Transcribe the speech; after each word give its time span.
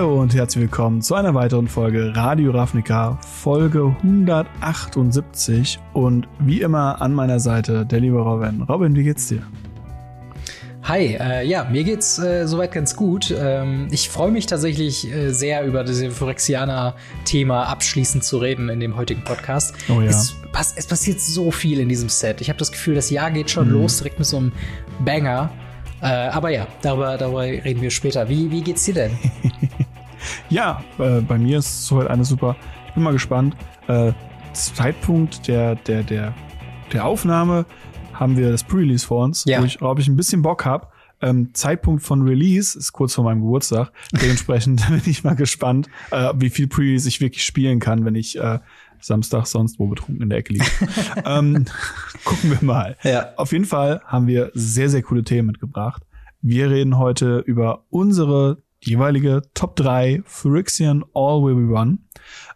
Hallo 0.00 0.18
und 0.18 0.34
herzlich 0.34 0.62
willkommen 0.62 1.02
zu 1.02 1.14
einer 1.14 1.34
weiteren 1.34 1.68
Folge 1.68 2.16
Radio 2.16 2.52
Ravnica, 2.52 3.18
Folge 3.20 3.94
178 4.02 5.78
und 5.92 6.26
wie 6.38 6.62
immer 6.62 7.02
an 7.02 7.12
meiner 7.12 7.38
Seite 7.38 7.84
der 7.84 8.00
liebe 8.00 8.16
Robin. 8.16 8.62
Robin, 8.62 8.96
wie 8.96 9.02
geht's 9.02 9.28
dir? 9.28 9.42
Hi, 10.84 11.18
äh, 11.20 11.46
ja, 11.46 11.64
mir 11.64 11.84
geht's 11.84 12.18
äh, 12.18 12.48
soweit 12.48 12.72
ganz 12.72 12.96
gut. 12.96 13.30
Ähm, 13.38 13.88
ich 13.90 14.08
freue 14.08 14.30
mich 14.30 14.46
tatsächlich 14.46 15.06
äh, 15.12 15.34
sehr 15.34 15.66
über 15.66 15.84
das 15.84 15.98
Phyrexianer-Thema 15.98 17.64
abschließend 17.64 18.24
zu 18.24 18.38
reden 18.38 18.70
in 18.70 18.80
dem 18.80 18.96
heutigen 18.96 19.22
Podcast. 19.22 19.74
Oh 19.90 20.00
ja. 20.00 20.08
Es, 20.08 20.34
pass 20.50 20.72
es 20.78 20.86
passiert 20.86 21.20
so 21.20 21.50
viel 21.50 21.78
in 21.78 21.90
diesem 21.90 22.08
Set. 22.08 22.40
Ich 22.40 22.48
habe 22.48 22.58
das 22.58 22.72
Gefühl, 22.72 22.94
das 22.94 23.10
Jahr 23.10 23.30
geht 23.30 23.50
schon 23.50 23.66
mhm. 23.66 23.74
los, 23.74 23.98
direkt 23.98 24.18
mit 24.18 24.26
so 24.26 24.38
einem 24.38 24.52
Banger. 25.04 25.50
Äh, 26.00 26.06
aber 26.06 26.48
ja, 26.48 26.66
darüber, 26.80 27.18
darüber 27.18 27.42
reden 27.42 27.82
wir 27.82 27.90
später. 27.90 28.30
Wie, 28.30 28.50
wie 28.50 28.62
geht's 28.62 28.86
dir 28.86 28.94
denn? 28.94 29.18
ja, 30.48 30.82
äh, 30.98 31.20
bei 31.20 31.38
mir 31.38 31.58
ist 31.58 31.86
soweit 31.86 32.08
alles 32.08 32.28
super. 32.28 32.56
Ich 32.88 32.94
bin 32.94 33.02
mal 33.02 33.12
gespannt. 33.12 33.56
Äh, 33.88 34.12
Zeitpunkt 34.52 35.46
der, 35.48 35.76
der, 35.76 36.02
der, 36.02 36.34
der 36.92 37.04
Aufnahme 37.04 37.66
haben 38.12 38.36
wir 38.36 38.50
das 38.50 38.64
Pre-Release 38.64 39.06
vor 39.06 39.24
uns, 39.24 39.44
ja. 39.46 39.60
wo 39.60 39.64
ich, 39.64 39.78
glaube 39.78 40.00
ich, 40.00 40.08
ein 40.08 40.16
bisschen 40.16 40.42
Bock 40.42 40.64
habe. 40.64 40.88
Ähm, 41.22 41.50
Zeitpunkt 41.52 42.02
von 42.02 42.22
Release 42.22 42.78
ist 42.78 42.92
kurz 42.92 43.14
vor 43.14 43.24
meinem 43.24 43.40
Geburtstag. 43.40 43.92
Dementsprechend 44.20 44.86
bin 44.88 45.02
ich 45.06 45.24
mal 45.24 45.36
gespannt, 45.36 45.88
äh, 46.10 46.32
wie 46.36 46.50
viel 46.50 46.66
Pre-Release 46.66 47.08
ich 47.08 47.20
wirklich 47.20 47.44
spielen 47.44 47.78
kann, 47.78 48.04
wenn 48.04 48.14
ich 48.14 48.38
äh, 48.38 48.58
Samstag 49.00 49.46
sonst 49.46 49.78
wo 49.78 49.86
betrunken 49.86 50.22
in 50.22 50.28
der 50.30 50.38
Ecke 50.38 50.54
liege. 50.54 50.66
ähm, 51.24 51.64
gucken 52.24 52.50
wir 52.50 52.58
mal. 52.62 52.96
Ja. 53.02 53.32
Auf 53.36 53.52
jeden 53.52 53.64
Fall 53.64 54.00
haben 54.04 54.26
wir 54.26 54.50
sehr, 54.54 54.88
sehr 54.88 55.02
coole 55.02 55.24
Themen 55.24 55.48
mitgebracht. 55.48 56.02
Wir 56.42 56.70
reden 56.70 56.98
heute 56.98 57.38
über 57.38 57.84
unsere 57.90 58.62
jeweilige 58.82 59.42
Top 59.54 59.76
3 59.76 60.22
Phyrexian 60.24 61.04
All 61.14 61.42
Will 61.42 61.54
Be 61.54 61.72
One. 61.72 61.98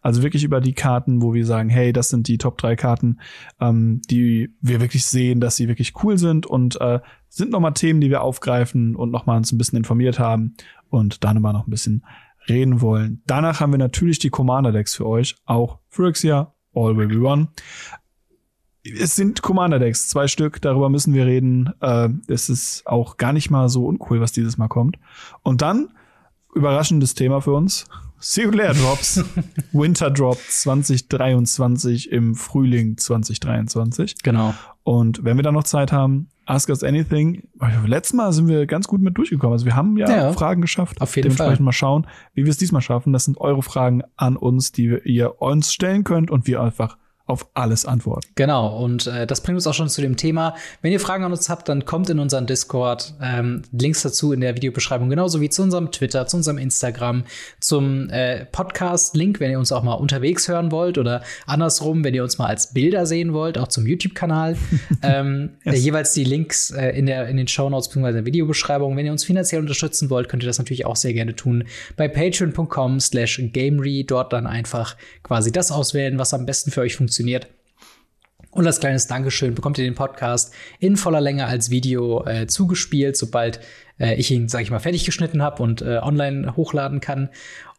Also 0.01 0.23
wirklich 0.23 0.45
über 0.45 0.61
die 0.61 0.75
Karten, 0.75 1.23
wo 1.23 1.35
wir 1.35 1.47
sagen, 1.47 1.69
hey, 1.69 1.93
das 1.93 2.09
sind 2.09 2.29
die 2.29 2.39
Top 2.39 2.59
3 2.59 2.77
Karten, 2.77 3.21
ähm, 3.61 4.01
die 4.11 4.55
wir 4.61 4.81
wirklich 4.81 5.05
sehen, 5.05 5.41
dass 5.41 5.57
sie 5.57 5.69
wirklich 5.69 5.93
cool 6.03 6.19
sind 6.19 6.47
und 6.47 6.81
äh, 6.81 7.01
sind 7.29 7.51
nochmal 7.51 7.75
Themen, 7.75 8.01
die 8.01 8.11
wir 8.11 8.23
aufgreifen 8.23 8.97
und 8.97 9.11
nochmal 9.11 9.37
uns 9.37 9.53
ein 9.53 9.59
bisschen 9.59 9.79
informiert 9.79 10.19
haben 10.19 10.55
und 10.89 11.25
dann 11.25 11.37
immer 11.37 11.53
noch 11.53 11.67
ein 11.67 11.71
bisschen 11.71 12.05
reden 12.49 12.81
wollen. 12.81 13.23
Danach 13.27 13.61
haben 13.61 13.73
wir 13.73 13.79
natürlich 13.79 14.19
die 14.19 14.31
Commander-Decks 14.31 14.95
für 14.95 15.07
euch, 15.07 15.37
auch 15.45 15.79
Phyrexia, 15.89 16.55
All 16.75 16.97
Will 16.97 17.09
Be 17.09 17.21
One. 17.21 17.49
Es 18.85 19.17
sind 19.17 19.41
Commander-Decks, 19.41 20.09
zwei 20.09 20.29
Stück, 20.29 20.61
darüber 20.61 20.91
müssen 20.91 21.15
wir 21.15 21.25
reden. 21.25 21.73
Äh, 21.81 22.11
es 22.29 22.51
ist 22.51 22.87
auch 22.87 23.17
gar 23.17 23.33
nicht 23.33 23.51
mal 23.51 23.69
so 23.69 23.87
uncool, 23.87 24.21
was 24.21 24.33
dieses 24.33 24.59
Mal 24.59 24.69
kommt. 24.69 24.99
Und 25.43 25.63
dann 25.63 25.89
überraschendes 26.55 27.15
Thema 27.15 27.41
für 27.41 27.53
uns. 27.53 27.87
Singulär 28.21 28.73
Drops, 28.73 29.23
Winter 29.73 30.11
Drop 30.11 30.39
2023 30.39 32.11
im 32.11 32.35
Frühling 32.35 32.97
2023. 32.97 34.23
Genau. 34.23 34.55
Und 34.83 35.25
wenn 35.25 35.37
wir 35.37 35.43
dann 35.43 35.55
noch 35.55 35.65
Zeit 35.65 35.93
haben, 35.93 36.29
Ask 36.47 36.69
Us 36.69 36.83
Anything. 36.83 37.49
Letztes 37.87 38.13
Mal 38.15 38.33
sind 38.33 38.49
wir 38.49 38.67
ganz 38.67 38.87
gut 38.87 39.01
mit 39.01 39.17
durchgekommen. 39.17 39.53
Also 39.53 39.65
wir 39.65 39.77
haben 39.77 39.97
ja, 39.97 40.09
ja 40.09 40.33
Fragen 40.33 40.61
geschafft. 40.61 41.01
Auf 41.01 41.17
jeden 41.17 41.25
Dementsprechend 41.25 41.57
Fall. 41.57 41.65
mal 41.65 41.73
schauen, 41.73 42.07
wie 42.35 42.45
wir 42.45 42.51
es 42.51 42.59
diesmal 42.59 42.83
schaffen. 42.83 43.13
Das 43.13 43.25
sind 43.25 43.39
eure 43.39 43.63
Fragen 43.63 44.03
an 44.17 44.37
uns, 44.37 44.73
die 44.73 44.99
ihr 45.05 45.41
uns 45.41 45.73
stellen 45.73 46.05
könnt 46.05 46.31
und 46.31 46.47
wir 46.47 46.63
einfach 46.63 46.99
auf 47.27 47.47
alles 47.55 47.87
antworten. 47.87 48.29
Genau, 48.35 48.77
und 48.77 49.07
äh, 49.07 49.27
das 49.27 49.41
bringt 49.41 49.57
uns 49.57 49.67
auch 49.67 49.73
schon 49.73 49.89
zu 49.89 50.03
dem 50.03 50.19
Thema. 50.19 50.55
Wenn 50.83 50.93
ihr 50.93 51.01
Fragen 51.01 51.25
an 51.25 51.33
uns 51.33 51.49
habt, 51.49 51.71
dann 51.71 51.87
kommt 51.87 52.11
in 52.11 52.19
unseren 52.19 52.47
Discord. 52.47 53.15
Ähm, 53.23 53.63
Links 53.73 54.03
dazu 54.03 54.33
in 54.33 54.43
der 54.43 54.55
Videobeschreibung, 54.57 55.09
genauso 55.09 55.41
wie 55.41 55.49
zu 55.49 55.63
unserem 55.63 55.91
Twitter, 55.91 56.27
zu 56.27 56.37
unserem 56.37 56.59
Instagram, 56.59 57.25
zum 57.61 58.11
äh, 58.11 58.45
Podcast-Link, 58.45 59.41
wenn 59.41 59.51
ihr 59.51 59.59
uns 59.59 59.73
auch 59.73 59.83
mal 59.83 59.95
unterwegs 59.95 60.49
hören 60.49 60.71
wollt 60.71 60.99
oder 60.99 61.23
andersrum, 61.47 62.05
wenn 62.05 62.13
ihr 62.13 62.23
uns 62.23 62.37
mal 62.37 62.47
als 62.47 62.75
Bilder 62.75 63.07
sehen 63.07 63.33
wollt, 63.33 63.57
auch 63.57 63.69
zum 63.69 63.87
YouTube-Kanal. 63.87 64.59
ähm, 65.03 65.53
yes. 65.65 65.77
äh, 65.77 65.79
jeweils 65.79 66.13
die 66.13 66.25
Links 66.25 66.73
äh, 66.73 66.91
in, 66.91 67.07
der, 67.07 67.29
in 67.29 67.39
den 67.39 67.49
Show 67.49 67.71
Notes 67.71 67.89
bzw. 67.89 68.09
in 68.09 68.15
der 68.17 68.27
Videobeschreibung. 68.27 68.99
Wenn 68.99 69.07
ihr 69.07 69.13
uns 69.13 69.25
finanziell 69.25 69.63
unterstützen 69.63 70.11
wollt, 70.11 70.29
könnt 70.29 70.43
ihr 70.43 70.47
das 70.47 70.59
natürlich 70.59 70.85
auch 70.85 70.97
sehr 70.97 71.15
gerne 71.15 71.35
tun 71.35 71.65
bei 71.97 72.07
patreon.com 72.07 73.01
slash 73.01 73.41
gamery. 73.55 74.05
Dort 74.05 74.35
dann 74.35 74.47
einfach 74.47 74.95
quasi 75.23 75.51
das 75.51 75.73
auswählen, 75.73 76.19
was 76.19 76.35
am 76.35 76.45
besten 76.45 76.71
für 76.71 76.83
euch 76.83 76.97
funktioniert 76.97 77.14
funktioniert. 77.15 77.49
Und 78.51 78.67
als 78.67 78.79
kleines 78.79 79.09
Dankeschön 79.09 79.55
bekommt 79.55 79.79
ihr 79.79 79.85
den 79.85 79.97
Podcast 79.97 80.53
in 80.79 80.97
voller 80.97 81.21
Länge 81.21 81.47
als 81.47 81.71
Video 81.71 82.25
äh, 82.25 82.47
zugespielt, 82.47 83.17
sobald 83.17 83.59
äh, 83.99 84.15
ich 84.15 84.31
ihn, 84.31 84.49
sag 84.49 84.63
ich 84.63 84.71
mal, 84.71 84.79
fertig 84.79 85.05
geschnitten 85.05 85.43
habe 85.43 85.63
und 85.63 85.83
äh, 85.83 85.99
online 86.01 86.57
hochladen 86.57 87.01
kann. 87.01 87.31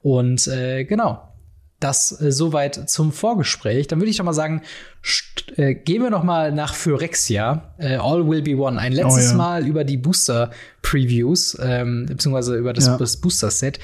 Und 0.02 0.48
äh, 0.48 0.84
genau, 0.84 1.22
das 1.80 2.20
äh, 2.20 2.32
soweit 2.32 2.90
zum 2.90 3.14
Vorgespräch. 3.14 3.88
Dann 3.88 4.00
würde 4.00 4.10
ich 4.10 4.18
doch 4.18 4.26
mal 4.26 4.34
sagen, 4.34 4.64
äh, 5.56 5.76
gehen 5.76 6.04
wir 6.04 6.10
noch 6.10 6.24
mal 6.24 6.52
nach 6.52 6.74
Phyrexia, 6.74 7.74
All 7.80 8.28
Will 8.28 8.42
Be 8.42 8.58
One. 8.58 8.78
Ein 8.78 8.92
letztes 8.92 9.28
oh, 9.28 9.32
ja. 9.32 9.36
Mal 9.36 9.66
über 9.66 9.86
die 9.86 9.98
Booster-Previews, 9.98 11.58
ähm, 11.62 12.06
beziehungsweise 12.08 12.58
über 12.58 12.74
das, 12.74 12.88
ja. 12.88 12.98
das 12.98 13.18
Booster-Set. 13.18 13.80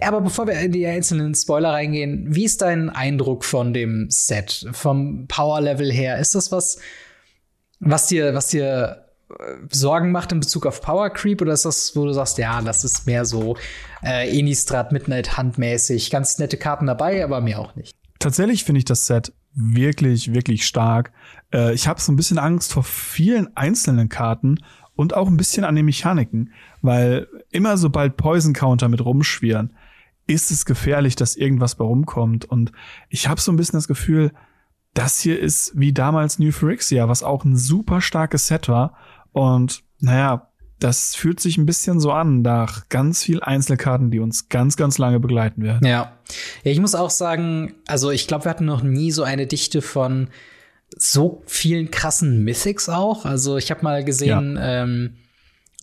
Aber 0.00 0.20
bevor 0.20 0.46
wir 0.46 0.58
in 0.60 0.72
die 0.72 0.86
einzelnen 0.86 1.34
Spoiler 1.34 1.70
reingehen, 1.70 2.34
wie 2.34 2.44
ist 2.44 2.62
dein 2.62 2.90
Eindruck 2.90 3.44
von 3.44 3.72
dem 3.72 4.06
Set? 4.10 4.66
Vom 4.72 5.26
Power-Level 5.28 5.92
her? 5.92 6.18
Ist 6.18 6.34
das 6.34 6.50
was, 6.50 6.78
was 7.80 8.08
dir, 8.08 8.34
was 8.34 8.48
dir 8.48 9.04
äh, 9.30 9.34
Sorgen 9.70 10.10
macht 10.10 10.32
in 10.32 10.40
Bezug 10.40 10.66
auf 10.66 10.80
Power 10.80 11.10
Creep 11.10 11.40
oder 11.40 11.52
ist 11.52 11.64
das, 11.64 11.94
wo 11.94 12.04
du 12.04 12.12
sagst, 12.12 12.38
ja, 12.38 12.60
das 12.62 12.84
ist 12.84 13.06
mehr 13.06 13.24
so 13.24 13.56
äh, 14.04 14.36
Innistrad 14.36 14.90
Midnight 14.92 15.36
handmäßig, 15.36 16.10
ganz 16.10 16.38
nette 16.38 16.56
Karten 16.56 16.86
dabei, 16.86 17.22
aber 17.22 17.40
mehr 17.40 17.60
auch 17.60 17.76
nicht? 17.76 17.94
Tatsächlich 18.18 18.64
finde 18.64 18.80
ich 18.80 18.84
das 18.84 19.06
Set 19.06 19.32
wirklich, 19.54 20.34
wirklich 20.34 20.66
stark. 20.66 21.12
Äh, 21.52 21.74
ich 21.74 21.86
habe 21.86 22.00
so 22.00 22.10
ein 22.10 22.16
bisschen 22.16 22.38
Angst 22.38 22.72
vor 22.72 22.82
vielen 22.82 23.56
einzelnen 23.56 24.08
Karten 24.08 24.58
und 24.96 25.14
auch 25.14 25.28
ein 25.28 25.36
bisschen 25.36 25.64
an 25.64 25.76
den 25.76 25.84
Mechaniken, 25.84 26.52
weil 26.82 27.28
immer 27.54 27.76
sobald 27.76 28.16
Poison 28.16 28.52
Counter 28.52 28.88
mit 28.88 29.04
rumschwirren, 29.04 29.74
ist 30.26 30.50
es 30.50 30.64
gefährlich, 30.64 31.16
dass 31.16 31.36
irgendwas 31.36 31.74
bei 31.74 31.84
rumkommt. 31.84 32.44
Und 32.44 32.72
ich 33.08 33.28
habe 33.28 33.40
so 33.40 33.52
ein 33.52 33.56
bisschen 33.56 33.76
das 33.76 33.88
Gefühl, 33.88 34.32
das 34.94 35.20
hier 35.20 35.38
ist 35.38 35.72
wie 35.74 35.92
damals 35.92 36.38
New 36.38 36.52
Phyrexia, 36.52 37.08
was 37.08 37.22
auch 37.22 37.44
ein 37.44 37.56
super 37.56 38.00
starkes 38.00 38.46
Set 38.46 38.68
war. 38.68 38.96
Und 39.32 39.82
naja, 40.00 40.48
das 40.78 41.14
fühlt 41.14 41.40
sich 41.40 41.56
ein 41.56 41.66
bisschen 41.66 42.00
so 42.00 42.12
an 42.12 42.42
nach 42.42 42.88
ganz 42.88 43.22
viel 43.22 43.40
Einzelkarten, 43.40 44.10
die 44.10 44.20
uns 44.20 44.48
ganz, 44.48 44.76
ganz 44.76 44.98
lange 44.98 45.20
begleiten 45.20 45.62
werden. 45.62 45.86
Ja. 45.86 46.12
Ja, 46.62 46.72
ich 46.72 46.80
muss 46.80 46.94
auch 46.94 47.10
sagen, 47.10 47.74
also 47.86 48.10
ich 48.10 48.26
glaube, 48.26 48.44
wir 48.44 48.50
hatten 48.50 48.64
noch 48.64 48.82
nie 48.82 49.10
so 49.10 49.22
eine 49.22 49.46
Dichte 49.46 49.82
von 49.82 50.28
so 50.96 51.42
vielen 51.46 51.90
krassen 51.90 52.44
Mythics 52.44 52.88
auch. 52.88 53.24
Also 53.24 53.56
ich 53.56 53.70
habe 53.70 53.82
mal 53.82 54.04
gesehen, 54.04 54.56
ja. 54.56 54.82
ähm, 54.82 55.14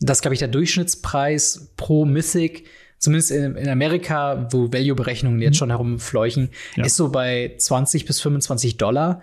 dass, 0.02 0.22
glaube 0.22 0.34
ich, 0.34 0.40
der 0.40 0.48
Durchschnittspreis 0.48 1.74
pro 1.78 2.06
Mythic, 2.06 2.66
zumindest 2.98 3.32
in, 3.32 3.56
in 3.56 3.70
Amerika, 3.70 4.48
wo 4.52 4.72
Value-Berechnungen 4.72 5.42
jetzt 5.42 5.56
mhm. 5.56 5.60
schon 5.60 5.70
herumfleuchen, 5.70 6.50
ja. 6.76 6.86
ist 6.86 6.98
so 6.98 7.10
bei 7.10 7.56
20 7.58 8.06
bis 8.06 8.20
25 8.22 8.78
Dollar. 8.78 9.22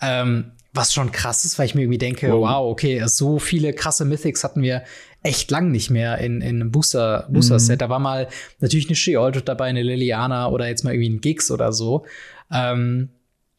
Ähm, 0.00 0.52
was 0.72 0.92
schon 0.92 1.10
krass 1.10 1.46
ist, 1.46 1.58
weil 1.58 1.66
ich 1.66 1.74
mir 1.74 1.82
irgendwie 1.82 1.98
denke, 1.98 2.30
wow, 2.30 2.42
wow 2.42 2.70
okay, 2.70 3.02
so 3.06 3.38
viele 3.38 3.72
krasse 3.72 4.04
Mythics 4.04 4.44
hatten 4.44 4.60
wir 4.60 4.82
echt 5.22 5.50
lang 5.50 5.70
nicht 5.70 5.90
mehr 5.90 6.18
in, 6.18 6.42
in 6.42 6.60
einem 6.60 6.70
Booster, 6.70 7.26
Booster-Set. 7.30 7.76
Mhm. 7.76 7.78
Da 7.78 7.88
war 7.88 7.98
mal 7.98 8.28
natürlich 8.60 8.86
eine 8.86 8.94
Sheoldred 8.94 9.48
dabei, 9.48 9.66
eine 9.66 9.82
Liliana 9.82 10.48
oder 10.48 10.68
jetzt 10.68 10.84
mal 10.84 10.92
irgendwie 10.92 11.10
ein 11.10 11.20
Gigs 11.22 11.50
oder 11.50 11.72
so. 11.72 12.04
Ähm, 12.52 13.08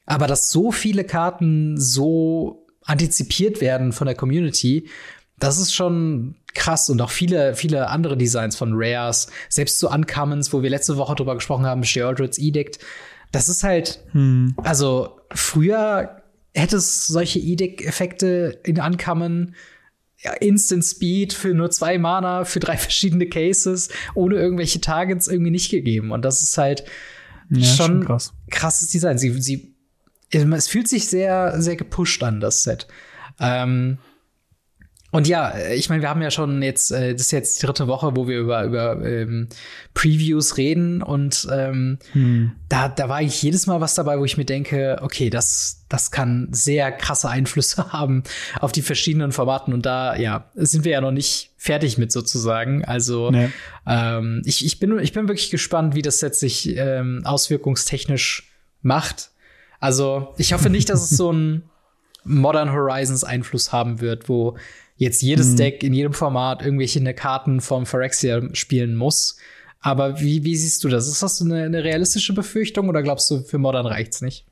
aber 0.05 0.27
dass 0.27 0.51
so 0.51 0.71
viele 0.71 1.03
Karten 1.03 1.77
so 1.77 2.67
antizipiert 2.83 3.59
werden 3.59 3.91
von 3.91 4.05
der 4.05 4.15
Community, 4.15 4.87
das 5.39 5.57
ist 5.57 5.73
schon 5.73 6.35
krass 6.57 6.89
und 6.89 7.01
auch 7.01 7.11
viele, 7.11 7.55
viele 7.55 7.87
andere 7.87 8.17
Designs 8.17 8.55
von 8.55 8.71
Rares, 8.73 9.27
selbst 9.47 9.79
so 9.79 9.89
Uncommons, 9.89 10.51
wo 10.51 10.63
wir 10.63 10.69
letzte 10.69 10.97
Woche 10.97 11.15
drüber 11.15 11.35
gesprochen 11.35 11.65
haben, 11.65 11.83
Sheoldred's 11.83 12.37
Edict. 12.37 12.79
Das 13.31 13.47
ist 13.47 13.63
halt, 13.63 13.99
hm. 14.11 14.55
also 14.63 15.21
früher 15.33 16.21
hätte 16.53 16.77
es 16.77 17.07
solche 17.07 17.39
Edict-Effekte 17.39 18.59
in 18.63 18.81
Uncommon 18.81 19.55
ja, 20.19 20.33
Instant 20.33 20.83
Speed 20.83 21.33
für 21.33 21.53
nur 21.53 21.69
zwei 21.69 21.99
Mana, 21.99 22.43
für 22.43 22.59
drei 22.59 22.77
verschiedene 22.77 23.27
Cases, 23.27 23.89
ohne 24.15 24.35
irgendwelche 24.35 24.81
Targets 24.81 25.27
irgendwie 25.27 25.51
nicht 25.51 25.69
gegeben. 25.69 26.11
Und 26.11 26.25
das 26.25 26.41
ist 26.41 26.57
halt 26.57 26.85
ja, 27.49 27.63
schon, 27.63 27.75
schon 27.75 28.05
krass. 28.05 28.33
krasses 28.49 28.89
Design. 28.89 29.17
Sie, 29.17 29.31
sie 29.39 29.75
es 30.31 30.67
fühlt 30.67 30.87
sich 30.87 31.07
sehr, 31.07 31.61
sehr 31.61 31.75
gepusht 31.75 32.21
an, 32.23 32.41
das 32.41 32.63
Set. 32.63 32.87
Ähm, 33.39 33.99
Und 35.09 35.27
ja, 35.27 35.49
äh, 35.49 35.75
ich 35.75 35.89
meine, 35.89 36.01
wir 36.01 36.09
haben 36.09 36.21
ja 36.21 36.31
schon 36.31 36.61
jetzt, 36.61 36.91
äh, 36.91 37.13
das 37.13 37.23
ist 37.23 37.31
jetzt 37.31 37.61
die 37.61 37.65
dritte 37.65 37.87
Woche, 37.87 38.15
wo 38.15 38.27
wir 38.27 38.39
über, 38.39 38.63
über 38.63 39.01
ähm, 39.05 39.47
Previews 39.93 40.57
reden 40.57 41.01
und 41.01 41.47
ähm, 41.51 41.99
hm. 42.11 42.51
da, 42.67 42.89
da 42.89 43.07
war 43.07 43.17
eigentlich 43.17 43.41
jedes 43.41 43.67
Mal 43.67 43.79
was 43.79 43.95
dabei, 43.95 44.19
wo 44.19 44.25
ich 44.25 44.37
mir 44.37 44.45
denke, 44.45 44.97
okay, 45.01 45.29
das, 45.29 45.85
das 45.87 46.11
kann 46.11 46.49
sehr 46.51 46.91
krasse 46.91 47.29
Einflüsse 47.29 47.93
haben 47.93 48.23
auf 48.59 48.73
die 48.73 48.81
verschiedenen 48.81 49.31
Formaten 49.31 49.73
und 49.73 49.85
da, 49.85 50.15
ja, 50.17 50.51
sind 50.55 50.83
wir 50.83 50.91
ja 50.91 51.01
noch 51.01 51.11
nicht 51.11 51.51
fertig 51.55 51.97
mit 51.97 52.11
sozusagen. 52.11 52.83
Also 52.83 53.31
nee. 53.31 53.49
ähm, 53.87 54.41
ich, 54.45 54.65
ich, 54.65 54.79
bin, 54.79 54.99
ich 54.99 55.13
bin 55.13 55.29
wirklich 55.29 55.51
gespannt, 55.51 55.95
wie 55.95 56.01
das 56.01 56.19
jetzt 56.19 56.41
sich 56.41 56.75
ähm, 56.75 57.21
auswirkungstechnisch 57.23 58.51
macht. 58.81 59.31
Also 59.79 60.33
ich 60.37 60.51
hoffe 60.51 60.69
nicht, 60.69 60.89
dass 60.89 61.09
es 61.09 61.15
so 61.15 61.31
ein 61.33 61.63
Modern 62.25 62.73
Horizons 62.73 63.23
Einfluss 63.23 63.71
haben 63.71 64.01
wird, 64.01 64.27
wo 64.27 64.57
jetzt 64.97 65.21
jedes 65.21 65.51
mhm. 65.51 65.57
Deck 65.57 65.83
in 65.83 65.93
jedem 65.93 66.13
Format 66.13 66.61
irgendwelche 66.63 67.01
Karten 67.13 67.61
vom 67.61 67.85
Phyrexia 67.85 68.53
spielen 68.53 68.95
muss. 68.95 69.37
Aber 69.79 70.19
wie, 70.19 70.43
wie 70.43 70.55
siehst 70.55 70.83
du 70.83 70.89
das? 70.89 71.07
Ist 71.07 71.23
das 71.23 71.41
eine, 71.41 71.63
eine 71.63 71.83
realistische 71.83 72.33
Befürchtung 72.33 72.89
oder 72.89 73.03
glaubst 73.03 73.29
du, 73.31 73.41
für 73.41 73.57
Modern 73.57 73.85
reicht's 73.85 74.21
nicht? 74.21 74.45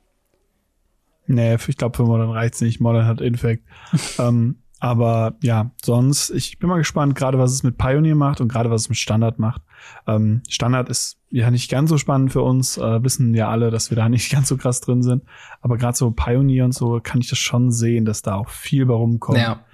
Nee, 1.26 1.56
ich 1.66 1.76
glaube, 1.76 1.96
für 1.96 2.04
Modern 2.04 2.30
reicht's 2.30 2.60
nicht. 2.60 2.80
Modern 2.80 3.06
hat 3.06 3.20
Infect. 3.20 3.64
ähm, 4.18 4.62
aber 4.78 5.36
ja, 5.42 5.72
sonst, 5.82 6.30
ich 6.30 6.58
bin 6.58 6.68
mal 6.68 6.78
gespannt, 6.78 7.14
gerade 7.14 7.38
was 7.38 7.50
es 7.50 7.62
mit 7.62 7.78
Pioneer 7.78 8.14
macht 8.14 8.40
und 8.40 8.48
gerade 8.48 8.70
was 8.70 8.82
es 8.82 8.88
mit 8.88 8.98
Standard 8.98 9.38
macht. 9.38 9.62
Ähm, 10.06 10.42
Standard 10.48 10.88
ist 10.88 11.18
ja 11.30 11.50
nicht 11.50 11.70
ganz 11.70 11.90
so 11.90 11.98
spannend 11.98 12.32
für 12.32 12.42
uns, 12.42 12.76
äh, 12.76 13.02
wissen 13.02 13.34
ja 13.34 13.48
alle, 13.48 13.70
dass 13.70 13.90
wir 13.90 13.96
da 13.96 14.08
nicht 14.08 14.30
ganz 14.32 14.48
so 14.48 14.56
krass 14.56 14.80
drin 14.80 15.02
sind. 15.02 15.24
Aber 15.60 15.76
gerade 15.76 15.96
so 15.96 16.10
Pioneer 16.10 16.66
und 16.66 16.72
so 16.72 17.00
kann 17.02 17.20
ich 17.20 17.28
das 17.28 17.38
schon 17.38 17.72
sehen, 17.72 18.04
dass 18.04 18.22
da 18.22 18.36
auch 18.36 18.48
viel 18.48 18.86
bei 18.86 18.94
rumkommt. 18.94 19.38
Ja. 19.38 19.64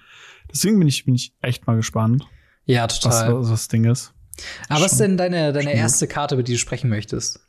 Deswegen 0.52 0.78
bin 0.78 0.88
ich, 0.88 1.04
bin 1.04 1.14
ich 1.14 1.32
echt 1.40 1.66
mal 1.66 1.76
gespannt. 1.76 2.26
Ja, 2.66 2.86
total. 2.86 3.34
Was, 3.34 3.42
was 3.42 3.48
das 3.48 3.68
Ding 3.68 3.84
ist. 3.84 4.12
Aber 4.68 4.84
was 4.84 4.92
ist 4.92 5.00
denn 5.00 5.16
deine, 5.16 5.52
deine 5.52 5.74
erste 5.74 6.06
Karte, 6.06 6.34
über 6.34 6.42
die 6.42 6.52
du 6.52 6.58
sprechen 6.58 6.88
möchtest? 6.88 7.40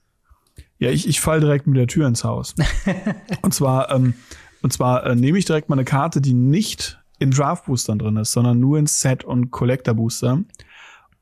Ja, 0.79 0.89
ich, 0.89 1.07
ich 1.07 1.21
fall 1.21 1.39
direkt 1.39 1.67
mit 1.67 1.77
der 1.77 1.87
Tür 1.87 2.07
ins 2.07 2.23
Haus. 2.23 2.55
und 3.41 3.53
zwar, 3.53 3.91
ähm, 3.91 4.15
und 4.61 4.73
zwar 4.73 5.05
äh, 5.05 5.15
nehme 5.15 5.37
ich 5.37 5.45
direkt 5.45 5.69
mal 5.69 5.75
eine 5.75 5.85
Karte, 5.85 6.21
die 6.21 6.33
nicht 6.33 6.99
in 7.19 7.31
Draft 7.31 7.65
Boostern 7.65 7.99
drin 7.99 8.17
ist, 8.17 8.31
sondern 8.31 8.59
nur 8.59 8.77
in 8.77 8.87
Set 8.87 9.23
und 9.23 9.51
Collector 9.51 9.93
Booster. 9.93 10.43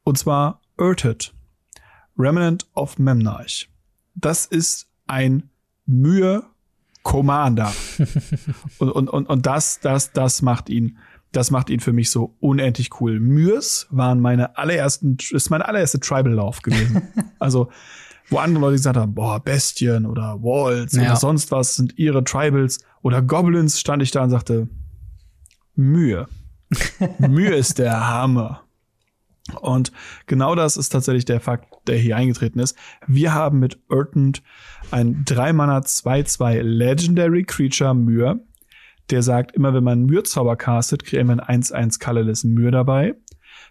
Und 0.04 0.18
zwar 0.18 0.62
Urted. 0.78 1.34
Remnant 2.18 2.68
of 2.74 2.98
Memnarch. 2.98 3.70
Das 4.16 4.46
ist 4.46 4.88
ein 5.08 5.50
Mühe 5.86 6.44
Commander. 7.04 7.74
und, 8.80 8.90
und, 8.90 9.10
und, 9.10 9.26
und 9.30 9.46
das, 9.46 9.80
das, 9.80 10.12
das 10.12 10.42
macht 10.42 10.70
ihn 10.70 10.98
das 11.32 11.52
macht 11.52 11.70
ihn 11.70 11.80
für 11.80 11.94
mich 11.94 12.10
so 12.10 12.36
unendlich 12.40 12.90
cool. 13.00 13.20
Myrs 13.20 13.88
waren 13.90 14.20
meine 14.20 14.58
allerersten, 14.58 15.18
ist 15.32 15.50
meine 15.50 15.68
allererste 15.68 16.00
Tribal-Lauf 16.00 16.62
gewesen. 16.62 17.02
also, 17.40 17.70
wo 18.30 18.38
andere 18.38 18.62
Leute 18.62 18.76
gesagt 18.78 18.98
haben, 18.98 19.14
boah, 19.14 19.40
Bestien 19.40 20.06
oder 20.06 20.42
Walls 20.42 20.94
ja. 20.94 21.04
oder 21.04 21.16
sonst 21.16 21.52
was 21.52 21.76
sind 21.76 21.98
ihre 21.98 22.24
Tribals 22.24 22.80
oder 23.02 23.22
Goblins, 23.22 23.80
stand 23.80 24.04
ich 24.04 24.12
da 24.12 24.24
und 24.24 24.30
sagte, 24.30 24.70
Mühe. 25.76 26.28
Mühe 27.20 27.56
ist 27.56 27.80
der 27.80 28.08
Hammer. 28.10 28.64
Und 29.60 29.92
genau 30.28 30.56
das 30.56 30.78
ist 30.78 30.90
tatsächlich 30.90 31.26
der 31.26 31.42
Fakt, 31.42 31.68
der 31.88 31.98
hier 31.98 32.16
eingetreten 32.16 32.60
ist. 32.60 32.78
Wir 33.08 33.34
haben 33.34 33.60
mit 33.60 33.80
Urtent 33.90 34.44
ein 34.92 35.26
3-Mana 35.26 35.80
2-2 35.80 36.62
Legendary 36.62 37.44
Creature 37.44 37.96
Mühe 37.96 38.40
der 39.12 39.24
sagt, 39.24 39.56
immer 39.56 39.74
wenn 39.74 39.84
man 39.84 40.06
Mührzauber 40.06 40.56
castet, 40.56 41.04
kriegt 41.04 41.26
man 41.26 41.40
1-1 41.40 42.04
Colorless 42.04 42.44
Mühe 42.44 42.72
dabei. 42.72 43.16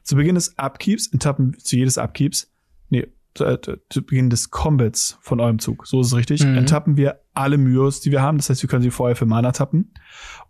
Zu 0.02 0.16
Beginn 0.16 0.34
des 0.34 0.58
Upkeeps, 0.58 1.12
Etappen 1.12 1.58
zu 1.58 1.76
jedes 1.76 1.98
Upkeeps, 1.98 2.52
nee, 2.88 3.06
zu, 3.34 3.44
äh, 3.44 3.58
zu 3.88 4.02
Beginn 4.04 4.31
des 4.31 4.50
Combats 4.50 5.19
von 5.20 5.40
eurem 5.40 5.58
Zug, 5.58 5.87
so 5.87 6.00
ist 6.00 6.08
es 6.08 6.16
richtig, 6.16 6.44
mhm. 6.44 6.56
enttappen 6.56 6.96
wir 6.96 7.20
alle 7.34 7.58
Myos, 7.58 8.00
die 8.00 8.10
wir 8.10 8.22
haben. 8.22 8.38
Das 8.38 8.50
heißt, 8.50 8.62
wir 8.62 8.69
können 8.69 8.82
sie 8.82 8.90
vorher 8.90 9.16
für 9.16 9.26
Mana 9.26 9.52
tappen. 9.52 9.92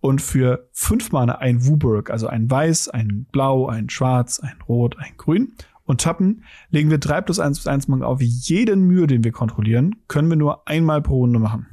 Und 0.00 0.22
für 0.22 0.69
fünf 0.72 1.12
Mana 1.12 1.36
ein 1.36 1.66
Wuburg, 1.66 2.10
also 2.10 2.26
ein 2.26 2.50
Weiß, 2.50 2.88
ein 2.88 3.26
Blau, 3.31 3.69
ein 3.69 3.90
Schwarz, 3.90 4.40
ein 4.40 4.60
Rot, 4.66 4.98
ein 4.98 5.12
Grün. 5.16 5.52
Und 5.84 6.00
tappen, 6.00 6.44
legen 6.70 6.90
wir 6.90 6.98
3 6.98 7.20
plus 7.20 7.40
1 7.40 7.58
plus 7.58 7.66
1 7.66 7.88
Mana 7.88 8.06
auf 8.06 8.20
jeden 8.22 8.84
Mühe, 8.84 9.06
den 9.06 9.25
wir 9.25 9.32
kontrollieren, 9.32 9.96
können 10.08 10.28
wir 10.28 10.36
nur 10.36 10.69
einmal 10.69 11.02
pro 11.02 11.19
Runde 11.19 11.38
machen. 11.38 11.66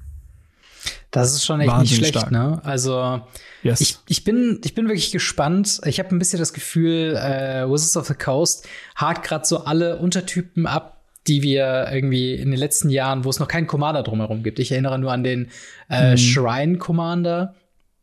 Das 1.18 1.34
ist 1.34 1.46
schon 1.46 1.62
echt 1.62 1.70
Wahnsinnig 1.70 1.92
nicht 1.92 1.98
schlecht, 2.00 2.28
stark. 2.28 2.32
ne? 2.32 2.62
Also 2.64 3.22
yes. 3.64 3.82
ich, 3.82 3.98
ich, 4.08 4.24
bin, 4.24 4.62
ich 4.64 4.76
bin 4.76 4.88
wirklich 4.88 5.12
gespannt. 5.12 5.82
Ich 5.86 6.00
habe 6.00 6.16
ein 6.16 6.20
bisschen 6.20 6.40
das 6.40 6.54
Gefühl, 6.54 7.16
äh, 7.16 7.70
Wizards 7.70 7.98
of 7.98 8.08
the 8.08 8.14
Coast 8.14 8.68
hakt 8.96 9.28
gerade 9.28 9.46
so 9.46 9.66
alle 9.66 9.98
Untertypen 9.98 10.68
ab, 10.68 11.02
die 11.28 11.42
wir 11.42 11.90
irgendwie 11.92 12.36
in 12.36 12.52
den 12.52 12.60
letzten 12.60 12.90
Jahren, 12.90 13.26
wo 13.26 13.30
es 13.30 13.40
noch 13.40 13.48
keinen 13.48 13.68
Commander 13.68 14.04
drumherum 14.04 14.44
gibt. 14.44 14.60
Ich 14.60 14.72
erinnere 14.72 15.00
nur 15.00 15.12
an 15.12 15.24
den 15.24 15.50
äh, 15.90 16.12
hm. 16.12 16.18
Shrine 16.18 16.78
Commander, 16.78 17.56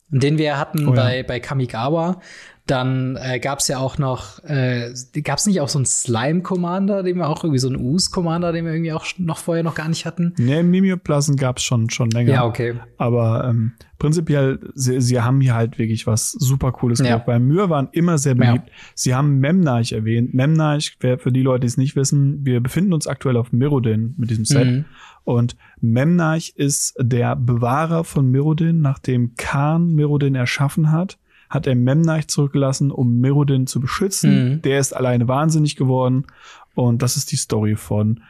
den 0.09 0.37
wir 0.39 0.59
hatten 0.59 0.89
oh, 0.89 0.95
ja. 0.95 1.03
bei, 1.03 1.23
bei 1.23 1.41
Kamigawa. 1.41 2.21
Dann 2.67 3.19
äh, 3.21 3.41
gab 3.41 3.59
es 3.59 3.69
ja 3.69 3.77
auch 3.77 3.99
noch, 3.99 4.43
äh, 4.45 4.95
gab 5.23 5.37
es 5.37 5.47
nicht 5.47 5.61
auch 5.61 5.69
so 5.69 5.79
einen 5.79 5.85
Slime-Commander, 5.85 7.03
den 7.03 7.19
wir 7.19 7.29
auch 7.29 7.45
irgendwie 7.45 7.59
so 7.59 7.69
einen 7.69 7.77
Us-Commander, 7.77 8.53
den 8.53 8.65
wir 8.65 8.73
irgendwie 8.73 8.93
auch 8.93 9.05
noch 9.19 9.37
vorher 9.37 9.63
noch 9.63 9.75
gar 9.75 9.89
nicht 9.89 10.07
hatten? 10.07 10.33
Nee, 10.39 10.63
Mimioplasen 10.63 11.37
gab 11.37 11.59
es 11.59 11.65
schon, 11.65 11.91
schon 11.91 12.09
länger. 12.11 12.33
Ja, 12.33 12.47
okay. 12.47 12.77
Aber 12.97 13.47
ähm, 13.47 13.73
prinzipiell, 13.99 14.61
sie, 14.75 15.03
sie 15.03 15.21
haben 15.21 15.43
hier 15.43 15.55
halt 15.55 15.79
wirklich 15.79 16.07
was 16.07 16.33
super 16.33 16.73
Cooles 16.73 17.01
ja. 17.01 17.05
gemacht. 17.05 17.29
Weil 17.29 17.41
Myr 17.41 17.69
waren 17.69 17.89
immer 17.93 18.17
sehr 18.17 18.35
beliebt. 18.35 18.69
Ja. 18.69 18.75
Sie 18.95 19.15
haben 19.15 19.41
Memnarch 19.41 19.93
erwähnt. 19.93 20.33
Memnarch, 20.33 20.97
für 20.99 21.33
die 21.33 21.43
Leute, 21.43 21.61
die 21.61 21.67
es 21.67 21.77
nicht 21.77 21.97
wissen, 21.97 22.47
wir 22.47 22.63
befinden 22.63 22.95
uns 22.95 23.07
aktuell 23.07 23.37
auf 23.37 23.53
Mirrodin 23.53 24.15
mit 24.17 24.31
diesem 24.31 24.47
Set. 24.47 24.67
Mhm. 24.67 24.85
Und 25.25 25.57
Memnarch 25.83 26.55
ist 26.57 26.95
der 26.99 27.37
Bewahrer 27.37 28.05
von 28.05 28.31
Mirrodin, 28.31 28.81
nachdem 28.81 29.35
Khan 29.37 29.89
Mirrodin 29.95 30.35
erschaffen 30.35 30.91
hat 30.91 31.19
hat 31.51 31.67
er 31.67 31.75
Memnarch 31.75 32.29
zurückgelassen, 32.29 32.91
um 32.91 33.21
Merodin 33.21 33.67
zu 33.67 33.81
beschützen. 33.81 34.55
Mhm. 34.55 34.63
Der 34.63 34.79
ist 34.79 34.95
alleine 34.95 35.29
wahnsinnig 35.29 35.77
geworden. 35.77 36.27
Und 36.75 37.03
das 37.03 37.17
ist 37.17 37.33
die 37.33 37.37
Story 37.37 37.77
von 37.77 38.21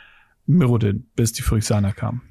Merodin, 0.47 1.07
bis 1.17 1.33
die 1.33 1.43
Phyrexianer 1.43 1.93
kamen. 1.93 2.23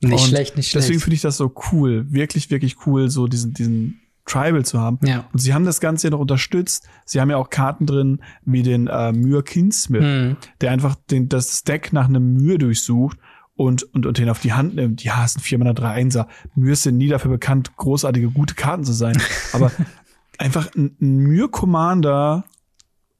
Nicht 0.00 0.12
und 0.12 0.20
schlecht, 0.20 0.56
nicht 0.56 0.70
schlecht. 0.70 0.84
Deswegen 0.84 1.00
finde 1.00 1.14
ich 1.14 1.22
das 1.22 1.36
so 1.36 1.54
cool, 1.72 2.06
wirklich, 2.10 2.50
wirklich 2.50 2.86
cool, 2.86 3.08
so 3.08 3.28
diesen, 3.28 3.54
diesen 3.54 4.00
Tribal 4.24 4.64
zu 4.64 4.80
haben. 4.80 4.98
Ja. 5.04 5.28
Und 5.32 5.38
sie 5.38 5.54
haben 5.54 5.64
das 5.64 5.80
Ganze 5.80 6.08
ja 6.08 6.10
noch 6.10 6.20
unterstützt. 6.20 6.88
Sie 7.04 7.20
haben 7.20 7.30
ja 7.30 7.36
auch 7.36 7.50
Karten 7.50 7.86
drin, 7.86 8.20
wie 8.44 8.62
den 8.62 8.86
äh, 8.86 9.12
Myr 9.12 9.42
Kinsmith, 9.42 10.02
mhm. 10.02 10.36
der 10.60 10.70
einfach 10.70 10.96
den, 11.10 11.28
das 11.28 11.64
Deck 11.64 11.92
nach 11.92 12.08
einem 12.08 12.34
Myr 12.34 12.58
durchsucht 12.58 13.18
und, 13.54 13.82
und, 13.94 14.06
und 14.06 14.18
den 14.18 14.28
auf 14.28 14.40
die 14.40 14.52
Hand 14.52 14.74
nimmt. 14.74 15.04
Ja, 15.04 15.24
es 15.24 15.34
sind 15.34 15.42
4 15.42 15.58
Mana 15.58 15.72
3 15.72 15.88
Einser. 15.88 16.28
Myr 16.54 16.76
sind 16.76 16.96
nie 16.96 17.08
dafür 17.08 17.30
bekannt, 17.30 17.76
großartige, 17.76 18.30
gute 18.30 18.54
Karten 18.54 18.84
zu 18.84 18.92
sein. 18.92 19.20
Aber 19.52 19.70
einfach 20.42 20.68
ein, 20.74 20.96
Myr 20.98 21.48
Commander. 21.50 22.44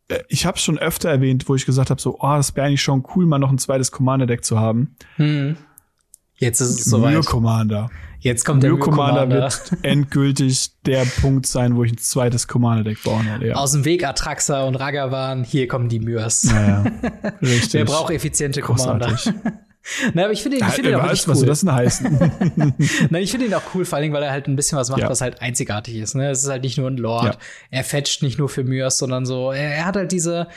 Äh, 0.08 0.20
ich 0.28 0.46
habe 0.46 0.58
schon 0.58 0.78
öfter 0.78 1.08
erwähnt, 1.08 1.48
wo 1.48 1.54
ich 1.54 1.64
gesagt 1.64 1.90
habe, 1.90 2.00
so, 2.00 2.18
oh, 2.20 2.34
das 2.34 2.54
wäre 2.56 2.66
eigentlich 2.66 2.82
schon 2.82 3.04
cool, 3.14 3.26
mal 3.26 3.38
noch 3.38 3.50
ein 3.50 3.58
zweites 3.58 3.92
Commander 3.92 4.26
Deck 4.26 4.44
zu 4.44 4.58
haben. 4.58 4.96
Hm. 5.16 5.56
Jetzt 6.34 6.60
ist 6.60 6.80
es 6.80 6.84
soweit. 6.86 7.14
Myr 7.14 7.22
Commander. 7.22 7.90
Jetzt 8.18 8.44
kommt 8.44 8.62
der 8.62 8.70
Myr 8.72 8.78
Commander. 8.78 9.28
wird 9.28 9.72
endgültig 9.82 10.70
der 10.86 11.04
Punkt 11.04 11.46
sein, 11.46 11.76
wo 11.76 11.84
ich 11.84 11.92
ein 11.92 11.98
zweites 11.98 12.48
Commander 12.48 12.84
Deck 12.84 13.02
bauen 13.04 13.26
werde. 13.26 13.48
Ja. 13.48 13.54
Aus 13.54 13.72
dem 13.72 13.84
Weg 13.84 14.04
Atraxa 14.04 14.64
und 14.64 14.74
Ragavan, 14.76 15.44
hier 15.44 15.68
kommen 15.68 15.88
die 15.88 16.00
Myrs. 16.00 16.44
Naja, 16.44 16.84
richtig. 17.42 17.74
Wer 17.74 17.84
braucht 17.84 18.12
effiziente 18.12 18.60
Commander? 18.60 19.16
Na, 20.14 20.24
aber 20.24 20.32
ich 20.32 20.42
finde 20.42 20.58
ihn, 20.58 20.64
ich 20.66 20.74
find 20.74 20.86
ihn 20.86 20.94
auch 20.94 21.02
weiß, 21.02 21.26
was 21.26 21.40
cool. 21.40 21.46
das 21.46 21.60
denn 21.60 21.72
heißen? 21.72 22.18
Nein, 23.10 23.22
ich 23.22 23.30
finde 23.30 23.46
ihn 23.46 23.54
auch 23.54 23.74
cool, 23.74 23.84
vor 23.84 23.98
allem, 23.98 24.12
weil 24.12 24.22
er 24.22 24.30
halt 24.30 24.46
ein 24.46 24.56
bisschen 24.56 24.78
was 24.78 24.90
macht, 24.90 25.00
ja. 25.00 25.08
was 25.08 25.20
halt 25.20 25.42
einzigartig 25.42 25.96
ist. 25.96 26.14
Ne? 26.14 26.30
Es 26.30 26.42
ist 26.42 26.48
halt 26.48 26.62
nicht 26.62 26.78
nur 26.78 26.88
ein 26.88 26.96
Lord. 26.96 27.34
Ja. 27.34 27.38
Er 27.70 27.84
fetcht 27.84 28.22
nicht 28.22 28.38
nur 28.38 28.48
für 28.48 28.64
Myrs, 28.64 28.98
sondern 28.98 29.26
so, 29.26 29.50
er, 29.50 29.74
er, 29.74 29.84
hat 29.84 29.96
halt 29.96 30.12
diese, 30.12 30.48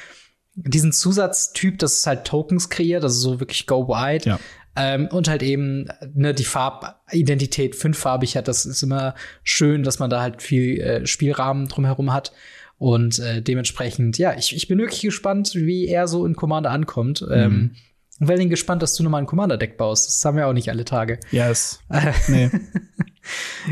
diesen 0.53 0.91
Zusatztyp, 0.91 1.79
dass 1.79 1.97
es 1.97 2.07
halt 2.07 2.25
Tokens 2.25 2.69
kreiert, 2.69 3.03
also 3.03 3.31
so 3.31 3.39
wirklich 3.39 3.65
go 3.65 3.87
wide. 3.87 4.29
Ja. 4.29 4.39
Ähm, 4.77 5.07
und 5.07 5.27
halt 5.27 5.41
eben 5.41 5.87
ne, 6.13 6.33
die 6.33 6.43
Farbidentität 6.43 7.75
fünffarbig 7.75 8.35
hat. 8.35 8.47
Das 8.47 8.65
ist 8.65 8.83
immer 8.83 9.15
schön, 9.41 9.83
dass 9.83 9.99
man 9.99 10.09
da 10.09 10.21
halt 10.21 10.41
viel 10.41 10.79
äh, 10.81 11.05
Spielrahmen 11.07 11.67
drumherum 11.67 12.13
hat. 12.13 12.33
Und 12.77 13.19
äh, 13.19 13.41
dementsprechend, 13.41 14.17
ja, 14.17 14.35
ich, 14.37 14.53
ich 14.53 14.67
bin 14.67 14.77
wirklich 14.77 15.01
gespannt, 15.01 15.55
wie 15.55 15.87
er 15.87 16.07
so 16.07 16.25
in 16.25 16.35
Commander 16.35 16.71
ankommt. 16.71 17.21
Mhm. 17.21 17.33
Ähm, 17.33 17.75
und 18.19 18.27
vor 18.27 18.37
gespannt, 18.37 18.81
dass 18.81 18.95
du 18.95 19.03
nochmal 19.03 19.21
ein 19.21 19.27
Commander-Deck 19.27 19.77
baust. 19.77 20.07
Das 20.07 20.23
haben 20.23 20.37
wir 20.37 20.47
auch 20.47 20.53
nicht 20.53 20.69
alle 20.69 20.85
Tage. 20.85 21.19
Yes. 21.31 21.79
nee. 22.27 22.49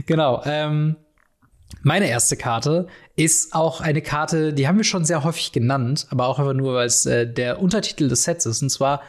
genau. 0.05 0.41
Ähm, 0.45 0.97
meine 1.81 2.07
erste 2.07 2.35
Karte 2.35 2.87
ist 3.15 3.53
auch 3.53 3.81
eine 3.81 4.01
Karte, 4.01 4.53
die 4.53 4.67
haben 4.67 4.77
wir 4.77 4.83
schon 4.83 5.05
sehr 5.05 5.23
häufig 5.23 5.51
genannt, 5.51 6.07
aber 6.09 6.27
auch 6.27 6.39
einfach 6.39 6.53
nur, 6.53 6.75
weil 6.75 6.87
es 6.87 7.05
äh, 7.05 7.27
der 7.27 7.61
Untertitel 7.61 8.07
des 8.07 8.23
Sets 8.23 8.45
ist. 8.45 8.61
Und 8.61 8.69
zwar 8.69 9.01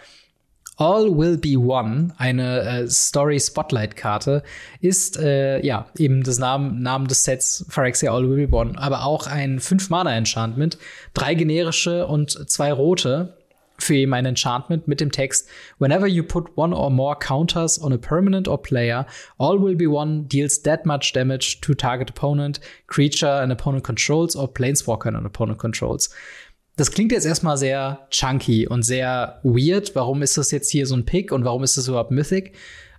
All 0.76 1.16
Will 1.16 1.38
Be 1.38 1.56
One, 1.56 2.12
eine 2.16 2.60
äh, 2.60 2.88
Story 2.88 3.38
Spotlight 3.38 3.96
Karte, 3.96 4.42
ist 4.80 5.16
äh, 5.16 5.64
ja 5.64 5.86
eben 5.96 6.22
das 6.24 6.38
Namen, 6.38 6.82
Namen 6.82 7.06
des 7.06 7.22
Sets 7.22 7.64
Phyrexia 7.68 8.12
All 8.12 8.28
Will 8.28 8.46
Be 8.46 8.56
One, 8.56 8.76
aber 8.76 9.04
auch 9.04 9.26
ein 9.26 9.60
5 9.60 9.90
Mana 9.90 10.16
Enchantment, 10.16 10.78
drei 11.12 11.34
generische 11.34 12.06
und 12.06 12.50
zwei 12.50 12.72
rote 12.72 13.36
für 13.84 13.94
eben 13.94 14.14
ein 14.14 14.26
Enchantment 14.26 14.88
mit 14.88 15.00
dem 15.00 15.12
Text 15.12 15.48
Whenever 15.78 16.06
you 16.06 16.22
put 16.22 16.56
one 16.56 16.74
or 16.74 16.90
more 16.90 17.16
counters 17.18 17.80
on 17.80 17.92
a 17.92 17.98
permanent 17.98 18.48
or 18.48 18.60
player, 18.60 19.06
all 19.38 19.60
will 19.60 19.76
be 19.76 19.88
one 19.88 20.24
deals 20.26 20.62
that 20.62 20.86
much 20.86 21.12
damage 21.12 21.60
to 21.60 21.74
target 21.74 22.10
opponent, 22.10 22.60
creature 22.86 23.42
an 23.42 23.50
opponent 23.50 23.84
controls 23.84 24.34
or 24.36 24.52
planeswalker 24.52 25.14
an 25.14 25.26
opponent 25.26 25.58
controls. 25.58 26.10
Das 26.76 26.90
klingt 26.90 27.12
jetzt 27.12 27.24
erstmal 27.24 27.56
sehr 27.56 28.06
chunky 28.10 28.66
und 28.66 28.82
sehr 28.82 29.40
weird. 29.44 29.94
Warum 29.94 30.22
ist 30.22 30.36
das 30.36 30.50
jetzt 30.50 30.70
hier 30.70 30.86
so 30.86 30.96
ein 30.96 31.04
Pick 31.04 31.30
und 31.30 31.44
warum 31.44 31.62
ist 31.62 31.76
das 31.76 31.86
überhaupt 31.86 32.10
Mythic? 32.10 32.56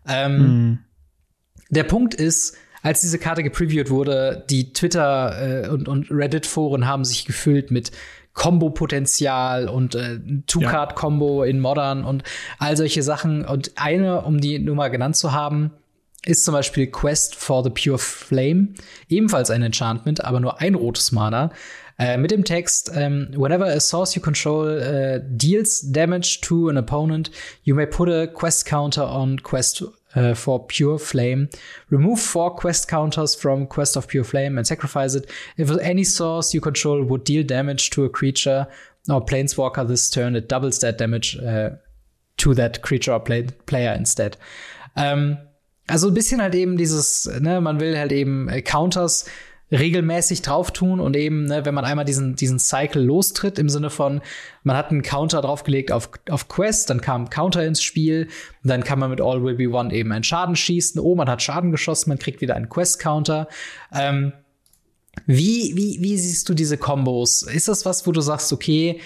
Ähm, 0.08 0.38
mm. 0.72 0.80
Der 1.72 1.84
Punkt 1.84 2.14
ist, 2.14 2.56
als 2.84 3.02
diese 3.02 3.18
Karte 3.18 3.42
gepreviewt 3.44 3.90
wurde, 3.90 4.46
die 4.50 4.72
Twitter 4.72 5.64
äh, 5.66 5.70
und, 5.70 5.90
und 5.90 6.12
Reddit-Foren 6.12 6.86
haben 6.86 7.04
sich 7.04 7.26
gefüllt 7.26 7.72
mit 7.72 7.92
Combo-Potenzial 8.36 9.68
und 9.68 9.96
äh, 9.96 10.20
Two-Card-Combo 10.46 11.44
in 11.44 11.60
Modern 11.60 12.04
und 12.04 12.24
all 12.60 12.78
solche 12.78 13.02
Sachen. 13.02 13.44
Und 13.44 13.72
eine, 13.76 14.22
um 14.22 14.40
die 14.40 14.60
nur 14.60 14.76
mal 14.76 14.90
genannt 14.90 15.16
zu 15.16 15.32
haben, 15.32 15.72
ist 16.26 16.44
zum 16.44 16.54
Beispiel 16.54 16.88
Quest 16.88 17.36
for 17.36 17.64
the 17.64 17.70
Pure 17.70 17.98
Flame, 17.98 18.70
ebenfalls 19.10 19.50
ein 19.50 19.62
Enchantment, 19.62 20.24
aber 20.24 20.40
nur 20.40 20.60
ein 20.60 20.76
rotes 20.76 21.12
Mana. 21.12 21.52
Äh, 21.98 22.18
mit 22.18 22.32
dem 22.32 22.44
Text, 22.44 22.92
ähm, 22.94 23.30
whenever 23.38 23.66
a 23.68 23.80
source 23.80 24.16
you 24.16 24.22
control 24.22 24.68
uh, 24.68 25.20
deals 25.30 25.80
damage 25.92 26.42
to 26.42 26.68
an 26.68 26.78
opponent, 26.78 27.32
you 27.64 27.74
may 27.74 27.86
put 27.86 28.10
a 28.10 28.28
quest 28.28 28.66
counter 28.66 29.10
on 29.10 29.42
quest 29.42 29.86
uh, 30.16 30.34
for 30.34 30.66
Pure 30.66 31.00
Flame. 31.00 31.50
Remove 31.90 32.20
four 32.20 32.52
quest 32.52 32.88
counters 32.88 33.36
from 33.36 33.68
Quest 33.68 33.96
of 33.96 34.08
Pure 34.08 34.26
Flame 34.26 34.58
and 34.58 34.66
sacrifice 34.66 35.16
it. 35.16 35.30
If 35.58 35.70
any 35.80 36.04
source 36.04 36.54
you 36.54 36.62
control 36.62 37.04
would 37.04 37.24
deal 37.24 37.44
damage 37.44 37.90
to 37.92 38.06
a 38.06 38.10
creature 38.10 38.68
or 39.10 39.24
planeswalker 39.24 39.88
this 39.88 40.10
turn, 40.10 40.36
it 40.36 40.50
doubles 40.50 40.80
that 40.80 40.98
damage 40.98 41.38
uh, 41.38 41.72
to 42.38 42.54
that 42.56 42.82
creature 42.82 43.14
or 43.14 43.20
play 43.20 43.44
player 43.66 43.94
instead. 43.94 44.38
Ähm, 44.96 45.38
also 45.88 46.08
ein 46.08 46.14
bisschen 46.14 46.42
halt 46.42 46.56
eben 46.56 46.78
dieses, 46.78 47.30
ne, 47.40 47.62
man 47.62 47.80
will 47.80 47.98
halt 47.98 48.12
eben 48.12 48.50
äh, 48.50 48.62
Counters 48.62 49.26
regelmäßig 49.78 50.42
drauf 50.42 50.72
tun 50.72 51.00
und 51.00 51.16
eben, 51.16 51.46
ne, 51.46 51.66
wenn 51.66 51.74
man 51.74 51.86
einmal 51.86 52.06
diesen, 52.06 52.36
diesen 52.36 52.60
Cycle 52.60 53.04
lostritt, 53.04 53.60
im 53.60 53.70
Sinne 53.70 53.90
von, 53.90 54.22
man 54.64 54.78
hat 54.78 54.92
einen 54.92 55.02
Counter 55.02 55.42
draufgelegt 55.42 55.92
auf, 55.92 56.10
auf 56.30 56.48
Quest, 56.48 56.90
dann 56.90 57.02
kam 57.02 57.30
Counter 57.30 57.66
ins 57.66 57.84
Spiel, 57.84 58.28
dann 58.64 58.84
kann 58.84 59.00
man 59.00 59.10
mit 59.10 59.22
All 59.22 59.44
Will 59.44 59.56
Be 59.56 59.70
One 59.70 59.94
eben 59.94 60.12
einen 60.12 60.24
Schaden 60.24 60.56
schießen, 60.56 61.00
oh, 61.00 61.16
man 61.16 61.30
hat 61.30 61.42
Schaden 61.42 61.72
geschossen, 61.72 62.10
man 62.10 62.20
kriegt 62.20 62.42
wieder 62.42 62.56
einen 62.56 62.70
Quest-Counter. 62.70 63.48
Ähm, 63.94 64.34
wie, 65.26 65.74
wie, 65.76 65.98
wie 66.02 66.18
siehst 66.18 66.50
du 66.50 66.54
diese 66.54 66.78
Kombos? 66.78 67.44
Ist 67.44 67.68
das 67.68 67.86
was, 67.86 68.06
wo 68.06 68.12
du 68.12 68.22
sagst, 68.22 68.52
okay, 68.52 69.00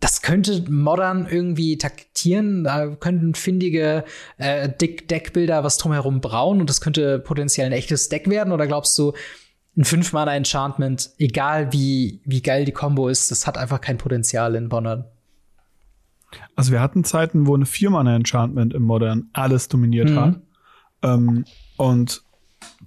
das 0.00 0.20
könnte 0.20 0.64
modern 0.68 1.26
irgendwie 1.30 1.78
taktieren, 1.78 2.64
da 2.64 2.88
könnten 2.88 3.34
findige 3.34 4.04
äh, 4.36 4.68
Deckbilder 4.68 5.64
was 5.64 5.78
drumherum 5.78 6.20
brauen 6.20 6.60
und 6.60 6.68
das 6.68 6.80
könnte 6.80 7.18
potenziell 7.18 7.66
ein 7.66 7.72
echtes 7.72 8.08
Deck 8.08 8.28
werden? 8.28 8.52
Oder 8.52 8.66
glaubst 8.66 8.98
du, 8.98 9.14
ein 9.76 9.84
5-Mana-Enchantment, 9.84 11.10
egal 11.18 11.72
wie, 11.72 12.20
wie 12.24 12.40
geil 12.40 12.64
die 12.64 12.72
Combo 12.72 13.08
ist, 13.08 13.30
das 13.30 13.46
hat 13.46 13.58
einfach 13.58 13.80
kein 13.80 13.98
Potenzial 13.98 14.54
in 14.54 14.68
Modern. 14.68 15.04
Also 16.54 16.72
wir 16.72 16.80
hatten 16.80 17.04
Zeiten, 17.04 17.46
wo 17.46 17.54
eine 17.54 17.66
4-Mana-Enchantment 17.66 18.74
im 18.74 18.82
Modern 18.82 19.28
alles 19.32 19.68
dominiert 19.68 20.10
mhm. 20.10 20.20
hat. 20.20 20.40
Ähm, 21.02 21.44
und 21.76 22.22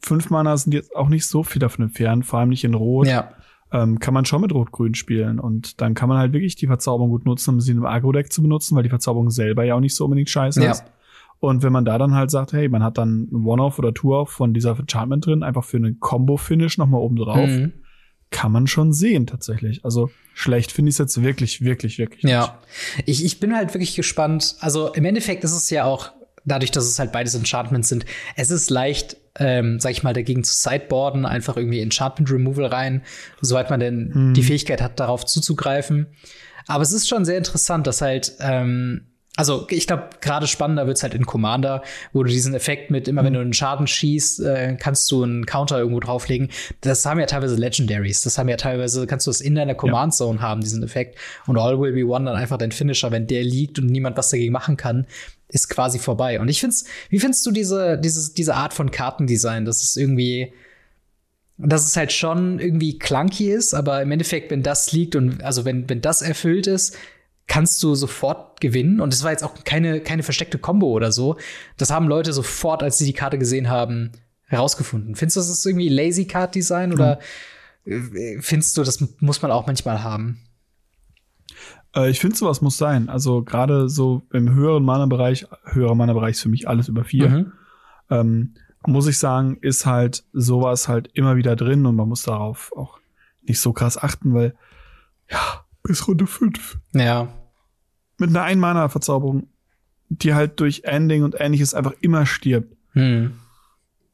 5 0.04 0.30
Mana 0.30 0.58
sind 0.58 0.74
jetzt 0.74 0.96
auch 0.96 1.10
nicht 1.10 1.28
so 1.28 1.44
viel 1.44 1.60
davon 1.60 1.86
entfernt, 1.86 2.26
vor 2.26 2.40
allem 2.40 2.50
nicht 2.50 2.64
in 2.64 2.74
Rot. 2.74 3.08
Ja. 3.08 3.32
Ähm, 3.72 4.00
kann 4.00 4.16
man 4.16 4.26
schon 4.26 4.42
mit 4.42 4.52
Rot-Grün 4.52 4.96
spielen. 4.96 5.40
Und 5.40 5.80
dann 5.82 5.94
kann 5.94 6.10
man 6.10 6.18
halt 6.18 6.34
wirklich 6.34 6.56
die 6.56 6.66
Verzauberung 6.66 7.12
gut 7.12 7.26
nutzen, 7.26 7.54
um 7.54 7.62
sie 7.62 7.72
in 7.72 7.78
einem 7.78 7.86
Agro-Deck 7.86 8.34
zu 8.34 8.42
benutzen, 8.42 8.76
weil 8.76 8.84
die 8.84 8.90
Verzauberung 8.90 9.30
selber 9.30 9.64
ja 9.64 9.76
auch 9.76 9.80
nicht 9.80 9.96
so 9.96 10.06
unbedingt 10.06 10.30
scheiße 10.30 10.64
ja. 10.64 10.72
ist. 10.72 10.84
Und 11.40 11.64
wenn 11.64 11.72
man 11.72 11.86
da 11.86 11.98
dann 11.98 12.14
halt 12.14 12.32
sagt, 12.32 12.54
hey, 12.54 12.68
man 12.68 12.84
hat 12.84 12.98
dann 12.98 13.30
One-Off 13.32 13.80
oder 13.80 13.94
Two-Off 13.94 14.30
von 14.30 14.54
dieser 14.54 14.78
Enchantment 14.78 15.26
drin, 15.26 15.44
einfach 15.44 15.64
für 15.64 15.78
einen 15.78 16.00
Combo-Finish 16.00 16.78
nochmal 16.78 17.02
oben 17.02 17.16
drauf, 17.16 17.48
mhm. 17.48 17.74
kann 18.30 18.52
man 18.52 18.68
schon 18.68 18.92
sehen 18.92 19.26
tatsächlich. 19.26 19.86
Also 19.86 20.10
schlecht 20.34 20.72
finde 20.72 20.90
ich 20.90 20.96
es 20.96 21.00
jetzt 21.00 21.24
wirklich, 21.24 21.62
wirklich, 21.62 21.98
wirklich 21.98 22.24
nicht. 22.24 22.34
Ja, 22.34 22.60
ich, 23.06 23.24
ich 23.24 23.40
bin 23.40 23.56
halt 23.56 23.74
wirklich 23.74 23.96
gespannt. 23.96 24.58
Also 24.60 24.94
im 24.94 25.06
Endeffekt 25.06 25.44
ist 25.46 25.56
es 25.56 25.70
ja 25.70 25.86
auch 25.86 26.12
dadurch, 26.46 26.72
dass 26.72 26.86
es 26.86 27.00
halt 27.00 27.12
beides 27.12 27.36
Enchantments 27.36 27.90
sind, 27.90 28.06
es 28.36 28.50
ist 28.50 28.70
leicht, 28.70 29.18
ähm, 29.38 29.80
sag 29.80 29.92
ich 29.92 30.04
mal, 30.04 30.14
dagegen 30.14 30.44
zu 30.44 30.54
sideboarden, 30.54 31.26
einfach 31.26 31.56
irgendwie 31.56 31.80
Enchantment 31.80 32.32
Removal 32.32 32.66
rein, 32.66 33.04
soweit 33.42 33.70
man 33.70 33.80
denn 33.80 34.14
hm. 34.14 34.34
die 34.34 34.44
Fähigkeit 34.44 34.82
hat, 34.82 35.00
darauf 35.00 35.26
zuzugreifen. 35.26 36.08
Aber 36.68 36.84
es 36.84 36.92
ist 36.92 37.08
schon 37.08 37.26
sehr 37.26 37.38
interessant, 37.38 37.88
dass 37.88 38.02
halt 38.02 38.34
ähm, 38.40 39.09
also 39.40 39.66
ich 39.70 39.88
glaube, 39.88 40.10
gerade 40.20 40.48
spannender 40.48 40.86
wird's 40.86 41.02
halt 41.02 41.14
in 41.14 41.26
Commander, 41.26 41.82
wo 42.12 42.24
du 42.24 42.30
diesen 42.30 42.54
Effekt 42.54 42.92
mit, 42.92 43.08
immer 43.08 43.24
wenn 43.24 43.32
du 43.32 43.40
einen 43.40 43.54
Schaden 43.54 43.88
schießt, 43.88 44.42
äh, 44.42 44.76
kannst 44.78 45.10
du 45.10 45.24
einen 45.24 45.46
Counter 45.46 45.80
irgendwo 45.80 46.02
drauflegen. 46.02 46.50
Das 46.82 47.06
haben 47.06 47.22
ja 47.22 47.26
teilweise 47.26 47.56
Legendaries. 47.56 48.20
Das 48.20 48.38
haben 48.38 48.50
ja 48.50 48.58
teilweise, 48.58 49.08
kannst 49.08 49.28
du 49.28 49.32
das 49.32 49.40
in 49.40 49.56
deiner 49.56 49.76
Command 49.76 50.14
Zone 50.14 50.40
ja. 50.40 50.42
haben, 50.42 50.60
diesen 50.60 50.84
Effekt. 50.84 51.18
Und 51.48 51.58
All 51.58 51.80
Will 51.80 51.94
Be 51.94 52.06
One 52.06 52.26
dann 52.26 52.36
einfach 52.36 52.58
dein 52.58 52.74
Finisher, 52.74 53.12
wenn 53.12 53.28
der 53.28 53.46
liegt 53.46 53.80
und 53.80 53.86
niemand 53.86 54.18
was 54.18 54.30
dagegen 54.30 54.52
machen 54.52 54.76
kann, 54.76 55.08
ist 55.48 55.70
quasi 55.70 56.00
vorbei. 56.00 56.42
Und 56.42 56.50
ich 56.50 56.60
find's, 56.60 56.84
wie 57.10 57.22
findest 57.22 57.46
du 57.46 57.52
diese, 57.52 57.98
diese, 57.98 58.34
diese 58.34 58.56
Art 58.56 58.74
von 58.74 58.92
Kartendesign? 58.92 59.64
Das 59.64 59.84
ist 59.84 59.96
irgendwie, 59.96 60.52
dass 61.58 61.88
es 61.88 61.96
halt 61.96 62.12
schon 62.12 62.60
irgendwie 62.60 63.00
clunky 63.00 63.54
ist, 63.54 63.74
aber 63.74 64.02
im 64.02 64.12
Endeffekt, 64.12 64.52
wenn 64.52 64.64
das 64.64 64.92
liegt 64.92 65.16
und 65.16 65.42
also 65.46 65.64
wenn, 65.64 65.90
wenn 65.90 66.02
das 66.02 66.22
erfüllt 66.22 66.68
ist, 66.68 66.98
kannst 67.50 67.84
du 67.84 67.96
sofort 67.96 68.62
gewinnen. 68.62 69.02
Und 69.02 69.14
es 69.14 69.24
war 69.24 69.32
jetzt 69.32 69.44
auch 69.44 69.64
keine, 69.66 70.00
keine 70.00 70.24
versteckte 70.24 70.58
Combo 70.58 70.88
oder 70.88 71.12
so. 71.12 71.36
Das 71.76 71.90
haben 71.90 72.08
Leute 72.08 72.32
sofort, 72.32 72.82
als 72.82 72.98
sie 72.98 73.06
die 73.06 73.14
Karte 73.14 73.38
gesehen 73.38 73.70
haben, 73.70 74.12
herausgefunden. 74.46 75.16
Findest 75.16 75.36
du, 75.36 75.40
das 75.42 75.50
ist 75.50 75.66
irgendwie 75.66 75.90
Lazy 75.90 76.26
Card 76.26 76.56
Design 76.56 76.94
oder 76.94 77.20
mhm. 77.84 78.42
findest 78.42 78.78
du, 78.78 78.84
das 78.84 79.04
muss 79.20 79.42
man 79.42 79.52
auch 79.52 79.68
manchmal 79.68 80.04
haben? 80.04 80.40
Äh, 81.96 82.12
ich 82.12 82.20
finde, 82.20 82.38
sowas 82.38 82.62
muss 82.62 82.78
sein. 82.78 83.10
Also 83.10 83.44
gerade 83.44 83.90
so 83.90 84.22
im 84.32 84.54
höheren 84.54 84.84
Mana-Bereich, 84.84 85.48
höherer 85.66 85.96
Mana-Bereich 85.96 86.32
ist 86.32 86.42
für 86.42 86.50
mich 86.50 86.68
alles 86.68 86.88
über 86.88 87.04
vier. 87.04 87.30
Mhm. 87.30 87.52
Ähm, 88.12 88.54
muss 88.86 89.08
ich 89.08 89.18
sagen, 89.18 89.58
ist 89.62 89.86
halt 89.86 90.24
sowas 90.34 90.88
halt 90.88 91.10
immer 91.14 91.36
wieder 91.36 91.56
drin 91.56 91.86
und 91.86 91.96
man 91.96 92.08
muss 92.08 92.24
darauf 92.24 92.72
auch 92.76 93.00
nicht 93.42 93.60
so 93.60 93.74
krass 93.74 93.98
achten, 93.98 94.34
weil 94.34 94.56
ja, 95.30 95.66
bis 95.84 96.08
Runde 96.08 96.28
5. 96.28 96.78
Ja. 96.94 97.28
Mit 98.20 98.30
einer 98.30 98.44
Ein-Mana-Verzauberung, 98.44 99.48
die 100.10 100.34
halt 100.34 100.60
durch 100.60 100.84
Ending 100.84 101.24
und 101.24 101.36
ähnliches 101.40 101.74
einfach 101.74 101.94
immer 102.02 102.26
stirbt. 102.26 102.76
Hm. 102.94 103.32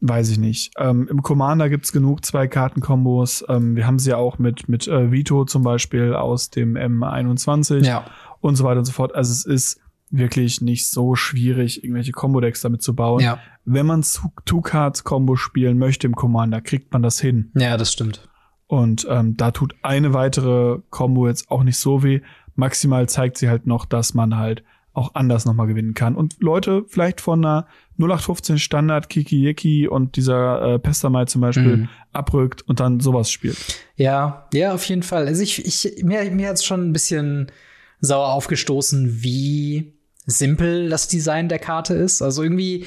Weiß 0.02 0.30
ich 0.30 0.38
nicht. 0.38 0.74
Ähm, 0.78 1.08
Im 1.10 1.24
Commander 1.24 1.70
gibt's 1.70 1.92
genug 1.92 2.26
Zwei-Karten-Kombos. 2.26 3.46
Ähm, 3.50 3.76
wir 3.76 3.88
haben 3.88 3.98
sie 3.98 4.12
ja 4.12 4.18
auch 4.18 4.38
mit, 4.38 4.70
mit 4.70 4.88
äh, 4.88 5.12
Vito 5.12 5.46
zum 5.46 5.64
Beispiel 5.64 6.14
aus 6.14 6.50
dem 6.50 6.76
M21 6.76 7.84
ja. 7.86 8.06
und 8.42 8.56
so 8.56 8.64
weiter 8.64 8.80
und 8.80 8.86
so 8.86 8.92
fort. 8.92 9.16
Also 9.16 9.32
es 9.32 9.46
ist 9.46 9.80
wirklich 10.12 10.62
nicht 10.62 10.90
so 10.90 11.16
schwierig, 11.16 11.84
irgendwelche 11.84 12.12
Combo-Decks 12.12 12.62
damit 12.62 12.82
zu 12.82 12.96
bauen. 12.96 13.22
Ja. 13.22 13.40
Wenn 13.64 13.86
man 13.86 14.04
Two-Cards-Combo 14.46 15.36
spielen 15.36 15.78
möchte 15.78 16.08
im 16.08 16.16
Commander, 16.16 16.62
kriegt 16.62 16.94
man 16.94 17.02
das 17.02 17.20
hin. 17.20 17.52
Ja, 17.56 17.78
das 17.78 17.92
stimmt. 17.92 18.28
Und 18.68 19.08
ähm, 19.10 19.38
da 19.38 19.52
tut 19.52 19.76
eine 19.82 20.14
weitere 20.14 20.80
Combo 20.90 21.28
jetzt 21.28 21.50
auch 21.52 21.64
nicht 21.64 21.78
so 21.78 22.04
weh. 22.04 22.22
Maximal 22.56 23.08
zeigt 23.10 23.38
sie 23.38 23.50
halt 23.50 23.68
noch, 23.68 23.86
dass 23.86 24.14
man 24.14 24.38
halt 24.38 24.64
auch 24.94 25.14
anders 25.14 25.46
nochmal 25.46 25.68
gewinnen 25.68 25.94
kann. 25.94 26.16
Und 26.16 26.38
Leute 26.40 26.86
vielleicht 26.88 27.20
von 27.22 27.44
einer 27.44 27.68
0815 27.98 28.60
Standard 28.60 29.10
Kiki 29.10 29.88
und 29.88 30.16
dieser 30.16 30.76
äh, 30.76 30.80
Pestamai 30.80 31.26
zum 31.26 31.42
Beispiel 31.42 31.78
mhm. 31.78 31.90
abrückt 32.14 32.62
und 32.64 32.80
dann 32.80 33.00
sowas 33.00 33.30
spielt. 33.30 33.58
Ja, 33.98 34.48
ja, 34.54 34.74
auf 34.74 34.86
jeden 34.86 35.04
Fall. 35.04 35.28
Also 35.28 35.44
ich, 35.44 35.66
ich 35.66 36.04
mir, 36.04 36.30
mir 36.32 36.50
hat's 36.50 36.66
schon 36.66 36.90
ein 36.90 36.94
bisschen 36.94 37.52
sauer 38.00 38.30
aufgestoßen, 38.34 39.24
wie 39.24 39.94
simpel 40.26 40.90
das 40.90 41.08
Design 41.08 41.50
der 41.50 41.60
Karte 41.60 41.94
ist. 41.94 42.22
Also 42.22 42.44
irgendwie 42.44 42.86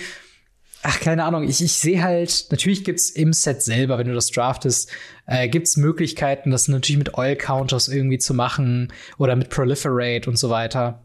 ach, 0.82 1.00
keine 1.00 1.24
Ahnung, 1.24 1.44
ich, 1.48 1.62
ich 1.62 1.72
sehe 1.72 2.02
halt, 2.02 2.46
natürlich 2.50 2.84
gibt's 2.84 3.10
im 3.10 3.32
Set 3.32 3.62
selber, 3.62 3.98
wenn 3.98 4.08
du 4.08 4.14
das 4.14 4.30
draftest, 4.30 4.90
äh, 5.26 5.48
gibt's 5.48 5.76
Möglichkeiten, 5.76 6.50
das 6.50 6.68
natürlich 6.68 6.98
mit 6.98 7.14
Oil 7.14 7.36
Counters 7.36 7.88
irgendwie 7.88 8.18
zu 8.18 8.34
machen 8.34 8.92
oder 9.18 9.36
mit 9.36 9.50
Proliferate 9.50 10.28
und 10.28 10.38
so 10.38 10.50
weiter. 10.50 11.04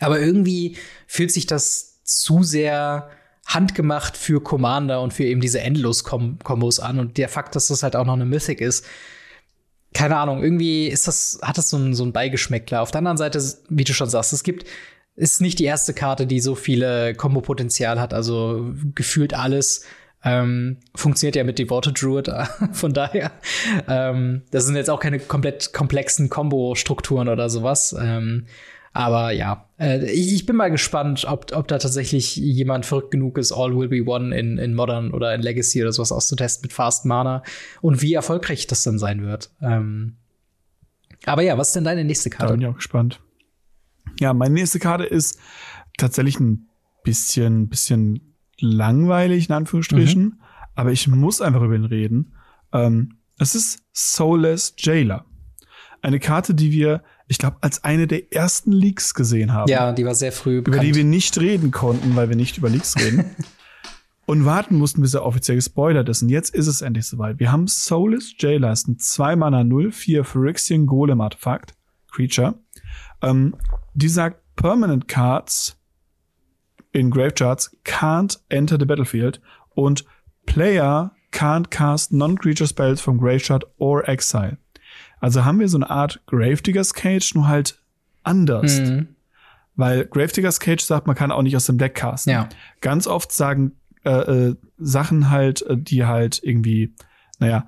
Aber 0.00 0.20
irgendwie 0.20 0.76
fühlt 1.06 1.32
sich 1.32 1.46
das 1.46 2.02
zu 2.02 2.42
sehr 2.42 3.10
handgemacht 3.46 4.16
für 4.16 4.42
Commander 4.42 5.02
und 5.02 5.12
für 5.12 5.24
eben 5.24 5.40
diese 5.40 5.60
Endlos-Kombos 5.60 6.80
an 6.80 6.98
und 6.98 7.18
der 7.18 7.28
Fakt, 7.28 7.54
dass 7.54 7.68
das 7.68 7.82
halt 7.82 7.94
auch 7.94 8.06
noch 8.06 8.14
eine 8.14 8.24
Mythic 8.24 8.60
ist, 8.60 8.84
keine 9.94 10.16
Ahnung, 10.16 10.42
irgendwie 10.42 10.88
ist 10.88 11.06
das, 11.06 11.38
hat 11.40 11.56
das 11.56 11.70
so 11.70 11.76
ein, 11.76 11.94
so 11.94 12.04
ein 12.04 12.12
Beigeschmäckler. 12.12 12.82
Auf 12.82 12.90
der 12.90 12.98
anderen 12.98 13.16
Seite, 13.16 13.40
wie 13.68 13.84
du 13.84 13.94
schon 13.94 14.10
sagst, 14.10 14.32
es 14.32 14.42
gibt 14.42 14.66
ist 15.16 15.40
nicht 15.40 15.58
die 15.58 15.64
erste 15.64 15.94
Karte, 15.94 16.26
die 16.26 16.40
so 16.40 16.54
viele 16.54 17.14
Kombo-Potenzial 17.14 18.00
hat. 18.00 18.12
Also 18.12 18.72
gefühlt 18.94 19.34
alles 19.34 19.84
ähm, 20.24 20.78
funktioniert 20.94 21.36
ja 21.36 21.44
mit 21.44 21.58
Devoted 21.58 22.00
Druid. 22.00 22.30
Von 22.72 22.92
daher, 22.92 23.30
ähm, 23.88 24.42
das 24.50 24.66
sind 24.66 24.76
jetzt 24.76 24.90
auch 24.90 25.00
keine 25.00 25.18
komplett 25.18 25.72
komplexen 25.72 26.30
Kombo-Strukturen 26.30 27.28
oder 27.28 27.48
sowas. 27.48 27.94
Ähm, 27.98 28.46
aber 28.92 29.32
ja, 29.32 29.68
äh, 29.78 30.04
ich 30.10 30.46
bin 30.46 30.56
mal 30.56 30.70
gespannt, 30.70 31.26
ob, 31.28 31.54
ob 31.54 31.68
da 31.68 31.78
tatsächlich 31.78 32.36
jemand 32.36 32.86
verrückt 32.86 33.10
genug 33.10 33.38
ist, 33.38 33.52
All 33.52 33.76
Will 33.76 33.88
Be 33.88 34.04
One 34.08 34.36
in, 34.36 34.56
in 34.56 34.74
Modern 34.74 35.10
oder 35.10 35.34
in 35.34 35.42
Legacy 35.42 35.82
oder 35.82 35.92
sowas 35.92 36.12
auszutesten 36.12 36.62
mit 36.62 36.72
Fast 36.72 37.04
Mana 37.04 37.42
und 37.82 38.02
wie 38.02 38.14
erfolgreich 38.14 38.66
das 38.66 38.82
dann 38.84 38.98
sein 38.98 39.24
wird. 39.24 39.50
Ähm, 39.60 40.16
aber 41.26 41.42
ja, 41.42 41.58
was 41.58 41.68
ist 41.68 41.76
denn 41.76 41.84
deine 41.84 42.04
nächste 42.04 42.30
Karte? 42.30 42.46
Da 42.46 42.52
bin 42.52 42.62
ich 42.62 42.68
auch 42.68 42.76
gespannt. 42.76 43.20
Ja, 44.20 44.32
meine 44.34 44.54
nächste 44.54 44.78
Karte 44.78 45.04
ist 45.04 45.38
tatsächlich 45.96 46.40
ein 46.40 46.68
bisschen, 47.02 47.68
bisschen 47.68 48.34
langweilig, 48.58 49.48
in 49.48 49.54
Anführungsstrichen, 49.54 50.22
mhm. 50.22 50.40
aber 50.74 50.92
ich 50.92 51.08
muss 51.08 51.40
einfach 51.40 51.62
über 51.62 51.74
ihn 51.74 51.84
reden. 51.84 52.34
Ähm, 52.72 53.18
es 53.38 53.54
ist 53.54 53.82
Soulless 53.92 54.74
Jailer. 54.78 55.24
Eine 56.02 56.20
Karte, 56.20 56.54
die 56.54 56.70
wir, 56.70 57.02
ich 57.28 57.38
glaube, 57.38 57.56
als 57.60 57.82
eine 57.82 58.06
der 58.06 58.32
ersten 58.32 58.72
Leaks 58.72 59.14
gesehen 59.14 59.52
haben. 59.52 59.70
Ja, 59.70 59.92
die 59.92 60.04
war 60.04 60.14
sehr 60.14 60.32
früh 60.32 60.60
bekannt. 60.60 60.82
Über 60.82 60.92
die 60.92 60.94
wir 60.94 61.04
nicht 61.04 61.38
reden 61.40 61.70
konnten, 61.70 62.14
weil 62.14 62.28
wir 62.28 62.36
nicht 62.36 62.58
über 62.58 62.68
Leaks 62.68 62.96
reden. 62.96 63.24
und 64.26 64.44
warten 64.44 64.76
mussten, 64.76 65.02
bis 65.02 65.14
er 65.14 65.24
offiziell 65.24 65.56
gespoilert 65.56 66.08
ist. 66.08 66.22
Und 66.22 66.28
jetzt 66.28 66.54
ist 66.54 66.66
es 66.66 66.82
endlich 66.82 67.06
soweit. 67.06 67.38
Wir 67.38 67.52
haben 67.52 67.66
Soulless 67.68 68.34
Jailer, 68.38 68.72
ist 68.72 68.88
ein 68.88 68.98
2 68.98 69.36
Mana 69.36 69.64
0, 69.64 69.92
4 69.92 70.24
Phyrexian 70.24 70.86
Golem 70.86 71.20
Artefakt, 71.20 71.74
Creature. 72.10 72.54
Ähm, 73.22 73.54
die 73.94 74.08
sagt, 74.08 74.40
Permanent 74.56 75.08
Cards 75.08 75.76
in 76.92 77.10
Gravecharts 77.10 77.76
can't 77.84 78.38
enter 78.48 78.78
the 78.78 78.86
battlefield 78.86 79.40
und 79.74 80.04
Player 80.46 81.12
can't 81.32 81.70
cast 81.70 82.12
non-creature 82.12 82.68
spells 82.68 83.00
from 83.00 83.18
Gravechart 83.18 83.64
or 83.78 84.08
Exile. 84.08 84.58
Also 85.20 85.44
haben 85.44 85.58
wir 85.58 85.68
so 85.68 85.78
eine 85.78 85.90
Art 85.90 86.22
Gravedigger's 86.26 86.94
Cage, 86.94 87.34
nur 87.34 87.48
halt 87.48 87.80
anders. 88.22 88.78
Mhm. 88.78 89.08
Weil 89.74 90.04
Gravedigger's 90.06 90.60
Cage 90.60 90.82
sagt, 90.82 91.06
man 91.06 91.16
kann 91.16 91.32
auch 91.32 91.42
nicht 91.42 91.56
aus 91.56 91.66
dem 91.66 91.78
Deck 91.78 91.96
casten. 91.96 92.32
Ja. 92.32 92.48
Ganz 92.80 93.06
oft 93.06 93.32
sagen 93.32 93.72
äh, 94.04 94.10
äh, 94.10 94.56
Sachen 94.76 95.30
halt, 95.30 95.62
äh, 95.62 95.76
die 95.78 96.04
halt 96.04 96.40
irgendwie, 96.42 96.94
naja, 97.38 97.66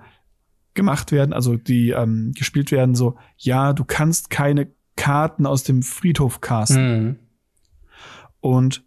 gemacht 0.75 1.11
werden, 1.11 1.33
also 1.33 1.57
die 1.57 1.91
ähm, 1.91 2.33
gespielt 2.37 2.71
werden, 2.71 2.95
so, 2.95 3.17
ja, 3.39 3.73
du 3.73 3.85
kannst 3.85 4.29
keine 4.29 4.69
Karten 4.97 5.47
aus 5.47 5.63
dem 5.63 5.83
Friedhof 5.83 6.41
casten. 6.41 7.05
Mhm. 7.05 7.17
Und 8.41 8.85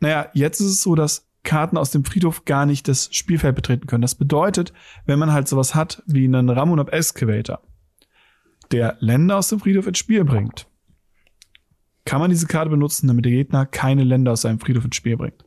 naja, 0.00 0.28
jetzt 0.32 0.60
ist 0.60 0.66
es 0.66 0.82
so, 0.82 0.94
dass 0.94 1.28
Karten 1.42 1.76
aus 1.76 1.90
dem 1.90 2.04
Friedhof 2.04 2.44
gar 2.44 2.66
nicht 2.66 2.88
das 2.88 3.14
Spielfeld 3.14 3.54
betreten 3.54 3.86
können. 3.86 4.02
Das 4.02 4.14
bedeutet, 4.14 4.72
wenn 5.06 5.18
man 5.18 5.32
halt 5.32 5.48
sowas 5.48 5.74
hat 5.74 6.02
wie 6.06 6.24
einen 6.24 6.48
Ramunap 6.48 6.92
Excavator, 6.92 7.60
der 8.72 8.96
Länder 9.00 9.38
aus 9.38 9.48
dem 9.48 9.60
Friedhof 9.60 9.86
ins 9.86 9.98
Spiel 9.98 10.24
bringt, 10.24 10.66
kann 12.04 12.20
man 12.20 12.30
diese 12.30 12.46
Karte 12.46 12.70
benutzen, 12.70 13.08
damit 13.08 13.24
der 13.24 13.32
Gegner 13.32 13.66
keine 13.66 14.04
Länder 14.04 14.32
aus 14.32 14.42
seinem 14.42 14.60
Friedhof 14.60 14.84
ins 14.84 14.96
Spiel 14.96 15.16
bringt. 15.16 15.44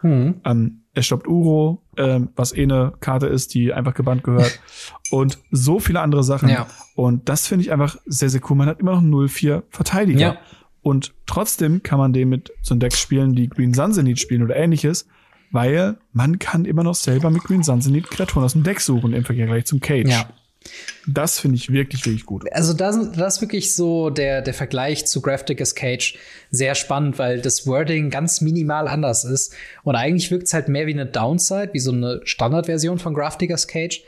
Hm. 0.00 0.40
Ähm, 0.44 0.84
er 0.98 1.02
stoppt 1.02 1.28
Uro, 1.28 1.80
ähm, 1.96 2.30
was 2.34 2.52
eh 2.52 2.64
eine 2.64 2.92
Karte 2.98 3.28
ist, 3.28 3.54
die 3.54 3.72
einfach 3.72 3.94
gebannt 3.94 4.24
gehört. 4.24 4.60
und 5.10 5.38
so 5.52 5.78
viele 5.78 6.00
andere 6.00 6.24
Sachen. 6.24 6.48
Ja. 6.48 6.66
Und 6.96 7.28
das 7.28 7.46
finde 7.46 7.64
ich 7.64 7.72
einfach 7.72 7.96
sehr, 8.04 8.28
sehr 8.28 8.40
cool. 8.48 8.56
Man 8.56 8.66
hat 8.66 8.80
immer 8.80 8.92
noch 8.92 8.98
einen 8.98 9.14
0-4 9.14 9.62
Verteidiger. 9.70 10.18
Ja. 10.20 10.38
Und 10.82 11.14
trotzdem 11.26 11.84
kann 11.84 11.98
man 11.98 12.12
den 12.12 12.28
mit 12.28 12.52
so 12.62 12.74
einem 12.74 12.80
Deck 12.80 12.94
spielen, 12.94 13.34
die 13.34 13.48
Green 13.48 13.74
Sunsenit 13.74 14.18
spielen 14.18 14.42
oder 14.42 14.56
ähnliches, 14.56 15.06
weil 15.52 15.98
man 16.12 16.40
kann 16.40 16.64
immer 16.64 16.82
noch 16.82 16.96
selber 16.96 17.30
mit 17.30 17.44
Green 17.44 17.62
Sunsenit 17.62 18.10
Kreaturen 18.10 18.44
aus 18.44 18.54
dem 18.54 18.64
Deck 18.64 18.80
suchen 18.80 19.12
im 19.12 19.24
Vergleich 19.24 19.66
zum 19.66 19.80
Cage. 19.80 20.10
Ja. 20.10 20.28
Das 21.06 21.38
finde 21.38 21.56
ich 21.56 21.72
wirklich, 21.72 22.04
wirklich 22.04 22.26
gut. 22.26 22.44
Also 22.52 22.74
das, 22.74 23.12
das 23.12 23.36
ist 23.36 23.40
wirklich 23.40 23.74
so 23.74 24.10
der, 24.10 24.42
der 24.42 24.54
Vergleich 24.54 25.06
zu 25.06 25.22
Graphic 25.22 25.62
Cage 25.74 26.18
sehr 26.50 26.74
spannend, 26.74 27.18
weil 27.18 27.40
das 27.40 27.66
Wording 27.66 28.10
ganz 28.10 28.40
minimal 28.40 28.88
anders 28.88 29.24
ist. 29.24 29.54
Und 29.84 29.96
eigentlich 29.96 30.30
wirkt 30.30 30.46
es 30.46 30.54
halt 30.54 30.68
mehr 30.68 30.86
wie 30.86 30.92
eine 30.92 31.06
Downside, 31.06 31.70
wie 31.72 31.78
so 31.78 31.92
eine 31.92 32.20
Standardversion 32.24 32.98
von 32.98 33.14
Graphic 33.14 33.54
Cage. 33.68 34.02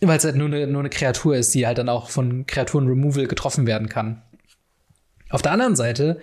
Weil 0.00 0.18
es 0.18 0.24
halt 0.24 0.36
nur 0.36 0.46
eine, 0.46 0.66
nur 0.66 0.80
eine 0.80 0.90
Kreatur 0.90 1.36
ist, 1.36 1.54
die 1.54 1.66
halt 1.66 1.78
dann 1.78 1.88
auch 1.88 2.10
von 2.10 2.46
Kreaturen-Removal 2.46 3.26
getroffen 3.26 3.66
werden 3.66 3.88
kann. 3.88 4.22
Auf 5.30 5.42
der 5.42 5.52
anderen 5.52 5.76
Seite 5.76 6.20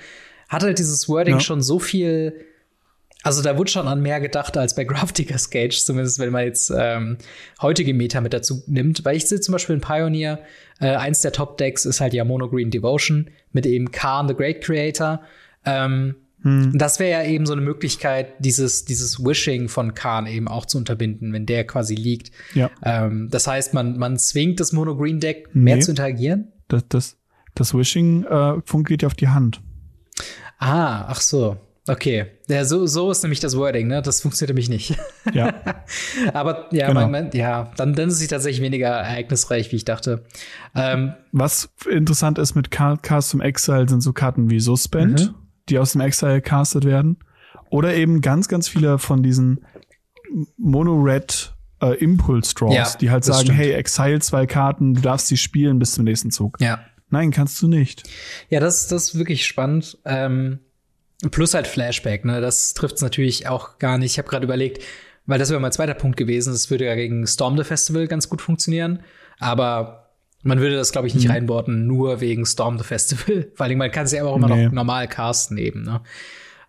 hat 0.49 0.63
halt 0.63 0.79
dieses 0.79 1.08
Wording 1.08 1.36
ja. 1.36 1.41
schon 1.41 1.62
so 1.62 1.79
viel, 1.79 2.45
also 3.25 3.41
da 3.41 3.57
wurde 3.57 3.71
schon 3.71 3.88
an 3.88 4.03
mehr 4.03 4.21
gedacht 4.21 4.55
als 4.55 4.75
bei 4.75 4.83
Grafdigger's 4.83 5.49
Cage, 5.49 5.83
zumindest 5.83 6.19
wenn 6.19 6.29
man 6.29 6.43
jetzt 6.43 6.71
ähm, 6.77 7.17
heutige 7.59 7.91
Meta 7.91 8.21
mit 8.21 8.33
dazu 8.33 8.61
nimmt. 8.67 9.03
Weil 9.03 9.17
ich 9.17 9.27
sehe 9.27 9.39
zum 9.39 9.53
Beispiel 9.53 9.73
in 9.73 9.81
Pioneer, 9.81 10.43
äh, 10.79 10.95
eins 10.95 11.21
der 11.21 11.31
Top-Decks 11.31 11.85
ist 11.85 12.01
halt 12.01 12.13
ja 12.13 12.23
Mono 12.23 12.47
Green 12.47 12.69
Devotion 12.69 13.31
mit 13.51 13.65
eben 13.65 13.89
Khan, 13.89 14.27
the 14.27 14.35
Great 14.35 14.61
Creator. 14.61 15.21
Ähm, 15.65 16.17
hm. 16.43 16.77
Das 16.77 16.99
wäre 16.99 17.23
ja 17.23 17.27
eben 17.27 17.47
so 17.47 17.53
eine 17.53 17.63
Möglichkeit, 17.63 18.33
dieses, 18.38 18.85
dieses 18.85 19.17
Wishing 19.19 19.69
von 19.69 19.95
Khan 19.95 20.27
eben 20.27 20.47
auch 20.47 20.67
zu 20.67 20.77
unterbinden, 20.77 21.33
wenn 21.33 21.47
der 21.47 21.65
quasi 21.65 21.95
liegt. 21.95 22.29
Ja. 22.53 22.69
Ähm, 22.83 23.29
das 23.31 23.47
heißt, 23.47 23.73
man, 23.73 23.97
man 23.97 24.19
zwingt 24.19 24.59
das 24.59 24.71
Mono 24.71 24.95
Green 24.95 25.19
Deck 25.19 25.49
mehr 25.53 25.77
nee. 25.77 25.81
zu 25.81 25.89
interagieren. 25.89 26.51
Das, 26.67 26.83
das, 26.89 27.17
das 27.55 27.73
Wishing 27.73 28.23
äh, 28.25 28.61
fungiert 28.65 29.01
ja 29.01 29.07
auf 29.07 29.15
die 29.15 29.29
Hand. 29.29 29.61
Ah, 30.59 31.05
ach 31.07 31.21
so. 31.21 31.57
Okay. 31.88 32.26
Ja, 32.48 32.65
so, 32.65 32.88
so 32.88 33.12
ist 33.12 33.21
nämlich 33.21 33.39
das 33.39 33.56
Wording, 33.56 33.88
ne? 33.88 34.02
Das 34.02 34.21
funktioniert 34.21 34.50
nämlich 34.50 34.69
nicht. 34.69 34.98
Ja. 35.34 35.54
Aber 36.34 36.67
ja, 36.71 36.88
genau. 36.88 37.08
man, 37.08 37.30
ja, 37.34 37.71
dann, 37.78 37.93
dann 37.93 38.10
ist 38.10 38.17
sie 38.17 38.28
tatsächlich 38.28 38.62
weniger 38.62 38.89
ereignisreich, 38.89 39.71
wie 39.71 39.76
ich 39.76 39.86
dachte. 39.86 40.26
Ähm, 40.76 41.13
Was 41.32 41.69
interessant 41.89 42.39
ist 42.39 42.56
mit 42.56 42.71
Cast 42.71 43.30
zum 43.30 43.41
Exile 43.41 43.88
sind 43.88 44.02
so 44.02 44.13
Karten 44.13 44.50
wie 44.50 44.60
Suspend, 44.60 45.28
mhm. 45.28 45.36
die 45.69 45.78
aus 45.78 45.91
dem 45.91 46.02
Exile 46.02 46.41
castet 46.41 46.86
werden. 46.86 47.17
Oder 47.69 47.95
eben 47.95 48.21
ganz, 48.21 48.48
ganz 48.48 48.67
viele 48.67 48.98
von 48.98 49.21
diesen 49.21 49.65
Mono-Red 50.58 51.54
äh, 51.82 51.98
Impulse-Draws, 51.98 52.74
ja, 52.74 52.88
die 53.00 53.12
halt 53.12 53.26
sagen, 53.26 53.45
stimmt. 53.45 53.60
hey, 53.60 53.71
Exile 53.74 54.19
zwei 54.19 54.45
Karten, 54.45 54.95
du 54.95 55.02
darfst 55.02 55.28
sie 55.28 55.38
spielen 55.38 55.78
bis 55.78 55.93
zum 55.93 56.06
nächsten 56.06 56.32
Zug. 56.32 56.60
Ja. 56.60 56.80
Nein, 57.10 57.32
kannst 57.32 57.62
du 57.62 57.67
nicht. 57.67 58.04
Ja, 58.50 58.60
das, 58.60 58.88
das 58.88 59.10
ist 59.10 59.17
wirklich 59.17 59.45
spannend. 59.45 59.98
Ähm, 60.06 60.60
plus 61.32 61.54
halt 61.54 61.67
Flashback, 61.67 62.25
ne? 62.25 62.41
Das 62.41 62.73
trifft 62.73 62.95
es 62.95 63.01
natürlich 63.01 63.47
auch 63.47 63.78
gar 63.80 63.97
nicht. 63.97 64.13
Ich 64.13 64.17
habe 64.17 64.28
gerade 64.28 64.45
überlegt, 64.45 64.84
weil 65.25 65.39
das 65.39 65.49
wäre 65.49 65.60
mein 65.60 65.71
zweiter 65.71 65.93
Punkt 65.93 66.17
gewesen. 66.17 66.51
Das 66.51 66.69
würde 66.69 66.86
ja 66.86 66.95
gegen 66.95 67.25
Storm 67.25 67.58
the 67.58 67.63
Festival 67.63 68.08
ganz 68.08 68.30
gut 68.30 68.41
funktionieren. 68.41 69.01
Aber 69.39 70.12
man 70.43 70.60
würde 70.60 70.75
das, 70.75 70.91
glaube 70.91 71.08
ich, 71.08 71.15
nicht 71.15 71.25
mhm. 71.25 71.32
reinborden, 71.32 71.88
nur 71.88 72.21
wegen 72.21 72.45
Storm 72.45 72.78
the 72.78 72.84
Festival. 72.84 73.51
Weil 73.58 73.75
man 73.75 73.91
kann 73.91 74.06
es 74.06 74.12
ja 74.12 74.23
auch 74.23 74.36
immer 74.36 74.47
nee. 74.47 74.65
noch 74.65 74.71
normal 74.71 75.08
casten 75.08 75.58
eben, 75.58 75.84
ne? 75.84 76.01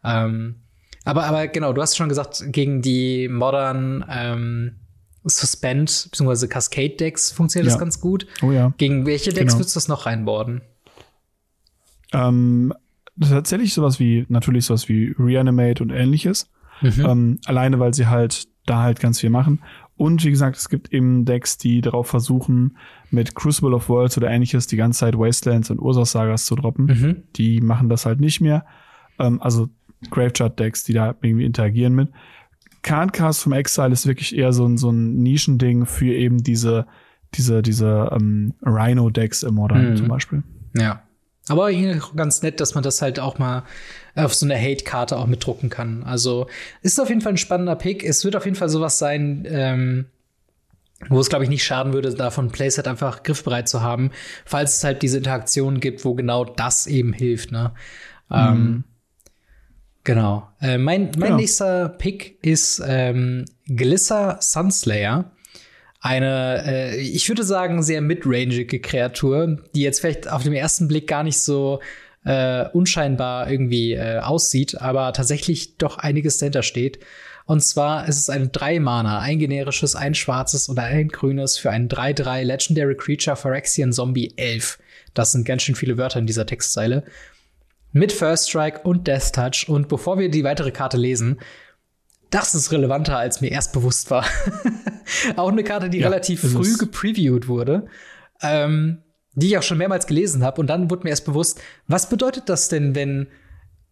Ähm, 0.05 0.57
aber, 1.05 1.25
aber 1.25 1.47
genau, 1.47 1.73
du 1.73 1.83
hast 1.83 1.97
schon 1.97 2.09
gesagt, 2.09 2.43
gegen 2.49 2.83
die 2.83 3.29
modern 3.29 4.05
ähm, 4.11 4.77
Suspend 5.25 6.09
bzw. 6.11 6.49
Cascade 6.49 6.97
Decks 6.97 7.31
funktioniert 7.31 7.67
ja. 7.67 7.73
das 7.73 7.81
ganz 7.81 8.01
gut. 8.01 8.27
Oh 8.43 8.51
ja. 8.51 8.73
Gegen 8.79 9.07
welche 9.07 9.31
Decks 9.33 9.53
genau. 9.53 9.59
würdest 9.61 9.77
du 9.77 9.79
das 9.79 9.89
noch 9.89 10.07
reinborden? 10.07 10.63
Ähm, 12.13 12.73
tatsächlich 13.21 13.75
sowas 13.75 14.01
wie, 14.01 14.27
natürlich 14.29 14.67
sowas 14.67 14.89
wie 14.89 15.15
Reanimate 15.19 15.83
und 15.83 15.91
ähnliches. 15.91 16.51
Mhm. 16.83 17.07
Ähm, 17.07 17.39
alleine, 17.47 17.79
weil 17.79 17.95
sie 17.95 18.07
halt 18.07 18.49
da 18.67 18.83
halt 18.83 19.01
ganz 19.01 19.21
viel 19.21 19.31
machen. 19.31 19.61
Und 19.97 20.25
wie 20.25 20.31
gesagt, 20.31 20.57
es 20.57 20.69
gibt 20.69 20.93
eben 20.93 21.25
Decks, 21.25 21.57
die 21.57 21.81
darauf 21.81 22.09
versuchen, 22.09 22.77
mit 23.11 23.35
Crucible 23.35 23.75
of 23.75 23.89
Worlds 23.89 24.19
oder 24.19 24.29
ähnliches 24.31 24.67
die 24.67 24.77
ganze 24.77 25.01
Zeit 25.01 25.17
Wastelands 25.17 25.71
und 25.71 25.79
Ursus 25.79 26.13
Sagas 26.13 26.45
zu 26.45 26.55
droppen. 26.55 26.87
Mhm. 26.87 27.23
Die 27.37 27.61
machen 27.61 27.89
das 27.89 28.05
halt 28.05 28.21
nicht 28.21 28.41
mehr. 28.41 28.67
Ähm, 29.19 29.41
also 29.41 29.69
Gravechart-Decks, 30.11 30.85
die 30.85 30.93
da 30.93 31.15
irgendwie 31.23 31.47
interagieren 31.47 31.95
mit. 31.95 32.11
Cardcast 32.83 33.43
vom 33.43 33.53
Exile 33.53 33.93
ist 33.93 34.07
wirklich 34.07 34.37
eher 34.37 34.53
so 34.53 34.67
ein, 34.67 34.77
so 34.77 34.91
ein 34.91 35.23
Nischending 35.23 35.87
für 35.87 36.13
eben 36.13 36.43
diese, 36.43 36.87
diese, 37.35 37.63
diese 37.63 38.11
ähm, 38.13 38.53
Rhino-Decks 38.63 39.45
im 39.45 39.55
Modern 39.55 39.91
mhm. 39.91 39.97
zum 39.97 40.09
Beispiel. 40.09 40.43
Ja. 40.75 41.03
Aber 41.49 41.71
ganz 42.17 42.43
nett, 42.43 42.61
dass 42.61 42.75
man 42.75 42.83
das 42.83 43.03
halt 43.03 43.21
auch 43.21 43.39
mal 43.39 43.65
auf 44.15 44.35
so 44.35 44.47
eine 44.47 44.61
Hate-Karte 44.61 45.17
auch 45.17 45.27
mitdrucken 45.27 45.71
kann. 45.71 46.03
Also 46.03 46.49
ist 46.83 47.01
auf 47.01 47.09
jeden 47.09 47.21
Fall 47.21 47.35
ein 47.35 47.39
spannender 47.39 47.77
Pick. 47.77 48.03
Es 48.03 48.25
wird 48.25 48.35
auf 48.35 48.45
jeden 48.45 48.57
Fall 48.57 48.69
sowas 48.69 48.99
sein, 48.99 49.47
ähm, 49.49 50.07
wo 51.09 51.21
es, 51.21 51.29
glaube 51.29 51.45
ich, 51.45 51.51
nicht 51.51 51.63
schaden 51.65 51.93
würde, 51.93 52.15
davon 52.15 52.51
Playset 52.51 52.89
einfach 52.89 53.23
griffbereit 53.23 53.69
zu 53.69 53.83
haben, 53.83 54.11
falls 54.45 54.79
es 54.79 54.85
halt 54.85 55.03
diese 55.03 55.19
Interaktionen 55.19 55.79
gibt, 55.79 56.05
wo 56.05 56.15
genau 56.15 56.45
das 56.45 56.87
eben 56.87 57.13
hilft. 57.13 57.53
Ne? 57.53 57.73
Mhm. 58.29 58.37
Ähm, 58.37 58.85
Genau. 60.07 60.49
Äh, 60.61 60.79
mein 60.79 61.11
mein 61.17 61.31
genau. 61.31 61.37
nächster 61.37 61.89
Pick 61.89 62.39
ist 62.43 62.81
ähm, 62.87 63.45
Glisser 63.67 64.39
Sunslayer. 64.41 65.33
Eine, 66.01 66.65
äh, 66.67 66.97
ich 66.97 67.29
würde 67.29 67.43
sagen, 67.43 67.83
sehr 67.83 68.01
midrangige 68.01 68.81
Kreatur, 68.81 69.59
die 69.75 69.83
jetzt 69.83 70.01
vielleicht 70.01 70.31
auf 70.31 70.43
den 70.43 70.53
ersten 70.53 70.89
Blick 70.89 71.07
gar 71.07 71.23
nicht 71.23 71.41
so 71.41 71.81
äh, 72.25 72.67
unscheinbar 72.73 73.51
irgendwie 73.51 73.93
äh, 73.93 74.19
aussieht, 74.19 74.81
aber 74.81 75.13
tatsächlich 75.13 75.77
doch 75.79 75.99
einiges 75.99 76.39
dahinter 76.39 76.63
steht. 76.63 76.99
Und 77.47 77.63
zwar 77.63 78.09
ist 78.09 78.19
es 78.19 78.29
ein 78.29 78.51
3-Mana, 78.51 79.21
ein 79.21 79.39
generisches, 79.39 79.95
ein 79.95 80.15
schwarzes 80.15 80.69
oder 80.69 80.83
ein 80.83 81.09
grünes 81.09 81.57
für 81.57 81.71
ein 81.71 81.89
3-3 81.89 82.43
Legendary 82.43 82.97
Creature 82.97 83.37
Phyrexian 83.37 83.93
Zombie 83.93 84.33
11. 84.37 84.79
Das 85.15 85.33
sind 85.33 85.47
ganz 85.47 85.63
schön 85.63 85.77
viele 85.77 85.97
Wörter 85.97 86.19
in 86.19 86.27
dieser 86.27 86.45
Textzeile. 86.45 87.05
Mit 87.93 88.13
First 88.13 88.51
Strike 88.51 88.81
und 88.83 89.07
Death 89.07 89.33
Touch. 89.33 89.69
Und 89.69 89.89
bevor 89.89 90.19
wir 90.19 90.29
die 90.29 90.43
weitere 90.43 90.73
Karte 90.73 90.97
lesen, 90.97 91.39
das 92.31 92.55
ist 92.55 92.73
relevanter, 92.73 93.17
als 93.17 93.41
mir 93.41 93.51
erst 93.51 93.73
bewusst 93.73 94.11
war. 94.11 94.25
auch 95.37 95.51
eine 95.51 95.65
Karte, 95.65 95.91
die 95.91 95.99
ja, 95.99 96.09
relativ 96.09 96.41
früh 96.41 96.77
gepreviewt 96.77 97.49
wurde, 97.49 97.87
ähm, 98.43 99.03
die 99.35 99.49
ich 99.49 99.59
auch 99.59 99.63
schon 99.63 99.79
mehrmals 99.79 100.07
gelesen 100.07 100.43
habe. 100.45 100.61
Und 100.61 100.69
dann 100.69 100.91
wurde 100.91 101.05
mir 101.05 101.11
erst 101.11 101.27
bewusst, 101.27 101.61
was 101.87 102.09
bedeutet 102.09 102.49
das 102.49 102.69
denn, 102.69 102.95
wenn 102.95 103.29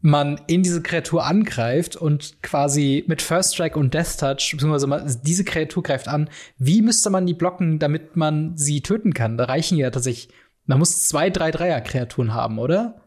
man 0.01 0.39
in 0.49 0.63
diese 0.63 0.83
Kreatur 0.83 1.25
angreift 1.25 1.97
und 1.97 2.43
quasi 2.43 3.05
mit 3.07 3.23
First 3.23 3.55
Strike 3.55 3.79
und 3.79 3.95
Death 3.95 4.19
Touch, 4.19 4.51
beziehungsweise 4.53 4.87
man, 4.87 5.11
diese 5.23 5.45
Kreatur 5.45 5.83
greift 5.83 6.09
an, 6.09 6.29
wie 6.59 6.83
müsste 6.83 7.09
man 7.09 7.25
die 7.25 7.33
blocken, 7.33 7.79
damit 7.79 8.15
man 8.15 8.55
sie 8.55 8.83
töten 8.83 9.15
kann? 9.15 9.39
Da 9.39 9.45
reichen 9.45 9.79
ja 9.79 9.91
tatsächlich, 9.91 10.29
man 10.67 10.79
muss 10.79 11.07
zwei, 11.07 11.31
drei 11.31 11.51
Dreier-Kreaturen 11.51 12.35
haben, 12.35 12.59
oder? 12.59 13.01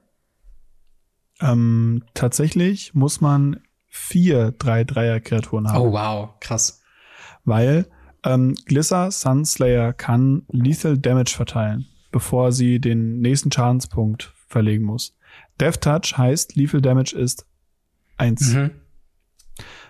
Ähm, 1.39 2.03
tatsächlich 2.15 2.95
muss 2.95 3.21
man 3.21 3.61
vier 3.97 4.51
drei 4.51 4.83
Dreier 4.83 5.19
Kreaturen 5.19 5.67
haben. 5.67 5.81
Oh 5.81 5.91
wow, 5.91 6.29
krass. 6.39 6.81
Weil 7.43 7.87
ähm, 8.23 8.55
Glisser 8.65 9.11
Sunslayer 9.11 9.93
kann 9.93 10.43
Lethal 10.49 10.97
Damage 10.97 11.33
verteilen, 11.35 11.87
bevor 12.11 12.51
sie 12.51 12.79
den 12.79 13.19
nächsten 13.19 13.51
Schadenspunkt 13.51 14.33
verlegen 14.47 14.83
muss. 14.83 15.17
Death 15.59 15.81
Touch 15.81 16.17
heißt, 16.17 16.55
Lethal 16.55 16.81
Damage 16.81 17.15
ist 17.15 17.45
eins. 18.17 18.53
Mhm. 18.53 18.71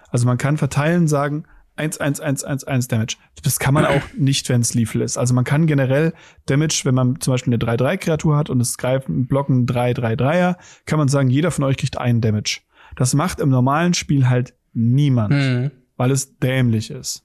Also 0.10 0.26
man 0.26 0.38
kann 0.38 0.58
verteilen, 0.58 1.08
sagen, 1.08 1.46
1, 1.76 2.00
1, 2.00 2.20
1, 2.20 2.44
1, 2.44 2.64
1 2.64 2.88
Damage. 2.88 3.18
Das 3.44 3.60
kann 3.60 3.74
man 3.74 3.86
auch 3.86 4.02
nicht, 4.18 4.50
wenn 4.50 4.62
es 4.62 4.74
Lethal 4.74 5.02
ist. 5.02 5.18
Also 5.18 5.34
man 5.34 5.44
kann 5.44 5.68
generell 5.68 6.14
Damage, 6.46 6.82
wenn 6.86 6.96
man 6.96 7.20
zum 7.22 7.34
Beispiel 7.34 7.54
eine 7.54 7.64
3-3-Kreatur 7.64 8.36
hat 8.36 8.50
und 8.50 8.60
es 8.62 8.78
greifen, 8.78 9.28
blocken 9.28 9.66
3-3-3er, 9.68 10.56
kann 10.86 11.00
man 11.00 11.08
sagen, 11.08 11.30
jeder 11.30 11.52
von 11.52 11.64
euch 11.64 11.78
kriegt 11.78 11.98
einen 11.98 12.22
Damage. 12.22 12.62
Das 12.98 13.14
macht 13.14 13.40
im 13.40 13.50
normalen 13.50 13.94
Spiel 13.94 14.28
halt 14.28 14.54
niemand, 14.74 15.34
mhm. 15.34 15.72
weil 15.96 16.12
es 16.12 16.38
dämlich 16.40 16.92
ist. 16.92 17.24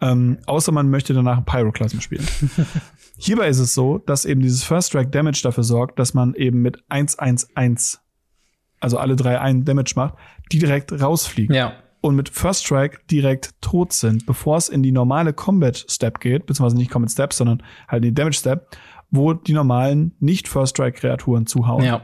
Ähm, 0.00 0.38
außer 0.46 0.70
man 0.70 0.90
möchte 0.90 1.14
danach 1.14 1.38
ein 1.38 1.44
Pyroclasm 1.44 2.00
spielen. 2.00 2.26
Hierbei 3.16 3.48
ist 3.48 3.58
es 3.58 3.74
so, 3.74 3.98
dass 3.98 4.26
eben 4.26 4.42
dieses 4.42 4.62
First 4.62 4.88
Strike 4.88 5.10
Damage 5.10 5.40
dafür 5.42 5.64
sorgt, 5.64 5.98
dass 5.98 6.14
man 6.14 6.34
eben 6.34 6.60
mit 6.60 6.84
1-1-1, 6.90 7.98
also 8.80 8.98
alle 8.98 9.16
drei 9.16 9.40
einen 9.40 9.64
Damage 9.64 9.94
macht, 9.96 10.14
die 10.52 10.58
direkt 10.58 10.92
rausfliegen. 10.92 11.54
Ja. 11.54 11.72
Und 12.02 12.16
mit 12.16 12.28
First 12.28 12.66
Strike 12.66 12.98
direkt 13.10 13.62
tot 13.62 13.94
sind, 13.94 14.26
bevor 14.26 14.58
es 14.58 14.68
in 14.68 14.82
die 14.82 14.92
normale 14.92 15.32
Combat 15.32 15.86
Step 15.88 16.20
geht, 16.20 16.44
beziehungsweise 16.44 16.76
nicht 16.76 16.90
Combat 16.90 17.10
Step, 17.10 17.32
sondern 17.32 17.62
halt 17.88 18.04
in 18.04 18.10
die 18.10 18.14
Damage 18.14 18.36
Step, 18.36 18.76
wo 19.10 19.32
die 19.32 19.54
normalen 19.54 20.14
nicht 20.20 20.48
First 20.48 20.76
Strike 20.76 20.98
Kreaturen 20.98 21.46
zuhauen. 21.46 21.84
Ja 21.84 22.02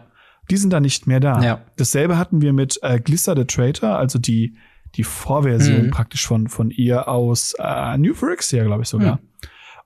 die 0.51 0.57
sind 0.57 0.73
dann 0.73 0.83
nicht 0.83 1.07
mehr 1.07 1.21
da. 1.21 1.43
Ja. 1.43 1.61
Dasselbe 1.77 2.19
hatten 2.19 2.43
wir 2.43 2.53
mit 2.53 2.79
äh, 2.83 3.01
Glisser 3.01 3.37
the 3.37 3.45
Traitor, 3.45 3.97
also 3.97 4.19
die, 4.19 4.57
die 4.97 5.05
Vorversion 5.05 5.87
mhm. 5.87 5.91
praktisch 5.91 6.27
von, 6.27 6.49
von 6.49 6.71
ihr 6.71 7.09
aus 7.09 7.55
äh, 7.59 7.97
New 7.97 8.15
Phyrexia, 8.15 8.65
glaube 8.65 8.83
ich 8.83 8.89
sogar. 8.89 9.17
Mhm. 9.17 9.21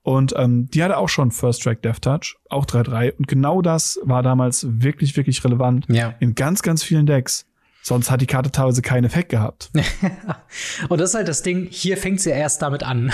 Und 0.01 0.33
ähm, 0.37 0.69
die 0.69 0.83
hatte 0.83 0.97
auch 0.97 1.09
schon 1.09 1.31
First 1.31 1.63
Track 1.63 1.81
Death 1.81 2.01
Touch, 2.01 2.37
auch 2.49 2.65
3-3. 2.65 3.13
Und 3.17 3.27
genau 3.27 3.63
das 3.63 3.99
war 4.03 4.21
damals 4.21 4.67
wirklich, 4.69 5.17
wirklich 5.17 5.43
relevant 5.43 5.87
ja. 5.89 6.13
in 6.19 6.35
ganz, 6.35 6.61
ganz 6.61 6.83
vielen 6.83 7.07
Decks. 7.07 7.47
Sonst 7.87 8.09
hat 8.09 8.19
die 8.19 8.25
Karte 8.25 8.51
teilweise 8.51 8.81
keinen 8.81 9.03
Effekt 9.03 9.29
gehabt. 9.29 9.69
und 10.89 10.99
das 10.99 11.11
ist 11.11 11.15
halt 11.15 11.27
das 11.27 11.43
Ding, 11.43 11.67
hier 11.69 11.97
fängt 11.97 12.19
sie 12.19 12.31
erst 12.31 12.63
damit 12.63 12.81
an. 12.81 13.13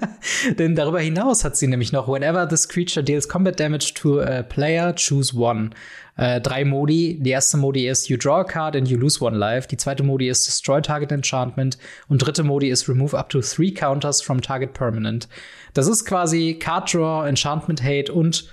Denn 0.58 0.76
darüber 0.76 1.00
hinaus 1.00 1.42
hat 1.42 1.56
sie 1.56 1.66
nämlich 1.66 1.90
noch, 1.90 2.06
whenever 2.06 2.46
this 2.46 2.68
creature 2.68 3.02
deals 3.02 3.26
combat 3.30 3.58
damage 3.58 3.94
to 3.94 4.20
a 4.20 4.42
player, 4.42 4.94
choose 4.94 5.34
one. 5.34 5.70
Äh, 6.18 6.42
drei 6.42 6.66
Modi. 6.66 7.18
Die 7.18 7.30
erste 7.30 7.56
Modi 7.56 7.88
ist 7.88 8.10
You 8.10 8.18
draw 8.18 8.40
a 8.40 8.44
card 8.44 8.76
and 8.76 8.86
you 8.88 8.98
lose 8.98 9.24
one 9.24 9.38
life. 9.38 9.66
Die 9.68 9.78
zweite 9.78 10.02
Modi 10.02 10.28
ist 10.28 10.46
Destroy 10.46 10.82
Target 10.82 11.12
Enchantment. 11.12 11.78
Und 12.08 12.18
dritte 12.18 12.42
Modi 12.42 12.68
ist 12.68 12.90
Remove 12.90 13.16
up 13.16 13.30
to 13.30 13.40
three 13.40 13.72
counters 13.72 14.20
from 14.20 14.42
Target 14.42 14.74
Permanent. 14.74 15.28
Das 15.72 15.86
ist 15.86 16.04
quasi 16.04 16.58
Card 16.60 16.92
Draw, 16.92 17.26
Enchantment 17.26 17.82
Hate 17.82 18.12
und 18.12 18.50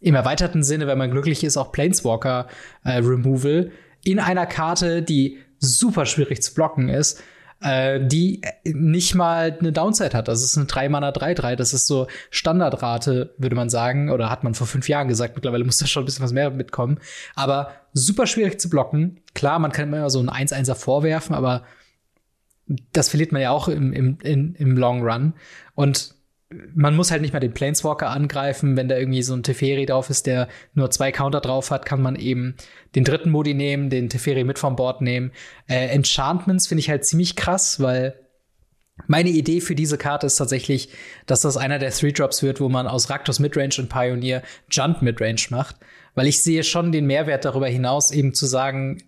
im 0.00 0.16
erweiterten 0.16 0.64
Sinne, 0.64 0.88
wenn 0.88 0.98
man 0.98 1.12
glücklich 1.12 1.44
ist, 1.44 1.56
auch 1.56 1.70
Planeswalker 1.70 2.48
äh, 2.82 2.96
Removal 2.96 3.70
in 4.06 4.20
einer 4.20 4.46
Karte, 4.46 5.02
die 5.02 5.38
super 5.58 6.06
schwierig 6.06 6.40
zu 6.40 6.54
blocken 6.54 6.88
ist, 6.88 7.20
äh, 7.60 7.98
die 8.00 8.40
nicht 8.64 9.16
mal 9.16 9.56
eine 9.58 9.72
Downside 9.72 10.16
hat. 10.16 10.28
Das 10.28 10.44
ist 10.44 10.56
eine 10.56 10.66
3 10.66 10.88
Mana 10.88 11.10
3-3. 11.10 11.56
Das 11.56 11.74
ist 11.74 11.88
so 11.88 12.06
Standardrate, 12.30 13.34
würde 13.36 13.56
man 13.56 13.68
sagen. 13.68 14.10
Oder 14.10 14.30
hat 14.30 14.44
man 14.44 14.54
vor 14.54 14.68
fünf 14.68 14.88
Jahren 14.88 15.08
gesagt. 15.08 15.34
Mittlerweile 15.34 15.64
muss 15.64 15.78
da 15.78 15.86
schon 15.86 16.04
ein 16.04 16.06
bisschen 16.06 16.24
was 16.24 16.32
mehr 16.32 16.50
mitkommen. 16.50 16.98
Aber 17.34 17.72
super 17.94 18.28
schwierig 18.28 18.60
zu 18.60 18.70
blocken. 18.70 19.22
Klar, 19.34 19.58
man 19.58 19.72
kann 19.72 19.88
immer 19.88 20.08
so 20.08 20.20
ein 20.20 20.30
1-1er 20.30 20.76
vorwerfen, 20.76 21.34
aber 21.34 21.64
das 22.92 23.08
verliert 23.08 23.32
man 23.32 23.42
ja 23.42 23.50
auch 23.50 23.66
im, 23.66 23.92
im, 23.92 24.18
im 24.20 24.76
Long 24.76 25.02
Run. 25.02 25.34
Und 25.74 26.14
man 26.50 26.94
muss 26.94 27.10
halt 27.10 27.22
nicht 27.22 27.32
mal 27.32 27.40
den 27.40 27.54
Planeswalker 27.54 28.08
angreifen. 28.08 28.76
Wenn 28.76 28.88
da 28.88 28.96
irgendwie 28.96 29.22
so 29.22 29.34
ein 29.34 29.42
Teferi 29.42 29.86
drauf 29.86 30.10
ist, 30.10 30.26
der 30.26 30.48
nur 30.74 30.90
zwei 30.90 31.10
Counter 31.10 31.40
drauf 31.40 31.70
hat, 31.70 31.86
kann 31.86 32.00
man 32.00 32.16
eben 32.16 32.54
den 32.94 33.04
dritten 33.04 33.30
Modi 33.30 33.54
nehmen, 33.54 33.90
den 33.90 34.08
Teferi 34.08 34.44
mit 34.44 34.58
vom 34.58 34.76
Board 34.76 35.00
nehmen. 35.00 35.32
Äh, 35.68 35.88
Enchantments 35.88 36.68
finde 36.68 36.80
ich 36.80 36.90
halt 36.90 37.04
ziemlich 37.04 37.34
krass, 37.34 37.80
weil 37.80 38.14
meine 39.08 39.30
Idee 39.30 39.60
für 39.60 39.74
diese 39.74 39.98
Karte 39.98 40.26
ist 40.26 40.36
tatsächlich, 40.36 40.88
dass 41.26 41.40
das 41.40 41.56
einer 41.56 41.78
der 41.78 41.90
Three 41.90 42.12
Drops 42.12 42.42
wird, 42.42 42.60
wo 42.60 42.68
man 42.68 42.86
aus 42.86 43.10
Raktos 43.10 43.40
Midrange 43.40 43.74
und 43.78 43.88
Pioneer 43.88 44.42
Junt 44.70 45.02
Midrange 45.02 45.46
macht. 45.50 45.76
Weil 46.14 46.28
ich 46.28 46.42
sehe 46.42 46.64
schon 46.64 46.92
den 46.92 47.06
Mehrwert 47.06 47.44
darüber 47.44 47.68
hinaus, 47.68 48.10
eben 48.10 48.32
zu 48.32 48.46
sagen, 48.46 49.02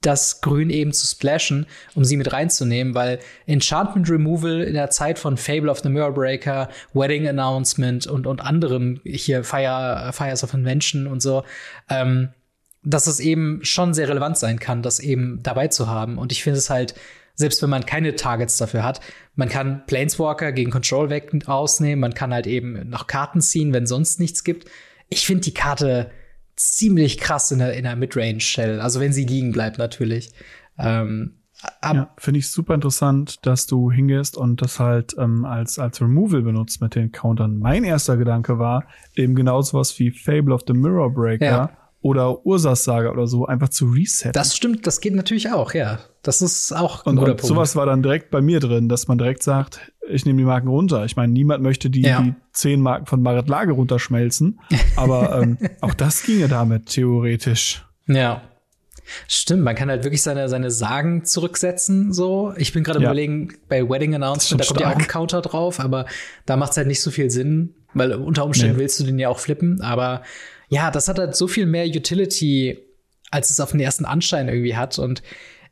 das 0.00 0.40
Grün 0.40 0.70
eben 0.70 0.92
zu 0.92 1.06
splashen, 1.06 1.66
um 1.94 2.04
sie 2.04 2.16
mit 2.16 2.32
reinzunehmen, 2.32 2.94
weil 2.94 3.18
Enchantment 3.46 4.08
Removal 4.08 4.62
in 4.62 4.74
der 4.74 4.90
Zeit 4.90 5.18
von 5.18 5.36
Fable 5.36 5.70
of 5.70 5.80
the 5.80 5.90
Mirror 5.90 6.14
Breaker, 6.14 6.70
Wedding 6.94 7.28
Announcement 7.28 8.06
und, 8.06 8.26
und 8.26 8.40
anderem, 8.40 9.00
hier 9.04 9.44
Fire, 9.44 10.10
Fires 10.12 10.42
of 10.42 10.54
Invention 10.54 11.06
und 11.06 11.20
so, 11.20 11.44
ähm, 11.90 12.30
dass 12.82 13.06
es 13.06 13.20
eben 13.20 13.60
schon 13.64 13.92
sehr 13.92 14.08
relevant 14.08 14.38
sein 14.38 14.58
kann, 14.58 14.82
das 14.82 14.98
eben 14.98 15.42
dabei 15.42 15.68
zu 15.68 15.88
haben. 15.88 16.16
Und 16.16 16.32
ich 16.32 16.42
finde 16.42 16.58
es 16.58 16.70
halt, 16.70 16.94
selbst 17.34 17.60
wenn 17.62 17.68
man 17.68 17.84
keine 17.84 18.14
Targets 18.14 18.56
dafür 18.56 18.82
hat, 18.82 19.00
man 19.34 19.50
kann 19.50 19.84
Planeswalker 19.86 20.52
gegen 20.52 20.70
Control 20.70 21.10
weg 21.10 21.32
ausnehmen, 21.46 22.00
man 22.00 22.14
kann 22.14 22.32
halt 22.32 22.46
eben 22.46 22.88
noch 22.88 23.06
Karten 23.06 23.42
ziehen, 23.42 23.74
wenn 23.74 23.86
sonst 23.86 24.20
nichts 24.20 24.42
gibt. 24.42 24.70
Ich 25.10 25.26
finde 25.26 25.42
die 25.42 25.54
Karte 25.54 26.10
ziemlich 26.56 27.18
krass 27.18 27.50
in 27.52 27.58
der, 27.58 27.74
in 27.74 27.84
der 27.84 27.96
Midrange-Shell. 27.96 28.80
Also 28.80 29.00
wenn 29.00 29.12
sie 29.12 29.24
liegen 29.24 29.52
bleibt, 29.52 29.78
natürlich. 29.78 30.32
Ähm, 30.78 31.34
ja, 31.82 32.10
finde 32.18 32.38
ich 32.38 32.50
super 32.50 32.74
interessant, 32.74 33.46
dass 33.46 33.66
du 33.66 33.90
hingehst 33.90 34.36
und 34.36 34.60
das 34.60 34.78
halt 34.78 35.16
ähm, 35.18 35.44
als, 35.44 35.78
als 35.78 36.00
Removal 36.00 36.42
benutzt 36.42 36.80
mit 36.82 36.94
den 36.94 37.12
Countern. 37.12 37.58
Mein 37.58 37.84
erster 37.84 38.16
Gedanke 38.16 38.58
war 38.58 38.84
eben 39.14 39.34
genau 39.34 39.62
sowas 39.62 39.98
wie 39.98 40.10
Fable 40.10 40.54
of 40.54 40.62
the 40.66 40.74
Mirror 40.74 41.12
Breaker. 41.12 41.44
Ja 41.44 41.85
oder 42.00 42.46
Ursas 42.46 42.84
Saga 42.84 43.10
oder 43.10 43.26
so 43.26 43.46
einfach 43.46 43.68
zu 43.68 43.86
resetten. 43.86 44.32
Das 44.32 44.56
stimmt, 44.56 44.86
das 44.86 45.00
geht 45.00 45.14
natürlich 45.14 45.50
auch, 45.50 45.74
ja. 45.74 45.98
Das 46.22 46.42
ist 46.42 46.72
auch 46.72 47.04
ein 47.04 47.10
und, 47.10 47.16
guter 47.16 47.32
und 47.32 47.36
Punkt. 47.38 47.48
sowas 47.48 47.76
war 47.76 47.86
dann 47.86 48.02
direkt 48.02 48.30
bei 48.30 48.40
mir 48.40 48.60
drin, 48.60 48.88
dass 48.88 49.08
man 49.08 49.18
direkt 49.18 49.42
sagt, 49.42 49.92
ich 50.08 50.24
nehme 50.24 50.38
die 50.38 50.44
Marken 50.44 50.68
runter. 50.68 51.04
Ich 51.04 51.16
meine, 51.16 51.32
niemand 51.32 51.62
möchte 51.62 51.90
die, 51.90 52.02
ja. 52.02 52.20
die 52.20 52.34
zehn 52.52 52.80
Marken 52.80 53.06
von 53.06 53.22
Marit 53.22 53.48
Lage 53.48 53.72
runterschmelzen, 53.72 54.60
aber 54.96 55.40
ähm, 55.40 55.58
auch 55.80 55.94
das 55.94 56.22
ginge 56.22 56.48
damit 56.48 56.86
theoretisch. 56.86 57.84
Ja. 58.06 58.42
Stimmt, 59.28 59.62
man 59.62 59.76
kann 59.76 59.88
halt 59.88 60.02
wirklich 60.02 60.22
seine, 60.22 60.48
seine 60.48 60.72
Sagen 60.72 61.24
zurücksetzen, 61.24 62.12
so. 62.12 62.52
Ich 62.56 62.72
bin 62.72 62.82
gerade 62.82 63.00
ja. 63.00 63.06
überlegen, 63.06 63.54
bei 63.68 63.88
Wedding 63.88 64.16
Announcement, 64.16 64.60
da 64.60 64.66
kommt 64.66 64.80
ja 64.80 64.90
auch 64.90 64.96
ein 64.96 65.06
Counter 65.06 65.42
drauf, 65.42 65.78
aber 65.78 66.06
da 66.44 66.56
macht 66.56 66.72
es 66.72 66.76
halt 66.76 66.88
nicht 66.88 67.00
so 67.00 67.12
viel 67.12 67.30
Sinn, 67.30 67.74
weil 67.94 68.12
unter 68.14 68.44
Umständen 68.44 68.76
nee. 68.76 68.82
willst 68.82 68.98
du 68.98 69.04
den 69.04 69.18
ja 69.20 69.28
auch 69.28 69.38
flippen, 69.38 69.80
aber 69.80 70.22
ja, 70.68 70.90
das 70.90 71.08
hat 71.08 71.18
halt 71.18 71.36
so 71.36 71.48
viel 71.48 71.66
mehr 71.66 71.86
Utility, 71.86 72.78
als 73.30 73.50
es 73.50 73.60
auf 73.60 73.72
den 73.72 73.80
ersten 73.80 74.04
Anschein 74.04 74.48
irgendwie 74.48 74.76
hat. 74.76 74.98
Und 74.98 75.22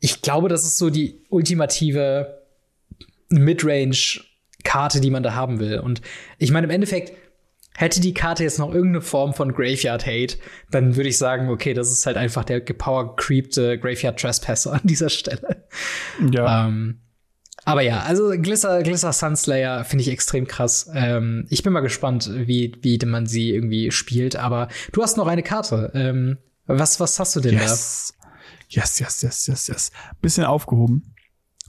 ich 0.01 0.23
glaube, 0.23 0.49
das 0.49 0.65
ist 0.65 0.79
so 0.79 0.91
die 0.91 1.25
ultimative 1.29 2.43
Midrange-Karte, 3.29 5.01
die 5.01 5.11
man 5.11 5.23
da 5.23 5.35
haben 5.35 5.61
will. 5.61 5.79
Und 5.81 6.01
ich 6.39 6.51
meine, 6.51 6.67
im 6.67 6.71
Endeffekt, 6.71 7.13
hätte 7.77 8.01
die 8.01 8.15
Karte 8.15 8.45
jetzt 8.45 8.59
noch 8.59 8.73
irgendeine 8.73 9.03
Form 9.03 9.35
von 9.35 9.53
Graveyard 9.53 10.07
Hate, 10.07 10.37
dann 10.71 10.97
würde 10.97 11.09
ich 11.09 11.19
sagen, 11.19 11.49
okay, 11.49 11.75
das 11.75 11.91
ist 11.91 12.07
halt 12.07 12.17
einfach 12.17 12.45
der 12.45 12.61
gepower-creepte 12.61 13.79
Graveyard 13.79 14.21
Trespasser 14.21 14.75
an 14.75 14.81
dieser 14.85 15.11
Stelle. 15.11 15.65
Ja. 16.31 16.69
Ähm, 16.69 17.01
aber 17.65 17.83
ja, 17.83 18.01
also 18.01 18.31
Glisser, 18.31 18.83
Glisser 18.83 19.13
Sunslayer 19.13 19.85
finde 19.85 20.03
ich 20.03 20.09
extrem 20.11 20.47
krass. 20.47 20.91
Ähm, 20.95 21.47
ich 21.51 21.63
bin 21.63 21.73
mal 21.73 21.81
gespannt, 21.81 22.31
wie, 22.33 22.77
wie 22.83 22.99
man 23.07 23.27
sie 23.27 23.51
irgendwie 23.51 23.91
spielt. 23.91 24.37
Aber 24.37 24.69
du 24.93 25.03
hast 25.03 25.17
noch 25.17 25.27
eine 25.27 25.43
Karte. 25.43 25.91
Ähm, 25.95 26.39
Was, 26.67 27.01
was 27.01 27.19
hast 27.21 27.37
du 27.37 27.41
denn 27.41 27.55
yes. 27.55 28.15
da? 28.19 28.29
Yes, 28.69 28.99
yes, 28.99 29.23
yes, 29.23 29.47
yes, 29.47 29.69
yes. 29.69 29.93
Bisschen 30.21 30.45
aufgehoben, 30.45 31.15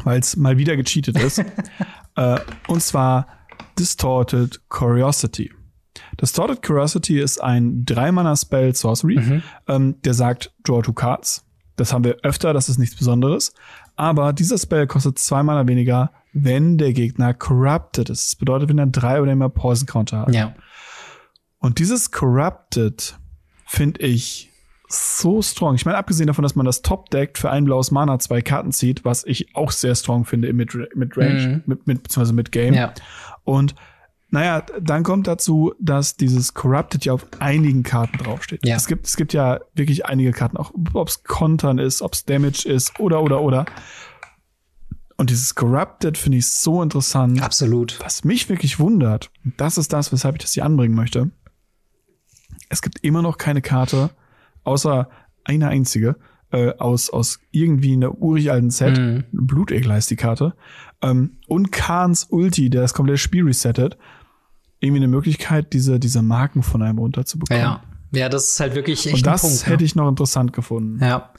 weil 0.03 0.19
es 0.19 0.35
mal 0.35 0.57
wieder 0.57 0.75
gecheatet 0.75 1.19
ist. 1.19 1.39
äh, 2.15 2.39
und 2.67 2.81
zwar 2.81 3.27
Distorted 3.77 4.61
Curiosity. 4.69 5.51
Distorted 6.19 6.61
Curiosity 6.61 7.19
ist 7.19 7.41
ein 7.41 7.83
Drei-Mana-Spell 7.85 8.73
Sorcery, 8.73 9.17
mhm. 9.17 9.43
ähm, 9.67 10.01
der 10.03 10.13
sagt 10.13 10.53
Draw 10.63 10.81
two 10.81 10.93
Cards. 10.93 11.45
Das 11.75 11.91
haben 11.91 12.05
wir 12.05 12.17
öfter, 12.23 12.53
das 12.53 12.69
ist 12.69 12.77
nichts 12.77 12.95
Besonderes. 12.95 13.53
Aber 13.95 14.33
dieser 14.33 14.57
Spell 14.57 14.87
kostet 14.87 15.19
zwei 15.19 15.43
Mana 15.43 15.67
weniger, 15.67 16.11
wenn 16.33 16.77
der 16.77 16.93
Gegner 16.93 17.33
corrupted 17.33 18.09
ist. 18.09 18.31
Das 18.31 18.35
bedeutet, 18.35 18.69
wenn 18.69 18.77
er 18.77 18.87
drei 18.87 19.21
oder 19.21 19.35
mehr 19.35 19.49
Poison 19.49 19.85
Counter 19.85 20.21
hat. 20.21 20.35
Ja. 20.35 20.53
Und 21.59 21.79
dieses 21.79 22.11
Corrupted 22.11 23.17
finde 23.65 24.01
ich 24.01 24.51
so 24.87 25.41
strong. 25.41 25.75
Ich 25.75 25.85
meine, 25.85 25.97
abgesehen 25.97 26.27
davon, 26.27 26.43
dass 26.43 26.55
man 26.55 26.65
das 26.65 26.81
Top 26.81 27.09
deckt 27.09 27.37
für 27.37 27.49
ein 27.49 27.65
blaues 27.65 27.91
Mana 27.91 28.19
zwei 28.19 28.41
Karten 28.41 28.71
zieht, 28.71 29.03
was 29.05 29.23
ich 29.25 29.55
auch 29.55 29.71
sehr 29.71 29.95
strong 29.95 30.25
finde 30.25 30.47
im 30.47 30.57
Mid 30.57 30.75
Midrange, 30.95 31.47
mhm. 31.47 31.63
mit, 31.65 31.87
mit, 31.87 32.03
beziehungsweise 32.03 32.33
mit 32.33 32.51
Game. 32.51 32.73
Ja. 32.73 32.93
Und 33.43 33.75
naja, 34.35 34.65
dann 34.81 35.03
kommt 35.03 35.27
dazu, 35.27 35.73
dass 35.79 36.17
dieses 36.17 36.53
Corrupted 36.53 37.05
ja 37.05 37.13
auf 37.13 37.25
einigen 37.39 37.83
Karten 37.83 38.17
draufsteht. 38.17 38.65
Ja. 38.65 38.75
Es 38.75 38.85
gibt, 38.85 39.07
es 39.07 39.15
gibt 39.15 39.31
ja 39.31 39.61
wirklich 39.75 40.07
einige 40.07 40.33
Karten, 40.33 40.57
auch 40.57 40.73
ob 40.93 41.07
es 41.07 41.23
Kontern 41.23 41.77
ist, 41.77 42.01
ob 42.01 42.11
es 42.11 42.25
Damage 42.25 42.67
ist 42.67 42.99
oder 42.99 43.23
oder 43.23 43.41
oder. 43.41 43.65
Und 45.15 45.29
dieses 45.29 45.55
Corrupted 45.55 46.17
finde 46.17 46.39
ich 46.39 46.47
so 46.51 46.83
interessant. 46.83 47.41
Absolut. 47.41 47.97
Was 48.01 48.25
mich 48.25 48.49
wirklich 48.49 48.77
wundert, 48.77 49.31
und 49.45 49.53
das 49.55 49.77
ist 49.77 49.93
das, 49.93 50.11
weshalb 50.11 50.35
ich 50.35 50.41
das 50.41 50.51
hier 50.51 50.65
anbringen 50.65 50.95
möchte. 50.95 51.31
Es 52.67 52.81
gibt 52.81 53.01
immer 53.05 53.21
noch 53.21 53.37
keine 53.37 53.61
Karte, 53.61 54.09
außer 54.65 55.07
eine 55.45 55.69
einzige, 55.69 56.17
äh, 56.51 56.73
aus, 56.77 57.09
aus 57.09 57.39
irgendwie 57.51 57.93
einer 57.93 58.21
urig 58.21 58.51
alten 58.51 58.69
Set. 58.69 58.97
Mhm. 58.97 59.23
Blutegel 59.31 59.93
heißt 59.93 60.11
die 60.11 60.17
Karte. 60.17 60.55
Ähm, 61.01 61.37
und 61.47 61.71
Khans 61.71 62.25
Ulti, 62.25 62.69
der 62.69 62.81
das 62.81 62.93
komplette 62.93 63.19
Spiel 63.19 63.45
resettet. 63.45 63.97
Irgendwie 64.85 65.01
eine 65.01 65.07
Möglichkeit, 65.07 65.73
diese, 65.73 65.99
diese 65.99 66.21
Marken 66.21 66.63
von 66.63 66.81
einem 66.81 66.99
runterzubekommen. 66.99 67.61
Ja. 67.61 67.83
Ja, 68.11 68.29
das 68.29 68.49
ist 68.49 68.59
halt 68.59 68.75
wirklich 68.75 69.05
echt 69.07 69.15
Und 69.15 69.25
das 69.25 69.41
Punkt, 69.41 69.65
ne? 69.65 69.73
hätte 69.73 69.83
ich 69.83 69.95
noch 69.95 70.07
interessant 70.07 70.53
gefunden. 70.53 71.03
Ja. 71.03 71.33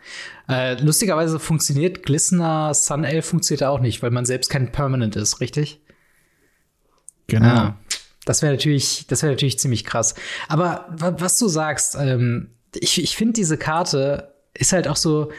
Äh, 0.49 0.75
lustigerweise 0.83 1.39
funktioniert 1.39 2.03
Glistener 2.03 2.75
Sun 2.75 3.05
Elf 3.05 3.25
funktioniert 3.25 3.63
auch 3.63 3.81
nicht, 3.81 4.03
weil 4.03 4.11
man 4.11 4.27
selbst 4.27 4.51
kein 4.51 4.73
Permanent 4.73 5.17
ist, 5.17 5.41
richtig? 5.41 5.81
Genau. 7.29 7.47
Ah, 7.47 7.79
das 8.27 8.43
wäre 8.43 8.53
natürlich, 8.53 9.07
das 9.07 9.23
wäre 9.23 9.33
natürlich 9.33 9.59
ziemlich 9.59 9.85
krass. 9.85 10.15
Aber 10.49 10.87
was 10.99 11.39
du 11.39 11.49
sagst, 11.49 11.97
ähm, 11.99 12.51
ich, 12.75 13.03
ich 13.03 13.17
finde 13.17 13.35
diese 13.35 13.57
Karte 13.57 14.35
ist 14.53 14.73
halt 14.73 14.89
auch 14.89 14.97
so 14.97 15.31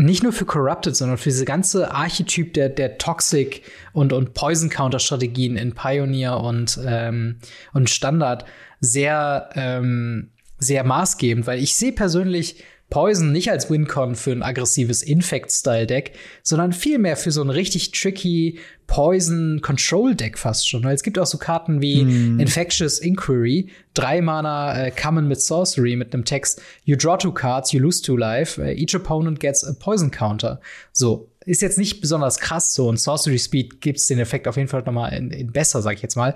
nicht 0.00 0.22
nur 0.22 0.32
für 0.32 0.46
Corrupted, 0.46 0.96
sondern 0.96 1.18
für 1.18 1.28
diese 1.28 1.44
ganze 1.44 1.92
Archetyp 1.92 2.54
der, 2.54 2.68
der 2.68 2.98
Toxic 2.98 3.62
und, 3.92 4.12
und 4.12 4.34
Poison-Counter-Strategien 4.34 5.56
in 5.56 5.74
Pioneer 5.74 6.40
und, 6.40 6.78
ähm, 6.84 7.38
und 7.72 7.90
Standard 7.90 8.44
sehr, 8.80 9.50
ähm, 9.54 10.30
sehr 10.58 10.84
maßgebend, 10.84 11.46
weil 11.46 11.58
ich 11.58 11.74
sehe 11.74 11.92
persönlich 11.92 12.62
Poison 12.90 13.30
nicht 13.30 13.50
als 13.50 13.70
Wincon 13.70 14.16
für 14.16 14.32
ein 14.32 14.42
aggressives 14.42 15.02
Infect-Style-Deck, 15.02 16.12
sondern 16.42 16.72
vielmehr 16.72 17.16
für 17.16 17.30
so 17.30 17.40
ein 17.40 17.50
richtig 17.50 17.92
tricky 17.92 18.58
Poison-Control-Deck 18.88 20.36
fast 20.36 20.68
schon. 20.68 20.82
Weil 20.82 20.96
es 20.96 21.04
gibt 21.04 21.18
auch 21.18 21.26
so 21.26 21.38
Karten 21.38 21.80
wie 21.80 22.04
mm. 22.04 22.40
Infectious 22.40 22.98
Inquiry, 22.98 23.68
drei 23.94 24.20
Mana 24.20 24.86
äh, 24.86 24.90
Common 24.90 25.28
mit 25.28 25.40
Sorcery 25.40 25.94
mit 25.94 26.12
einem 26.12 26.24
Text 26.24 26.60
You 26.84 26.96
draw 26.96 27.16
two 27.16 27.32
cards, 27.32 27.72
you 27.72 27.80
lose 27.80 28.02
two 28.02 28.16
life, 28.16 28.60
uh, 28.60 28.66
each 28.66 28.96
opponent 28.96 29.38
gets 29.38 29.64
a 29.64 29.72
Poison 29.72 30.10
Counter. 30.10 30.60
So, 30.92 31.30
ist 31.46 31.62
jetzt 31.62 31.78
nicht 31.78 32.00
besonders 32.00 32.38
krass 32.38 32.74
so 32.74 32.88
und 32.88 33.00
Sorcery 33.00 33.38
Speed 33.38 33.80
gibt's 33.80 34.06
den 34.06 34.18
Effekt 34.18 34.48
auf 34.48 34.56
jeden 34.56 34.68
Fall 34.68 34.82
noch 34.82 34.92
mal 34.92 35.08
in, 35.08 35.30
in 35.30 35.52
besser, 35.52 35.80
sag 35.80 35.94
ich 35.94 36.02
jetzt 36.02 36.16
mal. 36.16 36.34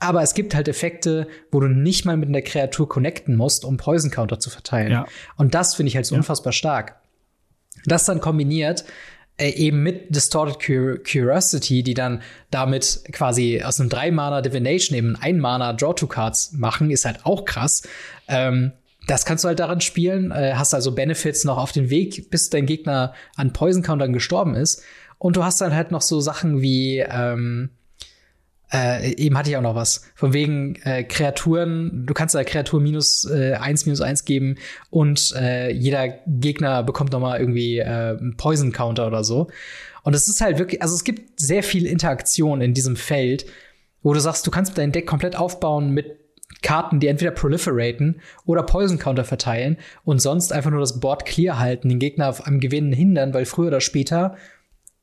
Aber 0.00 0.22
es 0.22 0.34
gibt 0.34 0.54
halt 0.54 0.68
Effekte, 0.68 1.28
wo 1.50 1.60
du 1.60 1.68
nicht 1.68 2.04
mal 2.04 2.16
mit 2.16 2.28
einer 2.28 2.42
Kreatur 2.42 2.88
connecten 2.88 3.36
musst, 3.36 3.64
um 3.64 3.76
Poison 3.76 4.10
Counter 4.10 4.38
zu 4.38 4.50
verteilen. 4.50 4.92
Ja. 4.92 5.06
Und 5.36 5.54
das 5.54 5.74
finde 5.74 5.88
ich 5.88 5.96
halt 5.96 6.06
so 6.06 6.14
ja. 6.14 6.20
unfassbar 6.20 6.52
stark. 6.52 6.96
Das 7.84 8.04
dann 8.04 8.20
kombiniert 8.20 8.84
äh, 9.38 9.50
eben 9.50 9.82
mit 9.82 10.14
Distorted 10.14 10.60
Cur 10.60 10.98
Curiosity, 11.02 11.82
die 11.82 11.94
dann 11.94 12.22
damit 12.50 13.02
quasi 13.12 13.62
aus 13.62 13.80
einem 13.80 13.88
3-Mana 13.88 14.42
Divination 14.42 14.96
eben 14.96 15.16
ein 15.16 15.38
Mana 15.38 15.72
Draw 15.72 15.94
two 15.94 16.06
Cards 16.06 16.52
machen, 16.52 16.90
ist 16.90 17.04
halt 17.04 17.24
auch 17.24 17.44
krass. 17.44 17.82
Ähm, 18.26 18.72
das 19.06 19.24
kannst 19.24 19.44
du 19.44 19.48
halt 19.48 19.60
daran 19.60 19.80
spielen, 19.80 20.32
äh, 20.32 20.54
hast 20.54 20.74
also 20.74 20.92
Benefits 20.92 21.44
noch 21.44 21.56
auf 21.56 21.72
den 21.72 21.88
Weg, 21.88 22.30
bis 22.30 22.50
dein 22.50 22.66
Gegner 22.66 23.14
an 23.36 23.52
Poison 23.52 23.82
Countern 23.82 24.12
gestorben 24.12 24.54
ist. 24.54 24.82
Und 25.18 25.36
du 25.36 25.44
hast 25.44 25.60
dann 25.60 25.74
halt 25.74 25.90
noch 25.90 26.02
so 26.02 26.20
Sachen 26.20 26.60
wie 26.60 26.98
ähm, 26.98 27.70
äh, 28.72 29.14
eben 29.14 29.36
hatte 29.36 29.50
ich 29.50 29.56
auch 29.56 29.62
noch 29.62 29.74
was. 29.74 30.02
Von 30.14 30.32
wegen 30.32 30.76
äh, 30.84 31.04
Kreaturen, 31.04 32.04
du 32.06 32.14
kannst 32.14 32.34
da 32.34 32.44
Kreatur 32.44 32.80
minus 32.80 33.24
äh, 33.24 33.54
eins 33.54 33.86
minus 33.86 34.00
eins 34.00 34.24
geben 34.24 34.56
und 34.90 35.34
äh, 35.36 35.70
jeder 35.72 36.08
Gegner 36.26 36.82
bekommt 36.82 37.12
noch 37.12 37.20
mal 37.20 37.40
irgendwie 37.40 37.78
äh, 37.78 37.84
einen 37.84 38.36
Poison-Counter 38.36 39.06
oder 39.06 39.24
so. 39.24 39.48
Und 40.02 40.14
es 40.14 40.28
ist 40.28 40.40
halt 40.40 40.58
wirklich, 40.58 40.82
also 40.82 40.94
es 40.94 41.04
gibt 41.04 41.40
sehr 41.40 41.62
viel 41.62 41.86
Interaktion 41.86 42.60
in 42.60 42.74
diesem 42.74 42.96
Feld, 42.96 43.46
wo 44.02 44.12
du 44.12 44.20
sagst, 44.20 44.46
du 44.46 44.50
kannst 44.50 44.76
dein 44.78 44.92
Deck 44.92 45.06
komplett 45.06 45.36
aufbauen 45.36 45.90
mit 45.90 46.16
Karten, 46.62 46.98
die 46.98 47.08
entweder 47.08 47.30
proliferaten 47.30 48.20
oder 48.44 48.62
Poison 48.62 48.98
Counter 48.98 49.24
verteilen 49.24 49.76
und 50.04 50.20
sonst 50.20 50.52
einfach 50.52 50.70
nur 50.70 50.80
das 50.80 51.00
Board 51.00 51.24
clear 51.24 51.58
halten, 51.58 51.88
den 51.88 51.98
Gegner 51.98 52.34
am 52.44 52.60
Gewinnen 52.60 52.92
hindern, 52.92 53.32
weil 53.34 53.44
früher 53.44 53.68
oder 53.68 53.80
später 53.80 54.36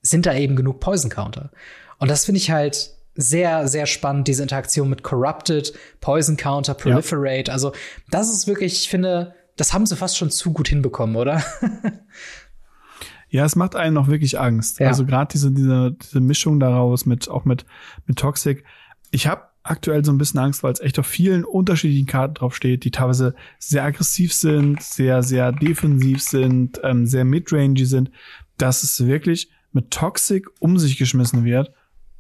sind 0.02 0.26
da 0.26 0.36
eben 0.36 0.56
genug 0.56 0.80
Poison 0.80 1.10
Counter. 1.10 1.52
Und 1.98 2.10
das 2.12 2.26
finde 2.26 2.38
ich 2.40 2.52
halt 2.52 2.95
sehr, 3.16 3.68
sehr 3.68 3.86
spannend, 3.86 4.28
diese 4.28 4.44
Interaktion 4.44 4.90
mit 4.90 5.04
Corrupted, 5.04 5.74
Poison 6.02 6.38
Counter, 6.38 6.74
Proliferate. 6.74 7.48
Ja. 7.48 7.54
Also, 7.54 7.72
das 8.12 8.32
ist 8.32 8.48
wirklich, 8.48 8.74
ich 8.74 8.90
finde, 8.90 9.34
das 9.56 9.74
haben 9.74 9.86
sie 9.86 9.96
fast 9.96 10.18
schon 10.18 10.30
zu 10.30 10.52
gut 10.52 10.68
hinbekommen, 10.68 11.16
oder? 11.16 11.44
ja, 13.30 13.46
es 13.46 13.56
macht 13.56 13.76
einen 13.76 13.94
noch 13.94 14.08
wirklich 14.08 14.40
Angst. 14.40 14.80
Ja. 14.80 14.88
Also 14.88 15.06
gerade 15.06 15.32
diese, 15.32 15.52
diese, 15.52 15.96
diese 16.02 16.20
Mischung 16.20 16.60
daraus 16.60 17.06
mit, 17.06 17.30
auch 17.30 17.46
mit, 17.46 17.66
mit 18.06 18.18
Toxic. 18.18 18.64
Ich 19.12 19.28
habe 19.28 19.44
aktuell 19.64 20.06
so 20.06 20.12
ein 20.12 20.18
bisschen 20.18 20.40
Angst, 20.40 20.62
weil 20.62 20.74
es 20.74 20.80
echt 20.80 21.00
auf 21.00 21.08
vielen 21.08 21.44
unterschiedlichen 21.44 22.06
Karten 22.06 22.36
drauf 22.36 22.56
steht, 22.56 22.84
die 22.84 22.92
teilweise 22.92 23.34
sehr 23.58 23.84
aggressiv 23.84 24.34
sind, 24.34 24.82
sehr, 24.84 25.24
sehr 25.24 25.52
defensiv 25.52 26.22
sind, 26.22 26.80
ähm, 26.84 27.06
sehr 27.06 27.26
midrangy 27.26 27.86
sind, 27.86 28.12
dass 28.58 28.84
es 28.84 29.06
wirklich 29.06 29.50
mit 29.72 29.92
Toxic 29.92 30.48
um 30.60 30.78
sich 30.78 30.98
geschmissen 30.98 31.46
wird 31.46 31.72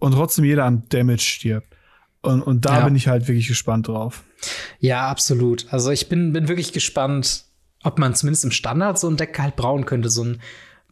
und 0.06 0.12
trotzdem 0.12 0.46
jeder 0.46 0.66
an 0.66 0.84
Damage 0.90 1.22
stirbt. 1.22 1.76
Und, 2.22 2.44
und 2.44 2.66
da 2.66 2.78
ja. 2.78 2.86
bin 2.86 2.96
ich 2.96 3.08
halt 3.08 3.28
wirklich 3.28 3.48
gespannt 3.48 3.88
drauf. 3.88 4.24
Ja, 4.80 5.08
absolut. 5.08 5.66
Also 5.72 5.90
ich 5.90 6.10
bin, 6.10 6.32
bin 6.32 6.48
wirklich 6.48 6.74
gespannt, 6.74 7.46
ob 7.84 7.98
man 7.98 8.14
zumindest 8.14 8.44
im 8.46 8.52
Standard 8.52 9.00
so 9.00 9.08
ein 9.10 9.18
Deck 9.18 9.40
halt 9.40 9.56
brauen 9.56 9.88
könnte, 9.88 10.10
so 10.10 10.24
ein 10.24 10.42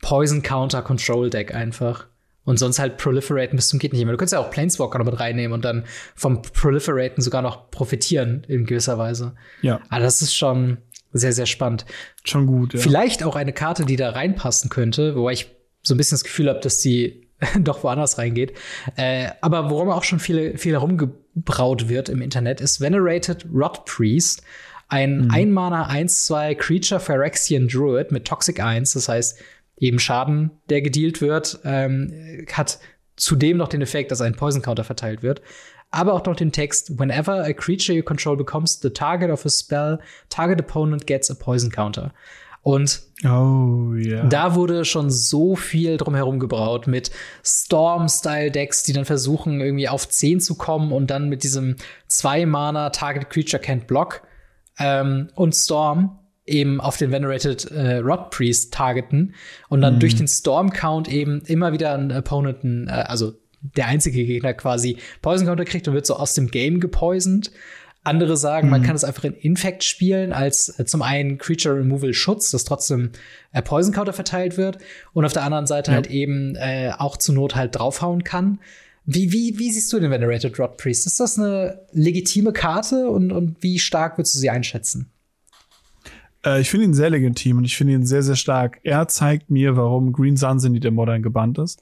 Poison 0.01 0.41
Counter 0.41 0.81
Control 0.81 1.29
Deck 1.29 1.53
einfach. 1.53 2.07
Und 2.43 2.57
sonst 2.57 2.79
halt 2.79 2.97
proliferaten 2.97 3.55
bis 3.55 3.69
zum 3.69 3.77
geht 3.77 3.93
nicht 3.93 4.03
mehr. 4.03 4.13
Du 4.13 4.17
könntest 4.17 4.33
ja 4.33 4.39
auch 4.39 4.49
Planeswalker 4.49 4.97
noch 4.97 5.05
mit 5.05 5.19
reinnehmen 5.19 5.53
und 5.53 5.63
dann 5.63 5.85
vom 6.15 6.41
Proliferaten 6.41 7.21
sogar 7.21 7.43
noch 7.43 7.69
profitieren 7.69 8.43
in 8.47 8.65
gewisser 8.65 8.97
Weise. 8.97 9.35
Ja. 9.61 9.79
Aber 9.89 10.01
das 10.01 10.23
ist 10.23 10.35
schon 10.35 10.79
sehr, 11.11 11.33
sehr 11.33 11.45
spannend. 11.45 11.85
Schon 12.23 12.47
gut, 12.47 12.73
ja. 12.73 12.79
Vielleicht 12.79 13.23
auch 13.23 13.35
eine 13.35 13.53
Karte, 13.53 13.85
die 13.85 13.95
da 13.95 14.09
reinpassen 14.09 14.71
könnte, 14.71 15.15
wo 15.15 15.29
ich 15.29 15.51
so 15.83 15.93
ein 15.93 15.97
bisschen 15.97 16.15
das 16.15 16.23
Gefühl 16.23 16.49
habe, 16.49 16.61
dass 16.61 16.79
die 16.79 17.22
doch 17.59 17.83
woanders 17.83 18.17
reingeht. 18.17 18.53
Äh, 18.95 19.29
aber 19.41 19.69
worum 19.69 19.89
auch 19.89 20.03
schon 20.03 20.19
viel, 20.19 20.57
viel 20.57 20.73
herumgebraut 20.73 21.89
wird 21.89 22.09
im 22.09 22.21
Internet, 22.21 22.61
ist 22.61 22.81
Venerated 22.81 23.45
Rot 23.53 23.85
Priest. 23.85 24.43
Ein 24.89 25.25
mhm. 25.25 25.31
Ein-Mana 25.31 25.89
1-2 25.89 26.55
Creature 26.55 26.99
Phyrexian 26.99 27.67
Druid 27.67 28.11
mit 28.11 28.25
Toxic 28.25 28.59
1, 28.59 28.93
das 28.93 29.09
heißt, 29.09 29.39
eben 29.77 29.99
Schaden, 29.99 30.51
der 30.69 30.81
gedealt 30.81 31.21
wird, 31.21 31.59
ähm, 31.63 32.45
hat 32.51 32.79
zudem 33.15 33.57
noch 33.57 33.67
den 33.67 33.81
Effekt, 33.81 34.11
dass 34.11 34.21
ein 34.21 34.35
Poison 34.35 34.61
Counter 34.61 34.83
verteilt 34.83 35.23
wird. 35.23 35.41
Aber 35.91 36.13
auch 36.13 36.25
noch 36.25 36.35
den 36.35 36.51
Text, 36.51 36.97
whenever 36.97 37.43
a 37.43 37.53
creature 37.53 37.95
you 37.95 38.03
control 38.03 38.35
becomes 38.35 38.79
the 38.81 38.89
target 38.89 39.29
of 39.29 39.45
a 39.45 39.49
spell, 39.49 39.99
target 40.29 40.59
opponent 40.59 41.05
gets 41.05 41.29
a 41.29 41.35
poison 41.35 41.71
counter. 41.71 42.11
Und 42.63 43.01
oh, 43.25 43.93
yeah. 43.93 44.25
da 44.25 44.55
wurde 44.55 44.85
schon 44.85 45.11
so 45.11 45.57
viel 45.57 45.97
drumherum 45.97 46.39
gebraut 46.39 46.87
mit 46.87 47.11
Storm-Style-Decks, 47.43 48.83
die 48.83 48.93
dann 48.93 49.03
versuchen, 49.03 49.59
irgendwie 49.59 49.89
auf 49.89 50.07
10 50.07 50.39
zu 50.39 50.55
kommen 50.55 50.93
und 50.93 51.11
dann 51.11 51.27
mit 51.27 51.43
diesem 51.43 51.75
zwei 52.07 52.45
Mana 52.45 52.89
Target 52.89 53.29
Creature 53.29 53.61
Can't 53.61 53.85
Block 53.85 54.23
ähm, 54.79 55.29
und 55.35 55.53
Storm 55.53 56.19
eben 56.45 56.79
auf 56.79 56.95
den 56.95 57.11
Venerated 57.11 57.69
äh, 57.71 57.97
Rod 57.97 58.29
Priest 58.29 58.73
targeten 58.73 59.35
und 59.67 59.81
dann 59.81 59.95
mhm. 59.95 59.99
durch 59.99 60.15
den 60.15 60.27
Storm 60.27 60.71
Count 60.71 61.09
eben 61.09 61.41
immer 61.41 61.73
wieder 61.73 61.93
einen 61.93 62.11
Opponenten, 62.11 62.87
äh, 62.87 62.91
also 62.91 63.33
der 63.61 63.87
einzige 63.87 64.25
Gegner 64.25 64.53
quasi 64.53 64.97
Poison 65.21 65.47
Counter 65.47 65.65
kriegt 65.65 65.87
und 65.87 65.93
wird 65.93 66.05
so 66.05 66.15
aus 66.15 66.33
dem 66.33 66.49
Game 66.49 66.79
gepoisoned. 66.79 67.51
Andere 68.03 68.35
sagen, 68.35 68.67
mhm. 68.67 68.71
man 68.71 68.83
kann 68.83 68.95
es 68.95 69.03
einfach 69.03 69.23
in 69.23 69.33
Infect 69.33 69.83
spielen, 69.83 70.33
als 70.33 70.77
äh, 70.77 70.85
zum 70.85 71.01
einen 71.01 71.37
Creature 71.37 71.75
Removal 71.75 72.13
Schutz, 72.13 72.51
dass 72.51 72.65
trotzdem 72.65 73.11
äh, 73.53 73.61
Poison 73.61 73.93
Counter 73.93 74.13
verteilt 74.13 74.57
wird 74.57 74.77
und 75.13 75.23
auf 75.25 75.33
der 75.33 75.43
anderen 75.43 75.67
Seite 75.67 75.91
ja. 75.91 75.95
halt 75.95 76.07
eben 76.07 76.55
äh, 76.55 76.91
auch 76.97 77.17
zur 77.17 77.35
Not 77.35 77.55
halt 77.55 77.75
draufhauen 77.75 78.23
kann. 78.23 78.59
Wie, 79.05 79.31
wie, 79.31 79.57
wie 79.57 79.71
siehst 79.71 79.91
du 79.91 79.99
den 79.99 80.11
Venerated 80.11 80.57
Rot 80.59 80.77
Priest? 80.77 81.07
Ist 81.07 81.19
das 81.19 81.37
eine 81.37 81.79
legitime 81.91 82.53
Karte 82.53 83.09
und, 83.09 83.31
und 83.31 83.57
wie 83.61 83.79
stark 83.79 84.17
würdest 84.17 84.35
du 84.35 84.39
sie 84.39 84.49
einschätzen? 84.49 85.09
Äh, 86.45 86.61
ich 86.61 86.69
finde 86.69 86.85
ihn 86.85 86.93
sehr 86.93 87.09
legitim 87.09 87.57
und 87.57 87.65
ich 87.65 87.77
finde 87.77 87.93
ihn 87.93 88.05
sehr, 88.05 88.23
sehr 88.23 88.35
stark. 88.35 88.79
Er 88.83 89.07
zeigt 89.07 89.49
mir, 89.49 89.77
warum 89.77 90.11
Green 90.11 90.37
Sun 90.37 90.59
Sunset 90.59 90.83
der 90.83 90.91
Modern 90.91 91.21
gebannt 91.21 91.57
ist. 91.57 91.81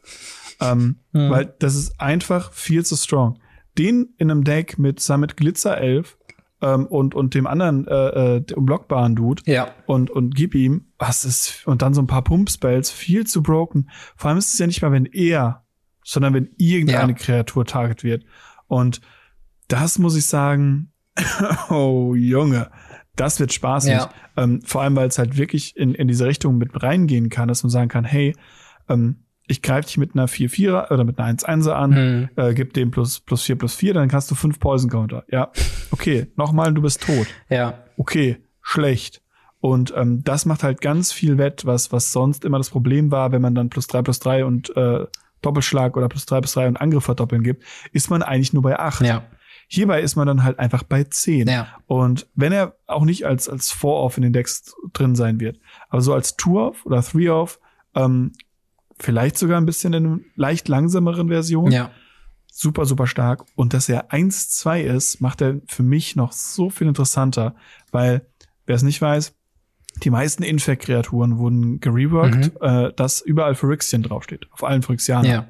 Ähm, 0.60 0.98
mhm. 1.14 1.30
Weil 1.30 1.54
das 1.60 1.76
ist 1.76 2.00
einfach 2.00 2.54
viel 2.54 2.86
zu 2.86 2.96
strong 2.96 3.40
den 3.78 4.14
in 4.18 4.32
einem 4.32 4.44
Deck 4.44 4.78
mit 4.78 5.00
Summit 5.00 5.38
Glitzer 5.38 5.78
11 5.78 6.18
ähm, 6.62 6.86
und, 6.86 7.16
und 7.16 7.34
dem 7.34 7.48
anderen 7.48 7.88
äh, 7.88 8.38
äh, 8.38 8.54
unblockbaren 8.54 9.16
Dude 9.16 9.44
ja. 9.46 9.74
und, 9.86 10.10
und 10.10 10.36
gib 10.36 10.56
ihm, 10.56 10.92
was 10.98 11.26
ist, 11.26 11.66
und 11.68 11.82
dann 11.82 11.94
so 11.94 12.02
ein 12.02 12.08
paar 12.08 12.24
Pump-Spells, 12.24 12.92
viel 12.92 13.26
zu 13.26 13.42
broken. 13.42 13.90
Vor 14.16 14.30
allem 14.30 14.38
ist 14.38 14.54
es 14.54 14.60
ja 14.60 14.68
nicht 14.68 14.82
mal, 14.82 14.92
wenn 14.92 15.06
er, 15.06 15.64
sondern 16.04 16.34
wenn 16.34 16.50
irgendeine 16.58 17.14
ja. 17.14 17.18
Kreatur 17.18 17.66
target 17.66 18.04
wird. 18.04 18.26
Und 18.68 19.02
das 19.68 20.00
muss 20.00 20.16
ich 20.16 20.26
sagen, 20.26 20.92
oh 21.70 22.14
Junge, 22.16 22.70
das 23.16 23.40
wird 23.40 23.54
spaßig. 23.54 23.94
Ja. 23.94 24.10
Ähm, 24.38 24.62
vor 24.64 24.82
allem, 24.82 24.96
weil 24.96 25.08
es 25.08 25.18
halt 25.18 25.38
wirklich 25.38 25.76
in, 25.76 25.94
in 25.94 26.08
diese 26.08 26.26
Richtung 26.26 26.58
mit 26.58 26.82
reingehen 26.82 27.30
kann, 27.30 27.48
dass 27.48 27.64
man 27.64 27.70
sagen 27.70 27.90
kann, 27.90 28.06
hey, 28.06 28.36
ähm, 28.90 29.21
ich 29.48 29.62
greife 29.62 29.88
dich 29.88 29.98
mit 29.98 30.16
einer 30.16 30.28
4-4er 30.28 30.92
oder 30.92 31.04
mit 31.04 31.20
einer 31.20 31.38
1-1er 31.38 31.72
an, 31.72 31.90
mhm. 31.92 32.30
äh, 32.36 32.54
gib 32.54 32.74
dem 32.74 32.92
plus, 32.92 33.20
plus 33.20 33.44
4 33.44 33.58
plus 33.58 33.76
4, 33.76 33.94
dann 33.94 34.12
hast 34.12 34.32
du 34.32 34.36
5 34.36 34.60
Poison 34.60 34.90
Counter. 34.90 35.24
Ja, 35.30 35.52
okay, 35.92 36.28
nochmal, 36.36 36.74
du 36.74 36.82
bist 36.82 37.02
tot. 37.02 37.28
Ja. 37.50 37.84
Okay, 37.98 38.38
schlecht. 38.62 39.22
Und 39.60 39.94
ähm, 39.96 40.24
das 40.24 40.46
macht 40.46 40.64
halt 40.64 40.82
ganz 40.82 41.12
viel 41.12 41.38
wett, 41.38 41.66
was, 41.66 41.92
was 41.92 42.12
sonst 42.12 42.46
immer 42.46 42.58
das 42.58 42.72
Problem 42.72 43.12
war, 43.12 43.32
wenn 43.32 43.42
man 43.42 43.54
dann 43.54 43.70
plus 43.70 43.88
3 43.88 44.02
plus 44.02 44.20
3 44.20 44.46
und 44.46 44.76
äh, 44.76 45.06
Doppelschlag 45.42 45.98
oder 45.98 46.10
plus 46.10 46.26
3 46.26 46.40
plus 46.42 46.54
3 46.54 46.68
und 46.68 46.78
Angriff 46.78 47.04
verdoppeln 47.04 47.44
gibt, 47.44 47.64
ist 47.92 48.10
man 48.10 48.24
eigentlich 48.24 48.54
nur 48.54 48.64
bei 48.64 48.80
8. 48.80 49.02
Ja. 49.02 49.24
Hierbei 49.68 50.02
ist 50.02 50.16
man 50.16 50.28
dann 50.28 50.44
halt 50.44 50.60
einfach 50.60 50.84
bei 50.84 51.04
10. 51.04 51.48
Ja. 51.48 51.68
Und 51.86 52.28
wenn 52.36 52.52
er 52.52 52.76
auch 52.88 53.06
nicht 53.06 53.26
als, 53.26 53.48
als 53.48 53.74
4-Off 53.74 54.18
in 54.18 54.24
den 54.24 54.34
Decks 54.34 54.76
drin 54.94 55.16
sein 55.16 55.40
wird, 55.40 55.60
aber 55.90 56.02
so 56.02 56.14
als 56.14 56.38
2-Off 56.38 56.86
oder 56.86 57.00
3-Off, 57.00 57.60
ähm, 57.96 58.34
vielleicht 59.02 59.38
sogar 59.38 59.60
ein 59.60 59.66
bisschen 59.66 59.94
in 59.94 60.06
einer 60.06 60.20
leicht 60.36 60.68
langsameren 60.68 61.28
Version. 61.28 61.72
Ja. 61.72 61.92
Super, 62.52 62.86
super 62.86 63.08
stark. 63.08 63.46
Und 63.56 63.74
dass 63.74 63.90
er 63.90 64.12
1-2 64.12 64.82
ist, 64.82 65.22
macht 65.22 65.42
er 65.42 65.62
für 65.68 65.84
mich 65.84 66.16
noch 66.16 66.32
so 66.32 66.70
viel 66.70 66.88
interessanter, 66.88 67.56
weil, 67.92 68.26
wer 68.66 68.76
es 68.76 68.84
nicht 68.84 69.02
weiß, 69.02 69.34
die 70.04 70.10
meisten 70.10 70.44
Infect-Kreaturen 70.44 71.38
wurden 71.38 71.80
gereworked, 71.80 72.54
mhm. 72.54 72.58
äh, 72.62 72.94
dass 72.94 73.22
überall 73.22 73.56
Phyrexian 73.56 74.04
draufsteht. 74.04 74.48
Auf 74.52 74.64
allen 74.64 74.84
Phyrexianern. 74.84 75.32
Ja. 75.32 75.48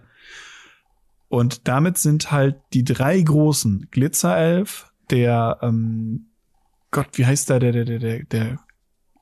Und 1.27 1.67
damit 1.67 1.97
sind 1.97 2.31
halt 2.31 2.57
die 2.73 2.83
drei 2.83 3.21
großen 3.21 3.87
Glitzerelf, 3.91 4.91
der, 5.09 5.59
ähm, 5.61 6.27
Gott, 6.91 7.07
wie 7.13 7.25
heißt 7.25 7.49
der, 7.49 7.59
der, 7.59 7.71
der, 7.71 7.85
der, 7.85 7.99
der, 7.99 8.23
der 8.23 8.59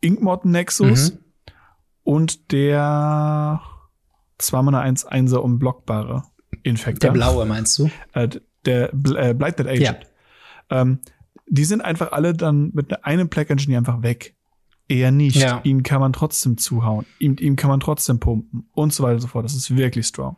Inkmotten 0.02 0.52
Nexus 0.52 1.14
mhm. 1.14 1.20
und 2.04 2.52
der, 2.52 3.62
zweimal 4.40 4.76
eine 4.76 4.98
1-1er 4.98 5.38
unblockbare 5.38 6.24
Infektor. 6.64 7.12
Der 7.12 7.12
blaue 7.12 7.46
meinst 7.46 7.78
du? 7.78 7.90
Äh, 8.14 8.30
der 8.66 8.94
äh, 8.94 9.34
Blighted 9.34 9.68
Agent. 9.68 10.08
Ja. 10.72 10.82
Ähm, 10.82 11.00
die 11.48 11.66
sind 11.66 11.82
einfach 11.82 12.12
alle 12.12 12.34
dann 12.34 12.72
mit 12.74 13.04
einem 13.06 13.30
Plague 13.30 13.52
Engineer 13.52 13.80
einfach 13.80 14.04
weg. 14.04 14.36
Eher 14.88 15.12
nicht. 15.12 15.36
Ja. 15.36 15.62
Ihn 15.64 15.84
kann 15.84 16.00
man 16.00 16.14
trotzdem 16.14 16.58
zuhauen. 16.58 17.06
Ihm, 17.20 17.36
ihm 17.40 17.56
kann 17.56 17.70
man 17.70 17.80
trotzdem 17.80 18.20
pumpen 18.20 18.68
und 18.74 18.92
so 18.92 19.04
weiter 19.04 19.16
und 19.16 19.22
so 19.22 19.28
fort. 19.28 19.46
Das 19.46 19.54
ist 19.54 19.76
wirklich 19.76 20.08
strong. 20.08 20.38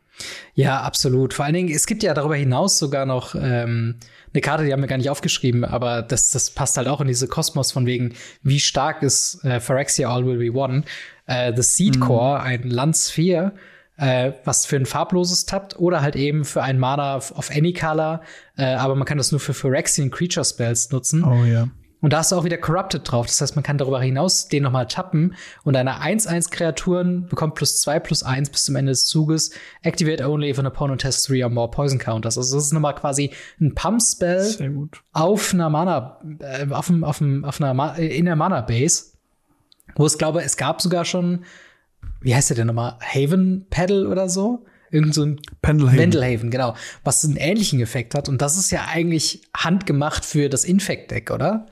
Ja, 0.54 0.82
absolut. 0.82 1.34
Vor 1.34 1.46
allen 1.46 1.54
Dingen, 1.54 1.70
es 1.70 1.88
gibt 1.88 2.04
ja 2.04 2.14
darüber 2.14 2.36
hinaus 2.36 2.78
sogar 2.78 3.06
noch 3.06 3.34
ähm, 3.34 3.96
eine 4.34 4.42
Karte, 4.42 4.66
die 4.66 4.74
haben 4.74 4.82
wir 4.82 4.88
gar 4.88 4.98
nicht 4.98 5.10
aufgeschrieben, 5.10 5.64
aber 5.64 6.02
das, 6.02 6.32
das 6.32 6.50
passt 6.50 6.76
halt 6.76 6.90
auch 6.90 7.00
in 7.00 7.08
diese 7.08 7.30
Kosmos 7.30 7.72
von 7.72 7.86
wegen, 7.86 8.14
wie 8.44 8.60
stark 8.60 9.04
ist 9.04 9.44
äh, 9.46 9.62
Phyrexia 9.62 10.14
All 10.14 10.26
Will 10.26 10.38
Be 10.38 10.54
One. 10.54 10.84
Äh, 11.28 11.54
The 11.56 11.62
Seed 11.62 11.96
mhm. 11.96 12.02
Core, 12.02 12.40
mhm. 12.40 12.46
ein 12.46 12.70
Land 12.70 12.98
4, 12.98 13.54
äh, 13.98 14.32
was 14.46 14.66
für 14.66 14.76
ein 14.76 14.86
farbloses 14.86 15.46
tappt 15.46 15.80
oder 15.80 16.02
halt 16.02 16.16
eben 16.16 16.46
für 16.46 16.64
ein 16.64 16.80
Mana 16.80 17.18
of 17.18 17.52
any 17.52 17.74
color, 17.74 18.22
äh, 18.58 18.66
aber 18.66 18.96
man 18.96 19.06
kann 19.06 19.18
das 19.18 19.32
nur 19.32 19.40
für 19.40 19.54
Phyrexian 19.54 20.12
Creature 20.12 20.46
Spells 20.46 20.92
nutzen. 20.92 21.24
Oh 21.24 21.44
ja. 21.46 21.68
Und 22.02 22.14
da 22.14 22.18
hast 22.18 22.32
du 22.32 22.36
auch 22.36 22.44
wieder 22.44 22.58
Corrupted 22.58 23.10
drauf. 23.10 23.28
Das 23.28 23.40
heißt, 23.42 23.56
man 23.56 23.64
kann 23.64 23.78
darüber 23.78 24.02
hinaus 24.02 24.48
den 24.48 24.64
nochmal 24.64 24.88
tappen 24.88 25.36
und 25.64 25.76
eine 25.76 26.02
1-1-Kreaturen 26.02 27.28
bekommt 27.28 27.56
plus 27.56 27.80
2 27.82 28.00
plus 28.00 28.24
1 28.24 28.50
bis 28.50 28.66
zum 28.66 28.76
Ende 28.76 28.92
des 28.92 29.06
Zuges. 29.06 29.52
Activate 29.84 30.28
only 30.28 30.50
if 30.50 30.58
an 30.58 30.66
opponent 30.66 31.04
has 31.04 31.24
3 31.24 31.44
or 31.44 31.50
more 31.50 31.70
Poison 31.70 32.00
Counters. 32.00 32.38
Also 32.38 32.56
das 32.56 32.66
ist 32.66 32.74
nochmal 32.74 32.96
quasi 32.96 33.32
ein 33.60 33.76
Pump-Spell 33.76 34.90
auf 35.14 35.54
einer 35.54 35.70
Mana, 35.70 36.20
äh, 36.40 36.68
auf, 36.72 36.90
einem, 36.90 37.04
auf, 37.04 37.22
einem, 37.22 37.46
auf 37.46 37.62
einer, 37.62 37.74
Ma 37.76 37.94
in 37.94 38.26
der 38.26 38.36
Mana-Base. 38.36 39.12
Wo 39.96 40.06
es 40.06 40.18
glaube, 40.18 40.42
es 40.42 40.58
gab 40.58 40.82
sogar 40.82 41.06
schon 41.06 41.44
wie 42.22 42.36
heißt 42.36 42.50
der 42.50 42.58
denn 42.58 42.68
nochmal? 42.68 42.98
Haven 43.02 43.66
Pedal 43.70 44.08
oder 44.08 44.30
so? 44.30 44.66
Irgend 44.92 45.14
so 45.14 45.24
ein 45.24 45.40
Pendlehaven. 45.62 45.98
Pendlehaven, 45.98 46.52
genau. 46.52 46.76
Was 47.04 47.24
einen 47.24 47.38
ähnlichen 47.38 47.80
Effekt 47.80 48.14
hat. 48.14 48.28
Und 48.28 48.42
das 48.42 48.58
ist 48.58 48.72
ja 48.72 48.86
eigentlich 48.92 49.42
handgemacht 49.56 50.26
für 50.26 50.50
das 50.50 50.66
Infect-Deck, 50.66 51.32
oder? 51.32 51.68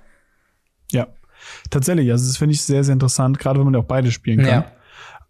Ja, 0.92 1.08
tatsächlich. 1.70 2.10
Also, 2.12 2.28
das 2.28 2.38
finde 2.38 2.56
ich 2.56 2.62
sehr, 2.62 2.84
sehr 2.84 2.94
interessant, 2.94 3.38
gerade 3.38 3.60
wenn 3.60 3.66
man 3.66 3.74
ja 3.74 3.82
auch 3.82 3.86
beide 3.86 4.12
spielen 4.12 4.40
kann. 4.40 4.64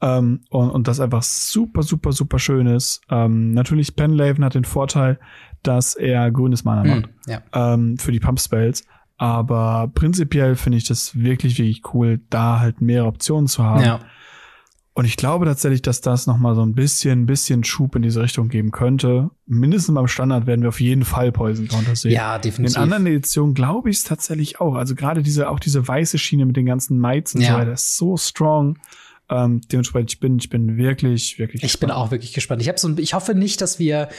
Ja. 0.02 0.18
Ähm, 0.18 0.42
und, 0.50 0.70
und 0.70 0.88
das 0.88 1.00
einfach 1.00 1.24
super, 1.24 1.84
super, 1.84 2.12
super 2.12 2.40
schön 2.40 2.68
ist. 2.68 3.02
Ähm, 3.10 3.52
natürlich, 3.52 3.96
Pendlehaven 3.96 4.46
hat 4.46 4.54
den 4.54 4.66
Vorteil, 4.66 5.20
dass 5.64 5.96
er 5.96 6.32
grünes 6.32 6.64
Mana 6.64 6.84
hm, 6.84 6.90
macht. 6.90 7.10
Ja. 7.28 7.42
Ähm, 7.54 7.98
für 7.98 8.12
die 8.12 8.20
Pump-Spells. 8.20 8.86
Aber 9.18 9.92
prinzipiell 9.94 10.56
finde 10.56 10.78
ich 10.78 10.86
das 10.86 11.16
wirklich, 11.20 11.58
wirklich 11.58 11.82
cool, 11.94 12.22
da 12.30 12.60
halt 12.60 12.82
mehrere 12.82 13.08
Optionen 13.08 13.48
zu 13.48 13.64
haben. 13.64 13.84
Ja. 13.84 14.00
Und 15.00 15.06
ich 15.06 15.16
glaube 15.16 15.46
tatsächlich, 15.46 15.82
dass 15.82 16.02
das 16.02 16.28
noch 16.28 16.38
mal 16.40 16.56
so 16.56 16.62
ein 16.62 16.74
bisschen, 16.74 17.26
bisschen 17.26 17.64
Schub 17.64 17.96
in 17.96 18.02
diese 18.02 18.22
Richtung 18.22 18.50
geben 18.50 18.72
könnte. 18.72 19.30
Mindestens 19.46 19.96
beim 19.96 20.10
Standard 20.10 20.46
werden 20.46 20.62
wir 20.62 20.68
auf 20.68 20.82
jeden 20.82 21.06
Fall 21.06 21.32
Poison 21.32 21.70
Counter 21.70 21.96
sehen. 21.96 22.12
Ja, 22.12 22.38
definitiv. 22.38 22.76
In 22.76 22.84
anderen 22.84 23.08
Editionen 23.08 23.54
glaube 23.54 23.90
ich 23.90 23.96
es 23.96 24.04
tatsächlich 24.04 24.60
auch. 24.60 24.76
Also 24.76 24.96
gerade 24.96 25.24
diese, 25.24 25.50
auch 25.50 25.62
diese 25.62 25.88
weiße 25.88 26.18
Schiene 26.18 26.46
mit 26.46 26.58
den 26.58 26.66
ganzen 26.66 27.00
Mites 27.00 27.34
und 27.34 27.40
ja. 27.40 27.54
so 27.54 27.58
weiter 27.60 27.72
ist 27.72 27.96
so 27.96 28.18
strong. 28.18 28.78
Ähm, 29.30 29.62
dementsprechend, 29.72 30.12
ich 30.12 30.20
bin, 30.20 30.38
ich 30.38 30.50
bin 30.50 30.76
wirklich, 30.76 31.40
wirklich. 31.40 31.64
Ich 31.64 31.72
gespannt. 31.72 31.92
bin 31.94 31.98
auch 31.98 32.12
wirklich 32.12 32.34
gespannt. 32.34 32.62
Ich 32.62 32.68
habe 32.68 32.78
so, 32.78 32.94
ich 32.98 33.14
hoffe 33.14 33.36
nicht, 33.36 33.62
dass 33.62 33.80
wir 33.80 34.10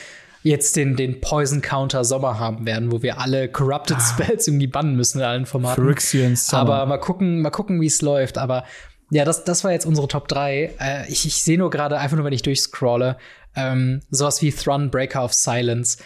jetzt 0.43 0.77
den, 0.77 0.97
den 0.97 1.21
Poison 1.21 1.61
Counter 1.61 2.05
Sommer 2.05 2.39
haben 2.39 2.65
werden, 2.65 2.91
wo 2.91 3.03
wir 3.03 3.21
alle 3.21 3.49
Corrupted 3.49 3.99
ah. 3.99 4.01
Spells 4.01 4.49
irgendwie 4.49 4.67
bannen 4.67 4.97
müssen 4.97 5.19
in 5.19 5.25
allen 5.25 5.45
Formaten. 5.45 5.83
Phyrexian 5.83 6.39
Aber 6.53 6.87
mal 6.87 6.97
gucken, 6.97 7.43
mal 7.43 7.51
gucken, 7.51 7.81
wie 7.83 7.87
es 7.87 8.01
läuft. 8.01 8.39
Aber 8.39 8.65
ja, 9.11 9.25
das, 9.25 9.45
das 9.45 9.65
war 9.65 9.73
jetzt 9.73 9.87
unsere 9.87 10.09
Top 10.09 10.29
3. 10.29 10.75
Äh, 10.81 11.09
ich 11.11 11.27
ich 11.27 11.43
sehe 11.43 11.59
nur 11.59 11.71
gerade, 11.71 11.99
einfach 11.99 12.17
nur, 12.17 12.25
wenn 12.25 12.33
ich 12.33 12.43
durchscrolle, 12.43 13.17
ähm, 13.57 14.01
sowas 14.11 14.41
wie 14.43 14.53
Thrun, 14.53 14.91
Breaker 14.91 15.25
of 15.25 15.35
Silence. 15.35 15.99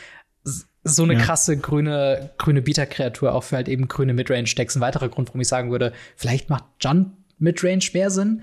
So 0.82 1.02
eine 1.02 1.14
ja. 1.14 1.20
krasse 1.20 1.56
grüne, 1.56 2.30
grüne 2.38 2.62
Beta-Kreatur, 2.62 3.34
auch 3.34 3.44
für 3.44 3.56
halt 3.56 3.68
eben 3.68 3.88
grüne 3.88 4.12
Midrange-Decks. 4.14 4.76
Ein 4.76 4.80
weiterer 4.80 5.08
Grund, 5.08 5.28
warum 5.28 5.40
ich 5.40 5.48
sagen 5.48 5.70
würde, 5.70 5.92
vielleicht 6.16 6.50
macht 6.50 6.64
Jund 6.82 7.12
Midrange 7.38 7.84
mehr 7.92 8.10
Sinn. 8.10 8.42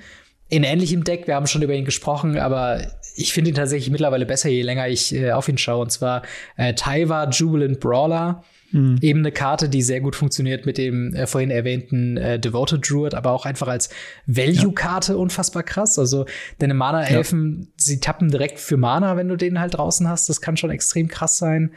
In 0.50 0.64
ähnlichem 0.64 1.04
Deck, 1.04 1.28
wir 1.28 1.36
haben 1.36 1.48
schon 1.48 1.62
über 1.62 1.74
ihn 1.74 1.86
gesprochen, 1.86 2.38
aber 2.38 2.82
ich 3.16 3.32
finde 3.32 3.52
ihn 3.52 3.56
tatsächlich 3.56 3.90
mittlerweile 3.90 4.26
besser, 4.26 4.50
je 4.50 4.64
länger 4.64 4.88
ich 4.88 5.14
äh, 5.14 5.32
auf 5.32 5.48
ihn 5.48 5.58
schaue. 5.58 5.82
Und 5.82 5.92
zwar 5.92 6.24
äh, 6.58 6.74
Taiwa 6.74 7.30
Jubilant 7.30 7.80
Brawler 7.80 8.44
Mhm. 8.72 8.98
Eben 9.02 9.20
eine 9.20 9.32
Karte, 9.32 9.70
die 9.70 9.82
sehr 9.82 10.02
gut 10.02 10.16
funktioniert 10.16 10.66
mit 10.66 10.78
dem 10.78 11.14
äh, 11.14 11.28
vorhin 11.28 11.52
erwähnten 11.52 12.18
äh, 12.18 12.40
Devoted 12.40 12.90
Druid, 12.90 13.14
aber 13.14 13.32
auch 13.32 13.46
einfach 13.46 13.68
als 13.68 13.90
Value-Karte 14.28 15.14
ja. 15.14 15.18
unfassbar 15.18 15.64
krass. 15.64 16.00
Also 16.00 16.26
deine 16.60 16.74
Mana-Elfen, 16.74 17.62
ja. 17.62 17.68
sie 17.78 18.00
tappen 18.00 18.30
direkt 18.30 18.60
für 18.60 18.78
Mana, 18.78 19.18
wenn 19.18 19.28
du 19.28 19.36
den 19.36 19.60
halt 19.60 19.76
draußen 19.76 20.08
hast. 20.08 20.30
Das 20.30 20.42
kann 20.42 20.58
schon 20.58 20.70
extrem 20.70 21.08
krass 21.08 21.38
sein. 21.38 21.72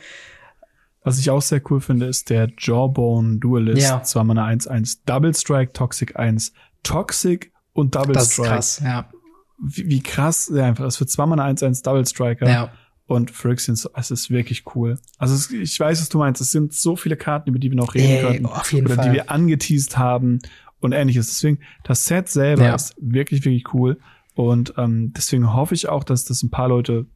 Was 1.02 1.18
ich 1.18 1.30
auch 1.30 1.42
sehr 1.42 1.60
cool 1.70 1.80
finde, 1.80 2.06
ist 2.06 2.30
der 2.30 2.48
Jawbone 2.58 3.38
Duelist. 3.38 3.82
Ja. 3.82 4.02
Zwar 4.02 4.24
Mana 4.24 4.46
1-1, 4.48 5.00
Double 5.04 5.34
Strike, 5.34 5.72
Toxic 5.72 6.16
1, 6.16 6.52
Toxic 6.82 7.52
und 7.72 7.94
Double 7.94 8.14
das 8.14 8.32
Strike. 8.32 8.48
Das 8.50 8.70
ist 8.70 8.76
krass, 8.78 8.86
ja. 8.86 9.10
Wie, 9.58 9.88
wie 9.88 10.02
krass, 10.02 10.50
ja, 10.54 10.64
einfach. 10.64 10.84
Das 10.84 10.98
wird 11.00 11.10
zwar 11.10 11.26
Mana 11.26 11.46
1-1 11.46 11.82
Double 11.82 12.06
Striker. 12.06 12.48
Ja 12.48 12.72
und 13.06 13.30
Phyrexian, 13.30 13.76
es 13.94 14.10
ist 14.10 14.30
wirklich 14.30 14.64
cool. 14.74 14.98
Also 15.18 15.34
es, 15.34 15.50
ich 15.50 15.78
weiß, 15.78 16.00
was 16.00 16.08
du 16.08 16.18
meinst. 16.18 16.40
Es 16.40 16.50
sind 16.50 16.72
so 16.72 16.96
viele 16.96 17.16
Karten, 17.16 17.50
über 17.50 17.58
die 17.58 17.70
wir 17.70 17.76
noch 17.76 17.94
reden 17.94 18.16
Ey, 18.16 18.22
können. 18.22 18.46
Auf 18.46 18.72
jeden 18.72 18.86
oder 18.86 18.96
Fall. 18.96 19.08
die 19.10 19.14
wir 19.14 19.30
angeteased 19.30 19.98
haben 19.98 20.40
und 20.80 20.92
ähnliches. 20.92 21.26
Deswegen, 21.26 21.58
das 21.82 22.06
Set 22.06 22.28
selber 22.28 22.64
ja. 22.64 22.74
ist 22.74 22.94
wirklich, 22.98 23.44
wirklich 23.44 23.74
cool. 23.74 23.98
Und 24.34 24.74
ähm, 24.78 25.12
deswegen 25.14 25.52
hoffe 25.52 25.74
ich 25.74 25.88
auch, 25.88 26.02
dass 26.02 26.24
das 26.24 26.42
ein 26.42 26.50
paar 26.50 26.68
Leute 26.68 27.06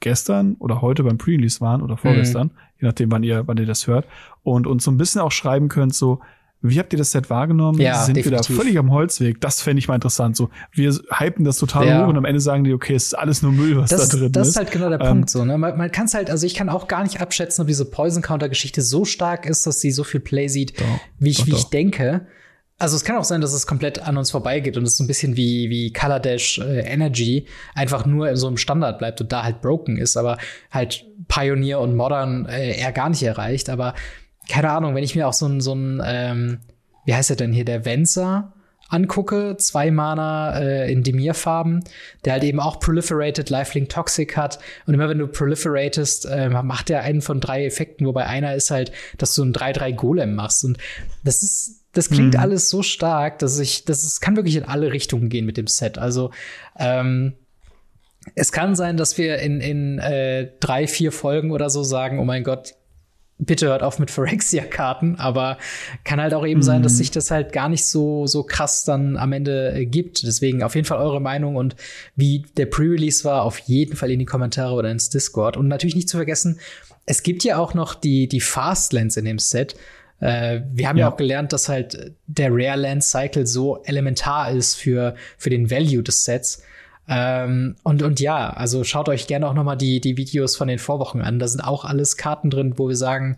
gestern 0.00 0.54
oder 0.54 0.80
heute 0.80 1.04
beim 1.04 1.18
Pre-Release 1.18 1.60
waren 1.60 1.82
oder 1.82 1.98
vorgestern, 1.98 2.48
mhm. 2.48 2.52
je 2.80 2.88
nachdem, 2.88 3.12
wann 3.12 3.22
ihr, 3.22 3.46
wann 3.46 3.58
ihr 3.58 3.66
das 3.66 3.86
hört, 3.86 4.06
und 4.42 4.66
uns 4.66 4.84
so 4.84 4.90
ein 4.90 4.96
bisschen 4.96 5.20
auch 5.20 5.32
schreiben 5.32 5.68
könnt, 5.68 5.94
so, 5.94 6.20
wie 6.62 6.78
habt 6.78 6.92
ihr 6.92 6.98
das 6.98 7.10
Set 7.12 7.30
wahrgenommen? 7.30 7.80
Ja, 7.80 8.04
Sind 8.04 8.16
definitiv. 8.18 8.48
wir 8.50 8.54
da 8.56 8.62
völlig 8.62 8.78
am 8.78 8.90
Holzweg? 8.90 9.40
Das 9.40 9.62
fände 9.62 9.78
ich 9.78 9.88
mal 9.88 9.94
interessant. 9.94 10.36
So, 10.36 10.50
wir 10.72 10.92
hypen 11.18 11.44
das 11.44 11.56
total 11.58 11.86
Ja. 11.86 12.04
hoch 12.04 12.08
und 12.08 12.16
am 12.18 12.24
Ende 12.26 12.40
sagen 12.40 12.64
die, 12.64 12.72
okay, 12.74 12.94
es 12.94 13.06
ist 13.06 13.14
alles 13.14 13.40
nur 13.42 13.52
Müll, 13.52 13.76
was 13.78 13.90
Das, 13.90 14.08
da 14.10 14.16
drin 14.18 14.32
das 14.32 14.48
ist. 14.48 14.52
ist 14.54 14.56
halt 14.58 14.70
genau 14.70 14.88
der 14.90 15.00
Ähm, 15.00 15.06
Punkt 15.08 15.30
so. 15.30 15.44
Ne? 15.44 15.56
Man, 15.56 15.78
man 15.78 15.90
kann 15.90 16.04
es 16.06 16.14
halt, 16.14 16.30
also 16.30 16.46
ich 16.46 16.54
kann 16.54 16.68
auch 16.68 16.86
gar 16.88 17.02
nicht 17.02 17.20
abschätzen, 17.20 17.62
ob 17.62 17.68
diese 17.68 17.84
Poison 17.90 18.22
Counter 18.22 18.48
Geschichte 18.48 18.82
so 18.82 19.04
stark 19.04 19.46
ist, 19.46 19.66
dass 19.66 19.80
sie 19.80 19.90
so 19.90 20.04
viel 20.04 20.20
Play 20.20 20.48
sieht, 20.48 20.78
Doch, 20.80 20.84
wie 21.18 21.30
ich, 21.30 21.38
doch, 21.38 21.46
wie 21.46 21.50
ich 21.52 21.62
doch. 21.64 21.70
denke. 21.70 22.26
Also 22.82 22.96
es 22.96 23.04
kann 23.04 23.16
auch 23.16 23.24
sein, 23.24 23.42
dass 23.42 23.52
es 23.52 23.66
komplett 23.66 23.98
an 24.06 24.16
uns 24.16 24.30
vorbeigeht 24.30 24.78
und 24.78 24.84
es 24.84 24.96
so 24.96 25.04
ein 25.04 25.06
bisschen 25.06 25.36
wie, 25.36 25.68
wie 25.68 25.92
Color 25.92 26.18
Dash 26.18 26.58
äh, 26.60 26.80
Energy 26.80 27.44
einfach 27.74 28.06
nur 28.06 28.30
in 28.30 28.36
so 28.36 28.46
einem 28.46 28.56
Standard 28.56 28.98
bleibt 28.98 29.20
und 29.20 29.30
da 29.32 29.42
halt 29.42 29.60
broken 29.60 29.98
ist, 29.98 30.16
aber 30.16 30.38
halt 30.70 31.04
Pioneer 31.28 31.78
und 31.80 31.94
Modern 31.94 32.46
äh, 32.46 32.78
eher 32.78 32.92
gar 32.92 33.10
nicht 33.10 33.22
erreicht. 33.22 33.68
Aber 33.68 33.94
keine 34.50 34.70
Ahnung, 34.70 34.94
wenn 34.94 35.04
ich 35.04 35.14
mir 35.14 35.28
auch 35.28 35.32
so 35.32 35.46
ein, 35.46 35.60
so 35.60 35.74
ein 35.74 36.02
ähm, 36.04 36.58
wie 37.04 37.14
heißt 37.14 37.30
er 37.30 37.36
denn 37.36 37.52
hier, 37.52 37.64
der 37.64 37.84
Venser 37.84 38.52
angucke, 38.90 39.56
zwei 39.56 39.90
Mana 39.90 40.58
äh, 40.58 40.92
in 40.92 41.02
Demir-Farben, 41.02 41.84
der 42.24 42.34
halt 42.34 42.44
eben 42.44 42.58
auch 42.58 42.80
Proliferated, 42.80 43.48
Lifelink 43.48 43.88
Toxic 43.88 44.36
hat. 44.36 44.58
Und 44.86 44.94
immer 44.94 45.08
wenn 45.08 45.18
du 45.18 45.28
proliferatest, 45.28 46.26
äh, 46.26 46.48
macht 46.50 46.90
er 46.90 47.02
einen 47.02 47.22
von 47.22 47.40
drei 47.40 47.64
Effekten, 47.64 48.06
wobei 48.06 48.26
einer 48.26 48.54
ist 48.54 48.70
halt, 48.70 48.90
dass 49.16 49.34
du 49.34 49.42
einen 49.42 49.52
3-3 49.52 49.92
Golem 49.94 50.34
machst. 50.34 50.64
Und 50.64 50.78
das 51.22 51.42
ist, 51.42 51.84
das 51.92 52.10
klingt 52.10 52.34
Mhm. 52.34 52.40
alles 52.40 52.68
so 52.68 52.82
stark, 52.82 53.38
dass 53.38 53.58
ich, 53.60 53.84
das 53.84 54.02
ist, 54.02 54.20
kann 54.20 54.36
wirklich 54.36 54.56
in 54.56 54.64
alle 54.64 54.92
Richtungen 54.92 55.28
gehen 55.28 55.46
mit 55.46 55.56
dem 55.56 55.68
Set. 55.68 55.96
Also, 55.96 56.32
ähm, 56.76 57.34
es 58.34 58.52
kann 58.52 58.74
sein, 58.74 58.96
dass 58.96 59.16
wir 59.16 59.38
in, 59.38 59.60
in 59.60 59.98
äh, 59.98 60.50
drei, 60.60 60.86
vier 60.86 61.10
Folgen 61.10 61.52
oder 61.52 61.70
so 61.70 61.82
sagen, 61.82 62.18
oh 62.18 62.24
mein 62.24 62.44
Gott, 62.44 62.74
bitte 63.40 63.66
hört 63.66 63.82
auf 63.82 63.98
mit 63.98 64.10
Phyrexia-Karten, 64.10 65.16
aber 65.16 65.58
kann 66.04 66.20
halt 66.20 66.34
auch 66.34 66.46
eben 66.46 66.62
sein, 66.62 66.82
dass 66.82 66.98
sich 66.98 67.10
das 67.10 67.30
halt 67.30 67.52
gar 67.52 67.68
nicht 67.68 67.84
so, 67.86 68.26
so 68.26 68.42
krass 68.42 68.84
dann 68.84 69.16
am 69.16 69.32
Ende 69.32 69.72
äh, 69.72 69.86
gibt. 69.86 70.22
Deswegen 70.22 70.62
auf 70.62 70.74
jeden 70.74 70.86
Fall 70.86 70.98
eure 70.98 71.20
Meinung 71.20 71.56
und 71.56 71.74
wie 72.16 72.44
der 72.56 72.66
Pre-Release 72.66 73.24
war, 73.24 73.42
auf 73.42 73.58
jeden 73.60 73.96
Fall 73.96 74.10
in 74.10 74.18
die 74.18 74.26
Kommentare 74.26 74.74
oder 74.74 74.90
ins 74.90 75.08
Discord. 75.08 75.56
Und 75.56 75.68
natürlich 75.68 75.96
nicht 75.96 76.08
zu 76.08 76.18
vergessen, 76.18 76.60
es 77.06 77.22
gibt 77.22 77.42
ja 77.42 77.58
auch 77.58 77.74
noch 77.74 77.94
die, 77.94 78.28
die 78.28 78.40
Fastlands 78.40 79.16
in 79.16 79.24
dem 79.24 79.38
Set. 79.38 79.74
Äh, 80.20 80.60
wir 80.72 80.88
haben 80.88 80.98
ja. 80.98 81.06
Ja. 81.06 81.12
auch 81.12 81.16
gelernt, 81.16 81.52
dass 81.52 81.68
halt 81.68 82.12
der 82.26 82.50
Rare 82.52 82.78
Land 82.78 83.02
Cycle 83.02 83.46
so 83.46 83.82
elementar 83.84 84.52
ist 84.52 84.76
für, 84.76 85.14
für 85.38 85.50
den 85.50 85.70
Value 85.70 86.02
des 86.02 86.24
Sets. 86.24 86.62
Ähm, 87.08 87.76
und, 87.82 88.02
und 88.02 88.20
ja, 88.20 88.50
also 88.50 88.84
schaut 88.84 89.08
euch 89.08 89.26
gerne 89.26 89.48
auch 89.48 89.54
noch 89.54 89.64
mal 89.64 89.76
die, 89.76 90.00
die 90.00 90.16
Videos 90.16 90.56
von 90.56 90.68
den 90.68 90.78
Vorwochen 90.78 91.22
an. 91.22 91.38
Da 91.38 91.48
sind 91.48 91.60
auch 91.60 91.84
alles 91.84 92.16
Karten 92.16 92.50
drin, 92.50 92.74
wo 92.76 92.88
wir 92.88 92.96
sagen, 92.96 93.36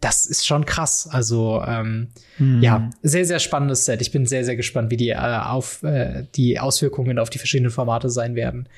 das 0.00 0.26
ist 0.26 0.46
schon 0.46 0.64
krass. 0.64 1.08
Also 1.10 1.62
ähm, 1.66 2.08
ja, 2.38 2.90
sehr, 3.02 3.24
sehr 3.24 3.38
spannendes 3.38 3.84
Set. 3.84 4.00
Ich 4.00 4.10
bin 4.10 4.26
sehr, 4.26 4.44
sehr 4.44 4.56
gespannt, 4.56 4.90
wie 4.90 4.96
die, 4.96 5.10
äh, 5.10 5.16
auf, 5.16 5.82
äh, 5.84 6.24
die 6.34 6.58
Auswirkungen 6.58 7.18
auf 7.18 7.30
die 7.30 7.38
verschiedenen 7.38 7.70
Formate 7.70 8.10
sein 8.10 8.34
werden. 8.34 8.68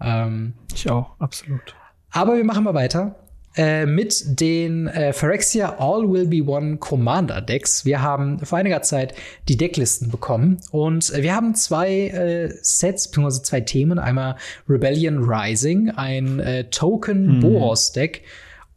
Ähm, 0.00 0.54
Ich 0.74 0.90
auch, 0.90 1.18
absolut. 1.20 1.74
aber 2.10 2.36
wir 2.36 2.44
machen 2.44 2.64
mal 2.64 2.74
weiter 2.74 3.14
äh, 3.56 3.86
mit 3.86 4.40
den 4.40 4.86
äh, 4.86 5.12
Phyrexia 5.12 5.76
All 5.78 6.08
Will 6.10 6.26
Be 6.26 6.44
One 6.44 6.76
Commander 6.76 7.40
Decks. 7.40 7.84
Wir 7.84 8.02
haben 8.02 8.38
vor 8.40 8.58
einiger 8.58 8.82
Zeit 8.82 9.14
die 9.48 9.56
Decklisten 9.56 10.10
bekommen 10.10 10.58
und 10.70 11.12
wir 11.14 11.34
haben 11.34 11.54
zwei 11.54 12.08
äh, 12.08 12.54
Sets 12.62 13.10
bzw. 13.10 13.42
zwei 13.42 13.60
Themen. 13.62 13.98
Einmal 13.98 14.36
Rebellion 14.68 15.24
Rising, 15.24 15.90
ein 15.90 16.38
äh, 16.40 16.64
Token 16.70 17.40
Boros 17.40 17.92
Deck. 17.92 18.22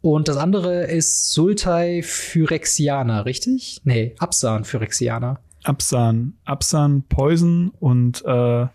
Und 0.02 0.28
das 0.28 0.38
andere 0.38 0.84
ist 0.84 1.32
Sultai 1.32 2.02
Phyrexianer, 2.02 3.26
richtig? 3.26 3.80
Nee, 3.84 4.14
Absan 4.18 4.64
Phyrexianer. 4.64 5.40
Absan, 5.64 6.34
Absan, 6.46 7.02
Poison 7.08 7.70
und 7.80 8.24
äh, 8.24 8.66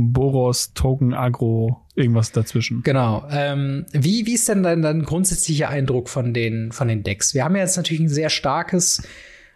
Boros, 0.00 0.72
Token, 0.74 1.12
Agro, 1.12 1.80
irgendwas 1.96 2.30
dazwischen. 2.30 2.82
Genau. 2.84 3.26
Ähm, 3.30 3.84
wie, 3.92 4.26
wie 4.26 4.34
ist 4.34 4.48
denn 4.48 4.62
dein, 4.62 4.82
dein 4.82 5.02
grundsätzlicher 5.02 5.68
Eindruck 5.68 6.08
von 6.08 6.32
den, 6.32 6.70
von 6.70 6.86
den 6.86 7.02
Decks? 7.02 7.34
Wir 7.34 7.44
haben 7.44 7.56
ja 7.56 7.62
jetzt 7.62 7.76
natürlich 7.76 8.00
ein 8.02 8.08
sehr 8.08 8.30
starkes, 8.30 9.02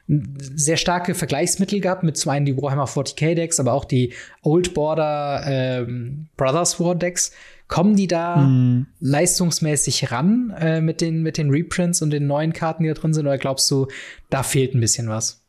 sehr 0.08 0.76
starke 0.76 1.14
Vergleichsmittel 1.14 1.80
gehabt 1.80 2.02
mit 2.02 2.16
zum 2.16 2.32
einen 2.32 2.44
die 2.44 2.56
Warhammer 2.56 2.86
40k 2.86 3.34
Decks, 3.36 3.60
aber 3.60 3.72
auch 3.72 3.84
die 3.84 4.12
Old 4.42 4.74
Border 4.74 5.44
ähm, 5.46 6.26
Brothers 6.36 6.80
War 6.80 6.96
Decks. 6.96 7.32
Kommen 7.68 7.94
die 7.96 8.08
da 8.08 8.36
Mhm. 8.36 8.86
leistungsmäßig 9.00 10.10
ran 10.10 10.52
äh, 10.58 10.80
mit, 10.80 11.00
den, 11.00 11.22
mit 11.22 11.38
den 11.38 11.50
Reprints 11.50 12.02
und 12.02 12.10
den 12.10 12.26
neuen 12.26 12.52
Karten, 12.52 12.82
die 12.82 12.88
da 12.88 12.94
drin 12.94 13.14
sind? 13.14 13.26
Oder 13.26 13.38
glaubst 13.38 13.70
du, 13.70 13.86
da 14.28 14.42
fehlt 14.42 14.74
ein 14.74 14.80
bisschen 14.80 15.08
was? 15.08 15.41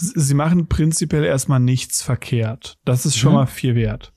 Sie 0.00 0.34
machen 0.34 0.68
prinzipiell 0.68 1.24
erstmal 1.24 1.60
nichts 1.60 2.02
verkehrt. 2.02 2.78
Das 2.84 3.04
ist 3.06 3.16
schon 3.16 3.32
Mhm. 3.32 3.36
mal 3.38 3.46
viel 3.46 3.74
wert. 3.74 4.12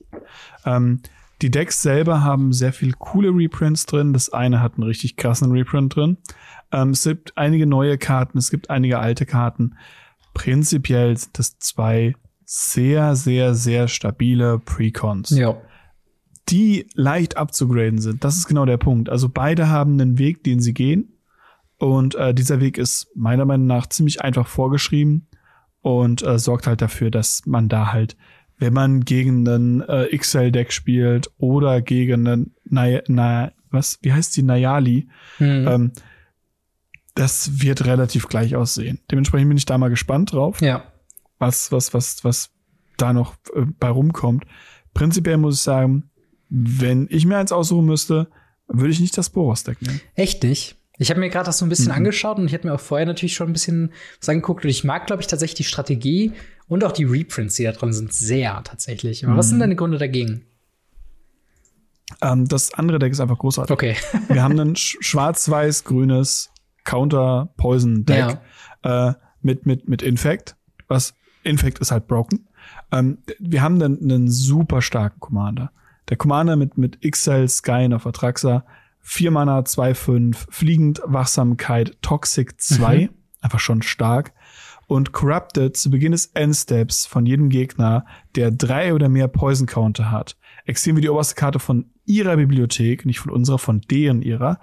Ähm, 0.64 1.00
die 1.42 1.50
Decks 1.50 1.82
selber 1.82 2.22
haben 2.22 2.52
sehr 2.52 2.72
viel 2.72 2.92
coole 2.92 3.30
Reprints 3.30 3.84
drin. 3.86 4.12
Das 4.12 4.32
eine 4.32 4.60
hat 4.60 4.74
einen 4.74 4.84
richtig 4.84 5.16
krassen 5.16 5.50
Reprint 5.50 5.96
drin. 5.96 6.18
Ähm, 6.70 6.90
es 6.90 7.02
gibt 7.02 7.36
einige 7.36 7.66
neue 7.66 7.98
Karten, 7.98 8.38
es 8.38 8.50
gibt 8.50 8.70
einige 8.70 9.00
alte 9.00 9.26
Karten. 9.26 9.74
Prinzipiell 10.34 11.16
sind 11.16 11.38
das 11.38 11.58
zwei 11.58 12.14
sehr, 12.44 13.16
sehr, 13.16 13.54
sehr 13.54 13.88
stabile 13.88 14.58
Precons. 14.58 15.30
Ja. 15.30 15.56
die 16.48 16.88
leicht 16.94 17.36
abzugraden 17.36 17.98
sind. 17.98 18.24
Das 18.24 18.36
ist 18.36 18.46
genau 18.48 18.66
der 18.66 18.76
Punkt. 18.76 19.08
Also 19.08 19.28
beide 19.28 19.68
haben 19.68 19.92
einen 19.92 20.18
Weg, 20.18 20.42
den 20.42 20.60
sie 20.60 20.74
gehen. 20.74 21.16
Und 21.78 22.14
äh, 22.16 22.34
dieser 22.34 22.60
Weg 22.60 22.78
ist 22.78 23.06
meiner 23.14 23.44
Meinung 23.44 23.68
nach 23.68 23.86
ziemlich 23.88 24.20
einfach 24.22 24.48
vorgeschrieben 24.48 25.28
und 25.82 26.22
äh, 26.26 26.38
sorgt 26.38 26.66
halt 26.66 26.80
dafür, 26.80 27.10
dass 27.10 27.44
man 27.46 27.68
da 27.68 27.92
halt, 27.92 28.16
wenn 28.58 28.72
man 28.72 29.04
gegen 29.04 29.46
einen 29.48 29.80
äh, 29.82 30.16
XL-Deck 30.16 30.72
spielt 30.72 31.30
oder 31.38 31.82
gegen 31.82 32.26
einen, 32.26 32.54
na, 32.64 33.00
na, 33.08 33.52
was, 33.70 33.98
wie 34.02 34.12
heißt 34.12 34.36
die, 34.36 34.42
Nayali, 34.42 35.08
Mhm. 35.38 35.66
ähm, 35.68 35.92
das 37.14 37.60
wird 37.62 37.84
relativ 37.84 38.28
gleich 38.28 38.56
aussehen. 38.56 39.00
Dementsprechend 39.10 39.48
bin 39.50 39.58
ich 39.58 39.66
da 39.66 39.76
mal 39.76 39.90
gespannt 39.90 40.32
drauf 40.32 40.60
ja. 40.62 40.84
was, 41.38 41.70
was, 41.70 41.92
was, 41.92 42.24
was 42.24 42.50
da 42.96 43.12
noch 43.12 43.34
äh, 43.54 43.66
bei 43.78 43.88
rumkommt. 43.90 44.44
Prinzipiell 44.94 45.36
muss 45.36 45.56
ich 45.56 45.60
sagen, 45.62 46.10
wenn 46.48 47.08
ich 47.10 47.26
mir 47.26 47.36
eins 47.38 47.52
aussuchen 47.52 47.86
müsste, 47.86 48.28
würde 48.68 48.90
ich 48.90 49.00
nicht 49.00 49.16
das 49.18 49.30
Boros-Deck 49.30 49.82
nehmen. 49.82 50.00
Echt 50.14 50.42
nicht? 50.42 50.76
Ich 50.98 51.10
habe 51.10 51.20
mir 51.20 51.30
gerade 51.30 51.46
das 51.46 51.58
so 51.58 51.64
ein 51.66 51.68
bisschen 51.68 51.86
Mhm. 51.86 51.92
angeschaut 51.92 52.38
und 52.38 52.46
ich 52.46 52.52
hätte 52.52 52.66
mir 52.68 52.74
auch 52.74 52.80
vorher 52.80 53.06
natürlich 53.06 53.34
schon 53.34 53.48
ein 53.48 53.52
bisschen 53.52 53.92
was 54.20 54.28
angeguckt. 54.28 54.64
Und 54.64 54.70
ich 54.70 54.84
mag, 54.84 55.06
glaube 55.06 55.22
ich, 55.22 55.26
tatsächlich 55.26 55.56
die 55.56 55.64
Strategie 55.64 56.32
und 56.68 56.84
auch 56.84 56.92
die 56.92 57.04
Reprints, 57.04 57.54
die 57.56 57.64
da 57.64 57.72
drin 57.72 57.92
sind, 57.92 58.12
sehr 58.12 58.62
tatsächlich. 58.64 59.26
Aber 59.26 59.36
was 59.36 59.46
Mhm. 59.46 59.50
sind 59.50 59.58
deine 59.60 59.76
Gründe 59.76 59.98
dagegen? 59.98 60.44
Ähm, 62.20 62.46
das 62.46 62.74
andere 62.74 62.98
Deck 62.98 63.12
ist 63.12 63.20
einfach 63.20 63.38
großartig. 63.38 63.72
Okay. 63.72 63.96
Wir 64.28 64.42
haben 64.42 64.58
ein 64.60 64.74
sch- 64.74 64.96
schwarz-weiß-grünes 65.00 66.50
Counter-Poison-Deck 66.84 68.38
äh, 68.82 69.12
mit, 69.40 69.66
mit, 69.66 69.88
mit 69.88 70.02
Infect. 70.02 70.56
Was 70.88 71.14
Infect 71.42 71.78
ist 71.78 71.90
halt 71.90 72.06
broken. 72.06 72.48
Ähm, 72.92 73.18
wir 73.38 73.62
haben 73.62 73.78
dann 73.78 73.98
einen 74.00 74.30
super 74.30 74.82
starken 74.82 75.20
Commander. 75.20 75.72
Der 76.08 76.16
Commander 76.16 76.56
mit, 76.56 76.76
mit 76.76 77.00
XL 77.08 77.48
Sky 77.48 77.88
auf 77.92 78.06
Atraxa, 78.06 78.64
4 79.02 79.30
Mana, 79.30 79.60
2-5, 79.60 80.46
Fliegend, 80.48 81.02
Wachsamkeit, 81.04 81.96
Toxic 82.02 82.60
2, 82.60 83.10
einfach 83.40 83.60
schon 83.60 83.82
stark. 83.82 84.32
Und 84.86 85.12
Corrupted 85.12 85.76
zu 85.76 85.90
Beginn 85.90 86.12
des 86.12 86.26
Endsteps 86.26 87.06
von 87.06 87.24
jedem 87.24 87.48
Gegner, 87.48 88.04
der 88.34 88.50
drei 88.50 88.94
oder 88.94 89.08
mehr 89.08 89.28
Poison 89.28 89.66
Counter 89.66 90.10
hat, 90.10 90.36
extrem 90.66 90.96
wir 90.96 91.00
die 91.00 91.08
oberste 91.08 91.34
Karte 91.34 91.58
von 91.58 91.90
ihrer 92.04 92.36
Bibliothek, 92.36 93.06
nicht 93.06 93.20
von 93.20 93.32
unserer, 93.32 93.58
von 93.58 93.80
deren 93.80 94.22
ihrer. 94.22 94.60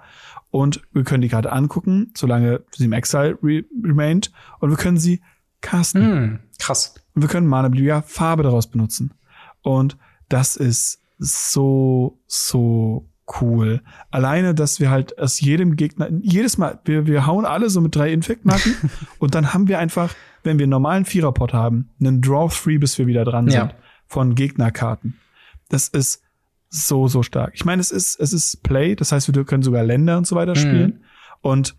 Und 0.50 0.82
wir 0.92 1.04
können 1.04 1.22
die 1.22 1.28
Karte 1.28 1.52
angucken, 1.52 2.12
solange 2.16 2.62
sie 2.72 2.84
im 2.84 2.92
Exile 2.92 3.38
re 3.42 3.64
remained. 3.82 4.30
Und 4.58 4.70
wir 4.70 4.76
können 4.76 4.98
sie 4.98 5.20
casten. 5.60 6.02
Hm, 6.02 6.38
krass. 6.58 6.94
Und 7.14 7.22
wir 7.22 7.28
können 7.28 7.46
Mana 7.46 7.68
Bibliothek 7.68 8.08
Farbe 8.08 8.42
daraus 8.42 8.68
benutzen. 8.68 9.14
Und 9.62 9.96
das 10.28 10.56
ist 10.56 11.00
so, 11.18 12.18
so 12.26 13.09
cool. 13.40 13.82
Alleine, 14.10 14.54
dass 14.54 14.80
wir 14.80 14.90
halt 14.90 15.18
aus 15.18 15.40
jedem 15.40 15.76
Gegner, 15.76 16.08
jedes 16.22 16.58
Mal, 16.58 16.80
wir, 16.84 17.06
wir 17.06 17.26
hauen 17.26 17.44
alle 17.44 17.70
so 17.70 17.80
mit 17.80 17.94
drei 17.94 18.12
Infect-Marken 18.12 18.74
und 19.18 19.34
dann 19.34 19.52
haben 19.54 19.68
wir 19.68 19.78
einfach, 19.78 20.14
wenn 20.42 20.58
wir 20.58 20.64
einen 20.64 20.70
normalen 20.70 21.04
Viererpot 21.04 21.52
haben, 21.52 21.90
einen 22.00 22.22
Draw-Free, 22.22 22.78
bis 22.78 22.98
wir 22.98 23.06
wieder 23.06 23.24
dran 23.24 23.46
Ja. 23.48 23.60
sind 23.60 23.74
von 24.06 24.34
Gegnerkarten. 24.34 25.18
Das 25.68 25.88
ist 25.88 26.22
so, 26.68 27.08
so 27.08 27.22
stark. 27.22 27.52
Ich 27.54 27.64
meine, 27.64 27.80
es 27.80 27.90
ist, 27.90 28.18
es 28.20 28.32
ist 28.32 28.62
Play, 28.62 28.94
das 28.96 29.12
heißt, 29.12 29.34
wir 29.34 29.44
können 29.44 29.62
sogar 29.62 29.82
Länder 29.84 30.18
und 30.18 30.26
so 30.26 30.36
weiter 30.36 30.54
spielen. 30.56 31.04
Und 31.40 31.76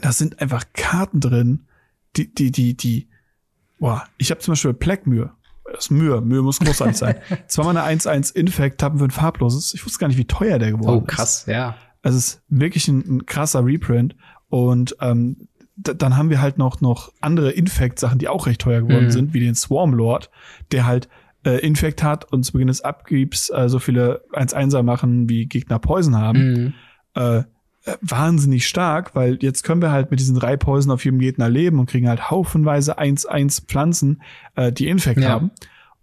da 0.00 0.12
sind 0.12 0.40
einfach 0.40 0.64
Karten 0.72 1.20
drin, 1.20 1.66
die, 2.16 2.32
die, 2.32 2.50
die, 2.50 2.76
die, 2.76 3.08
boah, 3.78 4.04
ich 4.18 4.30
habe 4.30 4.40
zum 4.40 4.52
Beispiel 4.52 4.72
Blackmure 4.72 5.32
das 5.74 5.86
ist 5.86 5.90
Mühe. 5.90 6.20
Mühe 6.20 6.42
muss 6.42 6.60
großartig 6.60 6.96
sein. 6.96 7.16
Zweimal 7.46 7.76
eine 7.76 8.00
1-1 8.00 8.34
Infect, 8.34 8.80
Tappen 8.80 8.98
für 8.98 9.04
ein 9.04 9.10
farbloses. 9.10 9.74
Ich 9.74 9.84
wusste 9.84 9.98
gar 9.98 10.08
nicht, 10.08 10.16
wie 10.16 10.26
teuer 10.26 10.58
der 10.58 10.72
geworden 10.72 10.98
ist. 10.98 11.02
Oh, 11.02 11.06
krass, 11.06 11.38
ist. 11.40 11.48
ja. 11.48 11.76
Also 12.02 12.18
es 12.18 12.28
ist 12.28 12.42
wirklich 12.48 12.88
ein, 12.88 13.16
ein 13.16 13.26
krasser 13.26 13.64
Reprint. 13.64 14.16
Und 14.48 14.96
ähm, 15.00 15.48
dann 15.76 16.16
haben 16.16 16.30
wir 16.30 16.40
halt 16.40 16.58
noch, 16.58 16.80
noch 16.80 17.12
andere 17.20 17.50
Infect-Sachen, 17.50 18.18
die 18.18 18.28
auch 18.28 18.46
recht 18.46 18.60
teuer 18.60 18.82
geworden 18.82 19.06
mhm. 19.06 19.10
sind, 19.10 19.34
wie 19.34 19.40
den 19.40 19.54
Swarm 19.54 19.92
Lord, 19.92 20.30
der 20.70 20.86
halt 20.86 21.08
äh, 21.44 21.58
Infect 21.66 22.02
hat 22.02 22.30
und 22.32 22.44
zu 22.44 22.52
Beginn 22.52 22.68
des 22.68 22.82
Abgibs 22.82 23.50
äh, 23.50 23.68
so 23.68 23.78
viele 23.78 24.22
1-1er 24.32 24.82
machen, 24.82 25.28
wie 25.28 25.46
Gegner 25.46 25.78
Poison 25.78 26.16
haben. 26.16 26.52
Mhm. 26.52 26.74
Äh, 27.14 27.42
wahnsinnig 28.00 28.66
stark, 28.66 29.14
weil 29.14 29.38
jetzt 29.42 29.62
können 29.62 29.82
wir 29.82 29.90
halt 29.90 30.10
mit 30.10 30.20
diesen 30.20 30.36
drei 30.36 30.56
Poison 30.56 30.92
auf 30.92 31.04
jedem 31.04 31.18
Gegner 31.18 31.48
leben 31.48 31.78
und 31.78 31.86
kriegen 31.86 32.08
halt 32.08 32.30
haufenweise 32.30 32.98
1-1 32.98 33.66
Pflanzen, 33.66 34.22
äh, 34.54 34.72
die 34.72 34.88
Infect 34.88 35.20
ja. 35.20 35.28
haben. 35.28 35.50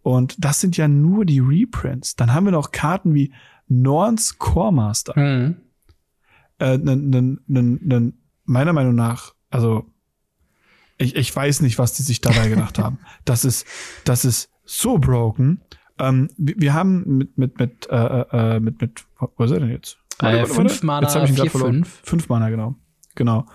Und 0.03 0.43
das 0.43 0.59
sind 0.59 0.77
ja 0.77 0.87
nur 0.87 1.25
die 1.25 1.39
Reprints. 1.39 2.15
Dann 2.15 2.33
haben 2.33 2.45
wir 2.45 2.51
noch 2.51 2.71
Karten 2.71 3.13
wie 3.13 3.33
Norns 3.67 4.37
Core 4.37 4.73
Master. 4.73 5.19
Mhm. 5.19 5.57
Äh, 6.59 6.77
meiner 8.45 8.73
Meinung 8.73 8.95
nach, 8.95 9.33
also 9.49 9.91
ich, 10.97 11.15
ich 11.15 11.35
weiß 11.35 11.61
nicht, 11.61 11.79
was 11.79 11.93
die 11.93 12.03
sich 12.03 12.21
dabei 12.21 12.47
gedacht 12.47 12.77
haben. 12.77 12.99
Das 13.25 13.45
ist, 13.45 13.65
das 14.03 14.25
ist 14.25 14.51
so 14.65 14.99
broken. 14.99 15.61
Ähm, 15.97 16.29
wir, 16.37 16.55
wir 16.57 16.73
haben 16.73 17.17
mit, 17.17 17.37
mit, 17.37 17.59
mit, 17.59 17.87
äh, 17.89 18.55
äh, 18.55 18.59
mit, 18.59 18.81
mit, 18.81 19.05
wo 19.19 19.43
ist 19.43 19.51
er 19.51 19.59
denn 19.59 19.69
jetzt? 19.69 19.97
Warte, 20.21 20.39
äh, 20.39 20.45
fünf 20.45 20.83
Mana, 20.83 21.07
jetzt 21.07 21.29
ich 21.29 21.39
vier, 21.41 21.51
fünf. 21.51 22.01
Fünf 22.03 22.29
Mana, 22.29 22.49
genau. 22.49 22.75
Genau. 23.15 23.45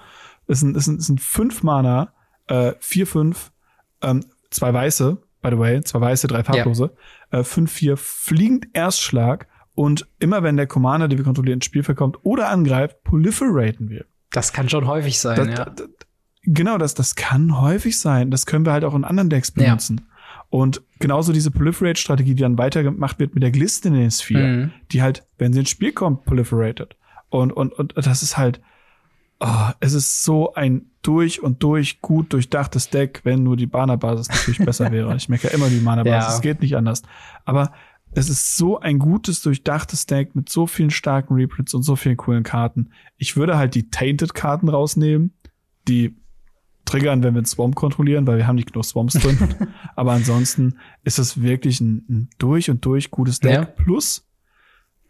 Es 0.47 0.61
sind, 0.61 0.77
es 0.77 0.85
sind, 0.85 1.01
es 1.01 1.07
sind 1.07 1.21
fünf 1.21 1.63
Mana, 1.63 2.13
äh, 2.49 2.73
vier, 2.81 3.07
fünf, 3.07 3.53
ähm, 4.03 4.25
zwei 4.51 4.73
weiße, 4.73 5.19
by 5.43 5.51
the 5.51 5.59
way, 5.59 5.83
zwei 5.83 6.01
weiße, 6.01 6.27
drei 6.27 6.45
farblose, 6.45 6.95
ja. 7.33 7.39
äh, 7.41 7.45
fünf, 7.45 7.73
vier, 7.73 7.97
fliegend 7.97 8.69
Erstschlag 8.73 9.49
und 9.75 10.07
immer 10.19 10.43
wenn 10.43 10.57
der 10.57 10.67
Commander, 10.67 11.09
den 11.09 11.19
wir 11.19 11.25
kontrollieren, 11.25 11.59
ins 11.59 11.67
Spielfeld 11.67 11.99
kommt 11.99 12.19
oder 12.23 12.49
angreift, 12.49 13.03
proliferaten 13.05 13.91
wir. 13.91 14.07
Das 14.31 14.53
kann 14.53 14.69
schon 14.69 14.87
häufig 14.87 15.19
sein, 15.19 15.37
das, 15.37 15.59
ja. 15.59 15.65
Das, 15.65 15.89
genau, 16.43 16.79
das, 16.79 16.95
das 16.95 17.15
kann 17.15 17.61
häufig 17.61 17.99
sein. 17.99 18.31
Das 18.31 18.47
können 18.47 18.65
wir 18.65 18.73
halt 18.73 18.85
auch 18.85 18.95
in 18.95 19.05
anderen 19.05 19.31
Decks 19.31 19.51
benutzen. 19.51 20.01
Ja. 20.01 20.16
Und 20.57 20.81
genauso 21.01 21.35
diese 21.35 21.51
Proliferate-Strategie, 21.51 22.35
die 22.35 22.41
dann 22.41 22.57
weitergemacht 22.57 23.19
wird 23.19 23.35
mit 23.35 23.43
der 23.43 23.51
Glistening 23.51 24.11
Sphere, 24.11 24.49
mhm. 24.49 24.71
die 24.91 25.03
halt, 25.03 25.27
wenn 25.37 25.53
sie 25.53 25.61
ins 25.61 25.69
Spiel 25.69 25.93
kommt, 25.93 26.25
proliferated. 26.25 26.97
Und, 27.29 27.53
und, 27.53 27.75
und 27.75 27.93
das 27.95 28.23
ist 28.23 28.39
halt, 28.39 28.63
oh, 29.39 29.69
es 29.81 29.93
ist 29.93 30.25
so 30.25 30.55
ein 30.55 30.87
durch 31.03 31.43
und 31.43 31.63
durch 31.63 32.01
gut 32.01 32.33
durchdachtes 32.33 32.89
Deck, 32.89 33.21
wenn 33.25 33.43
nur 33.43 33.59
die 33.59 33.67
Mana-Basis 33.67 34.31
natürlich 34.31 34.59
besser 34.65 34.91
wäre. 34.91 35.15
Ich 35.17 35.29
merke 35.29 35.49
ja 35.49 35.53
immer 35.53 35.69
die 35.69 35.79
Mana-Basis, 35.79 36.37
es 36.37 36.41
geht 36.41 36.63
nicht 36.63 36.75
anders. 36.75 37.03
Aber 37.45 37.73
es 38.13 38.31
ist 38.31 38.57
so 38.57 38.81
ein 38.81 38.99
gutes, 38.99 39.43
durchdachtes 39.43 40.07
Deck 40.07 40.35
mit 40.35 40.49
so 40.49 40.67
vielen 40.67 40.89
starken 40.89 41.35
Reprints 41.35 41.75
und 41.75 41.83
so 41.83 41.97
vielen 41.97 42.17
coolen 42.17 42.45
Karten. 42.45 42.93
Ich 43.19 43.37
würde 43.37 43.59
halt 43.59 43.75
die 43.75 43.91
Tainted-Karten 43.91 44.71
rausnehmen, 44.71 45.35
die 45.87 46.17
triggern, 46.87 47.23
wenn 47.23 47.35
wir 47.35 47.41
einen 47.41 47.47
Swamp 47.47 47.75
kontrollieren, 47.75 48.27
weil 48.27 48.39
wir 48.39 48.47
haben 48.47 48.57
nicht 48.57 48.73
genug 48.73 48.85
Swamps 48.85 49.15
drin. 49.15 49.39
Aber 49.97 50.13
ansonsten 50.13 50.77
ist 51.05 51.19
es 51.19 51.43
wirklich 51.43 51.81
ein, 51.81 52.05
ein, 52.09 52.29
durch 52.39 52.71
und 52.71 52.85
durch 52.85 53.11
gutes 53.11 53.41
Deck. 53.41 53.53
Ja. 53.53 53.65
Plus, 53.65 54.27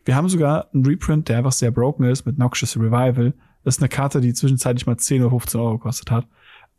wir 0.05 0.17
haben 0.17 0.29
sogar 0.29 0.69
einen 0.73 0.85
Reprint, 0.85 1.29
der 1.29 1.39
einfach 1.39 1.53
sehr 1.53 1.71
broken 1.71 2.05
ist 2.05 2.27
mit 2.27 2.39
Noxious 2.39 2.77
Revival. 2.77 3.35
Das 3.63 3.77
ist 3.77 3.83
eine 3.83 3.89
Karte, 3.89 4.21
die 4.21 4.35
zwischenzeitlich 4.35 4.87
mal 4.87 4.97
10 4.97 5.23
oder 5.23 5.31
15 5.31 5.61
Euro 5.61 5.79
gekostet 5.79 6.11
hat. 6.11 6.27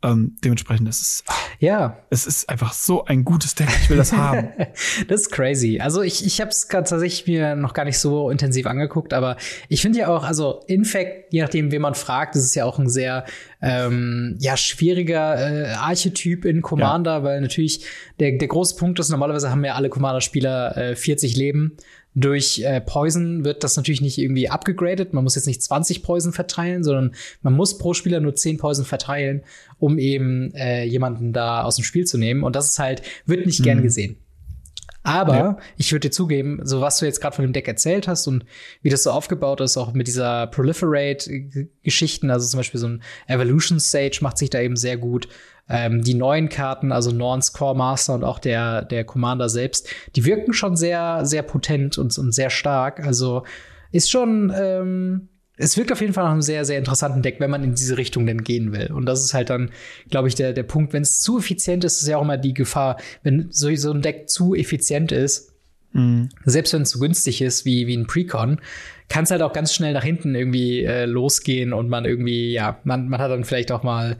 Ähm, 0.00 0.36
dementsprechend 0.44 0.88
ist 0.88 1.00
es, 1.00 1.24
ja, 1.58 1.98
es 2.08 2.24
ist 2.24 2.48
einfach 2.48 2.72
so 2.72 3.04
ein 3.04 3.24
gutes 3.24 3.56
Deck. 3.56 3.68
Ich 3.82 3.90
will 3.90 3.96
das 3.96 4.12
haben. 4.12 4.50
das 5.08 5.22
ist 5.22 5.32
crazy. 5.32 5.80
Also 5.80 6.02
ich, 6.02 6.24
ich 6.24 6.40
habe 6.40 6.50
es 6.50 6.68
tatsächlich 6.68 7.26
mir 7.26 7.56
noch 7.56 7.74
gar 7.74 7.84
nicht 7.84 7.98
so 7.98 8.30
intensiv 8.30 8.66
angeguckt, 8.66 9.12
aber 9.12 9.36
ich 9.68 9.82
finde 9.82 9.98
ja 9.98 10.08
auch, 10.08 10.22
also 10.22 10.62
Infect, 10.68 11.32
je 11.32 11.42
nachdem, 11.42 11.72
wen 11.72 11.82
man 11.82 11.96
fragt, 11.96 12.36
ist 12.36 12.54
ja 12.54 12.64
auch 12.64 12.78
ein 12.78 12.88
sehr 12.88 13.24
ähm, 13.60 14.36
ja 14.38 14.56
schwieriger 14.56 15.34
äh, 15.36 15.72
Archetyp 15.72 16.44
in 16.44 16.62
Commander, 16.62 17.18
ja. 17.18 17.22
weil 17.24 17.40
natürlich 17.40 17.84
der, 18.20 18.38
der 18.38 18.48
große 18.48 18.76
Punkt 18.76 19.00
ist, 19.00 19.08
normalerweise 19.08 19.50
haben 19.50 19.64
ja 19.64 19.74
alle 19.74 19.88
Commander-Spieler 19.88 20.76
äh, 20.76 20.96
40 20.96 21.36
Leben 21.36 21.76
durch 22.14 22.60
äh, 22.60 22.80
Poison 22.80 23.44
wird 23.44 23.62
das 23.62 23.76
natürlich 23.76 24.00
nicht 24.00 24.18
irgendwie 24.18 24.48
abgegradet. 24.48 25.12
Man 25.12 25.24
muss 25.24 25.36
jetzt 25.36 25.46
nicht 25.46 25.62
20 25.62 26.02
Poison 26.02 26.32
verteilen, 26.32 26.82
sondern 26.82 27.14
man 27.42 27.54
muss 27.54 27.78
pro 27.78 27.94
Spieler 27.94 28.20
nur 28.20 28.34
10 28.34 28.58
Poison 28.58 28.84
verteilen, 28.84 29.42
um 29.78 29.98
eben 29.98 30.52
äh, 30.54 30.84
jemanden 30.84 31.32
da 31.32 31.62
aus 31.62 31.76
dem 31.76 31.84
Spiel 31.84 32.06
zu 32.06 32.18
nehmen. 32.18 32.42
Und 32.42 32.56
das 32.56 32.72
ist 32.72 32.78
halt, 32.78 33.02
wird 33.26 33.46
nicht 33.46 33.60
mhm. 33.60 33.64
gern 33.64 33.82
gesehen. 33.82 34.16
Aber 35.08 35.34
ja. 35.34 35.58
ich 35.76 35.92
würde 35.92 36.08
dir 36.08 36.12
zugeben, 36.12 36.60
so 36.64 36.80
was 36.80 36.98
du 36.98 37.06
jetzt 37.06 37.20
gerade 37.20 37.34
von 37.34 37.44
dem 37.44 37.54
Deck 37.54 37.66
erzählt 37.66 38.08
hast 38.08 38.26
und 38.26 38.44
wie 38.82 38.90
das 38.90 39.04
so 39.04 39.10
aufgebaut 39.10 39.60
ist, 39.60 39.76
auch 39.76 39.94
mit 39.94 40.06
dieser 40.06 40.48
Proliferate-Geschichten, 40.48 42.30
also 42.30 42.46
zum 42.46 42.58
Beispiel 42.58 42.80
so 42.80 42.88
ein 42.88 43.02
Evolution 43.26 43.78
Sage 43.78 44.18
macht 44.20 44.36
sich 44.36 44.50
da 44.50 44.60
eben 44.60 44.76
sehr 44.76 44.98
gut. 44.98 45.28
Ähm, 45.68 46.02
die 46.02 46.14
neuen 46.14 46.48
Karten, 46.48 46.92
also 46.92 47.10
Norns 47.10 47.52
Core 47.52 47.76
Master 47.76 48.14
und 48.14 48.24
auch 48.24 48.38
der, 48.38 48.82
der 48.82 49.04
Commander 49.04 49.48
selbst, 49.48 49.88
die 50.16 50.24
wirken 50.24 50.52
schon 50.52 50.76
sehr, 50.76 51.26
sehr 51.26 51.42
potent 51.42 51.98
und, 51.98 52.16
und 52.16 52.32
sehr 52.32 52.50
stark. 52.50 53.04
Also 53.06 53.44
ist 53.92 54.10
schon, 54.10 54.52
ähm, 54.56 55.28
es 55.58 55.76
wirkt 55.76 55.92
auf 55.92 56.00
jeden 56.00 56.12
Fall 56.12 56.24
nach 56.24 56.32
einem 56.32 56.42
sehr, 56.42 56.64
sehr 56.64 56.78
interessanten 56.78 57.20
Deck, 57.20 57.40
wenn 57.40 57.50
man 57.50 57.64
in 57.64 57.74
diese 57.74 57.98
Richtung 57.98 58.26
denn 58.26 58.44
gehen 58.44 58.72
will. 58.72 58.92
Und 58.92 59.06
das 59.06 59.24
ist 59.24 59.34
halt 59.34 59.50
dann, 59.50 59.70
glaube 60.08 60.28
ich, 60.28 60.34
der, 60.34 60.52
der 60.52 60.62
Punkt. 60.62 60.92
Wenn 60.92 61.02
es 61.02 61.20
zu 61.20 61.38
effizient 61.38 61.84
ist, 61.84 62.00
ist 62.00 62.08
ja 62.08 62.16
auch 62.16 62.22
immer 62.22 62.38
die 62.38 62.54
Gefahr, 62.54 62.96
wenn 63.22 63.48
so, 63.50 63.74
so 63.74 63.92
ein 63.92 64.00
Deck 64.00 64.30
zu 64.30 64.54
effizient 64.54 65.10
ist, 65.10 65.52
mhm. 65.92 66.28
selbst 66.44 66.72
wenn 66.72 66.82
es 66.82 66.90
zu 66.90 67.00
günstig 67.00 67.42
ist, 67.42 67.64
wie, 67.64 67.86
wie 67.88 67.96
ein 67.96 68.06
Precon, 68.06 68.60
kann 69.08 69.24
es 69.24 69.30
halt 69.30 69.42
auch 69.42 69.52
ganz 69.52 69.74
schnell 69.74 69.94
nach 69.94 70.04
hinten 70.04 70.34
irgendwie 70.34 70.84
äh, 70.84 71.06
losgehen 71.06 71.72
und 71.72 71.88
man 71.88 72.04
irgendwie, 72.04 72.52
ja, 72.52 72.78
man, 72.84 73.08
man 73.08 73.20
hat 73.20 73.30
dann 73.30 73.44
vielleicht 73.44 73.72
auch 73.72 73.82
mal 73.82 74.16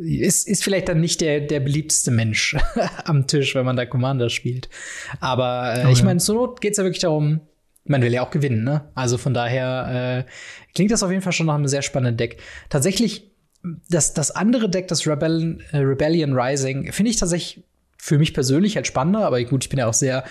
ist, 0.00 0.48
ist 0.48 0.64
vielleicht 0.64 0.88
dann 0.88 1.00
nicht 1.00 1.20
der, 1.20 1.40
der 1.40 1.60
beliebteste 1.60 2.10
Mensch 2.10 2.56
am 3.04 3.26
Tisch, 3.26 3.54
wenn 3.54 3.64
man 3.64 3.76
da 3.76 3.86
Commander 3.86 4.30
spielt. 4.30 4.68
Aber 5.20 5.74
äh, 5.76 5.86
oh, 5.86 5.90
ich 5.90 6.02
meine, 6.02 6.20
zur 6.20 6.36
Not 6.36 6.60
geht 6.60 6.72
es 6.72 6.78
ja 6.78 6.84
wirklich 6.84 7.02
darum, 7.02 7.40
man 7.84 8.02
will 8.02 8.12
ja 8.12 8.22
auch 8.22 8.30
gewinnen, 8.30 8.64
ne? 8.64 8.90
Also 8.94 9.18
von 9.18 9.34
daher 9.34 10.24
äh, 10.26 10.30
klingt 10.74 10.90
das 10.90 11.02
auf 11.02 11.10
jeden 11.10 11.22
Fall 11.22 11.32
schon 11.32 11.46
nach 11.46 11.54
einem 11.54 11.66
sehr 11.66 11.82
spannenden 11.82 12.16
Deck. 12.16 12.40
Tatsächlich, 12.68 13.30
das, 13.88 14.14
das 14.14 14.30
andere 14.30 14.70
Deck, 14.70 14.88
das 14.88 15.06
Rebellion, 15.06 15.62
äh, 15.72 15.78
Rebellion 15.78 16.38
Rising, 16.38 16.92
finde 16.92 17.10
ich 17.10 17.16
tatsächlich 17.16 17.64
für 17.98 18.18
mich 18.18 18.32
persönlich 18.32 18.76
halt 18.76 18.86
spannender, 18.86 19.26
aber 19.26 19.42
gut, 19.44 19.64
ich 19.64 19.68
bin 19.68 19.78
ja 19.78 19.86
auch 19.86 19.94
sehr 19.94 20.24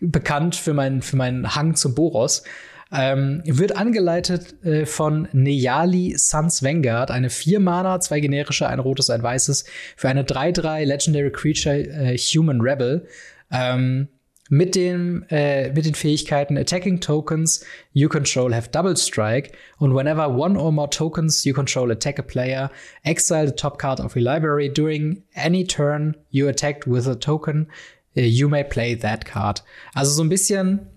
bekannt 0.00 0.54
für 0.54 0.74
meinen 0.74 1.02
für 1.02 1.16
meinen 1.16 1.54
Hang 1.54 1.74
zum 1.74 1.94
Boros. 1.94 2.42
Ähm, 2.90 3.42
wird 3.44 3.76
angeleitet 3.76 4.64
äh, 4.64 4.86
von 4.86 5.28
Neyali 5.32 6.14
Suns 6.16 6.62
Vanguard, 6.62 7.10
eine 7.10 7.28
4 7.28 7.60
Mana, 7.60 8.00
zwei 8.00 8.20
generische, 8.20 8.66
ein 8.66 8.78
rotes, 8.78 9.10
ein 9.10 9.22
weißes, 9.22 9.66
für 9.96 10.08
eine 10.08 10.22
3-3 10.22 10.84
Legendary 10.84 11.30
Creature 11.30 11.76
äh, 11.76 12.16
Human 12.16 12.62
Rebel. 12.62 13.06
Ähm, 13.50 14.08
mit, 14.48 14.74
dem, 14.74 15.24
äh, 15.28 15.70
mit 15.72 15.84
den 15.84 15.94
Fähigkeiten 15.94 16.56
Attacking 16.56 17.00
Tokens 17.00 17.64
you 17.92 18.08
control 18.08 18.54
have 18.54 18.70
Double 18.70 18.96
Strike 18.96 19.52
und 19.78 19.94
whenever 19.94 20.28
one 20.28 20.58
or 20.58 20.72
more 20.72 20.88
tokens 20.88 21.44
you 21.44 21.52
control 21.52 21.90
attack 21.90 22.18
a 22.18 22.22
player, 22.22 22.70
exile 23.04 23.46
the 23.46 23.54
top 23.54 23.78
card 23.78 24.00
of 24.00 24.16
your 24.16 24.22
library 24.22 24.72
during 24.72 25.22
any 25.34 25.64
turn 25.64 26.16
you 26.30 26.48
attacked 26.48 26.86
with 26.86 27.06
a 27.06 27.14
token, 27.14 27.68
uh, 28.16 28.22
you 28.22 28.48
may 28.48 28.64
play 28.64 28.94
that 28.94 29.26
card. 29.26 29.62
Also 29.94 30.12
so 30.12 30.22
ein 30.22 30.30
bisschen 30.30 30.88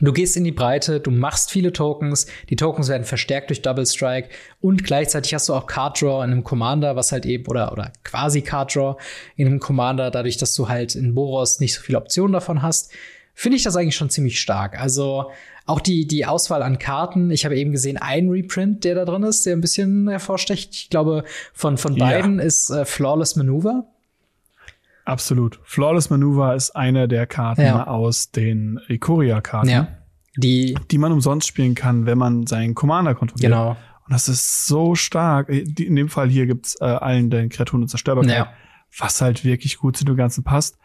Du 0.00 0.12
gehst 0.12 0.36
in 0.36 0.44
die 0.44 0.52
Breite, 0.52 1.00
du 1.00 1.10
machst 1.10 1.50
viele 1.50 1.72
Tokens, 1.72 2.26
die 2.48 2.56
Tokens 2.56 2.88
werden 2.88 3.04
verstärkt 3.04 3.50
durch 3.50 3.62
Double 3.62 3.86
Strike 3.86 4.28
und 4.60 4.84
gleichzeitig 4.84 5.34
hast 5.34 5.48
du 5.48 5.54
auch 5.54 5.66
Card 5.66 6.00
Draw 6.00 6.24
in 6.24 6.32
einem 6.32 6.44
Commander, 6.44 6.96
was 6.96 7.12
halt 7.12 7.26
eben, 7.26 7.46
oder, 7.46 7.72
oder 7.72 7.92
quasi 8.02 8.40
Card 8.42 8.74
Draw 8.74 8.96
in 9.36 9.46
einem 9.46 9.60
Commander, 9.60 10.10
dadurch, 10.10 10.38
dass 10.38 10.54
du 10.54 10.68
halt 10.68 10.94
in 10.94 11.14
Boros 11.14 11.60
nicht 11.60 11.74
so 11.74 11.82
viele 11.82 11.98
Optionen 11.98 12.32
davon 12.32 12.62
hast, 12.62 12.92
finde 13.34 13.56
ich 13.56 13.62
das 13.62 13.76
eigentlich 13.76 13.96
schon 13.96 14.10
ziemlich 14.10 14.40
stark. 14.40 14.78
Also 14.80 15.30
auch 15.66 15.80
die, 15.80 16.06
die 16.06 16.26
Auswahl 16.26 16.62
an 16.62 16.78
Karten, 16.78 17.30
ich 17.30 17.44
habe 17.44 17.56
eben 17.56 17.72
gesehen, 17.72 17.96
ein 17.96 18.28
Reprint, 18.28 18.84
der 18.84 18.94
da 18.94 19.04
drin 19.04 19.22
ist, 19.22 19.46
der 19.46 19.54
ein 19.54 19.60
bisschen 19.60 20.08
hervorstecht. 20.08 20.74
Ich 20.74 20.90
glaube, 20.90 21.24
von, 21.52 21.78
von 21.78 21.96
beiden 21.96 22.38
ja. 22.38 22.44
ist 22.44 22.70
äh, 22.70 22.84
Flawless 22.84 23.36
Maneuver. 23.36 23.86
Absolut. 25.04 25.60
Flawless 25.64 26.10
Maneuver 26.10 26.54
ist 26.54 26.70
eine 26.76 27.08
der 27.08 27.26
Karten 27.26 27.62
ja. 27.62 27.86
aus 27.86 28.30
den 28.30 28.80
Ikoria-Karten. 28.88 29.68
Ja. 29.68 29.88
Die, 30.36 30.76
die 30.90 30.98
man 30.98 31.12
umsonst 31.12 31.48
spielen 31.48 31.74
kann, 31.74 32.06
wenn 32.06 32.16
man 32.16 32.46
seinen 32.46 32.74
Commander 32.74 33.14
kontrolliert. 33.14 33.52
Genau. 33.52 33.70
Und 33.70 34.12
das 34.12 34.28
ist 34.28 34.66
so 34.66 34.94
stark. 34.94 35.48
In 35.48 35.96
dem 35.96 36.08
Fall 36.08 36.28
hier 36.28 36.46
gibt's 36.46 36.76
äh, 36.80 36.84
allen 36.84 37.30
den 37.30 37.48
Kreaturen 37.48 37.82
und 37.82 37.88
Zerstörbarkeit, 37.88 38.36
ja. 38.36 38.52
was 38.98 39.20
halt 39.20 39.44
wirklich 39.44 39.78
gut 39.78 39.96
zu 39.96 40.04
dem 40.04 40.16
Ganzen 40.16 40.44
passt. 40.44 40.78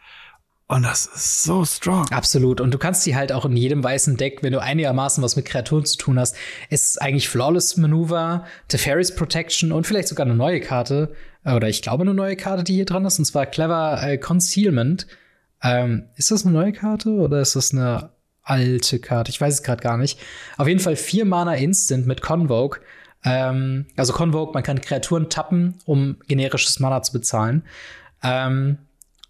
Und 0.68 0.82
das 0.82 1.06
ist 1.06 1.44
so 1.44 1.64
strong. 1.64 2.08
Absolut. 2.10 2.60
Und 2.60 2.74
du 2.74 2.78
kannst 2.78 3.06
die 3.06 3.14
halt 3.14 3.30
auch 3.30 3.44
in 3.44 3.56
jedem 3.56 3.84
weißen 3.84 4.16
Deck, 4.16 4.42
wenn 4.42 4.52
du 4.52 4.60
einigermaßen 4.60 5.22
was 5.22 5.36
mit 5.36 5.44
Kreaturen 5.44 5.84
zu 5.84 5.96
tun 5.96 6.18
hast, 6.18 6.36
ist 6.70 7.00
eigentlich 7.00 7.28
Flawless 7.28 7.76
Maneuver, 7.76 8.44
Teferi's 8.66 9.14
Protection 9.14 9.70
und 9.70 9.86
vielleicht 9.86 10.08
sogar 10.08 10.26
eine 10.26 10.34
neue 10.34 10.60
Karte. 10.60 11.14
Oder 11.54 11.68
ich 11.68 11.82
glaube 11.82 12.02
eine 12.02 12.14
neue 12.14 12.36
Karte, 12.36 12.64
die 12.64 12.74
hier 12.74 12.84
dran 12.84 13.04
ist, 13.04 13.18
und 13.18 13.24
zwar 13.24 13.46
Clever 13.46 14.02
äh, 14.02 14.18
Concealment. 14.18 15.06
Ähm, 15.62 16.06
ist 16.16 16.30
das 16.30 16.44
eine 16.44 16.54
neue 16.54 16.72
Karte 16.72 17.10
oder 17.10 17.40
ist 17.40 17.56
das 17.56 17.72
eine 17.72 18.10
alte 18.42 18.98
Karte? 18.98 19.30
Ich 19.30 19.40
weiß 19.40 19.54
es 19.54 19.62
gerade 19.62 19.82
gar 19.82 19.96
nicht. 19.96 20.18
Auf 20.56 20.66
jeden 20.66 20.80
Fall 20.80 20.96
vier 20.96 21.24
Mana 21.24 21.54
Instant 21.54 22.06
mit 22.06 22.20
Convoke. 22.20 22.80
Ähm, 23.24 23.86
also 23.96 24.12
Convoke, 24.12 24.54
man 24.54 24.62
kann 24.62 24.80
Kreaturen 24.80 25.30
tappen, 25.30 25.78
um 25.84 26.16
generisches 26.26 26.80
Mana 26.80 27.02
zu 27.02 27.12
bezahlen. 27.12 27.62
Ähm, 28.22 28.78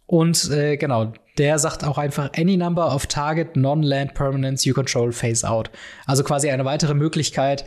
und 0.06 0.50
äh, 0.50 0.76
genau, 0.76 1.12
der 1.38 1.58
sagt 1.58 1.84
auch 1.84 1.98
einfach 1.98 2.30
any 2.36 2.56
number 2.56 2.94
of 2.94 3.06
target 3.06 3.56
non-land 3.56 4.14
permanents 4.14 4.64
you 4.64 4.72
control 4.72 5.12
phase 5.12 5.46
out. 5.46 5.70
Also 6.06 6.24
quasi 6.24 6.50
eine 6.50 6.64
weitere 6.64 6.94
Möglichkeit, 6.94 7.66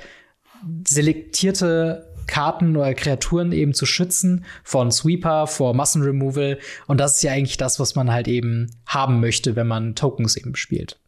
selektierte 0.87 2.08
Karten 2.27 2.75
oder 2.75 2.93
Kreaturen 2.93 3.51
eben 3.51 3.73
zu 3.73 3.85
schützen 3.85 4.45
von 4.63 4.91
Sweeper, 4.91 5.47
vor 5.47 5.73
Massenremoval. 5.73 6.59
Und 6.87 6.99
das 6.99 7.17
ist 7.17 7.23
ja 7.23 7.31
eigentlich 7.31 7.57
das, 7.57 7.79
was 7.79 7.95
man 7.95 8.11
halt 8.11 8.27
eben 8.27 8.71
haben 8.85 9.19
möchte, 9.19 9.55
wenn 9.55 9.67
man 9.67 9.95
Tokens 9.95 10.37
eben 10.37 10.55
spielt. 10.55 10.99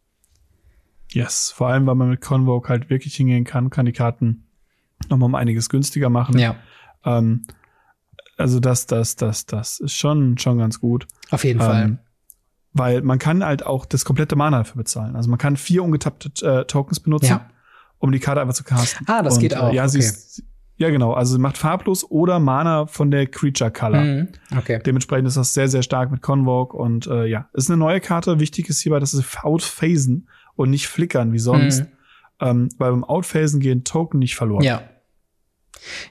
Yes, 1.08 1.52
vor 1.54 1.68
allem, 1.68 1.86
weil 1.86 1.94
man 1.94 2.08
mit 2.08 2.20
Convoke 2.20 2.68
halt 2.68 2.90
wirklich 2.90 3.14
hingehen 3.16 3.44
kann, 3.44 3.70
kann 3.70 3.86
die 3.86 3.92
Karten 3.92 4.46
nochmal 5.08 5.26
um 5.26 5.34
einiges 5.34 5.68
günstiger 5.68 6.10
machen. 6.10 6.38
Ja. 6.38 6.56
Ähm, 7.04 7.42
also 8.36 8.60
das, 8.60 8.86
das, 8.86 9.16
das, 9.16 9.46
das 9.46 9.80
ist 9.80 9.94
schon, 9.94 10.38
schon 10.38 10.58
ganz 10.58 10.80
gut. 10.80 11.06
Auf 11.30 11.44
jeden 11.44 11.60
ähm, 11.60 11.66
Fall. 11.66 11.98
Weil 12.72 13.02
man 13.02 13.18
kann 13.18 13.44
halt 13.44 13.66
auch 13.66 13.84
das 13.84 14.04
komplette 14.04 14.36
Mana 14.36 14.58
dafür 14.58 14.76
bezahlen. 14.76 15.14
Also 15.14 15.28
man 15.28 15.38
kann 15.38 15.56
vier 15.56 15.82
ungetappte 15.84 16.30
äh, 16.46 16.64
Tokens 16.64 17.00
benutzen, 17.00 17.26
ja. 17.26 17.50
um 17.98 18.12
die 18.12 18.18
Karte 18.18 18.40
einfach 18.40 18.54
zu 18.54 18.64
casten. 18.64 19.06
Ah, 19.08 19.22
das 19.22 19.34
Und, 19.34 19.40
geht 19.40 19.56
auch. 19.56 19.70
Äh, 19.70 19.76
ja, 19.76 19.82
okay. 19.82 19.90
sie 19.90 19.98
ist, 19.98 20.42
ja, 20.76 20.90
genau. 20.90 21.12
Also 21.12 21.34
sie 21.34 21.38
macht 21.38 21.58
farblos 21.58 22.04
oder 22.10 22.38
Mana 22.38 22.86
von 22.86 23.10
der 23.10 23.26
Creature 23.26 23.70
Color. 23.70 24.00
Mhm. 24.00 24.28
Okay. 24.56 24.80
Dementsprechend 24.84 25.28
ist 25.28 25.36
das 25.36 25.54
sehr, 25.54 25.68
sehr 25.68 25.82
stark 25.82 26.10
mit 26.10 26.22
Convoke. 26.22 26.76
Und 26.76 27.06
äh, 27.06 27.26
ja, 27.26 27.48
ist 27.52 27.70
eine 27.70 27.76
neue 27.76 28.00
Karte. 28.00 28.40
Wichtig 28.40 28.68
ist 28.68 28.80
hierbei, 28.80 28.98
dass 28.98 29.12
sie 29.12 29.24
outphasen 29.42 30.28
und 30.56 30.70
nicht 30.70 30.88
flickern 30.88 31.32
wie 31.32 31.38
sonst. 31.38 31.80
Mhm. 31.80 31.86
Ähm, 32.40 32.68
weil 32.78 32.90
beim 32.90 33.04
Outphasen 33.04 33.60
gehen 33.60 33.84
Token 33.84 34.18
nicht 34.18 34.34
verloren. 34.34 34.64
Ja. 34.64 34.82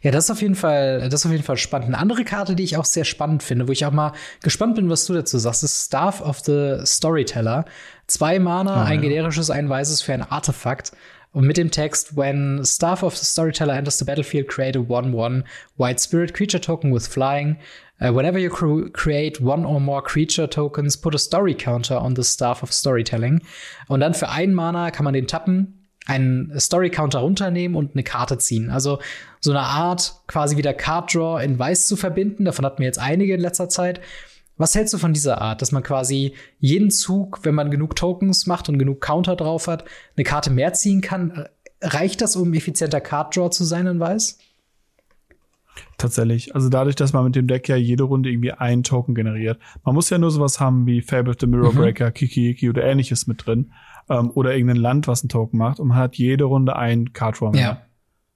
Ja, 0.02 0.12
das 0.12 0.26
ist 0.26 0.32
auf 0.32 0.42
jeden 0.42 0.56
Fall, 0.56 1.02
das 1.10 1.22
ist 1.22 1.26
auf 1.26 1.32
jeden 1.32 1.44
Fall 1.44 1.58
spannend. 1.58 1.88
Eine 1.88 1.98
andere 1.98 2.26
Karte, 2.26 2.56
die 2.56 2.64
ich 2.64 2.78
auch 2.78 2.86
sehr 2.86 3.06
spannend 3.06 3.42
finde, 3.42 3.68
wo 3.68 3.72
ich 3.72 3.86
auch 3.86 3.92
mal 3.92 4.12
gespannt 4.44 4.76
bin, 4.76 4.90
was 4.90 5.06
du 5.06 5.14
dazu 5.14 5.38
sagst, 5.38 5.64
ist 5.64 5.86
Staff 5.86 6.20
of 6.22 6.40
the 6.40 6.80
Storyteller. 6.84 7.66
Zwei 8.08 8.40
Mana, 8.40 8.84
oh, 8.84 8.86
ein 8.86 9.02
generisches, 9.02 9.50
ein 9.50 9.70
weißes 9.70 10.02
für 10.02 10.14
ein 10.14 10.24
Artefakt. 10.24 10.92
Und 11.34 11.48
mit 11.48 11.58
dem 11.58 11.72
Text, 11.72 12.18
when 12.18 12.64
Staff 12.66 13.04
of 13.04 13.16
the 13.16 13.26
Storyteller 13.26 13.74
enters 13.74 13.98
the 13.98 14.06
battlefield, 14.06 14.48
create 14.48 14.76
a 14.76 14.80
1-1 14.80 15.44
White 15.78 16.00
Spirit 16.02 16.34
Creature 16.34 16.62
Token 16.62 16.94
with 16.94 17.08
Flying. 17.08 17.58
Uh, 18.02 18.12
whenever 18.12 18.40
you 18.40 18.50
cr 18.50 18.90
create 18.92 19.40
one 19.40 19.66
or 19.66 19.80
more 19.80 20.02
creature 20.02 20.48
tokens, 20.48 20.98
put 20.98 21.16
a 21.16 21.20
story 21.20 21.54
counter 21.54 21.96
on 21.96 22.16
the 22.16 22.24
Staff 22.24 22.64
of 22.64 22.74
Storytelling. 22.74 23.42
Und 23.88 24.02
dann 24.02 24.14
für 24.14 24.30
ein 24.30 24.54
Mana 24.54 24.92
kann 24.92 25.06
man 25.06 25.14
den 25.14 25.28
tappen, 25.28 25.88
einen 26.08 26.52
Story-Counter 26.60 27.20
runternehmen 27.20 27.78
und 27.78 27.94
eine 27.94 28.04
Karte 28.04 28.38
ziehen. 28.38 28.70
Also 28.70 29.00
so 29.40 29.52
eine 29.52 29.62
Art 29.62 30.16
quasi 30.28 30.58
wieder 30.58 30.74
Card 30.74 31.14
Draw 31.14 31.44
in 31.44 31.58
Weiß 31.58 31.88
zu 31.88 31.96
verbinden. 31.96 32.46
Davon 32.46 32.66
hatten 32.66 32.80
wir 32.80 32.88
jetzt 32.88 33.00
einige 33.00 33.36
in 33.36 33.40
letzter 33.40 33.70
Zeit. 33.70 34.02
Was 34.62 34.76
hältst 34.76 34.94
du 34.94 35.00
von 35.00 35.12
dieser 35.12 35.42
Art, 35.42 35.64
dass 35.64 35.72
man 35.72 35.82
quasi 35.82 36.34
jeden 36.60 36.92
Zug, 36.92 37.40
wenn 37.44 37.56
man 37.56 37.72
genug 37.72 37.96
Tokens 37.96 38.46
macht 38.46 38.70
und 38.70 38.78
genug 38.78 39.02
Counter 39.02 39.36
drauf 39.36 39.66
hat, 39.68 39.86
eine 40.16 40.24
Karte 40.24 40.52
mehr 40.52 40.74
ziehen 40.74 41.02
kann? 41.02 41.46
Reicht 41.82 42.22
das, 42.22 42.36
um 42.36 42.54
effizienter 42.54 43.02
Card 43.02 43.36
Draw 43.36 43.50
zu 43.50 43.64
sein 43.64 43.88
in 43.88 44.00
Weiß? 44.00 44.38
Tatsächlich. 45.98 46.54
Also 46.54 46.70
dadurch, 46.70 46.96
dass 46.96 47.12
man 47.12 47.24
mit 47.24 47.36
dem 47.36 47.48
Deck 47.48 47.68
ja 47.70 47.76
jede 47.76 48.04
Runde 48.04 48.30
irgendwie 48.30 48.52
einen 48.52 48.84
Token 48.84 49.16
generiert. 49.16 49.58
Man 49.84 49.96
muss 49.96 50.12
ja 50.12 50.20
nur 50.20 50.30
sowas 50.30 50.60
haben 50.60 50.86
wie 50.86 51.02
Fable 51.02 51.32
of 51.32 51.38
the 51.40 51.48
Mirror 51.48 51.74
mhm. 51.74 51.78
Breaker, 51.78 52.10
mhm. 52.10 52.14
Kiki 52.14 52.70
oder 52.70 52.84
ähnliches 52.84 53.26
mit 53.26 53.44
drin 53.44 53.72
ähm, 54.10 54.30
oder 54.36 54.54
irgendein 54.54 54.78
Land, 54.78 55.08
was 55.08 55.24
einen 55.24 55.30
Token 55.30 55.58
macht 55.58 55.80
und 55.80 55.88
man 55.88 55.98
hat 55.98 56.18
jede 56.18 56.44
Runde 56.44 56.76
einen 56.76 57.14
Card 57.14 57.42
Draw 57.42 57.50
mehr 57.50 57.62
ja. 57.62 57.82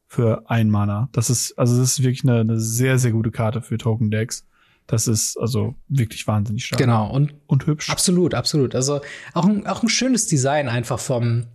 für 0.08 0.50
ein 0.50 0.72
Mana. 0.72 1.08
Das 1.12 1.30
ist, 1.30 1.54
also 1.60 1.78
das 1.78 1.92
ist 1.92 2.00
wirklich 2.00 2.24
eine, 2.24 2.40
eine 2.40 2.60
sehr, 2.60 2.98
sehr 2.98 3.12
gute 3.12 3.30
Karte 3.30 3.62
für 3.62 3.78
Token 3.78 4.10
Decks. 4.10 4.48
Das 4.88 5.08
ist 5.08 5.38
also 5.38 5.76
wirklich 5.88 6.28
wahnsinnig 6.28 6.66
stark. 6.66 6.80
Genau. 6.80 7.10
Und, 7.12 7.34
und 7.48 7.66
hübsch. 7.66 7.90
Absolut, 7.90 8.34
absolut. 8.34 8.76
Also 8.76 9.02
auch 9.34 9.46
ein, 9.46 9.66
auch 9.66 9.82
ein 9.82 9.90
schönes 9.90 10.28
Design 10.28 10.70
einfach 10.70 11.00
vom 11.00 11.48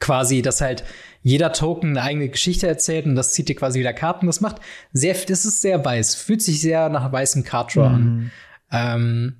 quasi, 0.00 0.42
dass 0.42 0.60
halt 0.60 0.84
jeder 1.22 1.52
Token 1.52 1.90
eine 1.90 2.02
eigene 2.02 2.28
Geschichte 2.28 2.66
erzählt 2.66 3.06
und 3.06 3.14
das 3.14 3.32
zieht 3.32 3.48
dir 3.48 3.54
quasi 3.54 3.78
wieder 3.78 3.92
Karten. 3.92 4.26
Das 4.26 4.40
macht 4.40 4.56
sehr, 4.92 5.14
das 5.14 5.44
ist 5.44 5.60
sehr 5.60 5.84
weiß, 5.84 6.16
fühlt 6.16 6.42
sich 6.42 6.60
sehr 6.60 6.88
nach 6.88 7.12
weißem 7.12 7.44
Card 7.44 7.74
Draw 7.74 7.86
an. 7.86 8.02
Mhm. 8.02 8.30
Ähm, 8.72 9.36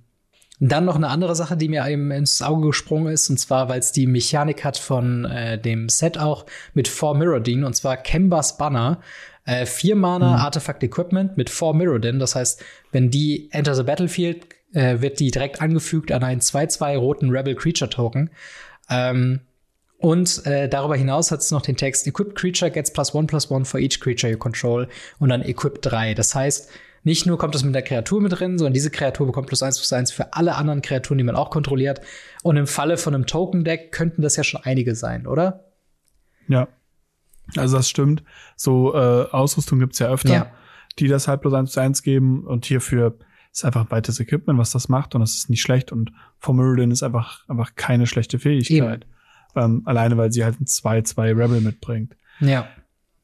dann 0.60 0.84
noch 0.84 0.94
eine 0.94 1.08
andere 1.08 1.34
Sache, 1.34 1.56
die 1.56 1.68
mir 1.68 1.88
eben 1.88 2.12
ins 2.12 2.40
Auge 2.40 2.68
gesprungen 2.68 3.12
ist, 3.12 3.28
und 3.28 3.38
zwar, 3.38 3.68
weil 3.68 3.80
es 3.80 3.90
die 3.90 4.06
Mechanik 4.06 4.62
hat 4.62 4.78
von 4.78 5.24
äh, 5.24 5.60
dem 5.60 5.88
Set 5.88 6.18
auch 6.18 6.46
mit 6.72 6.86
Four 6.86 7.16
Mirrodin, 7.16 7.64
und 7.64 7.74
zwar 7.74 7.96
Kembas 7.96 8.58
Banner. 8.58 9.00
Äh, 9.44 9.66
vier 9.66 9.96
Mana 9.96 10.36
mhm. 10.36 10.42
Artifact 10.42 10.82
Equipment 10.82 11.36
mit 11.36 11.50
Four 11.50 11.74
Mirrodin. 11.74 12.18
Das 12.18 12.34
heißt, 12.36 12.62
wenn 12.92 13.10
die 13.10 13.48
enter 13.50 13.74
the 13.74 13.82
battlefield, 13.82 14.46
äh, 14.72 15.00
wird 15.00 15.20
die 15.20 15.30
direkt 15.30 15.60
angefügt 15.60 16.12
an 16.12 16.22
einen 16.22 16.40
2-2 16.40 16.96
roten 16.96 17.30
Rebel 17.30 17.54
Creature 17.54 17.90
Token. 17.90 18.30
Ähm, 18.88 19.40
und 19.98 20.44
äh, 20.46 20.68
darüber 20.68 20.96
hinaus 20.96 21.30
hat 21.30 21.40
es 21.40 21.50
noch 21.50 21.62
den 21.62 21.76
Text 21.76 22.06
Equipped 22.06 22.34
Creature 22.34 22.70
gets 22.70 22.92
plus 22.92 23.14
one 23.14 23.26
plus 23.26 23.50
one 23.50 23.64
for 23.64 23.78
each 23.78 24.00
creature 24.00 24.32
you 24.32 24.38
control 24.38 24.88
und 25.20 25.28
dann 25.28 25.42
Equipped 25.42 25.86
3. 25.86 26.14
Das 26.14 26.34
heißt, 26.34 26.70
nicht 27.04 27.26
nur 27.26 27.38
kommt 27.38 27.54
das 27.54 27.64
mit 27.64 27.74
der 27.74 27.82
Kreatur 27.82 28.20
mit 28.20 28.32
drin, 28.38 28.58
sondern 28.58 28.74
diese 28.74 28.90
Kreatur 28.90 29.26
bekommt 29.26 29.48
plus 29.48 29.62
eins 29.62 29.78
plus 29.78 29.92
eins 29.92 30.12
für 30.12 30.34
alle 30.34 30.54
anderen 30.54 30.82
Kreaturen, 30.82 31.18
die 31.18 31.24
man 31.24 31.36
auch 31.36 31.50
kontrolliert. 31.50 32.00
Und 32.42 32.56
im 32.56 32.66
Falle 32.66 32.96
von 32.96 33.14
einem 33.14 33.26
Token-Deck 33.26 33.92
könnten 33.92 34.22
das 34.22 34.36
ja 34.36 34.44
schon 34.44 34.62
einige 34.62 34.94
sein, 34.94 35.26
oder? 35.26 35.64
Ja. 36.48 36.68
Also 37.56 37.76
das 37.76 37.88
stimmt. 37.88 38.22
So 38.56 38.94
äh, 38.94 39.28
Ausrüstung 39.30 39.78
gibt's 39.78 39.98
ja 39.98 40.08
öfter, 40.08 40.32
ja. 40.32 40.52
die 40.98 41.08
das 41.08 41.28
halt 41.28 41.40
plus 41.40 41.54
eins 41.54 41.72
plus 41.72 41.78
eins 41.78 42.02
geben. 42.02 42.44
Und 42.44 42.64
hierfür 42.64 43.18
ist 43.52 43.64
einfach 43.64 43.82
ein 43.82 43.90
weites 43.90 44.20
Equipment, 44.20 44.58
was 44.58 44.70
das 44.70 44.88
macht. 44.88 45.14
Und 45.14 45.20
das 45.20 45.34
ist 45.34 45.50
nicht 45.50 45.62
schlecht. 45.62 45.92
Und 45.92 46.12
Formulin 46.38 46.90
ist 46.90 47.02
einfach, 47.02 47.48
einfach 47.48 47.74
keine 47.74 48.06
schlechte 48.06 48.38
Fähigkeit. 48.38 49.06
Ähm, 49.54 49.82
alleine, 49.84 50.16
weil 50.16 50.32
sie 50.32 50.44
halt 50.44 50.60
ein 50.60 50.66
2-2 50.66 51.36
Rebel 51.36 51.60
mitbringt. 51.60 52.16
Ja. 52.40 52.66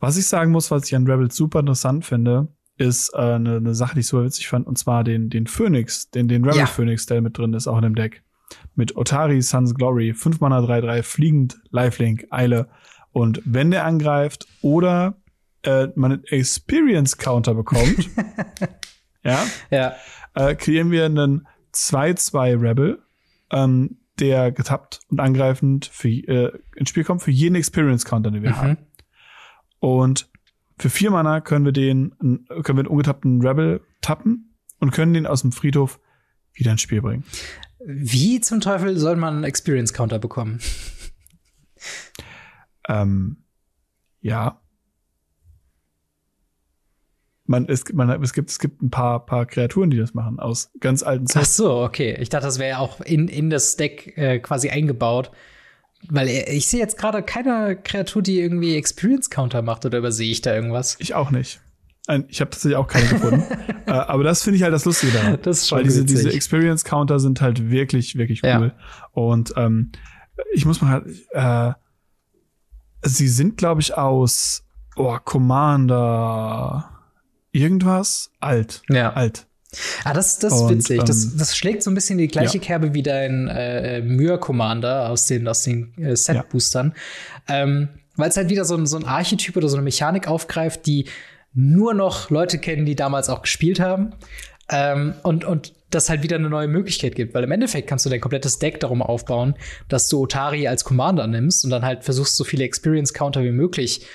Was 0.01 0.17
ich 0.17 0.27
sagen 0.27 0.53
muss, 0.53 0.71
was 0.71 0.87
ich 0.87 0.95
an 0.95 1.07
Rebel 1.07 1.31
super 1.31 1.61
interessant 1.61 2.05
finde, 2.05 2.49
ist 2.77 3.13
äh, 3.15 3.19
eine, 3.19 3.57
eine 3.57 3.75
Sache, 3.75 3.95
die 3.95 4.01
ich 4.01 4.07
super 4.07 4.25
witzig 4.25 4.49
fand, 4.49 4.67
und 4.67 4.79
zwar 4.79 5.05
den, 5.05 5.29
den 5.31 5.47
Phoenix, 5.47 6.11
den, 6.11 6.29
den 6.29 6.45
Rebel 6.45 6.61
ja. 6.61 6.67
Phoenix, 6.67 7.07
der 7.07 7.21
mit 7.21 7.37
drin 7.37 7.53
ist, 7.55 7.67
auch 7.67 7.77
in 7.77 7.83
dem 7.83 7.95
Deck. 7.95 8.23
Mit 8.77 8.97
Otari, 8.97 9.43
Sun's 9.43 9.75
Glory, 9.75 10.15
5 10.15 10.41
Mana 10.41 10.61
3-3, 10.61 11.03
fliegend, 11.03 11.61
Lifelink, 11.71 12.27
Eile. 12.31 12.69
Und 13.13 13.41
wenn 13.45 13.71
der 13.71 13.85
angreift 13.85 14.47
oder 14.61 15.17
äh, 15.63 15.89
man 15.95 16.13
einen 16.13 16.25
Experience 16.25 17.17
Counter 17.17 17.55
bekommt, 17.55 18.11
ja, 19.25 19.45
ja. 19.71 19.95
Äh, 20.35 20.55
kreieren 20.55 20.91
wir 20.91 21.05
einen 21.05 21.47
2-2 21.75 22.61
Rebel, 22.61 23.03
ähm, 23.51 23.99
der 24.19 24.53
getappt 24.53 25.01
und 25.09 25.21
angreifend 25.21 25.87
für, 25.87 26.09
äh, 26.09 26.53
ins 26.77 26.91
Spiel 26.91 27.05
kommt 27.05 27.23
für 27.23 27.31
jeden 27.31 27.55
Experience 27.55 28.05
Counter, 28.05 28.31
den 28.31 28.43
wir 28.43 28.51
mhm. 28.51 28.57
haben. 28.57 28.79
Und 29.81 30.29
für 30.79 30.91
vier 30.91 31.11
Mana 31.11 31.41
können 31.41 31.65
wir 31.65 31.73
den, 31.73 32.15
können 32.19 32.49
wir 32.65 32.79
einen 32.79 32.87
ungetappten 32.87 33.45
Rebel 33.45 33.81
tappen 34.01 34.55
und 34.79 34.93
können 34.93 35.15
den 35.15 35.27
aus 35.27 35.43
dem 35.43 35.53
Friedhof 35.53 36.01
wieder 36.53 36.73
ins 36.73 36.83
Spiel 36.83 37.03
bringen. 37.03 37.25
Wie 37.85 38.41
zum 38.41 38.61
Teufel 38.61 38.97
soll 38.97 39.17
man 39.17 39.37
einen 39.37 39.45
Experience 39.45 39.93
Counter 39.93 40.19
bekommen? 40.19 40.61
Ähm, 42.89 43.45
ja. 44.21 44.61
Man, 47.45 47.67
es, 47.67 47.85
man, 47.93 48.11
es, 48.23 48.33
gibt, 48.35 48.51
es 48.51 48.59
gibt 48.59 48.83
ein 48.83 48.91
paar, 48.91 49.25
paar 49.25 49.47
Kreaturen, 49.47 49.91
die 49.91 49.97
das 49.97 50.13
machen, 50.13 50.39
aus 50.39 50.71
ganz 50.81 51.03
alten 51.03 51.27
Zeiten. 51.27 51.47
Ach 51.47 51.51
so, 51.51 51.81
okay. 51.81 52.17
Ich 52.21 52.29
dachte, 52.29 52.47
das 52.47 52.59
wäre 52.59 52.79
auch 52.79 53.01
in, 53.01 53.29
in 53.29 53.49
das 53.49 53.77
Deck 53.77 54.19
äh, 54.19 54.39
quasi 54.39 54.69
eingebaut. 54.69 55.31
Weil 56.09 56.29
ich 56.29 56.69
sehe 56.69 56.79
jetzt 56.79 56.97
gerade 56.97 57.23
keine 57.23 57.77
Kreatur, 57.77 58.23
die 58.23 58.39
irgendwie 58.39 58.77
Experience 58.77 59.31
Counter 59.31 59.63
macht 59.63 59.85
oder 59.85 59.99
übersehe 59.99 60.31
ich 60.31 60.43
da 60.43 60.55
irgendwas? 60.55 60.97
Ich 61.01 61.15
auch 61.15 61.31
nicht. 61.31 61.61
Ich 62.29 62.41
habe 62.41 62.51
tatsächlich 62.51 62.77
auch 62.77 62.87
keine 62.87 63.09
gefunden. 63.09 63.45
äh, 63.87 63.91
aber 63.91 64.23
das 64.25 64.43
finde 64.43 64.57
ich 64.57 64.63
halt 64.63 64.73
das 64.73 64.85
Lustige 64.85 65.13
daran. 65.13 65.39
Das 65.43 65.59
ist 65.59 65.69
schon 65.69 65.79
Weil 65.79 65.85
diese, 65.85 66.05
diese 66.05 66.33
Experience 66.33 66.85
Counter 66.85 67.19
sind 67.19 67.41
halt 67.41 67.71
wirklich, 67.71 68.17
wirklich 68.17 68.43
cool. 68.45 68.73
Ja. 68.75 69.11
Und 69.13 69.53
ähm, 69.57 69.93
ich 70.53 70.65
muss 70.65 70.81
mal 70.81 71.03
halt, 71.03 71.07
äh, 71.33 71.79
sie 73.03 73.29
sind, 73.29 73.57
glaube 73.57 73.81
ich, 73.81 73.97
aus 73.97 74.65
oh, 74.97 75.17
Commander 75.25 76.91
irgendwas 77.53 78.31
alt. 78.41 78.83
Ja. 78.89 79.13
Alt. 79.13 79.47
Ah, 80.05 80.15
das, 80.15 80.39
das 80.39 80.55
ist 80.55 80.61
und, 80.61 80.71
witzig. 80.71 81.03
das, 81.05 81.25
ähm, 81.25 81.33
das 81.37 81.57
schlägt 81.57 81.83
so 81.83 81.91
ein 81.91 81.95
bisschen 81.95 82.19
die 82.19 82.29
gleiche 82.29 82.59
ja. 82.59 82.65
Kerbe 82.65 82.95
wie 82.95 83.03
dein 83.03 83.49
äh, 83.49 84.01
Myr 84.01 84.39
Commander 84.39 85.11
aus 85.11 85.27
den, 85.27 85.47
aus 85.47 85.63
den 85.63 85.95
äh, 85.99 86.17
Set-Boostern. 86.17 86.95
Ja. 87.49 87.63
Ähm, 87.63 87.89
Weil 88.17 88.31
es 88.31 88.37
halt 88.37 88.49
wieder 88.49 88.65
so 88.65 88.77
ein, 88.77 88.87
so 88.87 88.97
ein 88.97 89.05
Archetyp 89.05 89.57
oder 89.57 89.69
so 89.69 89.77
eine 89.77 89.85
Mechanik 89.85 90.27
aufgreift, 90.27 90.87
die 90.87 91.07
nur 91.53 91.93
noch 91.93 92.31
Leute 92.31 92.59
kennen, 92.59 92.87
die 92.87 92.97
damals 92.97 93.29
auch 93.29 93.43
gespielt 93.43 93.79
haben. 93.81 94.15
Ähm, 94.71 95.15
und, 95.23 95.45
und 95.45 95.75
das 95.91 96.11
halt 96.11 96.23
wieder 96.23 96.37
eine 96.37 96.49
neue 96.51 96.69
Möglichkeit 96.69 97.15
gibt, 97.15 97.35
weil 97.35 97.45
im 97.45 97.51
Endeffekt 97.51 97.89
kannst 97.89 98.05
du 98.07 98.11
dein 98.11 98.21
komplettes 98.21 98.59
Deck 98.59 98.81
darum 98.81 99.01
aufbauen, 99.03 99.55
dass 99.89 100.09
du 100.09 100.21
Otari 100.21 100.69
als 100.69 100.85
Commander 100.85 101.27
nimmst 101.27 101.65
und 101.65 101.71
dann 101.71 101.83
halt 101.85 102.05
versuchst, 102.05 102.37
so 102.37 102.45
viele 102.45 102.65
Experience 102.65 103.15
Counter 103.15 103.43
wie 103.43 103.53
möglich 103.53 104.07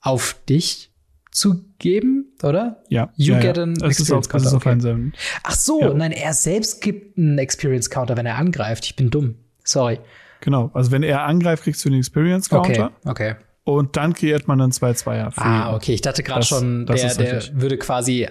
auf 0.00 0.36
dich 0.48 0.90
zu 1.30 1.64
geben, 1.78 2.32
oder? 2.42 2.82
Ja. 2.90 3.10
You 3.16 3.34
ja, 3.34 3.40
get 3.40 3.56
ja. 3.56 3.62
an 3.64 3.74
das 3.74 3.98
ist 3.98 4.12
auf, 4.12 4.18
Experience 4.18 4.28
Counter. 4.52 4.56
auf 4.56 4.66
Okay. 4.66 4.90
einen. 4.92 5.12
Ach 5.42 5.54
so, 5.54 5.80
Ja. 5.80 5.94
nein, 5.94 6.12
er 6.12 6.32
selbst 6.32 6.80
gibt 6.80 7.18
einen 7.18 7.38
Experience 7.38 7.90
Counter, 7.90 8.16
wenn 8.16 8.26
er 8.26 8.36
angreift. 8.36 8.84
Ich 8.84 8.94
bin 8.94 9.10
dumm. 9.10 9.36
Sorry. 9.64 9.98
Genau. 10.42 10.70
Also 10.74 10.90
wenn 10.90 11.02
er 11.02 11.22
angreift, 11.22 11.64
kriegst 11.64 11.84
du 11.84 11.88
den 11.88 11.98
Experience 11.98 12.52
Okay, 12.52 12.74
Counter 12.74 12.92
okay. 13.06 13.34
und 13.64 13.96
dann 13.96 14.12
kreiert 14.12 14.46
man 14.46 14.60
einen 14.60 14.72
2-2er. 14.72 15.30
für 15.32 15.40
Ah, 15.40 15.74
okay. 15.74 15.94
Ich 15.94 16.02
dachte 16.02 16.22
gerade 16.22 16.44
schon, 16.44 16.84
das 16.86 17.16
der, 17.16 17.40
der 17.40 17.60
würde 17.60 17.78
quasi. 17.78 18.28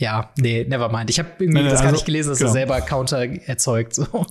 Ja, 0.00 0.30
nee, 0.38 0.64
never 0.66 0.88
mind. 0.88 1.10
Ich 1.10 1.18
habe 1.18 1.28
irgendwie 1.38 1.62
Nee, 1.62 1.68
das 1.68 1.80
gar 1.80 1.88
also, 1.88 1.96
nicht 1.96 2.06
gelesen, 2.06 2.30
dass 2.30 2.38
genau. 2.38 2.50
er 2.50 2.52
selber 2.54 2.80
Counter 2.80 3.18
erzeugt. 3.18 3.94
So. 3.94 4.26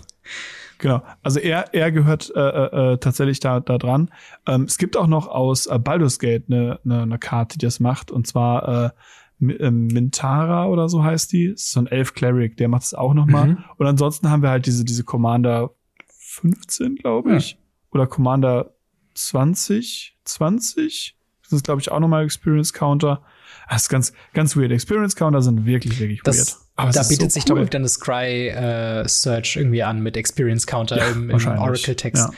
Genau. 0.80 1.04
Also 1.22 1.40
er, 1.40 1.74
er 1.76 1.92
gehört 1.92 2.32
äh, 2.36 2.40
äh, 2.40 2.94
äh, 2.94 2.98
tatsächlich 2.98 3.40
da, 3.40 3.60
da 3.60 3.78
dran. 3.78 4.10
Ähm, 4.48 4.64
es 4.64 4.80
gibt 4.80 4.98
auch 4.98 5.06
noch 5.06 5.28
aus 5.28 5.68
äh, 5.68 5.78
Baldur's 5.78 6.18
Gate 6.18 6.46
eine, 6.48 6.80
eine, 6.84 7.04
eine 7.04 7.20
Karte, 7.20 7.60
die 7.60 7.66
das 7.66 7.80
macht. 7.80 8.10
Und 8.10 8.26
zwar 8.26 8.94
äh, 9.40 9.46
äh, 9.46 9.70
Mintara 9.70 10.66
oder 10.68 10.90
so 10.90 11.04
heißt 11.04 11.32
die. 11.34 11.52
Das 11.52 11.62
ist 11.62 11.72
so 11.72 11.82
ein 11.82 11.88
Elf 11.88 12.16
Cleric, 12.16 12.58
der 12.58 12.68
macht 12.68 12.84
es 12.84 12.96
auch 12.96 13.14
noch 13.14 13.28
mal. 13.28 13.50
Mhm. 13.50 13.64
Und 13.78 13.86
ansonsten 13.86 14.32
haben 14.32 14.42
wir 14.42 14.50
halt 14.50 14.66
diese, 14.66 14.84
diese 14.86 15.04
Commander 15.04 15.70
15, 16.08 16.96
glaube 16.96 17.36
ich. 17.36 17.60
Oder 17.92 18.08
Commander 18.08 18.74
20, 19.14 20.18
20. 20.24 21.16
Das 21.44 21.54
ist, 21.54 21.64
glaube 21.64 21.82
ich, 21.82 21.92
auch 21.92 22.00
noch 22.00 22.08
mal 22.08 22.24
Experience 22.24 22.74
Counter. 22.74 23.22
Das 23.70 23.84
ist 23.84 23.90
ganz, 23.90 24.14
ganz 24.34 24.56
weird. 24.58 24.72
Experience 24.72 25.16
Counter 25.16 25.42
sind 25.42 25.66
wirklich, 25.66 26.00
wirklich 26.00 26.20
weird. 26.26 26.28
Das, 26.28 26.66
Aber 26.76 26.90
es 26.90 26.96
da 26.96 27.04
bietet 27.04 27.32
so 27.32 27.40
sich 27.40 27.50
cool. 27.50 27.60
doch 27.60 27.66
wieder 27.68 27.78
eine 27.78 27.88
Scry 27.88 28.48
äh, 28.50 29.08
Search 29.08 29.58
irgendwie 29.58 29.84
an 29.84 30.02
mit 30.02 30.18
Experience 30.18 30.66
Counter 30.66 30.98
Ja, 30.98 31.08
im, 31.10 31.30
im. 31.30 31.48
Oracle-Text. 31.48 32.30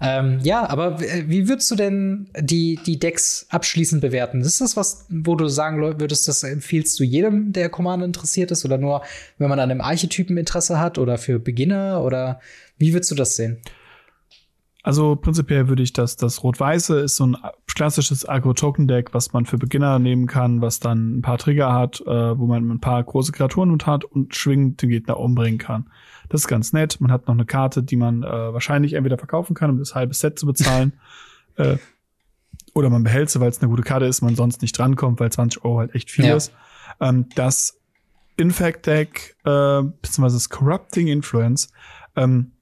Ja. 0.00 0.18
Ähm, 0.18 0.40
ja, 0.42 0.68
aber 0.68 1.00
w- 1.00 1.24
wie 1.28 1.48
würdest 1.48 1.70
du 1.70 1.76
denn 1.76 2.28
die, 2.38 2.80
die 2.86 2.98
Decks 2.98 3.46
abschließend 3.50 4.00
bewerten? 4.00 4.40
Ist 4.40 4.60
das 4.60 4.76
was, 4.76 5.04
wo 5.10 5.36
du 5.36 5.46
sagen 5.48 5.80
würdest, 6.00 6.26
das 6.26 6.42
empfiehlst 6.42 6.98
du 6.98 7.04
jedem, 7.04 7.52
der 7.52 7.68
Commander 7.68 8.06
interessiert 8.06 8.50
ist, 8.50 8.64
oder 8.64 8.78
nur, 8.78 9.02
wenn 9.38 9.48
man 9.48 9.60
an 9.60 9.70
einem 9.70 9.80
Archetypen 9.82 10.36
Interesse 10.38 10.80
hat 10.80 10.98
oder 10.98 11.18
für 11.18 11.38
Beginner 11.38 12.02
oder 12.02 12.40
wie 12.78 12.94
würdest 12.94 13.10
du 13.10 13.14
das 13.14 13.36
sehen? 13.36 13.58
Also 14.82 15.14
prinzipiell 15.16 15.68
würde 15.68 15.82
ich 15.82 15.92
das, 15.92 16.16
das 16.16 16.42
Rot-Weiße 16.42 17.00
ist 17.00 17.16
so 17.16 17.26
ein 17.26 17.36
klassisches 17.66 18.26
Agro-Token-Deck, 18.26 19.12
was 19.12 19.32
man 19.32 19.44
für 19.44 19.58
Beginner 19.58 19.98
nehmen 19.98 20.26
kann, 20.26 20.62
was 20.62 20.80
dann 20.80 21.18
ein 21.18 21.22
paar 21.22 21.38
Trigger 21.38 21.72
hat, 21.72 22.00
äh, 22.00 22.38
wo 22.38 22.46
man 22.46 22.70
ein 22.70 22.80
paar 22.80 23.02
große 23.02 23.32
Kreaturen 23.32 23.70
mit 23.70 23.86
hat 23.86 24.04
und 24.04 24.34
schwingend 24.34 24.80
den 24.80 24.88
Gegner 24.90 25.18
umbringen 25.18 25.58
kann. 25.58 25.90
Das 26.30 26.42
ist 26.42 26.48
ganz 26.48 26.72
nett. 26.72 27.00
Man 27.00 27.12
hat 27.12 27.26
noch 27.26 27.34
eine 27.34 27.44
Karte, 27.44 27.82
die 27.82 27.96
man 27.96 28.22
äh, 28.22 28.26
wahrscheinlich 28.26 28.94
entweder 28.94 29.18
verkaufen 29.18 29.54
kann, 29.54 29.70
um 29.70 29.78
das 29.78 29.94
halbe 29.94 30.14
Set 30.14 30.38
zu 30.38 30.46
bezahlen. 30.46 30.94
äh, 31.56 31.76
oder 32.72 32.88
man 32.88 33.02
behält 33.02 33.28
sie, 33.30 33.40
weil 33.40 33.50
es 33.50 33.60
eine 33.60 33.68
gute 33.68 33.82
Karte 33.82 34.06
ist, 34.06 34.22
man 34.22 34.36
sonst 34.36 34.62
nicht 34.62 34.78
drankommt, 34.78 35.20
weil 35.20 35.30
20 35.30 35.64
Euro 35.64 35.80
halt 35.80 35.94
echt 35.94 36.10
viel 36.10 36.24
Ja. 36.24 36.36
ist. 36.36 36.52
Ähm, 37.00 37.26
das 37.34 37.78
Infect-Deck, 38.36 39.36
äh, 39.44 39.82
beziehungsweise 39.82 40.36
das 40.36 40.48
Corrupting 40.48 41.08
Influence, 41.08 41.72
ähm, 42.16 42.52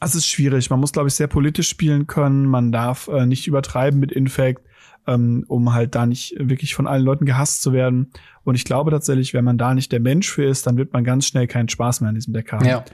es 0.00 0.14
ist 0.14 0.26
schwierig. 0.26 0.70
Man 0.70 0.80
muss, 0.80 0.92
glaube 0.92 1.08
ich, 1.08 1.14
sehr 1.14 1.26
politisch 1.28 1.68
spielen 1.68 2.06
können. 2.06 2.46
Man 2.46 2.72
darf 2.72 3.08
äh, 3.08 3.26
nicht 3.26 3.46
übertreiben 3.46 4.00
mit 4.00 4.12
Infect, 4.12 4.62
ähm, 5.06 5.44
um 5.48 5.72
halt 5.72 5.94
da 5.94 6.06
nicht 6.06 6.34
wirklich 6.38 6.74
von 6.74 6.86
allen 6.86 7.04
Leuten 7.04 7.26
gehasst 7.26 7.62
zu 7.62 7.72
werden. 7.72 8.10
Und 8.44 8.54
ich 8.54 8.64
glaube 8.64 8.90
tatsächlich, 8.90 9.34
wenn 9.34 9.44
man 9.44 9.58
da 9.58 9.74
nicht 9.74 9.92
der 9.92 10.00
Mensch 10.00 10.30
für 10.30 10.44
ist, 10.44 10.66
dann 10.66 10.76
wird 10.76 10.92
man 10.92 11.04
ganz 11.04 11.26
schnell 11.26 11.46
keinen 11.46 11.68
Spaß 11.68 12.00
mehr 12.00 12.08
an 12.08 12.14
diesem 12.14 12.34
Deck 12.34 12.52
haben. 12.52 12.66
Ja. 12.66 12.84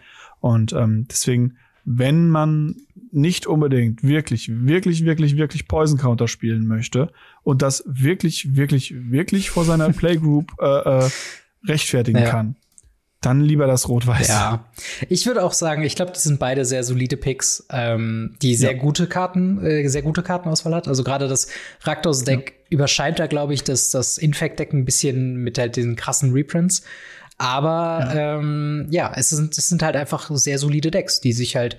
Und 0.41 0.73
ähm, 0.73 1.07
deswegen, 1.11 1.57
wenn 1.85 2.29
man 2.29 2.77
nicht 3.13 3.47
unbedingt 3.47 4.05
wirklich, 4.05 4.49
wirklich, 4.67 5.05
wirklich, 5.05 5.37
wirklich 5.37 5.67
Poison 5.67 5.99
Counter 5.99 6.29
spielen 6.29 6.67
möchte 6.67 7.11
und 7.43 7.63
das 7.63 7.83
wirklich, 7.87 8.55
wirklich, 8.55 8.95
wirklich 9.11 9.51
vor 9.51 9.65
seiner 9.65 9.89
Playgroup 9.93 10.53
äh, 10.61 10.67
äh, 10.67 11.11
rechtfertigen 11.65 12.19
Ja. 12.21 12.31
kann, 12.31 12.57
dann 13.21 13.43
lieber 13.43 13.67
das 13.67 13.89
Rot-Weiß. 13.89 14.29
Ja, 14.29 14.65
ich 15.09 15.27
würde 15.27 15.45
auch 15.45 15.53
sagen, 15.53 15.83
ich 15.83 15.95
glaube, 15.95 16.13
die 16.13 16.21
sind 16.21 16.39
beide 16.39 16.65
sehr 16.65 16.85
solide 16.85 17.19
Picks, 17.19 17.67
ähm, 17.71 18.37
die 18.41 18.55
sehr 18.55 18.73
Ja. 18.73 18.79
gute 18.79 19.07
Karten, 19.07 19.63
äh, 19.65 19.87
sehr 19.89 20.03
gute 20.03 20.23
Kartenauswahl 20.23 20.75
hat. 20.75 20.89
Also 20.89 21.05
gerade 21.05 21.29
das 21.29 21.49
Raktos-Deck 21.83 22.55
überscheint 22.71 23.19
da, 23.19 23.27
glaube 23.27 23.53
ich, 23.53 23.63
das, 23.63 23.91
das 23.91 24.17
Infect-Deck 24.17 24.73
ein 24.73 24.85
bisschen 24.87 25.37
mit 25.37 25.59
halt 25.59 25.77
diesen 25.77 25.97
krassen 25.97 26.33
Reprints. 26.33 26.83
Aber 27.37 28.11
ja, 28.15 28.39
ähm, 28.39 28.87
ja 28.91 29.13
es, 29.15 29.31
sind, 29.31 29.57
es 29.57 29.69
sind 29.69 29.83
halt 29.83 29.97
einfach 29.97 30.31
sehr 30.35 30.59
solide 30.59 30.91
Decks, 30.91 31.21
die 31.21 31.33
sich 31.33 31.57
halt, 31.57 31.77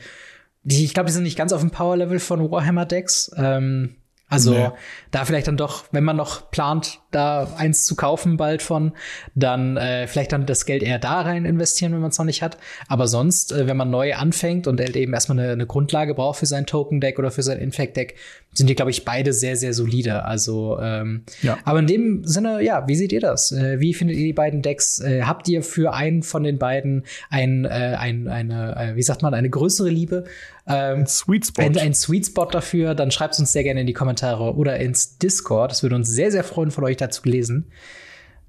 die, 0.63 0.83
ich 0.85 0.93
glaube, 0.93 1.07
die 1.07 1.13
sind 1.13 1.23
nicht 1.23 1.37
ganz 1.37 1.53
auf 1.53 1.61
dem 1.61 1.71
Power-Level 1.71 2.19
von 2.19 2.51
Warhammer-Decks. 2.51 3.31
Ähm, 3.35 3.95
also 4.31 4.53
Nee. 4.53 4.69
da 5.11 5.25
vielleicht 5.25 5.47
dann 5.47 5.57
doch, 5.57 5.83
wenn 5.91 6.03
man 6.03 6.15
noch 6.15 6.49
plant, 6.49 6.99
da 7.11 7.53
eins 7.57 7.85
zu 7.85 7.95
kaufen 7.95 8.37
bald 8.37 8.61
von, 8.61 8.93
dann 9.35 9.75
äh, 9.77 10.07
vielleicht 10.07 10.31
dann 10.31 10.45
das 10.45 10.65
Geld 10.65 10.81
eher 10.81 10.97
da 10.97 11.21
rein 11.21 11.45
investieren, 11.45 11.91
wenn 11.93 11.99
man 11.99 12.09
es 12.11 12.17
noch 12.17 12.25
nicht 12.25 12.41
hat. 12.41 12.57
Aber 12.87 13.07
sonst, 13.07 13.51
äh, 13.51 13.67
wenn 13.67 13.77
man 13.77 13.91
neu 13.91 14.15
anfängt 14.15 14.65
und 14.65 14.79
halt 14.79 14.95
eben 14.95 15.13
erstmal 15.13 15.37
eine, 15.39 15.51
eine 15.51 15.65
Grundlage 15.67 16.15
braucht 16.15 16.39
für 16.39 16.45
sein 16.45 16.65
Token-Deck 16.65 17.19
oder 17.19 17.29
für 17.29 17.43
sein 17.43 17.59
Infect-Deck, 17.59 18.15
sind 18.53 18.67
die, 18.69 18.75
glaube 18.75 18.91
ich, 18.91 19.05
beide 19.05 19.31
sehr, 19.33 19.55
sehr 19.55 19.73
solide. 19.73 20.25
Also, 20.25 20.77
ähm, 20.81 21.23
Ja. 21.41 21.57
aber 21.65 21.79
in 21.79 21.87
dem 21.87 22.23
Sinne, 22.25 22.61
ja, 22.63 22.87
wie 22.87 22.95
seht 22.95 23.11
ihr 23.11 23.21
das? 23.21 23.51
Äh, 23.51 23.79
wie 23.79 23.93
findet 23.93 24.17
ihr 24.17 24.25
die 24.25 24.33
beiden 24.33 24.61
Decks? 24.61 24.99
Äh, 25.01 25.23
habt 25.23 25.47
ihr 25.49 25.63
für 25.63 25.93
einen 25.93 26.23
von 26.23 26.43
den 26.43 26.57
beiden 26.57 27.03
ein, 27.29 27.65
äh, 27.65 27.69
ein, 27.99 28.27
eine, 28.29 28.75
äh, 28.77 28.95
wie 28.95 29.03
sagt 29.03 29.21
man, 29.21 29.33
eine 29.33 29.49
größere 29.49 29.89
Liebe? 29.89 30.23
Ähm, 30.67 31.05
Sweet 31.07 31.47
Spot. 31.47 31.61
ein, 31.63 31.77
ein 31.77 31.93
Sweet 31.93 32.27
Spot 32.27 32.45
dafür, 32.45 32.93
dann 32.95 33.11
schreibt 33.11 33.37
uns 33.39 33.51
sehr 33.51 33.63
gerne 33.63 33.81
in 33.81 33.87
die 33.87 33.93
Kommentare 33.93 34.55
oder 34.55 34.79
ins 34.79 35.17
Discord. 35.17 35.71
Das 35.71 35.83
würde 35.83 35.95
uns 35.95 36.09
sehr, 36.09 36.31
sehr 36.31 36.43
freuen, 36.43 36.71
von 36.71 36.83
euch 36.83 36.97
dazu 36.97 37.21
lesen. 37.25 37.71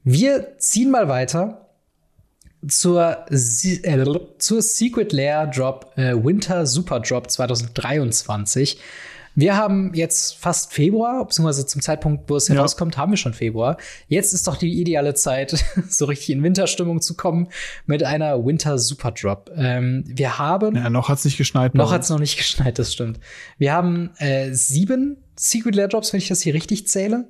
Wir 0.04 0.58
ziehen 0.58 0.90
mal 0.90 1.08
weiter 1.08 1.68
zur, 2.68 3.24
Se- 3.30 3.82
äh, 3.84 4.04
zur 4.38 4.62
Secret 4.62 5.12
Lair 5.12 5.46
Drop 5.46 5.92
äh, 5.96 6.12
Winter 6.14 6.66
Super 6.66 7.00
Drop 7.00 7.30
2023. 7.30 8.78
Wir 9.34 9.56
haben 9.56 9.94
jetzt 9.94 10.36
fast 10.36 10.72
Februar, 10.72 11.24
beziehungsweise 11.26 11.66
zum 11.66 11.80
Zeitpunkt, 11.80 12.28
wo 12.28 12.36
es 12.36 12.48
Ja. 12.48 12.54
herauskommt, 12.56 12.96
haben 12.98 13.12
wir 13.12 13.16
schon 13.16 13.32
Februar. 13.34 13.76
Jetzt 14.08 14.34
ist 14.34 14.46
doch 14.46 14.56
die 14.56 14.80
ideale 14.80 15.14
Zeit, 15.14 15.64
so 15.88 16.04
richtig 16.04 16.30
in 16.30 16.42
Winterstimmung 16.42 17.00
zu 17.00 17.14
kommen 17.16 17.48
mit 17.86 18.02
einer 18.04 18.44
Winter 18.44 18.78
Super 18.78 19.12
Drop. 19.12 19.50
Ähm, 19.56 20.04
wir 20.06 20.38
haben 20.38 20.76
ja, 20.76 20.90
noch 20.90 21.08
hat's 21.08 21.24
nicht 21.24 21.38
geschneit. 21.38 21.74
noch 21.74 21.92
hat's 21.92 22.10
noch 22.10 22.18
nicht 22.18 22.36
geschneit, 22.36 22.78
das 22.78 22.92
stimmt. 22.92 23.20
Wir 23.58 23.72
haben 23.72 24.10
äh, 24.18 24.52
sieben 24.52 25.16
Secret 25.36 25.74
Lair 25.74 25.88
Drops, 25.88 26.12
wenn 26.12 26.18
ich 26.18 26.28
das 26.28 26.42
hier 26.42 26.54
richtig 26.54 26.86
zähle. 26.88 27.28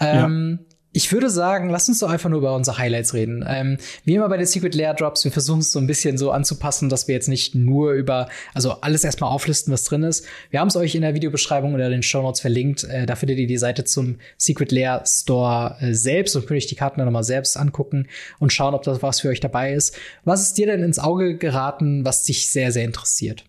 Ähm, 0.00 0.60
Ich 0.96 1.12
würde 1.12 1.28
sagen, 1.28 1.68
lass 1.68 1.90
uns 1.90 1.98
doch 1.98 2.08
einfach 2.08 2.30
nur 2.30 2.38
über 2.38 2.56
unsere 2.56 2.78
Highlights 2.78 3.12
reden. 3.12 3.44
Ähm, 3.46 3.76
wie 4.06 4.14
immer 4.14 4.30
bei 4.30 4.38
den 4.38 4.46
Secret 4.46 4.74
Lair 4.74 4.94
Drops, 4.94 5.24
wir 5.24 5.30
versuchen 5.30 5.58
es 5.58 5.70
so 5.70 5.78
ein 5.78 5.86
bisschen 5.86 6.16
so 6.16 6.30
anzupassen, 6.30 6.88
dass 6.88 7.06
wir 7.06 7.14
jetzt 7.14 7.28
nicht 7.28 7.54
nur 7.54 7.92
über, 7.92 8.30
also 8.54 8.80
alles 8.80 9.04
erstmal 9.04 9.30
auflisten, 9.30 9.74
was 9.74 9.84
drin 9.84 10.04
ist. 10.04 10.24
Wir 10.48 10.58
haben 10.58 10.68
es 10.68 10.76
euch 10.76 10.94
in 10.94 11.02
der 11.02 11.12
Videobeschreibung 11.12 11.74
oder 11.74 11.90
den 11.90 12.02
Show 12.02 12.22
Notes 12.22 12.40
verlinkt. 12.40 12.84
Äh, 12.84 13.04
da 13.04 13.14
findet 13.14 13.36
ihr 13.36 13.46
die 13.46 13.58
Seite 13.58 13.84
zum 13.84 14.16
Secret 14.38 14.72
Lair 14.72 15.04
Store 15.06 15.76
äh, 15.80 15.92
selbst 15.92 16.34
und 16.34 16.46
könnt 16.46 16.56
euch 16.56 16.66
die 16.66 16.76
Karten 16.76 16.96
dann 16.96 17.08
nochmal 17.08 17.24
selbst 17.24 17.58
angucken 17.58 18.08
und 18.38 18.54
schauen, 18.54 18.72
ob 18.72 18.82
das 18.82 19.02
was 19.02 19.20
für 19.20 19.28
euch 19.28 19.40
dabei 19.40 19.74
ist. 19.74 19.94
Was 20.24 20.40
ist 20.44 20.54
dir 20.56 20.66
denn 20.66 20.82
ins 20.82 20.98
Auge 20.98 21.36
geraten, 21.36 22.06
was 22.06 22.22
dich 22.22 22.48
sehr, 22.48 22.72
sehr 22.72 22.84
interessiert? 22.84 23.44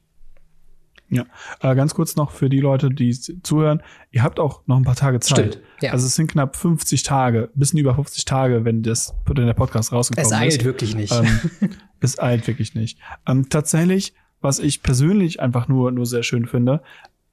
Ja, 1.09 1.25
äh, 1.61 1.73
ganz 1.75 1.93
kurz 1.93 2.15
noch 2.17 2.31
für 2.31 2.49
die 2.49 2.59
Leute, 2.59 2.89
die 2.89 3.11
zuhören. 3.11 3.81
Ihr 4.11 4.23
habt 4.23 4.39
auch 4.39 4.61
noch 4.67 4.75
ein 4.75 4.83
paar 4.83 4.95
Tage 4.95 5.19
Zeit. 5.21 5.53
Stimmt, 5.53 5.61
ja. 5.81 5.91
Also 5.91 6.05
es 6.05 6.15
sind 6.15 6.29
knapp 6.29 6.55
50 6.57 7.03
Tage, 7.03 7.49
ein 7.53 7.59
bisschen 7.59 7.79
über 7.79 7.95
50 7.95 8.25
Tage, 8.25 8.65
wenn 8.65 8.83
das 8.83 9.15
wenn 9.25 9.45
der 9.45 9.53
Podcast 9.53 9.93
rausgekommen 9.93 10.29
Es 10.31 10.37
eilt 10.37 10.57
ist. 10.57 10.65
wirklich 10.65 10.95
nicht. 10.95 11.13
Ähm, 11.13 11.39
es 12.01 12.19
eilt 12.19 12.45
wirklich 12.47 12.75
nicht. 12.75 12.99
Ähm, 13.25 13.47
tatsächlich, 13.49 14.15
was 14.41 14.59
ich 14.59 14.83
persönlich 14.83 15.39
einfach 15.39 15.69
nur 15.69 15.91
nur 15.91 16.05
sehr 16.05 16.23
schön 16.23 16.45
finde, 16.45 16.81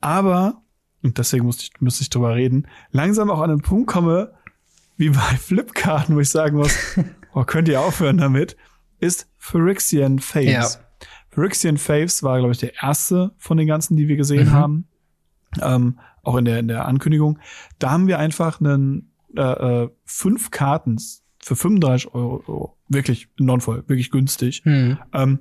aber 0.01 0.62
und 1.03 1.18
deswegen 1.18 1.45
musste 1.45 1.64
ich 1.64 1.81
musste 1.81 2.03
ich 2.03 2.11
drüber 2.11 2.35
reden, 2.35 2.68
langsam 2.93 3.31
auch 3.31 3.41
an 3.41 3.51
einen 3.51 3.62
Punkt 3.62 3.89
komme, 3.89 4.35
wie 4.97 5.11
bei 5.11 5.20
Flipkarten, 5.41 6.14
wo 6.14 6.20
ich 6.20 6.31
sagen 6.31 6.59
muss, 6.59 6.77
oh, 7.35 7.43
könnt 7.45 7.68
ihr 7.68 7.81
aufhören 7.81 8.18
damit, 8.18 8.57
ist 9.01 9.29
Phyrexian 9.37 10.20
Faves. 10.20 10.75
Ja. 10.75 10.84
Phyrexian 11.35 11.76
Faves 11.78 12.22
war, 12.22 12.39
glaube 12.39 12.53
ich, 12.53 12.59
der 12.59 12.82
erste 12.82 13.32
von 13.39 13.57
den 13.57 13.66
ganzen, 13.66 13.97
die 13.97 14.09
wir 14.09 14.16
gesehen 14.16 14.47
Mhm. 14.49 14.53
haben. 14.53 14.89
Ähm, 15.62 15.99
auch 16.22 16.37
in 16.37 16.45
der, 16.47 16.59
in 16.59 16.68
der 16.68 16.87
Ankündigung. 16.87 17.39
Da 17.78 17.91
haben 17.91 18.07
wir 18.07 18.18
einfach 18.18 18.61
einen 18.61 19.11
äh, 19.37 19.43
äh, 19.85 19.89
fünf 20.05 20.51
Karten 20.51 20.97
für 21.43 21.57
35 21.57 22.14
Euro, 22.14 22.76
wirklich 22.89 23.28
non-voll, 23.39 23.85
wirklich 23.89 24.11
günstig. 24.11 24.62
Hm. 24.64 24.97
Ähm, 25.12 25.41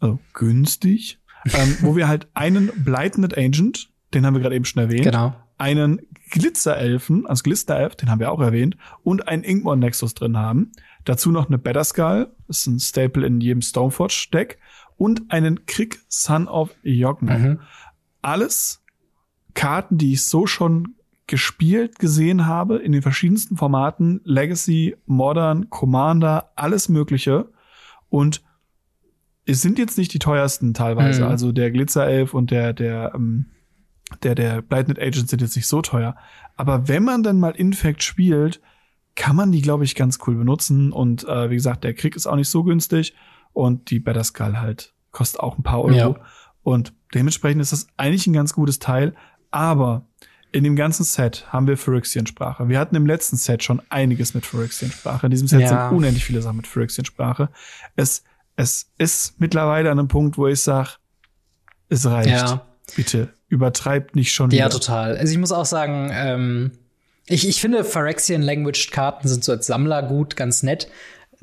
also 0.00 0.18
günstig, 0.34 1.18
ähm, 1.52 1.76
wo 1.80 1.96
wir 1.96 2.08
halt 2.08 2.28
einen 2.34 2.70
Blighted 2.84 3.36
Agent, 3.36 3.90
den 4.14 4.24
haben 4.26 4.34
wir 4.34 4.40
gerade 4.40 4.54
eben 4.54 4.64
schon 4.64 4.82
erwähnt, 4.82 5.04
Genau. 5.04 5.34
einen 5.58 6.00
Glitzerelfen, 6.30 7.26
also 7.26 7.42
Glisterelf, 7.42 7.96
den 7.96 8.10
haben 8.10 8.20
wir 8.20 8.30
auch 8.32 8.40
erwähnt, 8.40 8.76
und 9.02 9.28
einen 9.28 9.42
Inkmon 9.44 9.78
Nexus 9.78 10.14
drin 10.14 10.36
haben. 10.36 10.72
Dazu 11.04 11.30
noch 11.32 11.48
eine 11.48 11.58
Better 11.58 11.84
Skull, 11.84 12.28
das 12.46 12.58
ist 12.60 12.66
ein 12.66 12.78
Staple 12.80 13.26
in 13.26 13.40
jedem 13.40 13.62
Stoneforge-Deck, 13.62 14.58
und 15.02 15.32
einen 15.32 15.66
Krieg 15.66 15.98
Son 16.06 16.46
of 16.46 16.76
Yogg-Moth. 16.84 17.40
Mhm. 17.40 17.60
Alles 18.20 18.84
Karten, 19.52 19.98
die 19.98 20.12
ich 20.12 20.22
so 20.22 20.46
schon 20.46 20.94
gespielt 21.26 21.98
gesehen 21.98 22.46
habe 22.46 22.76
in 22.76 22.92
den 22.92 23.02
verschiedensten 23.02 23.56
Formaten, 23.56 24.20
Legacy, 24.22 24.94
Modern, 25.06 25.68
Commander, 25.70 26.52
alles 26.54 26.88
Mögliche. 26.88 27.48
Und 28.10 28.44
es 29.44 29.60
sind 29.60 29.80
jetzt 29.80 29.98
nicht 29.98 30.14
die 30.14 30.20
teuersten 30.20 30.72
teilweise. 30.72 31.24
Mhm. 31.24 31.30
Also 31.30 31.50
der 31.50 31.72
Glitzerelf 31.72 32.32
und 32.32 32.52
der, 32.52 32.72
der, 32.72 33.10
ähm, 33.16 33.46
der, 34.22 34.36
der 34.36 34.62
Blighted 34.62 35.00
Agent 35.00 35.28
sind 35.28 35.42
jetzt 35.42 35.56
nicht 35.56 35.66
so 35.66 35.82
teuer. 35.82 36.14
Aber 36.54 36.86
wenn 36.86 37.02
man 37.02 37.24
dann 37.24 37.40
mal 37.40 37.56
Infect 37.56 38.04
spielt, 38.04 38.60
kann 39.16 39.34
man 39.34 39.50
die, 39.50 39.62
glaube 39.62 39.82
ich, 39.82 39.96
ganz 39.96 40.20
cool 40.28 40.36
benutzen. 40.36 40.92
Und 40.92 41.26
äh, 41.26 41.50
wie 41.50 41.56
gesagt, 41.56 41.82
der 41.82 41.94
Krieg 41.94 42.14
ist 42.14 42.28
auch 42.28 42.36
nicht 42.36 42.48
so 42.48 42.62
günstig. 42.62 43.16
Und 43.52 43.90
die 43.90 44.00
Better 44.00 44.24
Skull 44.24 44.58
halt 44.58 44.94
kostet 45.10 45.40
auch 45.40 45.58
ein 45.58 45.62
paar 45.62 45.82
Euro. 45.82 45.94
Ja. 45.94 46.14
Und 46.62 46.92
dementsprechend 47.14 47.60
ist 47.60 47.72
das 47.72 47.86
eigentlich 47.96 48.26
ein 48.26 48.32
ganz 48.32 48.54
gutes 48.54 48.78
Teil. 48.78 49.14
Aber 49.50 50.06
in 50.52 50.64
dem 50.64 50.76
ganzen 50.76 51.04
Set 51.04 51.46
haben 51.52 51.66
wir 51.66 51.76
Phyrexian-Sprache. 51.76 52.68
Wir 52.68 52.78
hatten 52.78 52.94
im 52.96 53.06
letzten 53.06 53.36
Set 53.36 53.62
schon 53.62 53.80
einiges 53.88 54.34
mit 54.34 54.44
Phyrexian-Sprache. 54.46 55.26
In 55.26 55.30
diesem 55.30 55.48
Set 55.48 55.60
Ja. 55.62 55.88
sind 55.88 55.96
unendlich 55.98 56.24
viele 56.24 56.42
Sachen 56.42 56.56
mit 56.58 56.66
Phyrexian-Sprache. 56.66 57.48
Es, 57.96 58.22
es 58.56 58.90
ist 58.98 59.40
mittlerweile 59.40 59.90
an 59.90 59.98
einem 59.98 60.08
Punkt, 60.08 60.36
wo 60.38 60.46
ich 60.46 60.60
sage, 60.60 60.90
es 61.88 62.06
reicht. 62.06 62.28
Ja. 62.30 62.66
Bitte, 62.96 63.32
übertreibt 63.48 64.14
nicht 64.16 64.32
schon 64.32 64.50
Ja, 64.50 64.66
wieder. 64.66 64.70
total. 64.70 65.16
Also 65.16 65.32
ich 65.32 65.38
muss 65.38 65.52
auch 65.52 65.64
sagen, 65.64 66.10
ähm, 66.12 66.72
ich, 67.26 67.48
ich 67.48 67.60
finde 67.60 67.84
Phyrexian 67.84 68.42
Language 68.42 68.90
Karten 68.90 69.28
sind 69.28 69.44
so 69.44 69.52
als 69.52 69.66
Sammler 69.66 70.02
gut, 70.02 70.36
ganz 70.36 70.62
nett. 70.62 70.88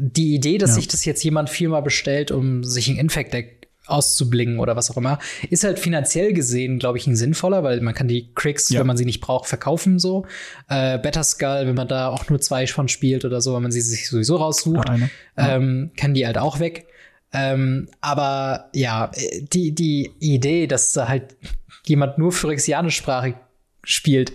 Die 0.01 0.33
Idee, 0.33 0.57
dass 0.57 0.71
Ja. 0.71 0.75
sich 0.77 0.87
das 0.87 1.03
jetzt 1.03 1.21
jemand 1.23 1.49
viermal 1.49 1.81
bestellt, 1.81 2.31
um 2.31 2.63
sich 2.63 2.87
ein 2.87 2.95
Infect 2.97 3.33
Deck 3.33 3.67
auszublingen 3.85 4.59
oder 4.59 4.75
was 4.77 4.89
auch 4.91 4.97
immer, 4.97 5.19
ist 5.49 5.63
halt 5.65 5.77
finanziell 5.77 6.31
gesehen, 6.31 6.79
glaube 6.79 6.97
ich, 6.99 7.05
ein 7.07 7.15
sinnvoller, 7.17 7.63
weil 7.63 7.81
man 7.81 7.93
kann 7.93 8.07
die 8.07 8.29
Cricks, 8.33 8.69
Ja. 8.69 8.79
wenn 8.79 8.87
man 8.87 8.95
sie 8.97 9.03
nicht 9.03 9.19
braucht, 9.19 9.47
verkaufen 9.49 9.99
so. 9.99 10.25
Äh, 10.69 10.99
Better 10.99 11.23
Skull, 11.23 11.63
wenn 11.65 11.75
man 11.75 11.87
da 11.89 12.07
auch 12.09 12.29
nur 12.29 12.39
zwei 12.39 12.65
von 12.67 12.87
spielt 12.87 13.25
oder 13.25 13.41
so, 13.41 13.55
wenn 13.55 13.63
man 13.63 13.71
sie 13.71 13.81
sich 13.81 14.07
sowieso 14.07 14.37
raussucht, 14.37 14.89
eine. 14.89 15.09
ähm, 15.37 15.91
kann 15.97 16.13
die 16.13 16.25
halt 16.25 16.37
auch 16.37 16.59
weg. 16.59 16.85
Ähm, 17.33 17.89
aber 17.99 18.69
ja, 18.73 19.11
äh, 19.15 19.41
die, 19.41 19.73
die 19.75 20.11
Idee, 20.19 20.67
dass 20.67 20.93
da 20.93 21.07
halt 21.09 21.35
jemand 21.87 22.17
nur 22.19 22.31
Phyrexianisch-Sprache 22.31 23.33
spielt, 23.83 24.31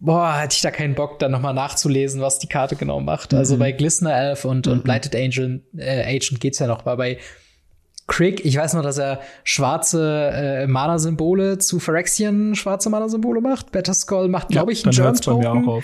boah, 0.00 0.38
hätte 0.38 0.54
ich 0.54 0.62
da 0.62 0.70
keinen 0.70 0.94
Bock, 0.94 1.18
dann 1.18 1.32
nochmal 1.32 1.54
nachzulesen, 1.54 2.20
was 2.20 2.38
die 2.38 2.46
Karte 2.46 2.76
genau 2.76 3.00
macht. 3.00 3.34
Also 3.34 3.54
Mhm. 3.56 3.58
bei 3.60 3.72
Glistener 3.72 4.16
Elf 4.16 4.44
und, 4.44 4.66
und 4.66 4.84
Blighted 4.84 5.14
Angel, 5.16 5.62
äh, 5.76 6.02
Agent 6.16 6.40
geht's 6.40 6.58
ja 6.58 6.66
noch, 6.66 6.80
aber 6.80 6.96
bei 6.96 7.18
Crick, 8.06 8.44
ich 8.44 8.56
weiß 8.56 8.72
noch, 8.72 8.82
dass 8.82 8.96
er 8.96 9.20
schwarze 9.44 10.30
äh, 10.32 10.66
Mana-Symbole 10.66 11.58
zu 11.58 11.78
Phyrexian 11.78 12.54
schwarze 12.54 12.88
Mana-Symbole 12.88 13.40
macht. 13.42 13.70
Better 13.70 13.92
Skull 13.92 14.28
macht, 14.28 14.48
glaube 14.48 14.72
ich, 14.72 14.84
einen 14.84 14.94
Germ-Token. 14.94 15.82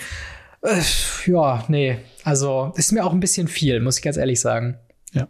Äh, 0.63 0.81
ja, 1.27 1.63
nee. 1.67 1.97
Also, 2.23 2.73
ist 2.77 2.91
mir 2.91 3.05
auch 3.05 3.13
ein 3.13 3.19
bisschen 3.19 3.47
viel, 3.47 3.79
muss 3.79 3.97
ich 3.97 4.03
ganz 4.03 4.17
ehrlich 4.17 4.41
sagen. 4.41 4.79
Ja. 5.13 5.27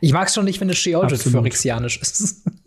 Ich 0.00 0.12
mag 0.12 0.26
es 0.26 0.34
schon 0.34 0.44
nicht, 0.46 0.60
wenn 0.60 0.68
es 0.68 0.78
Sheoldred 0.78 1.22
phyrexianisch 1.22 2.00
ist. 2.00 2.44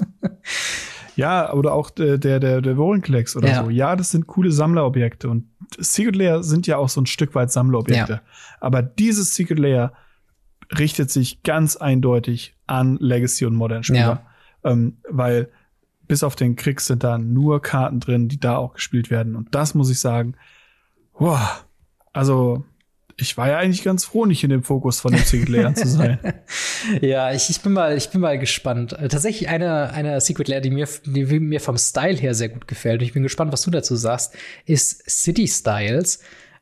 Ja, 1.15 1.53
oder 1.53 1.73
auch 1.73 1.89
der, 1.89 2.17
der, 2.17 2.39
der, 2.39 2.75
Vorinclex 2.75 3.35
oder 3.35 3.49
Ja. 3.49 3.63
so. 3.63 3.69
Ja, 3.69 3.95
das 3.95 4.11
sind 4.11 4.27
coole 4.27 4.51
Sammlerobjekte. 4.51 5.29
Und 5.29 5.45
Secret 5.77 6.15
Layer 6.15 6.43
sind 6.43 6.67
ja 6.67 6.77
auch 6.77 6.89
so 6.89 7.01
ein 7.01 7.05
Stück 7.05 7.35
weit 7.35 7.51
Sammlerobjekte. 7.51 8.13
Ja. 8.13 8.21
Aber 8.59 8.81
dieses 8.81 9.35
Secret 9.35 9.59
Layer 9.59 9.93
richtet 10.77 11.11
sich 11.11 11.43
ganz 11.43 11.75
eindeutig 11.75 12.55
an 12.67 12.97
Legacy 12.99 13.45
und 13.45 13.55
Modern 13.55 13.83
Spieler. 13.83 14.25
Ähm, 14.63 14.97
weil 15.09 15.49
bis 16.07 16.23
auf 16.23 16.35
den 16.35 16.55
Krieg 16.55 16.81
sind 16.81 17.03
da 17.03 17.17
nur 17.17 17.61
Karten 17.61 17.99
drin, 17.99 18.27
die 18.27 18.39
da 18.39 18.57
auch 18.57 18.73
gespielt 18.73 19.09
werden. 19.09 19.35
Und 19.35 19.53
das 19.55 19.75
muss 19.75 19.89
ich 19.89 19.99
sagen, 19.99 20.35
wow, 21.13 21.65
also 22.11 22.65
ich 23.17 23.37
war 23.37 23.47
ja 23.47 23.57
eigentlich 23.57 23.83
ganz 23.83 24.05
froh, 24.05 24.25
nicht 24.25 24.43
in 24.43 24.49
dem 24.49 24.63
Fokus 24.63 24.99
von 24.99 25.11
dem 25.11 25.23
Secret 25.23 25.49
Layer 25.49 25.75
zu 25.75 25.87
sein. 25.87 26.19
ja, 27.01 27.31
ich, 27.31 27.49
ich 27.49 27.61
bin 27.61 27.73
mal, 27.73 27.95
ich 27.95 28.09
bin 28.09 28.21
mal 28.21 28.39
gespannt. 28.39 28.93
Äh, 28.93 29.07
Tatsächlich 29.07 29.49
eine, 29.49 29.91
eine 29.91 30.19
Secret 30.19 30.47
Lair, 30.47 30.61
die 30.61 30.71
mir, 30.71 30.87
die 31.05 31.39
mir 31.39 31.59
vom 31.59 31.77
Style 31.77 32.17
her 32.17 32.33
sehr 32.33 32.49
gut 32.49 32.67
gefällt. 32.67 33.01
Und 33.01 33.05
ich 33.05 33.13
bin 33.13 33.23
gespannt, 33.23 33.51
was 33.51 33.61
du 33.61 33.71
dazu 33.71 33.95
sagst, 33.95 34.35
ist 34.65 35.09
City 35.09 35.47
Styles. 35.47 36.19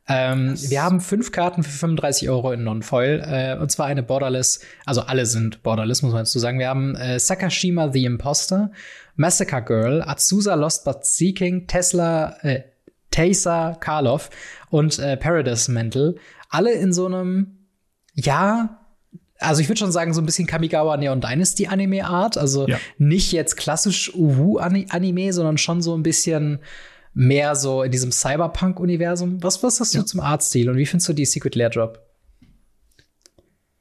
Ähm, 0.08 0.56
wir 0.70 0.84
haben 0.84 1.00
fünf 1.00 1.32
Karten 1.32 1.64
für 1.64 1.72
35 1.72 2.30
Euro 2.30 2.52
in 2.52 2.64
Non-Foil. 2.64 3.24
Äh, 3.26 3.62
und 3.62 3.72
zwar 3.72 3.86
eine 3.86 4.04
Borderless, 4.04 4.62
also 4.86 5.02
alle 5.02 5.26
sind 5.26 5.64
Borderless, 5.64 6.02
muss 6.02 6.12
man 6.12 6.22
dazu 6.22 6.40
sagen. 6.40 6.60
Wir 6.60 6.68
haben 6.68 6.96
äh, 6.96 7.20
Sakashima 7.20 7.92
the 7.92 8.04
Imposter, 8.04 8.72
Massacre 9.16 9.64
Girl, 9.64 10.02
Azusa 10.02 10.56
Lost 10.56 10.84
But 10.86 11.06
Seeking, 11.06 11.68
Tesla, 11.68 12.36
äh, 12.42 12.64
Taser 13.12 13.78
Karlov 13.80 14.30
und 14.70 14.98
äh, 15.00 15.18
Paradise 15.18 15.72
Mantle. 15.72 16.16
Alle 16.52 16.74
in 16.74 16.92
so 16.94 17.06
einem, 17.06 17.68
ja, 18.14 18.78
also 19.40 19.62
ich 19.62 19.70
würde 19.70 19.80
schon 19.80 19.92
sagen, 19.92 20.14
so 20.14 20.22
ein 20.22 20.26
bisschen 20.26 20.46
Kamigawa 20.48 20.98
Neon 20.98 21.22
Dynasty 21.22 21.66
Anime 21.68 22.06
Art. 22.06 22.38
Also 22.38 22.68
Ja. 22.68 22.78
nicht 23.00 23.32
jetzt 23.32 23.56
klassisch 23.58 24.14
Uwu 24.14 24.58
Anime, 24.60 25.34
sondern 25.34 25.58
schon 25.58 25.82
so 25.82 25.96
ein 25.98 26.04
bisschen 26.04 26.60
mehr 27.14 27.56
so 27.56 27.84
in 27.84 27.92
diesem 27.92 28.12
Cyberpunk-Universum. 28.12 29.42
Was, 29.42 29.64
was 29.64 29.80
hast 29.80 29.94
du 29.94 30.00
Ja. 30.00 30.06
zum 30.06 30.20
Artstil 30.20 30.70
und 30.70 30.78
wie 30.78 30.86
findest 30.86 31.10
du 31.10 31.14
die 31.14 31.26
Secret 31.26 31.56
Lair 31.56 31.70
Drop? 31.70 32.00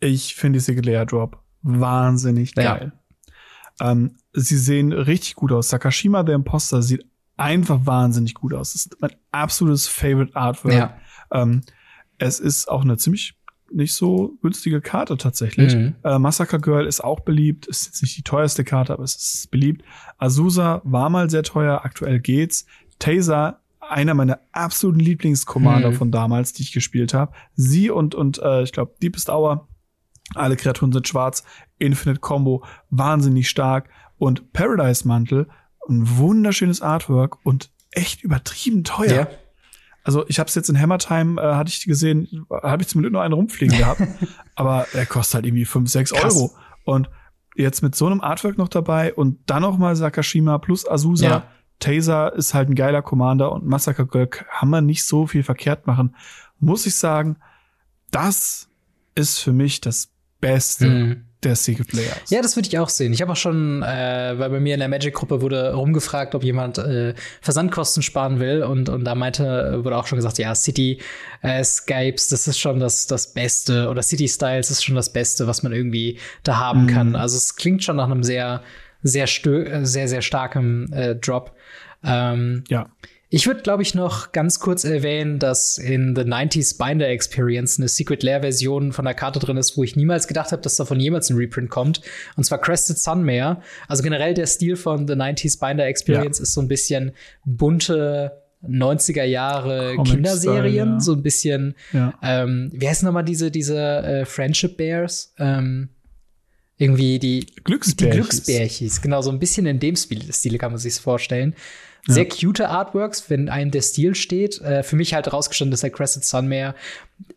Ich 0.01 0.35
finde 0.35 0.59
die 0.59 0.64
Secret 0.64 0.87
Layer 0.87 1.07
Drop 1.07 1.39
wahnsinnig 1.62 2.53
Ja. 2.57 2.77
geil. 2.77 2.93
Ähm, 3.81 4.16
sie 4.33 4.57
sehen 4.59 4.93
richtig 4.93 5.35
gut 5.35 5.53
aus. 5.53 5.68
Sakashima 5.68 6.25
the 6.27 6.33
Imposter 6.33 6.83
sieht 6.83 7.05
einfach 7.37 7.81
wahnsinnig 7.87 8.35
gut 8.35 8.55
aus. 8.55 8.73
Das 8.73 8.87
ist 8.87 8.97
mein 9.01 9.12
absolutes 9.33 9.89
Favorite 9.89 10.35
Artwork. 10.37 10.75
Ja. 10.75 10.97
Ähm, 11.33 11.62
es 12.21 12.39
ist 12.41 12.68
auch 12.68 12.83
eine 12.83 12.97
ziemlich 12.97 13.35
nicht 13.73 13.95
so 13.95 14.37
günstige 14.43 14.81
Karte 14.81 15.16
tatsächlich. 15.16 15.75
Mhm. 15.75 15.95
Äh, 16.03 16.18
Massacre 16.18 16.59
Girl 16.61 16.87
ist 16.87 17.03
auch 17.05 17.21
beliebt. 17.21 17.66
Ist 17.68 17.87
jetzt 17.87 18.03
nicht 18.03 18.16
die 18.16 18.23
teuerste 18.23 18.64
Karte, 18.64 18.93
aber 18.93 19.05
es 19.05 19.14
ist 19.14 19.51
beliebt. 19.51 19.85
Azusa 20.18 20.81
war 20.85 21.09
mal 21.09 21.31
sehr 21.31 21.45
teuer. 21.45 21.85
Aktuell 21.85 22.18
geht's. 22.21 22.66
Taser, 22.99 23.61
einer 23.79 24.14
meiner 24.14 24.41
absoluten 24.53 24.99
Lieblingscommander 25.01 25.91
Mhm. 25.91 25.95
von 25.95 26.11
damals, 26.11 26.53
die 26.53 26.62
ich 26.62 26.73
gespielt 26.73 27.14
habe. 27.14 27.33
Sie 27.55 27.91
und, 27.91 28.14
und 28.16 28.39
äh, 28.43 28.62
ich 28.62 28.73
glaube, 28.73 28.95
Deepest 29.03 29.31
Hour. 29.31 29.68
Alle 30.35 30.57
Kreaturen 30.57 30.93
sind 30.93 31.07
schwarz. 31.09 31.45
Infinite 31.79 32.21
Combo, 32.21 32.64
wahnsinnig 32.91 33.49
stark. 33.49 33.89
Und 34.18 34.53
Paradise 34.53 35.07
Mantel, 35.07 35.49
ein 35.89 36.18
wunderschönes 36.18 36.83
Artwork 36.83 37.39
und 37.45 37.71
echt 37.93 38.23
übertrieben 38.23 38.85
teuer. 38.85 39.09
Ja. 39.14 39.29
Also 40.03 40.24
ich 40.28 40.38
habe 40.38 40.48
es 40.48 40.55
jetzt 40.55 40.68
in 40.68 40.80
Hammer 40.80 40.98
Time, 40.98 41.40
äh, 41.40 41.55
hatte 41.55 41.70
ich 41.70 41.84
gesehen, 41.84 42.46
habe 42.51 42.82
ich 42.82 42.88
zum 42.88 43.01
Glück 43.01 43.12
nur 43.12 43.22
einen 43.22 43.34
rumfliegen 43.34 43.76
gehabt. 43.76 44.03
aber 44.55 44.86
er 44.92 45.07
kostet 45.07 45.34
halt 45.34 45.46
irgendwie 45.46 45.64
5, 45.64 45.90
6 45.90 46.12
Krass. 46.12 46.36
Euro. 46.36 46.53
Und 46.84 47.11
jetzt 47.57 47.82
mit 47.82 47.94
so 47.94 48.07
einem 48.07 48.20
Artwork 48.20 48.59
noch 48.59 48.68
dabei 48.68 49.12
und 49.12 49.38
dann 49.46 49.62
noch 49.62 49.76
mal 49.78 49.94
Sakashima 49.96 50.59
plus 50.59 50.88
Azusa. 50.88 51.26
Ja. 51.26 51.42
Taser 51.78 52.34
ist 52.34 52.55
halt 52.55 52.68
ein 52.68 52.74
geiler 52.74 53.03
Commander 53.03 53.53
und 53.53 53.66
Massacre 53.66 54.07
Girl 54.07 54.26
kann 54.26 54.68
man 54.68 54.86
nicht 54.86 55.05
so 55.05 55.26
viel 55.26 55.42
verkehrt 55.42 55.86
machen. 55.86 56.14
Muss 56.59 56.86
ich 56.86 56.94
sagen, 56.94 57.36
das 58.11 58.68
ist 59.14 59.38
für 59.38 59.53
mich 59.53 59.80
das 59.80 60.11
Beste 60.40 60.86
Mhm. 60.88 61.24
Der 61.43 61.57
Secret 61.57 61.93
Layers. 61.93 62.28
Ja, 62.30 62.43
das 62.43 62.57
würde 62.57 62.68
ich 62.68 62.78
auch 62.78 62.88
sehen. 62.88 63.12
Ich 63.12 63.22
habe 63.22 63.32
auch 63.32 63.36
schon, 63.36 63.82
äh, 63.82 64.34
weil 64.38 64.51
bei 64.51 64.61
mir 64.61 64.74
in 64.74 64.80
der 64.80 64.88
Magic-Gruppe 64.88 65.41
wurde 65.41 65.72
rumgefragt, 65.72 66.34
ob 66.34 66.45
jemand 66.45 66.78
äh, 66.78 67.14
Versandkosten 67.41 68.03
sparen 68.03 68.41
will. 68.41 68.62
Und, 68.62 68.88
und 68.88 69.05
da 69.05 69.14
meinte, 69.14 69.80
wurde 69.82 69.97
auch 69.97 70.07
schon 70.07 70.16
gesagt, 70.16 70.38
ja, 70.38 70.55
City 70.55 71.01
äh, 71.43 71.64
Skypes, 71.64 72.28
das 72.28 72.47
ist 72.47 72.59
schon 72.59 72.78
das, 72.80 73.07
das 73.07 73.32
Beste. 73.32 73.88
Oder 73.88 74.03
City 74.03 74.28
Styles 74.28 74.70
ist 74.70 74.84
schon 74.84 74.97
das 74.97 75.12
Beste, 75.12 75.47
was 75.47 75.62
man 75.62 75.72
irgendwie 75.72 76.18
da 76.43 76.59
haben 76.59 76.82
Mhm. 76.82 76.86
kann. 76.88 77.16
Also 77.16 77.36
es 77.36 77.57
klingt 77.57 77.82
schon 77.82 77.97
nach 77.97 78.11
einem 78.11 78.22
sehr, 78.22 78.62
sehr, 79.03 79.24
äh, 79.24 79.84
sehr, 79.86 80.09
sehr 80.09 80.22
starken 80.22 80.93
äh, 80.93 81.16
Drop. 81.16 81.57
Ähm, 82.05 82.64
Ja. 82.68 82.91
Ich 83.33 83.47
würde, 83.47 83.62
glaube 83.62 83.83
ich, 83.83 83.95
noch 83.95 84.33
ganz 84.33 84.59
kurz 84.59 84.83
erwähnen, 84.83 85.39
dass 85.39 85.78
in 85.78 86.16
The 86.16 86.22
90s 86.22 86.76
Binder 86.76 87.09
Experience 87.09 87.78
eine 87.78 87.87
Secret 87.87 88.24
Lair 88.24 88.41
Version 88.41 88.93
von 88.93 89.05
der 89.05 89.14
Karte 89.14 89.39
drin 89.39 89.57
ist, 89.57 89.76
wo 89.76 89.85
ich 89.85 89.95
niemals 89.95 90.26
gedacht 90.26 90.51
habe, 90.51 90.62
dass 90.62 90.74
davon 90.74 90.99
jemals 90.99 91.31
ein 91.31 91.37
Reprint 91.37 91.70
kommt. 91.70 92.01
Und 92.37 92.43
zwar 92.43 92.61
Crested 92.61 92.99
Sunmare. 92.99 93.62
Also 93.87 94.03
generell 94.03 94.35
der 94.35 94.47
Stil 94.47 94.74
von 94.74 95.07
The 95.07 95.14
90s 95.14 95.61
Binder 95.61 95.87
Experience 95.87 96.41
ist 96.41 96.53
so 96.55 96.61
ein 96.61 96.66
bisschen 96.66 97.12
bunte 97.45 98.43
90er 98.66 99.24
Jahre 99.24 99.97
Kinderserien, 100.05 100.95
ja. 100.95 101.01
so 101.01 101.12
ein 101.12 101.22
bisschen, 101.22 101.76
Ja. 101.93 102.12
ähm, 102.22 102.70
wie 102.74 102.89
heißen 102.89 103.07
nochmal 103.07 103.24
diese, 103.24 103.51
diese 103.53 103.78
äh, 103.78 104.24
Friendship 104.24 104.76
Bears? 104.76 105.33
Ähm, 105.39 105.91
irgendwie 106.76 107.18
die 107.18 107.41
die 107.41 107.55
Glücksbärchis. 107.62 108.16
Glücksbärchis, 108.16 109.03
genau, 109.03 109.22
so 109.22 109.31
ein 109.31 109.39
bisschen 109.39 109.66
in 109.66 109.78
dem 109.78 109.97
Stil, 109.97 110.33
Stile 110.33 110.59
kann 110.59 110.72
man 110.72 110.78
sich 110.78 110.95
vorstellen. 110.95 111.55
Sehr 112.07 112.26
cute 112.28 112.61
Artworks, 112.68 113.28
wenn 113.28 113.48
einem 113.48 113.70
der 113.70 113.82
Stil 113.82 114.14
steht. 114.14 114.61
Äh, 114.62 114.82
für 114.82 114.96
mich 114.96 115.14
halt 115.14 115.32
rausgestanden 115.32 115.74
ist 115.74 115.82
der 115.82 115.90
Crescent 115.90 116.24
Sunmare. 116.24 116.74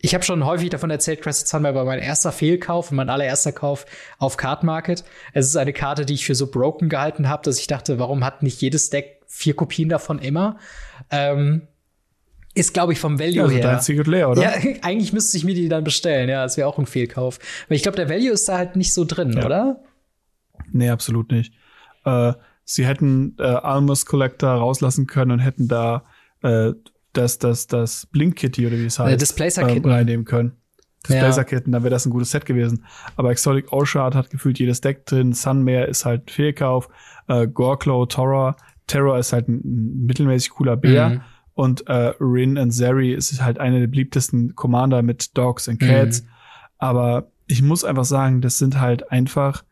Ich 0.00 0.14
habe 0.14 0.24
schon 0.24 0.44
häufig 0.46 0.70
davon 0.70 0.90
erzählt, 0.90 1.20
Crescent 1.22 1.48
Sunmare 1.48 1.74
war 1.74 1.84
mein 1.84 1.98
erster 1.98 2.32
Fehlkauf 2.32 2.90
und 2.90 2.96
mein 2.96 3.10
allererster 3.10 3.52
Kauf 3.52 3.84
auf 4.18 4.36
Card 4.36 4.62
Market. 4.62 5.04
Es 5.32 5.46
ist 5.46 5.56
eine 5.56 5.72
Karte, 5.72 6.06
die 6.06 6.14
ich 6.14 6.24
für 6.24 6.34
so 6.34 6.50
broken 6.50 6.88
gehalten 6.88 7.28
habe, 7.28 7.42
dass 7.42 7.58
ich 7.58 7.66
dachte, 7.66 7.98
warum 7.98 8.24
hat 8.24 8.42
nicht 8.42 8.60
jedes 8.62 8.90
Deck 8.90 9.20
vier 9.26 9.54
Kopien 9.54 9.88
davon 9.90 10.18
immer? 10.18 10.58
Ähm, 11.10 11.62
ist, 12.54 12.72
glaube 12.72 12.92
ich, 12.92 13.00
vom 13.00 13.18
Value 13.18 13.34
Ja, 13.34 13.42
also 13.44 13.54
her. 13.56 13.62
dein 13.62 13.80
Secret 13.80 14.06
Lair, 14.06 14.30
oder? 14.30 14.42
Ja, 14.42 14.52
eigentlich 14.82 15.12
müsste 15.12 15.36
ich 15.36 15.44
mir 15.44 15.54
die 15.54 15.68
dann 15.68 15.84
bestellen, 15.84 16.28
ja. 16.28 16.42
Das 16.44 16.56
wäre 16.56 16.68
auch 16.68 16.78
ein 16.78 16.86
Fehlkauf. 16.86 17.38
Weil 17.68 17.76
ich 17.76 17.82
glaube, 17.82 17.96
der 17.96 18.08
Value 18.08 18.30
ist 18.30 18.48
da 18.48 18.56
halt 18.56 18.76
nicht 18.76 18.94
so 18.94 19.04
drin, 19.04 19.32
Ja. 19.32 19.44
oder? 19.44 19.80
Nee, 20.72 20.88
absolut 20.88 21.30
nicht. 21.32 21.52
Äh, 22.04 22.32
sie 22.64 22.86
hätten 22.86 23.36
äh, 23.38 23.42
Almus 23.44 24.06
Collector 24.06 24.50
rauslassen 24.50 25.06
können 25.06 25.32
und 25.32 25.38
hätten 25.40 25.68
da 25.68 26.04
äh, 26.42 26.72
das, 27.12 27.38
das, 27.38 27.66
das 27.66 28.06
Blink 28.06 28.36
Kitty 28.36 28.66
oder 28.66 28.76
wie 28.76 28.86
es 28.86 28.98
heißt, 28.98 29.20
Displacer-Kitten. 29.20 29.88
ähm, 29.88 29.94
reinnehmen 29.94 30.24
können. 30.24 30.52
Ja. 31.08 31.16
Displacer-Kitten, 31.16 31.72
dann 31.72 31.82
wäre 31.82 31.90
das 31.90 32.06
ein 32.06 32.10
gutes 32.10 32.30
Set 32.30 32.46
gewesen. 32.46 32.84
Aber 33.16 33.30
Exotic 33.30 33.72
Oshard 33.72 34.14
hat 34.14 34.30
gefühlt 34.30 34.58
jedes 34.58 34.80
Deck 34.80 35.06
drin. 35.06 35.32
Sunmare 35.32 35.84
ist 35.84 36.04
halt 36.04 36.30
Fehlkauf. 36.30 36.88
Äh, 37.28 37.46
Gorklow, 37.46 38.06
Terror. 38.06 38.56
Terror 38.86 39.18
ist 39.18 39.32
halt 39.32 39.48
ein, 39.48 40.06
mittelmäßig 40.06 40.50
cooler 40.50 40.76
Bär. 40.76 41.10
Mhm. 41.10 41.20
Und 41.54 41.86
äh, 41.86 42.14
Rin 42.20 42.58
and 42.58 42.74
Zeri 42.74 43.12
ist 43.12 43.40
halt 43.40 43.58
eine 43.60 43.80
der 43.80 43.86
beliebtesten 43.86 44.56
Commander 44.56 45.02
mit 45.02 45.36
Dogs 45.36 45.68
and 45.68 45.78
Cats. 45.78 46.22
Mhm. 46.22 46.28
Aber 46.78 47.30
ich 47.46 47.62
muss 47.62 47.84
einfach 47.84 48.04
sagen, 48.04 48.40
das 48.40 48.58
sind 48.58 48.80
halt 48.80 49.10
einfach 49.12 49.62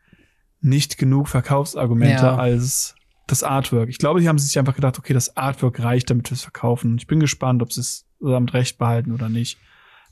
nicht 0.63 0.97
genug 0.97 1.27
Verkaufsargumente 1.27 2.23
Ja. 2.23 2.35
als 2.37 2.95
das 3.27 3.43
Artwork. 3.43 3.89
Ich 3.89 3.97
glaube, 3.99 4.19
die 4.19 4.27
haben 4.27 4.37
sich 4.39 4.57
einfach 4.59 4.75
gedacht, 4.75 4.97
okay, 4.99 5.13
das 5.13 5.37
Artwork 5.37 5.79
reicht, 5.81 6.09
damit 6.09 6.29
wir 6.29 6.35
es 6.35 6.41
verkaufen. 6.41 6.97
Ich 6.97 7.07
bin 7.07 7.19
gespannt, 7.19 7.61
ob 7.61 7.71
sie 7.71 7.81
es 7.81 8.05
damit 8.19 8.53
recht 8.53 8.77
behalten 8.77 9.11
oder 9.11 9.29
nicht. 9.29 9.57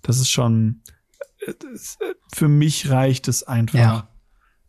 Das 0.02 0.20
ist 0.20 0.30
schon, 0.30 0.82
äh, 1.46 1.54
für 2.34 2.48
mich 2.48 2.90
reicht 2.90 3.28
es 3.28 3.44
einfach, 3.44 3.80
Ja. 3.80 4.08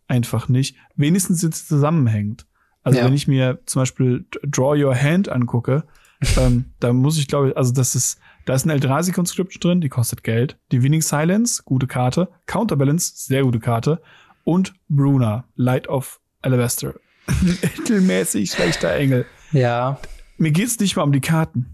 einfach 0.09 0.49
nicht. 0.49 0.77
Wenigstens 0.97 1.41
sind 1.41 1.55
sie 1.55 1.65
zusammenhängend. 1.67 2.47
Also 2.83 2.99
Ja. 2.99 3.05
wenn 3.05 3.15
ich 3.15 3.29
mir 3.29 3.61
zum 3.67 3.83
Beispiel 3.83 4.27
Draw 4.45 4.83
Your 4.83 4.95
Hand 4.95 5.29
angucke, 5.29 5.85
ähm, 6.37 6.67
da 6.81 6.93
muss 6.93 7.19
ich 7.19 7.29
glaube 7.29 7.51
ich, 7.51 7.57
also 7.57 7.73
das 7.73 7.95
ist, 7.95 8.19
da 8.45 8.55
ist 8.55 8.65
eine 8.65 8.73
Eldrazi 8.73 9.13
Conscription 9.13 9.61
drin, 9.61 9.81
die 9.81 9.89
kostet 9.89 10.23
Geld. 10.25 10.59
Divining 10.73 11.01
Silence, 11.03 11.63
gute 11.65 11.87
Karte. 11.87 12.29
Counterbalance, 12.47 13.13
sehr 13.17 13.43
gute 13.43 13.61
Karte. 13.61 14.01
Und 14.45 14.75
Bruna, 14.89 15.45
Light 15.55 15.89
of 15.89 16.21
Alabaster. 16.43 16.95
Mittelmäßig 17.43 18.51
schlechter 18.51 18.93
Engel. 18.95 19.27
Ja. 19.53 20.01
Mir 20.39 20.51
geht's 20.51 20.79
nicht 20.81 20.97
mal 20.97 21.03
um 21.05 21.13
die 21.13 21.21
Karten. 21.21 21.67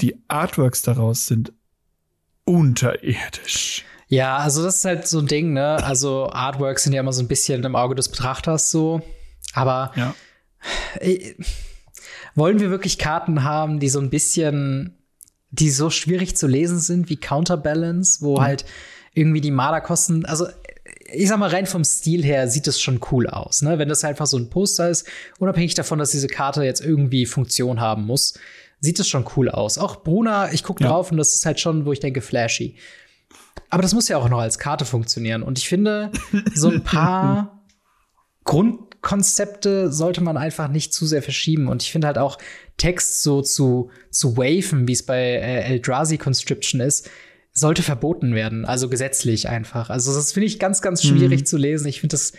Die 0.00 0.22
Artworks 0.28 0.82
daraus 0.82 1.26
sind 1.26 1.52
unterirdisch. 2.44 3.84
Ja, 4.08 4.38
also 4.38 4.62
das 4.62 4.76
ist 4.76 4.84
halt 4.84 5.06
so 5.06 5.18
ein 5.18 5.26
Ding, 5.26 5.52
ne? 5.52 5.82
Also 5.84 6.30
Artworks 6.30 6.84
sind 6.84 6.92
ja 6.94 7.00
immer 7.00 7.12
so 7.12 7.22
ein 7.22 7.28
bisschen 7.28 7.62
im 7.64 7.76
Auge 7.76 7.94
des 7.94 8.08
Betrachters 8.08 8.70
so. 8.70 9.02
Aber 9.52 9.92
Ja. 9.96 10.14
äh, 11.00 11.34
wollen 12.34 12.58
wir 12.60 12.70
wirklich 12.70 12.98
Karten 12.98 13.44
haben, 13.44 13.80
die 13.80 13.88
so 13.88 14.00
ein 14.00 14.10
bisschen, 14.10 14.96
die 15.50 15.70
so 15.70 15.90
schwierig 15.90 16.36
zu 16.36 16.46
lesen 16.46 16.78
sind 16.78 17.10
wie 17.10 17.16
Counterbalance, 17.16 18.22
wo 18.22 18.40
halt 18.40 18.64
irgendwie 19.12 19.40
die 19.40 19.50
Marder 19.50 19.80
kosten, 19.80 20.24
also 20.24 20.46
ich 21.12 21.28
sag 21.28 21.38
mal, 21.38 21.50
rein 21.50 21.66
vom 21.66 21.84
Stil 21.84 22.22
her 22.24 22.48
sieht 22.48 22.66
es 22.66 22.80
schon 22.80 23.00
cool 23.10 23.26
aus, 23.28 23.62
ne? 23.62 23.78
Wenn 23.78 23.88
das 23.88 24.04
einfach 24.04 24.26
so 24.26 24.36
ein 24.36 24.50
Poster 24.50 24.88
ist, 24.90 25.06
unabhängig 25.38 25.74
davon, 25.74 25.98
dass 25.98 26.10
diese 26.10 26.26
Karte 26.28 26.62
jetzt 26.64 26.80
irgendwie 26.84 27.26
Funktion 27.26 27.80
haben 27.80 28.04
muss, 28.04 28.34
sieht 28.80 29.00
es 29.00 29.08
schon 29.08 29.24
cool 29.36 29.48
aus. 29.50 29.78
Auch 29.78 30.02
Bruna, 30.02 30.52
ich 30.52 30.62
gucke 30.62 30.82
Ja. 30.84 30.90
drauf 30.90 31.10
und 31.10 31.16
das 31.16 31.34
ist 31.34 31.46
halt 31.46 31.60
schon, 31.60 31.86
wo 31.86 31.92
ich 31.92 32.00
denke, 32.00 32.20
flashy. 32.20 32.76
Aber 33.70 33.82
das 33.82 33.92
muss 33.94 34.08
ja 34.08 34.16
auch 34.18 34.28
noch 34.28 34.38
als 34.38 34.58
Karte 34.58 34.84
funktionieren. 34.84 35.42
Und 35.42 35.58
ich 35.58 35.68
finde, 35.68 36.10
so 36.54 36.70
ein 36.70 36.82
paar 36.84 37.62
Grundkonzepte 38.44 39.92
sollte 39.92 40.20
man 40.22 40.36
einfach 40.36 40.68
nicht 40.68 40.94
zu 40.94 41.06
sehr 41.06 41.22
verschieben. 41.22 41.68
Und 41.68 41.82
ich 41.82 41.92
finde 41.92 42.06
halt 42.06 42.18
auch 42.18 42.38
Text 42.76 43.22
so 43.22 43.42
zu, 43.42 43.90
zu 44.10 44.36
waven, 44.36 44.88
wie 44.88 44.92
es 44.92 45.04
bei 45.04 45.20
äh, 45.20 45.62
Eldrazi 45.64 46.18
Conscription 46.18 46.80
ist, 46.80 47.10
sollte 47.58 47.82
verboten 47.82 48.34
werden. 48.34 48.64
Also 48.64 48.88
gesetzlich 48.88 49.48
einfach. 49.48 49.90
Also 49.90 50.14
das 50.14 50.32
finde 50.32 50.46
ich 50.46 50.58
ganz, 50.58 50.82
ganz 50.82 51.02
schwierig 51.02 51.46
zu 51.46 51.56
lesen. 51.56 51.86
Ich 51.88 52.00
finde 52.00 52.14
das, 52.14 52.32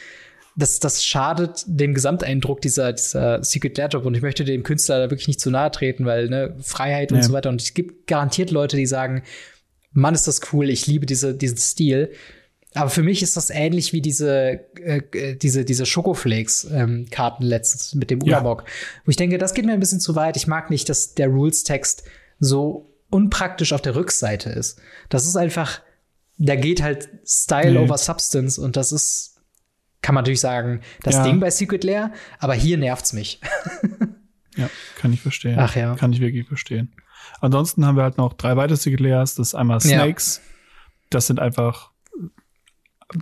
das, 0.55 0.79
das 0.79 1.03
schadet 1.05 1.63
dem 1.67 1.93
Gesamteindruck 1.93 2.61
dieser, 2.61 2.93
dieser 2.93 3.43
Secret 3.43 3.77
Lair 3.77 3.87
Job. 3.89 4.05
Und 4.05 4.15
ich 4.15 4.21
möchte 4.21 4.43
dem 4.45 4.63
Künstler 4.63 4.99
da 4.99 5.09
wirklich 5.11 5.27
nicht 5.27 5.39
zu 5.39 5.51
nahe 5.51 5.71
treten, 5.71 6.05
weil 6.05 6.29
ne, 6.29 6.55
Freiheit 6.61 7.11
und 7.11 7.19
Nee. 7.19 7.23
so 7.23 7.33
weiter. 7.33 7.49
Und 7.49 7.61
es 7.61 7.73
gibt 7.73 8.07
garantiert 8.07 8.51
Leute, 8.51 8.77
die 8.77 8.85
sagen, 8.85 9.23
Mann, 9.91 10.13
ist 10.13 10.27
das 10.27 10.41
cool, 10.53 10.69
ich 10.69 10.85
liebe 10.87 11.05
diese, 11.05 11.33
diesen 11.33 11.57
Stil. 11.57 12.11
Aber 12.75 12.89
für 12.91 13.01
mich 13.01 13.23
ist 13.23 13.35
das 13.35 13.49
ähnlich 13.49 13.93
wie 13.93 14.01
diese, 14.01 14.59
äh, 14.83 15.01
äh, 15.13 15.35
diese, 15.35 15.65
diese 15.65 15.85
Schokoflakes-Karten 15.87 17.43
letztens 17.43 17.95
mit 17.95 18.11
dem 18.11 18.19
Ja. 18.21 18.37
Ulamog. 18.37 18.65
Wo 19.05 19.09
ich 19.09 19.15
denke, 19.15 19.37
das 19.37 19.53
geht 19.53 19.65
mir 19.65 19.73
ein 19.73 19.79
bisschen 19.79 19.99
zu 19.99 20.15
weit. 20.15 20.37
Ich 20.37 20.47
mag 20.47 20.69
nicht, 20.69 20.87
dass 20.89 21.15
der 21.15 21.27
Rules-Text 21.29 22.03
so 22.39 22.88
unpraktisch 23.09 23.73
auf 23.73 23.81
der 23.81 23.95
Rückseite 23.95 24.49
ist. 24.49 24.79
Das 25.09 25.25
ist 25.25 25.35
einfach, 25.35 25.81
da 26.37 26.55
geht 26.55 26.81
halt 26.81 27.09
Style 27.25 27.71
Nee. 27.73 27.77
over 27.79 27.97
Substance 27.97 28.59
und 28.61 28.75
das 28.77 28.91
ist, 28.91 29.41
kann 30.01 30.15
man 30.15 30.23
natürlich 30.23 30.39
sagen, 30.41 30.81
das 31.03 31.15
Ja. 31.15 31.23
Ding 31.23 31.39
bei 31.39 31.49
Secret 31.49 31.83
Lair, 31.83 32.11
aber 32.39 32.53
hier 32.53 32.77
nervt's 32.77 33.13
mich. 33.13 33.41
Ja, 34.57 34.69
kann 34.97 35.13
ich 35.13 35.21
verstehen. 35.21 35.57
Ach 35.57 35.75
ja. 35.77 35.95
Kann 35.95 36.11
ich 36.11 36.19
wirklich 36.19 36.45
verstehen. 36.45 36.91
Ansonsten 37.39 37.85
haben 37.85 37.95
wir 37.95 38.03
halt 38.03 38.17
noch 38.17 38.33
drei 38.33 38.57
weitere 38.57 38.75
Secret 38.75 38.99
Layers. 38.99 39.35
Das 39.35 39.49
ist 39.49 39.55
einmal 39.55 39.77
Ja. 39.83 39.99
Snakes. 40.01 40.41
Das 41.09 41.27
sind 41.27 41.39
einfach 41.39 41.91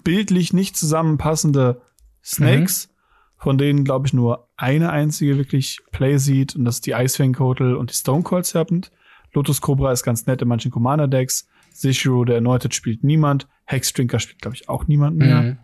bildlich 0.03 0.53
nicht 0.53 0.75
zusammenpassende 0.77 1.81
Snakes, 2.23 2.89
von 3.37 3.57
denen, 3.59 3.83
glaube 3.83 4.07
ich, 4.07 4.13
nur 4.13 4.49
eine 4.57 4.89
einzige 4.89 5.37
wirklich 5.37 5.79
Play 5.91 6.17
sieht. 6.17 6.55
Und 6.55 6.65
das 6.65 6.75
ist 6.75 6.85
die 6.87 6.91
Icefang 6.91 7.33
Kotel 7.33 7.75
und 7.75 7.91
die 7.91 7.95
Stone 7.95 8.23
Cold 8.23 8.45
Serpent. 8.45 8.91
Lotus 9.33 9.61
Cobra 9.61 9.91
ist 9.91 10.03
ganz 10.03 10.25
nett 10.25 10.41
in 10.41 10.47
manchen 10.47 10.71
Commander-Decks. 10.71 11.47
Zishiro, 11.73 12.25
der 12.25 12.37
Anointed, 12.37 12.73
spielt 12.73 13.03
niemand. 13.03 13.47
Hexdrinker 13.65 14.19
spielt, 14.19 14.41
glaube 14.41 14.55
ich, 14.55 14.67
auch 14.69 14.87
niemand 14.87 15.17
mehr. 15.17 15.41
Mhm. 15.41 15.57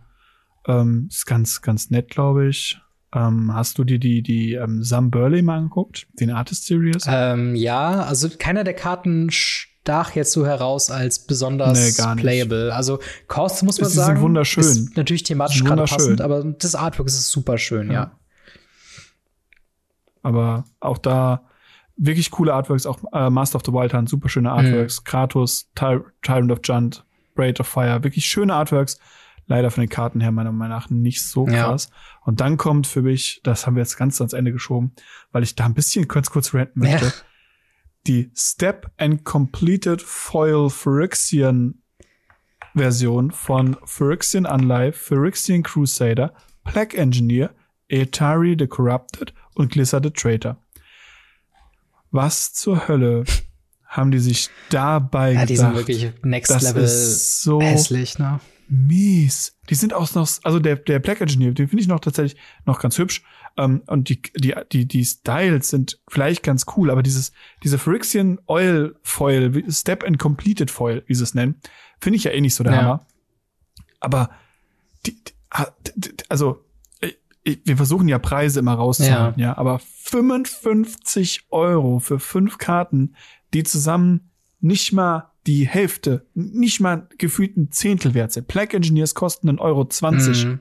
Ähm, 0.66 1.08
ist 1.10 1.26
ganz, 1.26 1.60
ganz 1.62 1.90
nett, 1.90 2.10
glaube 2.10 2.48
ich. 2.48 2.78
Ähm, 3.14 3.54
hast 3.54 3.78
du 3.78 3.84
dir 3.84 3.98
die, 3.98 4.22
die 4.22 4.54
ähm, 4.54 4.82
Sam 4.82 5.10
Burley 5.10 5.42
mal 5.42 5.58
angeguckt? 5.58 6.06
Den 6.20 6.30
Artist 6.30 6.66
Series? 6.66 7.04
Ähm, 7.06 7.54
ja, 7.54 8.02
also 8.02 8.28
keiner 8.38 8.64
der 8.64 8.74
Karten 8.74 9.30
stach 9.30 10.14
jetzt 10.14 10.32
so 10.32 10.46
heraus 10.46 10.90
als 10.90 11.20
besonders 11.20 11.98
Nee, 11.98 12.14
playable. 12.16 12.74
Also 12.74 12.98
Cost 13.28 13.62
muss 13.62 13.80
man 13.80 13.90
sind 13.90 14.02
sagen, 14.02 14.20
wunderschön. 14.20 14.62
ist 14.64 14.96
natürlich 14.96 15.22
thematisch 15.22 15.58
sind 15.58 15.66
gerade 15.66 15.84
passend, 15.84 16.20
aber 16.20 16.42
das 16.44 16.74
Artwork 16.74 17.06
ist 17.08 17.28
super 17.28 17.58
schön, 17.58 17.88
ja. 17.88 17.94
Ja. 17.94 18.18
Aber 20.22 20.64
auch 20.80 20.98
da 20.98 21.44
wirklich 21.96 22.30
coole 22.30 22.52
Artworks, 22.52 22.86
auch 22.86 22.98
äh, 23.12 23.30
Master 23.30 23.56
of 23.56 23.62
the 23.66 23.72
Wild 23.72 23.94
Hunt, 23.94 24.08
super 24.08 24.28
schöne 24.28 24.50
Artworks. 24.52 25.04
Kratos, 25.04 25.70
Ty 25.74 26.00
Tyrant 26.22 26.50
of 26.52 26.60
Junt, 26.64 27.04
Braid 27.34 27.60
of 27.60 27.66
Fire, 27.68 28.02
wirklich 28.02 28.26
schöne 28.26 28.54
Artworks. 28.54 28.98
Leider 29.46 29.70
von 29.70 29.82
den 29.82 29.90
Karten 29.90 30.20
her 30.22 30.32
meiner 30.32 30.52
Meinung 30.52 30.74
nach 30.76 30.88
nicht 30.90 31.22
so 31.22 31.46
Ja. 31.46 31.64
krass. 31.68 31.90
Und 32.22 32.40
dann 32.40 32.56
kommt 32.56 32.86
für 32.86 33.02
mich, 33.02 33.40
das 33.44 33.66
haben 33.66 33.76
wir 33.76 33.82
jetzt 33.82 33.96
ganz 33.98 34.18
ans 34.20 34.32
Ende 34.32 34.52
geschoben, 34.52 34.92
weil 35.32 35.42
ich 35.42 35.54
da 35.54 35.66
ein 35.66 35.74
bisschen 35.74 36.08
kurz 36.08 36.30
kurz 36.30 36.54
ranten 36.54 36.80
möchte, 36.80 37.04
Ja. 37.06 37.12
die 38.06 38.30
Step 38.34 38.90
and 38.96 39.24
Completed 39.24 40.00
Foil 40.00 40.70
Phyrexian 40.70 41.82
Version 42.74 43.30
von 43.30 43.76
Phyrexian 43.84 44.46
Unlife, 44.46 44.98
Phyrexian 44.98 45.62
Crusader, 45.62 46.32
Plague 46.64 46.96
Engineer, 46.96 47.50
Etari 47.88 48.56
the 48.58 48.66
Corrupted 48.66 49.32
und 49.54 49.70
Glisser 49.72 50.00
the 50.02 50.10
Traitor. 50.10 50.56
Was 52.14 52.52
zur 52.52 52.86
Hölle 52.86 53.24
haben 53.86 54.12
die 54.12 54.20
sich 54.20 54.48
dabei 54.70 55.32
Ja, 55.32 55.46
die 55.46 55.56
sind 55.56 55.70
gedacht? 55.70 55.88
wirklich 55.88 56.12
Next 56.22 56.50
das 56.50 56.62
Level 56.62 56.84
ist 56.84 57.42
so 57.42 57.60
hässlich, 57.60 58.18
ne? 58.20 58.38
mies. 58.68 59.56
Die 59.68 59.74
sind 59.74 59.92
auch 59.92 60.14
noch, 60.14 60.28
also 60.42 60.58
der, 60.60 60.76
der 60.76 61.00
Black 61.00 61.20
Engineer, 61.20 61.52
den 61.52 61.68
finde 61.68 61.82
ich 61.82 61.88
noch 61.88 62.00
tatsächlich 62.00 62.40
noch 62.64 62.80
ganz 62.80 62.96
hübsch. 62.98 63.22
Ähm, 63.56 63.82
und 63.88 64.08
die, 64.08 64.22
die, 64.36 64.54
die, 64.72 64.86
die 64.86 65.04
Styles 65.04 65.70
sind 65.70 66.00
vielleicht 66.08 66.42
ganz 66.44 66.66
cool, 66.76 66.90
aber 66.90 67.02
dieses, 67.02 67.32
diese 67.62 67.78
Phyrexian 67.78 68.38
Oil 68.46 68.94
Foil, 69.02 69.64
Step 69.70 70.04
and 70.04 70.18
Completed 70.18 70.70
Foil, 70.70 71.02
wie 71.06 71.14
sie 71.14 71.24
es 71.24 71.34
nennen, 71.34 71.60
finde 72.00 72.16
ich 72.16 72.24
ja 72.24 72.30
eh 72.30 72.40
nicht 72.40 72.54
so 72.54 72.62
der 72.64 72.72
Ja. 72.74 72.78
Hammer. 72.82 73.06
Aber 74.00 74.30
die, 75.04 75.12
die, 75.12 75.32
ah, 75.50 75.66
also, 76.28 76.63
wir 77.44 77.76
versuchen 77.76 78.08
ja 78.08 78.18
Preise 78.18 78.60
immer 78.60 78.74
rauszuhalten, 78.74 79.40
ja. 79.40 79.56
aber 79.56 79.78
55 79.78 81.46
Euro 81.50 81.98
für 81.98 82.18
fünf 82.18 82.58
Karten, 82.58 83.14
die 83.52 83.64
zusammen 83.64 84.30
nicht 84.60 84.92
mal 84.92 85.30
die 85.46 85.68
Hälfte, 85.68 86.26
nicht 86.34 86.80
mal 86.80 87.06
gefühlt 87.18 87.56
ein 87.56 87.70
Zehntel 87.70 88.14
wert 88.14 88.32
sind. 88.32 88.48
Plague 88.48 88.76
Engineers 88.76 89.14
kosten 89.14 89.48
einen 89.48 89.58
Euro 89.58 89.84
20. 89.84 90.46
Mhm. 90.46 90.60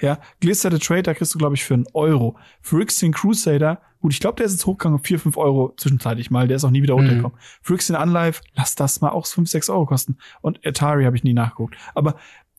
Ja, 0.00 0.18
Glister 0.40 0.70
the 0.70 0.78
Trader 0.78 1.14
kriegst 1.14 1.34
du, 1.34 1.38
glaube 1.38 1.54
ich, 1.54 1.64
für 1.64 1.74
einen 1.74 1.86
Euro. 1.92 2.36
Phyrexian 2.60 3.12
Crusader, 3.12 3.80
gut, 4.00 4.12
ich 4.12 4.20
glaube, 4.20 4.36
der 4.36 4.46
ist 4.46 4.52
jetzt 4.52 4.66
hochgegangen 4.66 4.98
auf 4.98 5.06
4, 5.06 5.20
5 5.20 5.36
Euro 5.36 5.74
zwischenzeitlich 5.76 6.30
mal. 6.30 6.48
Der 6.48 6.56
ist 6.56 6.64
auch 6.64 6.70
nie 6.70 6.82
wieder 6.82 6.94
runtergekommen. 6.94 7.36
Mhm. 7.36 7.62
Phyrexian 7.62 8.00
Unlife, 8.00 8.42
lass 8.54 8.74
das 8.74 9.00
mal 9.00 9.10
auch 9.10 9.26
5, 9.26 9.48
6 9.48 9.70
Euro 9.70 9.86
kosten. 9.86 10.18
Und 10.40 10.64
Atari 10.66 11.04
habe 11.04 11.16
ich 11.16 11.24
nie 11.24 11.34
nachgeguckt. 11.34 11.76
Aber 11.94 12.16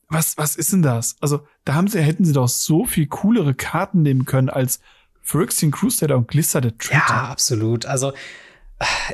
was, 0.08 0.36
was 0.38 0.56
ist 0.56 0.72
denn 0.72 0.82
das? 0.82 1.16
Also, 1.20 1.46
da 1.64 1.74
haben 1.74 1.88
sie, 1.88 2.00
hätten 2.00 2.24
sie 2.24 2.32
doch 2.32 2.48
so 2.48 2.84
viel 2.84 3.06
coolere 3.06 3.54
Karten 3.54 4.02
nehmen 4.02 4.24
können 4.24 4.50
als 4.50 4.80
Phyrexian 5.22 5.70
Crusader 5.72 6.16
und 6.16 6.28
Glister 6.28 6.62
the 6.62 6.72
Trader. 6.72 7.04
Ja, 7.08 7.28
absolut. 7.30 7.86
Also, 7.86 8.12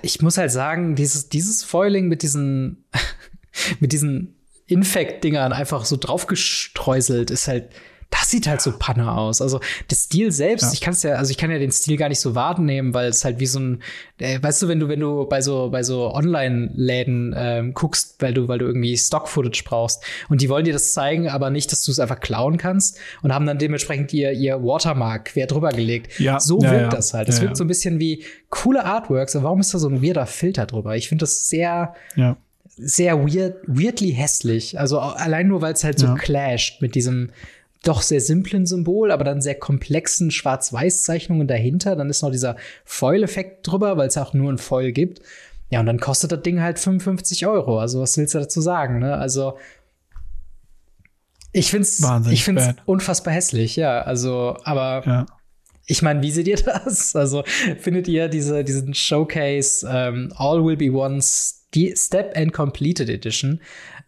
ich 0.02 0.20
muss 0.22 0.36
halt 0.36 0.50
sagen, 0.50 0.96
dieses, 0.96 1.28
dieses 1.28 1.62
Foiling 1.62 2.08
mit 2.08 2.22
diesen, 2.22 2.84
mit 3.80 3.92
diesen 3.92 4.34
Infect-Dingern 4.66 5.52
einfach 5.52 5.84
so 5.84 5.96
draufgestreuselt 5.96 7.30
ist 7.30 7.48
halt, 7.48 7.70
das 8.10 8.30
sieht 8.30 8.48
halt 8.48 8.60
so 8.60 8.72
Panne 8.76 9.12
aus. 9.12 9.40
Also 9.40 9.60
der 9.88 9.96
Stil 9.96 10.32
selbst, 10.32 10.64
ja. 10.64 10.72
ich 10.72 10.80
kann 10.80 10.92
es 10.92 11.02
ja, 11.02 11.12
also 11.14 11.30
ich 11.30 11.38
kann 11.38 11.50
ja 11.50 11.58
den 11.58 11.70
Stil 11.70 11.96
gar 11.96 12.08
nicht 12.08 12.20
so 12.20 12.34
wahrnehmen, 12.34 12.92
weil 12.92 13.08
es 13.08 13.24
halt 13.24 13.38
wie 13.38 13.46
so 13.46 13.60
ein, 13.60 13.82
äh, 14.18 14.42
weißt 14.42 14.62
du, 14.62 14.68
wenn 14.68 14.80
du, 14.80 14.88
wenn 14.88 15.00
du 15.00 15.26
bei 15.26 15.40
so, 15.40 15.70
bei 15.70 15.82
so 15.82 16.12
Online-Läden 16.12 17.34
ähm, 17.36 17.74
guckst, 17.74 18.16
weil 18.20 18.34
du, 18.34 18.48
weil 18.48 18.58
du 18.58 18.66
irgendwie 18.66 18.96
Stock-Footage 18.96 19.62
brauchst 19.64 20.02
und 20.28 20.40
die 20.42 20.48
wollen 20.48 20.64
dir 20.64 20.72
das 20.72 20.92
zeigen, 20.92 21.28
aber 21.28 21.50
nicht, 21.50 21.70
dass 21.70 21.84
du 21.84 21.92
es 21.92 22.00
einfach 22.00 22.20
klauen 22.20 22.56
kannst 22.56 22.98
und 23.22 23.32
haben 23.32 23.46
dann 23.46 23.58
dementsprechend 23.58 24.12
ihr, 24.12 24.32
ihr 24.32 24.62
Watermark 24.62 25.26
quer 25.26 25.46
drüber 25.46 25.70
gelegt. 25.70 26.18
Ja. 26.18 26.40
So 26.40 26.60
ja, 26.60 26.72
wirkt 26.72 26.92
das 26.92 27.14
halt. 27.14 27.28
Das 27.28 27.40
wirkt 27.40 27.56
so 27.56 27.64
ein 27.64 27.68
bisschen 27.68 28.00
wie 28.00 28.24
coole 28.48 28.84
Artworks, 28.84 29.36
aber 29.36 29.44
warum 29.44 29.60
ist 29.60 29.72
da 29.72 29.78
so 29.78 29.88
ein 29.88 30.02
weirder 30.02 30.26
Filter 30.26 30.66
drüber? 30.66 30.96
Ich 30.96 31.08
finde 31.08 31.22
das 31.22 31.48
sehr, 31.48 31.94
sehr 32.76 33.18
weird, 33.20 33.58
weirdly 33.66 34.12
hässlich. 34.12 34.80
Also 34.80 34.98
allein 34.98 35.48
nur, 35.48 35.62
weil 35.62 35.74
es 35.74 35.84
halt 35.84 35.98
so 35.98 36.14
clasht 36.14 36.82
mit 36.82 36.94
diesem 36.94 37.30
doch 37.82 38.02
sehr 38.02 38.20
simplen 38.20 38.66
Symbol, 38.66 39.10
aber 39.10 39.24
dann 39.24 39.40
sehr 39.40 39.54
komplexen 39.54 40.30
Schwarz-Weiß-Zeichnungen 40.30 41.48
dahinter. 41.48 41.96
Dann 41.96 42.10
ist 42.10 42.22
noch 42.22 42.30
dieser 42.30 42.56
Foil-Effekt 42.84 43.66
drüber, 43.66 43.96
weil 43.96 44.08
es 44.08 44.18
auch 44.18 44.34
nur 44.34 44.52
ein 44.52 44.58
Foil 44.58 44.92
gibt. 44.92 45.20
Ja, 45.70 45.80
und 45.80 45.86
dann 45.86 46.00
kostet 46.00 46.32
das 46.32 46.42
Ding 46.42 46.60
halt 46.60 46.78
55 46.78 47.46
Euro. 47.46 47.78
Also, 47.78 48.00
was 48.00 48.16
willst 48.18 48.34
du 48.34 48.38
dazu 48.38 48.60
sagen, 48.60 48.98
ne? 48.98 49.14
Also, 49.14 49.56
ich 51.52 51.72
ich 51.72 52.44
find's 52.44 52.68
unfassbar 52.84 53.34
hässlich, 53.34 53.76
ja. 53.76 54.02
Also, 54.02 54.56
aber 54.64 55.02
ja. 55.06 55.26
ich 55.86 56.02
meine, 56.02 56.22
wie 56.22 56.30
seht 56.30 56.48
ihr 56.48 56.56
das? 56.56 57.16
Also, 57.16 57.44
findet 57.78 58.08
ihr 58.08 58.28
diese, 58.28 58.62
diesen 58.62 58.94
Showcase 58.94 59.88
ähm, 59.90 60.32
All 60.36 60.64
Will 60.64 60.76
Be 60.76 60.92
Ones 60.92 61.68
die 61.74 61.94
Step 61.96 62.36
and 62.36 62.52
Completed 62.52 63.08
Edition. 63.08 63.60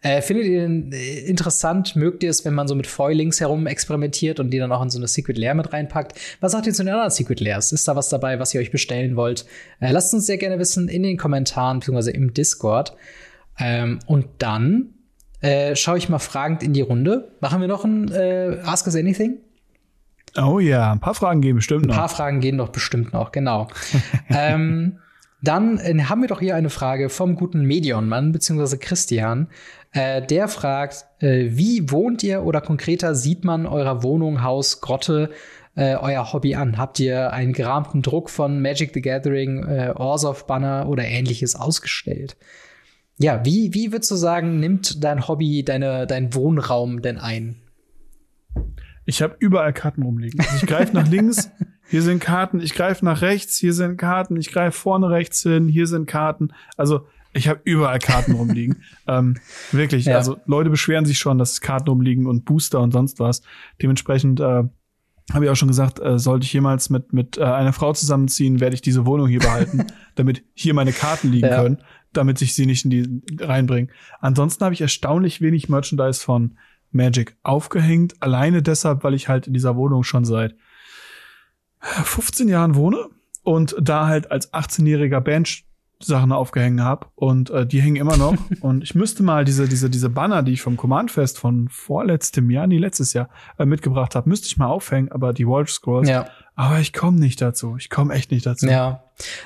Äh, 0.03 0.21
findet 0.21 0.45
ihr 0.45 0.61
den 0.61 0.91
äh, 0.91 1.19
interessant? 1.21 1.95
Mögt 1.95 2.23
ihr 2.23 2.29
es, 2.29 2.43
wenn 2.43 2.53
man 2.53 2.67
so 2.67 2.75
mit 2.75 2.87
Foilings 2.87 3.39
herum 3.39 3.65
experimentiert 3.67 4.39
und 4.41 4.51
die 4.51 4.59
dann 4.59 4.71
auch 4.71 4.83
in 4.83 4.89
so 4.89 4.99
eine 4.99 5.07
Secret 5.07 5.37
Lair 5.37 5.55
mit 5.55 5.71
reinpackt? 5.71 6.19
Was 6.41 6.51
sagt 6.51 6.67
ihr 6.67 6.73
zu 6.73 6.83
den 6.83 6.93
anderen 6.93 7.09
Secret 7.09 7.39
Lairs? 7.39 7.71
Ist 7.71 7.87
da 7.87 7.95
was 7.95 8.09
dabei, 8.09 8.37
was 8.37 8.53
ihr 8.53 8.59
euch 8.59 8.69
bestellen 8.69 9.15
wollt? 9.15 9.45
Äh, 9.79 9.91
lasst 9.91 10.13
uns 10.13 10.25
sehr 10.25 10.37
gerne 10.37 10.59
wissen 10.59 10.89
in 10.89 11.03
den 11.03 11.17
Kommentaren 11.17 11.79
bzw. 11.79 12.11
im 12.11 12.33
Discord. 12.33 12.93
Ähm, 13.57 13.99
und 14.05 14.27
dann 14.39 14.89
äh, 15.39 15.75
schaue 15.77 15.97
ich 15.97 16.09
mal 16.09 16.19
fragend 16.19 16.63
in 16.63 16.73
die 16.73 16.81
Runde. 16.81 17.31
Machen 17.39 17.61
wir 17.61 17.69
noch 17.69 17.85
ein 17.85 18.11
äh, 18.11 18.59
Ask 18.65 18.85
Us 18.87 18.97
Anything? 18.97 19.37
Oh 20.35 20.59
ja, 20.59 20.91
ein 20.91 20.99
paar 20.99 21.13
Fragen 21.13 21.39
gehen 21.39 21.55
bestimmt 21.55 21.85
noch. 21.85 21.93
Ein 21.93 21.99
paar 21.99 22.09
Fragen 22.09 22.41
gehen 22.41 22.57
doch 22.57 22.69
bestimmt 22.69 23.13
noch, 23.13 23.31
genau. 23.31 23.67
ähm, 24.29 24.99
dann 25.41 25.77
äh, 25.77 26.03
haben 26.03 26.21
wir 26.21 26.29
doch 26.29 26.39
hier 26.39 26.55
eine 26.55 26.69
Frage 26.69 27.09
vom 27.09 27.35
guten 27.35 27.65
Medion-Mann, 27.65 28.31
beziehungsweise 28.31 28.77
Christian. 28.77 29.47
Äh, 29.93 30.25
der 30.25 30.47
fragt, 30.47 31.05
äh, 31.19 31.49
wie 31.51 31.89
wohnt 31.91 32.23
ihr 32.23 32.43
oder 32.43 32.61
konkreter 32.61 33.13
sieht 33.13 33.45
man 33.45 33.67
eurer 33.67 34.01
Wohnung, 34.01 34.43
Haus, 34.43 34.81
Grotte, 34.81 35.29
äh, 35.75 35.95
euer 35.95 36.33
Hobby 36.33 36.55
an? 36.55 36.77
Habt 36.77 36.99
ihr 36.99 37.31
einen 37.31 37.53
gerahmten 37.53 38.01
Druck 38.01 38.31
von 38.31 38.59
Magic 38.59 38.91
the 38.95 39.01
Gathering, 39.01 39.63
äh, 39.63 39.93
Orzov 39.95 40.47
Banner 40.47 40.89
oder 40.89 41.05
ähnliches 41.05 41.55
ausgestellt? 41.55 42.35
Ja, 43.19 43.45
wie, 43.45 43.75
wie 43.75 43.91
würdest 43.91 44.09
du 44.09 44.15
sagen, 44.15 44.59
nimmt 44.59 45.03
dein 45.03 45.27
Hobby 45.27 45.63
deine, 45.63 46.07
dein 46.07 46.33
Wohnraum 46.33 47.03
denn 47.03 47.19
ein? 47.19 47.61
Ich 49.05 49.21
habe 49.21 49.35
überall 49.39 49.73
Karten 49.73 50.01
rumliegen. 50.01 50.39
Also 50.39 50.55
ich 50.55 50.65
greife 50.65 50.95
nach 50.95 51.07
links, 51.07 51.51
hier 51.87 52.01
sind 52.01 52.19
Karten, 52.19 52.59
ich 52.61 52.73
greife 52.73 53.05
nach 53.05 53.21
rechts, 53.21 53.57
hier 53.57 53.73
sind 53.73 53.97
Karten, 53.97 54.37
ich 54.37 54.51
greife 54.51 54.77
vorne 54.77 55.11
rechts 55.11 55.43
hin, 55.43 55.67
hier 55.67 55.85
sind 55.85 56.07
Karten. 56.07 56.49
Also 56.77 57.05
ich 57.33 57.47
habe 57.47 57.61
überall 57.63 57.99
Karten 57.99 58.33
rumliegen. 58.33 58.83
ähm, 59.07 59.37
wirklich, 59.71 60.05
ja. 60.05 60.17
also 60.17 60.37
Leute 60.45 60.69
beschweren 60.69 61.05
sich 61.05 61.19
schon, 61.19 61.37
dass 61.37 61.61
Karten 61.61 61.89
rumliegen 61.89 62.27
und 62.27 62.45
Booster 62.45 62.79
und 62.79 62.91
sonst 62.91 63.19
was. 63.19 63.41
Dementsprechend 63.81 64.39
äh, 64.39 64.63
habe 65.31 65.45
ich 65.45 65.49
auch 65.49 65.55
schon 65.55 65.67
gesagt, 65.67 65.99
äh, 65.99 66.19
sollte 66.19 66.45
ich 66.45 66.53
jemals 66.53 66.89
mit 66.89 67.13
mit 67.13 67.37
äh, 67.37 67.43
einer 67.43 67.73
Frau 67.73 67.93
zusammenziehen, 67.93 68.59
werde 68.59 68.75
ich 68.75 68.81
diese 68.81 69.05
Wohnung 69.05 69.27
hier 69.27 69.39
behalten, 69.39 69.85
damit 70.15 70.43
hier 70.53 70.73
meine 70.73 70.91
Karten 70.91 71.31
liegen 71.31 71.47
ja. 71.47 71.61
können, 71.61 71.77
damit 72.11 72.41
ich 72.41 72.55
sie 72.55 72.65
nicht 72.65 72.85
in 72.85 72.91
die 72.91 73.21
reinbringe. 73.39 73.89
Ansonsten 74.19 74.63
habe 74.63 74.73
ich 74.73 74.81
erstaunlich 74.81 75.41
wenig 75.41 75.69
Merchandise 75.69 76.21
von 76.21 76.57
Magic 76.91 77.35
aufgehängt, 77.41 78.21
alleine 78.21 78.61
deshalb, 78.61 79.03
weil 79.03 79.15
ich 79.15 79.27
halt 79.27 79.47
in 79.47 79.53
dieser 79.53 79.75
Wohnung 79.75 80.03
schon 80.03 80.25
seit 80.25 80.55
15 81.79 82.47
Jahren 82.47 82.75
wohne 82.75 83.09
und 83.41 83.75
da 83.81 84.07
halt 84.07 84.31
als 84.31 84.53
18-jähriger 84.53 85.19
Band 85.19 85.63
Sachen 85.99 86.31
aufgehängt 86.31 86.81
habe 86.81 87.07
und 87.15 87.49
äh, 87.49 87.65
die 87.65 87.81
hängen 87.81 87.95
immer 87.95 88.17
noch 88.17 88.35
und 88.61 88.83
ich 88.83 88.95
müsste 88.95 89.23
mal 89.23 89.45
diese 89.45 89.67
diese 89.67 89.89
diese 89.89 90.09
Banner, 90.09 90.43
die 90.43 90.53
ich 90.53 90.61
vom 90.61 90.77
Command 90.77 91.11
Fest 91.11 91.39
von 91.39 91.69
vorletztem 91.69 92.49
Jahr, 92.49 92.67
nie 92.67 92.77
letztes 92.77 93.13
Jahr 93.13 93.29
äh, 93.57 93.65
mitgebracht 93.65 94.15
habe, 94.15 94.29
müsste 94.29 94.47
ich 94.47 94.57
mal 94.57 94.67
aufhängen, 94.67 95.11
aber 95.11 95.33
die 95.33 95.47
Wall 95.47 95.67
Scrolls, 95.67 96.09
ja. 96.09 96.27
aber 96.55 96.79
ich 96.79 96.93
komme 96.93 97.19
nicht 97.19 97.41
dazu. 97.41 97.75
Ich 97.77 97.89
komme 97.89 98.13
echt 98.13 98.31
nicht 98.31 98.45
dazu. 98.45 98.67
Ja. 98.67 99.03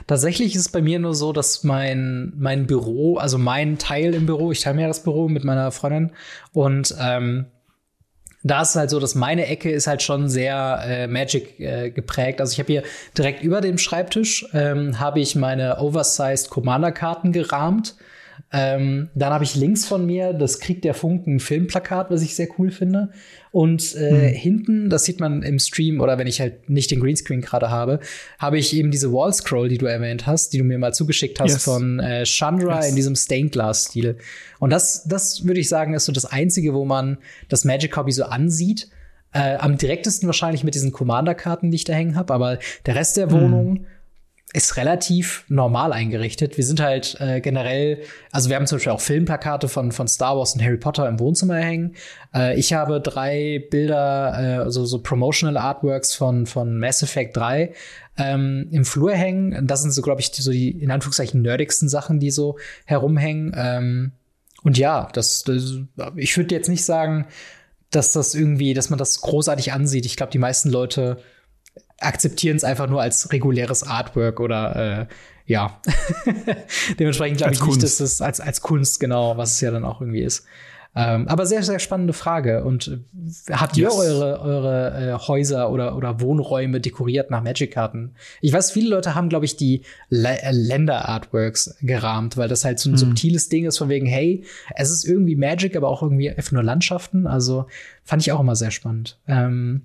Tatsächlich 0.07 0.55
ist 0.55 0.61
es 0.61 0.69
bei 0.69 0.81
mir 0.81 0.99
nur 0.99 1.13
so, 1.13 1.33
dass 1.33 1.63
mein 1.63 2.33
mein 2.37 2.67
Büro, 2.67 3.17
also 3.17 3.37
mein 3.37 3.77
Teil 3.77 4.13
im 4.13 4.25
Büro, 4.25 4.51
ich 4.51 4.61
teile 4.61 4.75
mir 4.75 4.87
das 4.87 5.03
Büro 5.03 5.29
mit 5.29 5.43
meiner 5.43 5.71
Freundin 5.71 6.11
und 6.53 6.95
ähm, 6.99 7.45
da 8.47 8.61
ist 8.61 8.75
halt 8.75 8.89
so, 8.89 8.99
dass 8.99 9.15
meine 9.15 9.47
Ecke 9.47 9.71
ist 9.71 9.87
halt 9.87 10.01
schon 10.01 10.29
sehr 10.29 10.81
äh, 10.85 11.07
Magic 11.07 11.59
äh, 11.59 11.89
geprägt. 11.89 12.41
Also 12.41 12.53
ich 12.53 12.59
habe 12.59 12.71
hier 12.71 12.83
direkt 13.17 13.43
über 13.43 13.61
dem 13.61 13.77
Schreibtisch 13.77 14.45
ähm, 14.53 14.99
habe 14.99 15.19
ich 15.19 15.35
meine 15.35 15.79
Oversized 15.79 16.49
Commander-Karten 16.49 17.31
gerahmt. 17.31 17.95
Ähm, 18.53 19.09
dann 19.13 19.33
habe 19.33 19.43
ich 19.43 19.55
links 19.55 19.85
von 19.85 20.05
mir 20.05 20.31
das 20.31 20.59
Krieg 20.59 20.81
der 20.81 20.93
Funken 20.93 21.41
Filmplakat, 21.41 22.09
was 22.09 22.21
ich 22.21 22.33
sehr 22.33 22.47
cool 22.57 22.71
finde. 22.71 23.09
Und 23.51 23.93
äh, 23.95 24.29
mhm. 24.29 24.35
hinten, 24.35 24.89
das 24.89 25.03
sieht 25.03 25.19
man 25.19 25.43
im 25.43 25.59
Stream 25.59 25.99
oder 25.99 26.17
wenn 26.17 26.27
ich 26.27 26.39
halt 26.39 26.69
nicht 26.69 26.89
den 26.89 27.01
Greenscreen 27.01 27.41
gerade 27.41 27.69
habe, 27.69 27.99
habe 28.39 28.57
ich 28.57 28.73
eben 28.73 28.89
diese 28.89 29.11
Wall 29.11 29.33
Scroll, 29.33 29.67
die 29.67 29.77
du 29.77 29.85
erwähnt 29.85 30.27
hast, 30.27 30.53
die 30.53 30.59
du 30.59 30.63
mir 30.63 30.77
mal 30.77 30.93
zugeschickt 30.93 31.41
hast 31.41 31.53
yes. 31.53 31.63
von 31.63 31.99
äh, 31.99 32.23
Chandra 32.23 32.77
yes. 32.77 32.89
in 32.89 32.95
diesem 32.95 33.15
Stained 33.15 33.51
Glass 33.51 33.85
Stil. 33.85 34.17
Und 34.59 34.69
das, 34.69 35.03
das 35.03 35.45
würde 35.45 35.59
ich 35.59 35.67
sagen, 35.67 35.93
ist 35.93 36.05
so 36.05 36.13
das 36.13 36.25
einzige, 36.25 36.73
wo 36.73 36.85
man 36.85 37.17
das 37.49 37.65
Magic 37.65 37.97
Hobby 37.97 38.13
so 38.13 38.23
ansieht. 38.23 38.89
Äh, 39.33 39.57
am 39.57 39.77
direktesten 39.77 40.27
wahrscheinlich 40.27 40.63
mit 40.63 40.73
diesen 40.73 40.93
Commander-Karten, 40.93 41.69
die 41.69 41.75
ich 41.75 41.83
da 41.83 41.91
hängen 41.91 42.15
habe, 42.15 42.33
aber 42.33 42.59
der 42.85 42.95
Rest 42.95 43.17
der 43.17 43.29
Wohnung 43.29 43.71
mhm 43.73 43.85
ist 44.53 44.77
relativ 44.77 45.43
normal 45.49 45.91
eingerichtet. 45.91 46.57
Wir 46.57 46.63
sind 46.63 46.79
halt 46.79 47.17
äh, 47.19 47.41
generell, 47.41 48.01
also 48.31 48.49
wir 48.49 48.55
haben 48.55 48.65
zum 48.65 48.77
Beispiel 48.77 48.93
auch 48.93 49.01
Filmplakate 49.01 49.67
von, 49.67 49.91
von 49.91 50.07
Star 50.07 50.37
Wars 50.37 50.53
und 50.53 50.63
Harry 50.63 50.77
Potter 50.77 51.07
im 51.07 51.19
Wohnzimmer 51.19 51.57
hängen. 51.57 51.95
Äh, 52.33 52.57
ich 52.57 52.71
habe 52.71 53.01
drei 53.01 53.65
Bilder, 53.69 54.33
äh, 54.39 54.63
also 54.63 54.85
so 54.85 54.99
Promotional 54.99 55.57
Artworks 55.57 56.15
von, 56.15 56.45
von 56.45 56.79
Mass 56.79 57.03
Effect 57.03 57.35
3 57.35 57.73
ähm, 58.17 58.69
im 58.71 58.85
Flur 58.85 59.13
hängen. 59.13 59.67
Das 59.67 59.81
sind 59.81 59.91
so, 59.91 60.01
glaube 60.01 60.21
ich, 60.21 60.31
die, 60.31 60.41
so 60.41 60.51
die 60.51 60.71
in 60.71 60.91
Anführungszeichen 60.91 61.41
nerdigsten 61.41 61.89
Sachen, 61.89 62.19
die 62.19 62.31
so 62.31 62.57
herumhängen. 62.85 63.53
Ähm, 63.53 64.11
und 64.63 64.77
ja, 64.77 65.09
das, 65.11 65.43
das 65.43 65.75
ich 66.15 66.35
würde 66.37 66.55
jetzt 66.55 66.69
nicht 66.69 66.85
sagen, 66.85 67.27
dass 67.91 68.13
das 68.13 68.33
irgendwie, 68.33 68.73
dass 68.73 68.89
man 68.89 68.99
das 68.99 69.19
großartig 69.21 69.73
ansieht. 69.73 70.05
Ich 70.05 70.15
glaube, 70.15 70.31
die 70.31 70.39
meisten 70.39 70.69
Leute 70.69 71.17
akzeptieren 71.99 72.57
es 72.57 72.63
einfach 72.63 72.87
nur 72.87 73.01
als 73.01 73.31
reguläres 73.31 73.83
Artwork 73.83 74.39
oder 74.39 75.07
äh, 75.09 75.13
ja. 75.45 75.81
Dementsprechend 76.99 77.37
glaube 77.37 77.53
ich 77.53 77.59
Kunst. 77.59 77.81
nicht, 77.81 77.83
dass 77.83 77.99
es 77.99 78.21
als, 78.21 78.39
als 78.39 78.61
Kunst 78.61 78.99
genau, 78.99 79.37
was 79.37 79.53
es 79.53 79.61
ja 79.61 79.71
dann 79.71 79.85
auch 79.85 80.01
irgendwie 80.01 80.21
ist. 80.21 80.45
Ähm, 80.97 81.27
aber 81.27 81.45
sehr, 81.45 81.61
sehr 81.61 81.77
spannende 81.77 82.13
Frage. 82.13 82.63
Und 82.63 82.87
äh, 82.87 83.53
habt 83.53 83.77
yes. 83.77 83.93
ihr 83.93 83.99
eure, 83.99 84.41
eure 84.41 85.11
äh, 85.13 85.27
Häuser 85.27 85.71
oder, 85.71 85.95
oder 85.95 86.21
Wohnräume 86.21 86.81
dekoriert 86.81 87.29
nach 87.29 87.43
Magic-Karten? 87.43 88.15
Ich 88.41 88.51
weiß, 88.51 88.71
viele 88.71 88.89
Leute 88.89 89.13
haben, 89.13 89.29
glaube 89.29 89.45
ich, 89.45 89.55
die 89.55 89.83
äh, 90.09 90.51
Länder-Artworks 90.51 91.77
gerahmt, 91.81 92.35
weil 92.35 92.47
das 92.49 92.65
halt 92.65 92.79
so 92.79 92.89
ein 92.89 92.93
mhm. 92.93 92.97
subtiles 92.97 93.47
Ding 93.47 93.65
ist 93.65 93.77
von 93.77 93.89
wegen, 93.89 94.07
hey, 94.07 94.43
es 94.75 94.89
ist 94.89 95.05
irgendwie 95.05 95.35
Magic, 95.35 95.75
aber 95.75 95.87
auch 95.87 96.01
irgendwie 96.01 96.31
einfach 96.31 96.53
nur 96.53 96.63
Landschaften. 96.63 97.27
Also 97.27 97.67
fand 98.03 98.23
ich 98.23 98.31
auch 98.31 98.39
immer 98.39 98.55
sehr 98.55 98.71
spannend. 98.71 99.19
Ähm, 99.27 99.83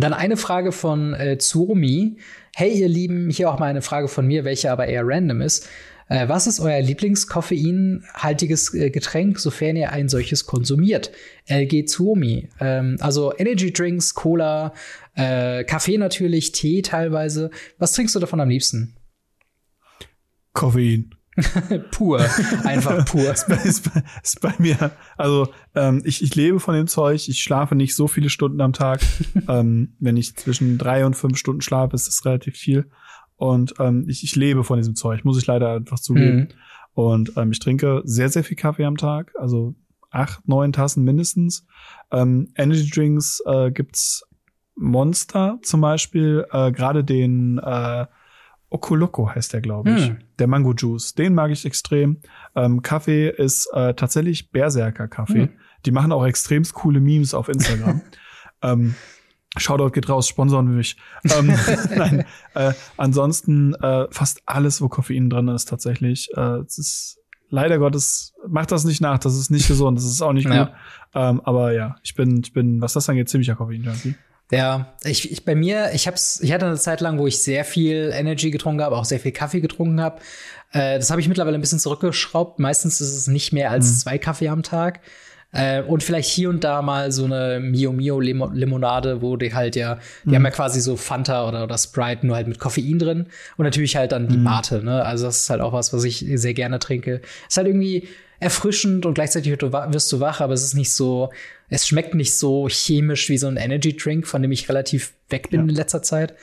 dann 0.00 0.12
eine 0.12 0.36
Frage 0.36 0.72
von 0.72 1.14
äh, 1.14 1.38
Zurumi. 1.38 2.18
Hey, 2.54 2.72
ihr 2.72 2.88
Lieben, 2.88 3.30
hier 3.30 3.50
auch 3.50 3.58
mal 3.58 3.66
eine 3.66 3.82
Frage 3.82 4.08
von 4.08 4.26
mir, 4.26 4.44
welche 4.44 4.70
aber 4.70 4.86
eher 4.86 5.02
random 5.04 5.40
ist. 5.40 5.68
Äh, 6.08 6.28
was 6.28 6.46
ist 6.46 6.60
euer 6.60 6.80
Lieblingskoffeinhaltiges 6.80 8.74
äh, 8.74 8.90
Getränk, 8.90 9.38
sofern 9.38 9.76
ihr 9.76 9.92
ein 9.92 10.08
solches 10.08 10.46
konsumiert? 10.46 11.10
LG 11.46 11.86
Zuomi. 11.86 12.48
Ähm, 12.60 12.96
also 13.00 13.32
Energy 13.36 13.72
Drinks, 13.72 14.14
Cola, 14.14 14.72
äh, 15.14 15.64
Kaffee 15.64 15.98
natürlich, 15.98 16.52
Tee 16.52 16.82
teilweise. 16.82 17.50
Was 17.78 17.92
trinkst 17.92 18.14
du 18.14 18.20
davon 18.20 18.40
am 18.40 18.48
liebsten? 18.48 18.96
Koffein. 20.54 21.17
pur, 21.90 22.20
einfach 22.64 23.04
pur. 23.04 23.30
ist, 23.32 23.48
bei, 23.48 23.56
ist, 23.56 23.92
bei, 23.92 24.02
ist 24.22 24.40
bei 24.40 24.54
mir, 24.58 24.90
also 25.16 25.48
ähm, 25.74 26.02
ich, 26.04 26.22
ich 26.22 26.34
lebe 26.34 26.60
von 26.60 26.74
dem 26.74 26.86
Zeug, 26.86 27.28
ich 27.28 27.42
schlafe 27.42 27.74
nicht 27.74 27.94
so 27.94 28.08
viele 28.08 28.30
Stunden 28.30 28.60
am 28.60 28.72
Tag. 28.72 29.00
ähm, 29.48 29.94
wenn 29.98 30.16
ich 30.16 30.36
zwischen 30.36 30.78
drei 30.78 31.06
und 31.06 31.14
fünf 31.14 31.38
Stunden 31.38 31.60
schlafe, 31.60 31.94
ist 31.94 32.08
das 32.08 32.24
relativ 32.24 32.56
viel. 32.56 32.90
Und 33.36 33.74
ähm, 33.78 34.06
ich, 34.08 34.24
ich 34.24 34.34
lebe 34.36 34.64
von 34.64 34.78
diesem 34.78 34.96
Zeug, 34.96 35.24
muss 35.24 35.38
ich 35.38 35.46
leider 35.46 35.72
einfach 35.72 36.00
zugeben. 36.00 36.36
Mhm. 36.36 36.48
Und 36.94 37.32
ähm, 37.36 37.52
ich 37.52 37.60
trinke 37.60 38.02
sehr, 38.04 38.28
sehr 38.28 38.42
viel 38.42 38.56
Kaffee 38.56 38.84
am 38.84 38.96
Tag, 38.96 39.32
also 39.38 39.74
acht, 40.10 40.46
neun 40.48 40.72
Tassen 40.72 41.04
mindestens. 41.04 41.64
Ähm, 42.10 42.48
Energy 42.56 42.90
Drinks 42.90 43.40
äh, 43.46 43.70
gibt's 43.70 44.24
Monster 44.74 45.58
zum 45.62 45.80
Beispiel, 45.80 46.46
äh, 46.50 46.72
gerade 46.72 47.04
den 47.04 47.58
äh, 47.58 48.06
Okoloko 48.70 49.34
heißt 49.34 49.52
der, 49.52 49.60
glaube 49.60 49.90
ich. 49.90 50.06
Hm. 50.08 50.18
Der 50.38 50.46
Mango 50.46 50.74
Juice. 50.74 51.14
Den 51.14 51.34
mag 51.34 51.50
ich 51.50 51.64
extrem. 51.64 52.18
Ähm, 52.54 52.82
Kaffee 52.82 53.30
ist 53.30 53.68
äh, 53.72 53.94
tatsächlich 53.94 54.50
Berserker-Kaffee. 54.50 55.42
Hm. 55.42 55.50
Die 55.86 55.90
machen 55.90 56.12
auch 56.12 56.26
extrem 56.26 56.64
coole 56.64 57.00
Memes 57.00 57.34
auf 57.34 57.48
Instagram. 57.48 58.02
ähm, 58.62 58.94
Shoutout 59.56 59.90
geht 59.90 60.08
raus, 60.08 60.28
sponsoren 60.28 60.76
mich. 60.76 60.96
ähm, 61.24 61.46
nein, 61.96 62.24
äh, 62.54 62.72
ansonsten 62.96 63.74
äh, 63.74 64.06
fast 64.10 64.42
alles, 64.44 64.82
wo 64.82 64.88
Koffein 64.88 65.30
drin 65.30 65.48
ist, 65.48 65.66
tatsächlich. 65.66 66.28
Äh, 66.36 66.58
es 66.58 66.78
ist 66.78 67.18
leider 67.50 67.78
Gottes 67.78 68.34
macht 68.46 68.72
das 68.72 68.84
nicht 68.84 69.00
nach. 69.00 69.18
Das 69.18 69.36
ist 69.36 69.50
nicht 69.50 69.68
gesund. 69.68 69.98
Das 69.98 70.04
ist 70.04 70.22
auch 70.22 70.32
nicht 70.32 70.48
ja. 70.48 70.64
gut. 70.64 70.74
Ähm, 71.14 71.40
aber 71.44 71.72
ja, 71.72 71.96
ich 72.02 72.14
bin, 72.14 72.40
ich 72.44 72.52
bin, 72.52 72.80
was 72.80 72.92
das 72.92 73.08
angeht, 73.08 73.28
ziemlicher 73.28 73.56
Koffein-Junkie. 73.56 74.14
Ja, 74.50 74.94
ich, 75.04 75.30
ich 75.30 75.44
bei 75.44 75.54
mir, 75.54 75.90
ich 75.92 76.06
hab's, 76.06 76.40
ich 76.40 76.52
hatte 76.52 76.66
eine 76.66 76.76
Zeit 76.76 77.00
lang, 77.00 77.18
wo 77.18 77.26
ich 77.26 77.42
sehr 77.42 77.64
viel 77.64 78.10
Energy 78.14 78.50
getrunken 78.50 78.82
habe, 78.82 78.96
auch 78.96 79.04
sehr 79.04 79.20
viel 79.20 79.32
Kaffee 79.32 79.60
getrunken 79.60 80.00
habe. 80.00 80.20
Äh, 80.72 80.98
das 80.98 81.10
habe 81.10 81.20
ich 81.20 81.28
mittlerweile 81.28 81.56
ein 81.56 81.60
bisschen 81.60 81.78
zurückgeschraubt. 81.78 82.58
Meistens 82.58 83.00
ist 83.00 83.14
es 83.14 83.26
nicht 83.26 83.52
mehr 83.52 83.70
als 83.70 83.86
mhm. 83.86 83.96
zwei 83.96 84.18
Kaffee 84.18 84.48
am 84.48 84.62
Tag. 84.62 85.00
Äh, 85.52 85.82
und 85.82 86.02
vielleicht 86.02 86.28
hier 86.28 86.50
und 86.50 86.62
da 86.62 86.82
mal 86.82 87.10
so 87.10 87.24
eine 87.24 87.58
Mio 87.60 87.92
Mio 87.92 88.20
Limonade, 88.20 89.22
wo 89.22 89.36
die 89.36 89.54
halt 89.54 89.76
ja, 89.76 89.98
die 90.24 90.30
mhm. 90.30 90.34
haben 90.36 90.44
ja 90.44 90.50
quasi 90.50 90.80
so 90.80 90.96
Fanta 90.96 91.48
oder, 91.48 91.64
oder 91.64 91.78
Sprite, 91.78 92.26
nur 92.26 92.36
halt 92.36 92.48
mit 92.48 92.58
Koffein 92.58 92.98
drin. 92.98 93.26
Und 93.56 93.64
natürlich 93.64 93.96
halt 93.96 94.12
dann 94.12 94.28
die 94.28 94.36
mhm. 94.36 94.44
Mate, 94.44 94.82
ne? 94.82 95.04
Also 95.04 95.26
das 95.26 95.42
ist 95.42 95.50
halt 95.50 95.60
auch 95.60 95.72
was, 95.72 95.92
was 95.92 96.04
ich 96.04 96.24
sehr 96.34 96.54
gerne 96.54 96.78
trinke. 96.78 97.22
Ist 97.48 97.56
halt 97.56 97.66
irgendwie 97.66 98.08
erfrischend 98.40 99.04
und 99.04 99.14
gleichzeitig 99.14 99.50
wirst 99.60 100.12
du 100.12 100.20
wach, 100.20 100.40
aber 100.40 100.52
es 100.52 100.62
ist 100.62 100.74
nicht 100.74 100.92
so, 100.92 101.30
es 101.68 101.86
schmeckt 101.86 102.14
nicht 102.14 102.36
so 102.38 102.68
chemisch 102.68 103.28
wie 103.28 103.38
so 103.38 103.48
ein 103.48 103.56
Energy 103.56 103.96
Drink, 103.96 104.26
von 104.26 104.42
dem 104.42 104.52
ich 104.52 104.68
relativ 104.68 105.12
weg 105.28 105.50
bin 105.50 105.62
ja. 105.62 105.68
in 105.68 105.74
letzter 105.74 106.02
Zeit. 106.02 106.34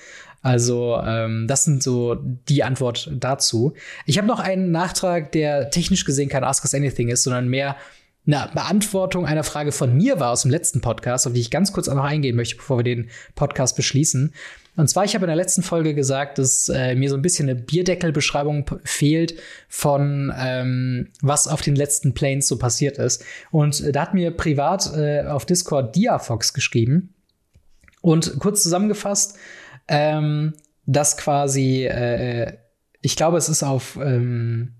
Also 0.41 1.01
ähm, 1.03 1.47
das 1.47 1.63
sind 1.63 1.81
so 1.81 2.17
die 2.49 2.63
Antwort 2.63 3.09
dazu. 3.11 3.73
Ich 4.05 4.17
habe 4.17 4.27
noch 4.27 4.39
einen 4.39 4.71
Nachtrag, 4.71 5.31
der 5.31 5.71
technisch 5.71 6.05
gesehen 6.05 6.29
kein 6.29 6.43
Ask 6.43 6.63
Us 6.63 6.75
Anything 6.75 7.09
ist, 7.09 7.23
sondern 7.23 7.47
mehr 7.47 7.77
eine 8.27 8.49
Beantwortung 8.53 9.25
einer 9.25 9.43
Frage 9.43 9.71
von 9.71 9.95
mir 9.95 10.19
war 10.19 10.31
aus 10.31 10.41
dem 10.41 10.51
letzten 10.51 10.81
Podcast, 10.81 11.27
auf 11.27 11.33
die 11.33 11.41
ich 11.41 11.51
ganz 11.51 11.71
kurz 11.73 11.87
auch 11.87 11.95
noch 11.95 12.03
eingehen 12.03 12.35
möchte, 12.35 12.55
bevor 12.55 12.77
wir 12.77 12.83
den 12.83 13.09
Podcast 13.35 13.75
beschließen. 13.75 14.33
Und 14.77 14.89
zwar, 14.89 15.05
ich 15.05 15.15
habe 15.15 15.25
in 15.25 15.29
der 15.29 15.35
letzten 15.35 15.63
Folge 15.63 15.93
gesagt, 15.93 16.37
dass 16.37 16.67
äh, 16.67 16.95
mir 16.95 17.09
so 17.09 17.15
ein 17.15 17.21
bisschen 17.21 17.49
eine 17.49 17.59
Bierdeckelbeschreibung 17.59 18.65
fehlt 18.83 19.39
von 19.69 20.33
ähm, 20.37 21.07
was 21.21 21.47
auf 21.47 21.61
den 21.61 21.75
letzten 21.75 22.13
Planes 22.13 22.47
so 22.47 22.57
passiert 22.57 22.97
ist. 22.97 23.23
Und 23.51 23.81
äh, 23.81 23.91
da 23.91 24.01
hat 24.01 24.13
mir 24.13 24.31
privat 24.31 24.91
äh, 24.95 25.23
auf 25.27 25.45
Discord 25.45 25.95
Diafox 25.95 26.53
geschrieben. 26.53 27.13
Und 28.01 28.37
kurz 28.39 28.63
zusammengefasst, 28.63 29.37
ähm, 29.87 30.53
dass 30.85 31.17
quasi, 31.17 31.85
äh, 31.85 32.57
ich 33.01 33.15
glaube, 33.15 33.37
es 33.37 33.49
ist 33.49 33.63
auf 33.63 33.97
ähm, 34.01 34.73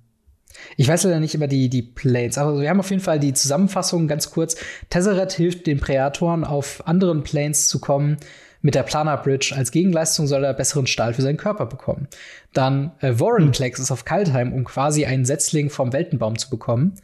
ich 0.77 0.87
weiß 0.87 1.03
leider 1.03 1.19
nicht 1.19 1.35
über 1.35 1.47
die, 1.47 1.69
die 1.69 1.81
Planes, 1.81 2.37
aber 2.37 2.59
wir 2.59 2.69
haben 2.69 2.79
auf 2.79 2.89
jeden 2.89 3.01
Fall 3.01 3.19
die 3.19 3.33
Zusammenfassung 3.33 4.07
ganz 4.07 4.31
kurz. 4.31 4.55
Tesseret 4.89 5.33
hilft 5.33 5.67
den 5.67 5.79
Präatoren 5.79 6.43
auf 6.43 6.85
anderen 6.87 7.23
Planes 7.23 7.67
zu 7.67 7.79
kommen, 7.79 8.17
mit 8.65 8.73
der 8.73 8.81
Planar 8.81 9.21
Bridge 9.21 9.53
als 9.55 9.69
Gegenleistung 9.69 10.25
soll 10.25 10.43
er 10.43 10.55
besseren 10.55 10.87
Stahl 10.87 11.13
für 11.13 11.21
seinen 11.21 11.37
Körper 11.37 11.67
bekommen. 11.67 12.07
Dann 12.51 12.93
äh, 12.99 13.13
Warrenclex 13.19 13.77
hm. 13.77 13.83
ist 13.83 13.91
auf 13.91 14.05
Kaltheim, 14.05 14.53
um 14.53 14.63
quasi 14.63 15.05
einen 15.05 15.23
Setzling 15.23 15.69
vom 15.69 15.93
Weltenbaum 15.93 16.39
zu 16.39 16.49
bekommen. 16.49 16.95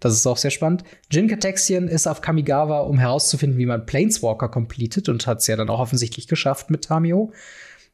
Das 0.00 0.12
ist 0.12 0.26
auch 0.26 0.36
sehr 0.36 0.50
spannend. 0.50 0.82
Jin 1.12 1.28
Katexian 1.28 1.86
ist 1.86 2.08
auf 2.08 2.20
Kamigawa, 2.20 2.80
um 2.80 2.98
herauszufinden, 2.98 3.60
wie 3.60 3.66
man 3.66 3.86
Planeswalker 3.86 4.48
completet 4.48 5.08
und 5.08 5.24
hat 5.28 5.38
es 5.38 5.46
ja 5.46 5.54
dann 5.54 5.70
auch 5.70 5.78
offensichtlich 5.78 6.26
geschafft 6.26 6.68
mit 6.70 6.84
Tamio. 6.86 7.32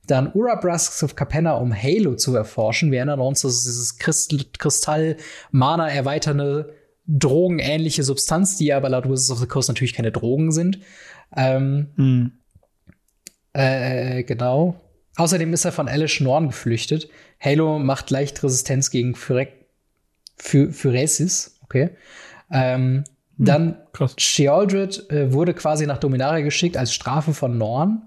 Dann 0.06 0.32
Urabrasks 0.32 1.02
of 1.02 1.14
Capenna, 1.14 1.52
um 1.52 1.74
Halo 1.74 2.16
zu 2.16 2.34
erforschen. 2.34 2.90
Wir 2.90 2.98
erinnern 2.98 3.20
uns, 3.20 3.42
das 3.42 3.54
ist 3.54 3.66
dieses 3.66 3.98
Kristall-Mana 3.98 5.88
erweiternde 5.88 6.74
drogenähnliche 7.06 8.02
Substanz, 8.02 8.56
die 8.56 8.72
aber 8.72 8.88
laut 8.88 9.04
Wizards 9.04 9.30
of 9.30 9.38
the 9.38 9.46
Coast 9.46 9.68
natürlich 9.68 9.94
keine 9.94 10.12
Drogen 10.12 10.52
sind. 10.52 10.78
Ähm, 11.36 11.88
hm. 11.96 12.32
Äh, 13.52 14.22
genau. 14.24 14.80
Außerdem 15.16 15.52
ist 15.52 15.64
er 15.64 15.72
von 15.72 15.88
Alice 15.88 16.20
Norn 16.20 16.46
geflüchtet. 16.46 17.08
Halo 17.40 17.78
macht 17.78 18.10
leicht 18.10 18.42
Resistenz 18.42 18.90
gegen 18.90 19.14
Phyresis. 20.36 21.58
Okay. 21.64 21.90
Ähm, 22.50 23.04
hm, 23.36 23.44
dann 23.44 23.76
krass. 23.92 24.14
Shealdred 24.18 25.10
äh, 25.10 25.32
wurde 25.32 25.54
quasi 25.54 25.86
nach 25.86 25.98
Dominaria 25.98 26.42
geschickt 26.44 26.76
als 26.76 26.94
Strafe 26.94 27.34
von 27.34 27.58
Norn. 27.58 28.02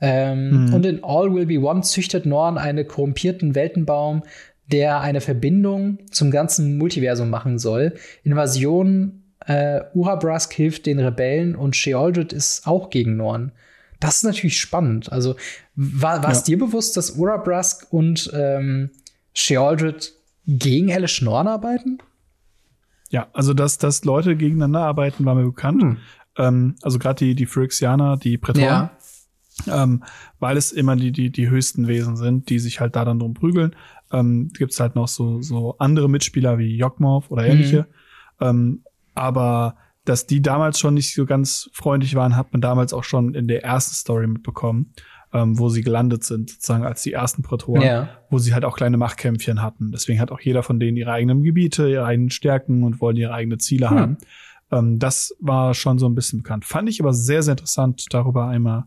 Ähm, 0.00 0.68
hm. 0.68 0.74
Und 0.74 0.86
in 0.86 1.04
All 1.04 1.34
Will 1.34 1.46
Be 1.46 1.60
One 1.60 1.82
züchtet 1.82 2.26
Norn 2.26 2.58
einen 2.58 2.86
korrumpierten 2.86 3.54
Weltenbaum, 3.54 4.22
der 4.66 5.00
eine 5.00 5.20
Verbindung 5.20 5.98
zum 6.10 6.30
ganzen 6.30 6.78
Multiversum 6.78 7.28
machen 7.28 7.58
soll. 7.58 7.94
Invasion 8.22 9.24
äh, 9.46 9.80
Urabrask 9.94 10.52
hilft 10.52 10.86
den 10.86 10.98
Rebellen 11.00 11.56
und 11.56 11.76
Shealdred 11.76 12.32
ist 12.32 12.66
auch 12.66 12.90
gegen 12.90 13.16
Norn. 13.16 13.52
Das 13.98 14.16
ist 14.16 14.24
natürlich 14.24 14.58
spannend. 14.58 15.12
Also 15.12 15.36
war 15.74 16.26
es 16.30 16.38
ja. 16.38 16.44
dir 16.44 16.58
bewusst, 16.58 16.96
dass 16.96 17.12
Urabrask 17.12 17.86
und 17.90 18.30
ähm, 18.32 18.90
Shealdred 19.34 20.12
gegen 20.46 20.92
Alice 20.92 21.20
Norn 21.20 21.46
arbeiten? 21.46 21.98
Ja, 23.10 23.28
also 23.32 23.54
dass, 23.54 23.78
dass 23.78 24.04
Leute 24.04 24.36
gegeneinander 24.36 24.80
arbeiten, 24.80 25.24
war 25.24 25.34
mir 25.34 25.44
bekannt. 25.44 25.82
Hm. 25.82 25.96
Ähm, 26.38 26.76
also 26.82 26.98
gerade 26.98 27.24
die, 27.24 27.34
die 27.34 27.46
Phyrexianer, 27.46 28.16
die 28.16 28.38
Prätoren. 28.38 28.64
Ja. 28.64 28.90
Ähm, 29.66 30.04
weil 30.38 30.56
es 30.56 30.72
immer 30.72 30.96
die, 30.96 31.12
die, 31.12 31.30
die 31.30 31.50
höchsten 31.50 31.86
Wesen 31.86 32.16
sind, 32.16 32.48
die 32.48 32.58
sich 32.58 32.80
halt 32.80 32.96
da 32.96 33.04
dann 33.04 33.18
drum 33.18 33.34
prügeln. 33.34 33.76
Ähm, 34.12 34.50
Gibt 34.56 34.72
es 34.72 34.80
halt 34.80 34.94
noch 34.94 35.08
so, 35.08 35.42
so 35.42 35.76
andere 35.78 36.08
Mitspieler 36.08 36.58
wie 36.58 36.76
Yokmorph 36.76 37.30
oder 37.30 37.44
ähnliche. 37.44 37.86
Mhm. 38.40 38.46
Ähm, 38.46 38.84
aber 39.14 39.76
dass 40.04 40.26
die 40.26 40.40
damals 40.40 40.80
schon 40.80 40.94
nicht 40.94 41.14
so 41.14 41.26
ganz 41.26 41.70
freundlich 41.72 42.14
waren, 42.14 42.36
hat 42.36 42.52
man 42.52 42.60
damals 42.60 42.92
auch 42.92 43.04
schon 43.04 43.34
in 43.34 43.48
der 43.48 43.64
ersten 43.64 43.94
Story 43.94 44.26
mitbekommen, 44.26 44.92
ähm, 45.32 45.58
wo 45.58 45.68
sie 45.68 45.82
gelandet 45.82 46.24
sind, 46.24 46.50
sozusagen 46.50 46.84
als 46.84 47.02
die 47.02 47.12
ersten 47.12 47.42
Prätoren, 47.42 47.82
ja. 47.82 48.08
wo 48.30 48.38
sie 48.38 48.54
halt 48.54 48.64
auch 48.64 48.76
kleine 48.76 48.96
Machtkämpfchen 48.96 49.62
hatten. 49.62 49.92
Deswegen 49.92 50.20
hat 50.20 50.32
auch 50.32 50.40
jeder 50.40 50.62
von 50.62 50.80
denen 50.80 50.96
ihre 50.96 51.12
eigenen 51.12 51.42
Gebiete, 51.42 51.88
ihre 51.88 52.04
eigenen 52.04 52.30
Stärken 52.30 52.82
und 52.82 53.00
wollen 53.00 53.16
ihre 53.16 53.32
eigenen 53.32 53.60
Ziele 53.60 53.90
hm. 53.90 53.98
haben. 53.98 54.18
Ähm, 54.72 54.98
das 54.98 55.36
war 55.38 55.74
schon 55.74 55.98
so 55.98 56.08
ein 56.08 56.14
bisschen 56.14 56.42
bekannt. 56.42 56.64
Fand 56.64 56.88
ich 56.88 57.00
aber 57.00 57.12
sehr, 57.12 57.42
sehr 57.42 57.52
interessant, 57.52 58.06
darüber 58.10 58.46
einmal 58.46 58.84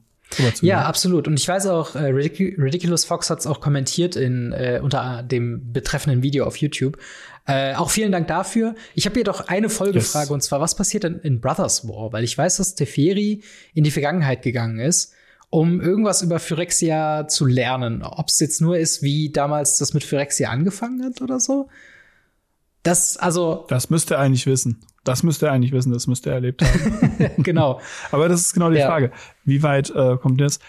ja, 0.61 0.85
absolut. 0.85 1.27
Und 1.27 1.39
ich 1.39 1.47
weiß 1.47 1.67
auch, 1.67 1.95
äh, 1.95 2.05
Ridiculous 2.05 3.05
Fox 3.05 3.29
hat 3.29 3.39
es 3.39 3.47
auch 3.47 3.61
kommentiert 3.61 4.15
in 4.15 4.51
äh, 4.53 4.79
unter 4.81 5.23
dem 5.23 5.71
betreffenden 5.73 6.23
Video 6.23 6.45
auf 6.45 6.57
YouTube. 6.57 6.97
Äh, 7.45 7.75
auch 7.75 7.89
vielen 7.89 8.11
Dank 8.11 8.27
dafür. 8.27 8.75
Ich 8.95 9.05
habe 9.05 9.15
hier 9.15 9.25
doch 9.25 9.47
eine 9.47 9.69
Folgefrage 9.69 10.25
yes. 10.25 10.31
und 10.31 10.43
zwar, 10.43 10.61
was 10.61 10.75
passiert 10.75 11.03
denn 11.03 11.19
in 11.19 11.41
Brothers 11.41 11.87
War? 11.87 12.13
Weil 12.13 12.23
ich 12.23 12.37
weiß, 12.37 12.57
dass 12.57 12.75
Teferi 12.75 13.41
in 13.73 13.83
die 13.83 13.91
Vergangenheit 13.91 14.41
gegangen 14.43 14.79
ist, 14.79 15.13
um 15.49 15.81
irgendwas 15.81 16.21
über 16.21 16.39
Phyrexia 16.39 17.27
zu 17.27 17.45
lernen. 17.45 18.01
Ob 18.01 18.29
es 18.29 18.39
jetzt 18.39 18.61
nur 18.61 18.77
ist, 18.77 19.01
wie 19.03 19.29
damals 19.31 19.77
das 19.77 19.93
mit 19.93 20.03
Phyrexia 20.03 20.49
angefangen 20.49 21.03
hat 21.03 21.21
oder 21.21 21.39
so. 21.39 21.67
Das, 22.81 23.17
also. 23.17 23.65
Das 23.67 23.89
müsste 23.89 24.15
er 24.15 24.21
eigentlich 24.21 24.45
wissen. 24.45 24.85
Das 25.03 25.23
müsste 25.23 25.47
er 25.47 25.51
eigentlich 25.51 25.71
wissen, 25.73 25.91
das 25.91 26.07
müsste 26.07 26.29
er 26.29 26.35
erlebt 26.35 26.61
haben. 26.61 27.43
genau. 27.43 27.81
Aber 28.11 28.29
das 28.29 28.41
ist 28.41 28.53
genau 28.53 28.69
die 28.69 28.77
ja. 28.77 28.87
Frage. 28.87 29.11
Wie 29.43 29.63
weit 29.63 29.89
äh, 29.89 30.17
kommt 30.17 30.39
das, 30.39 30.59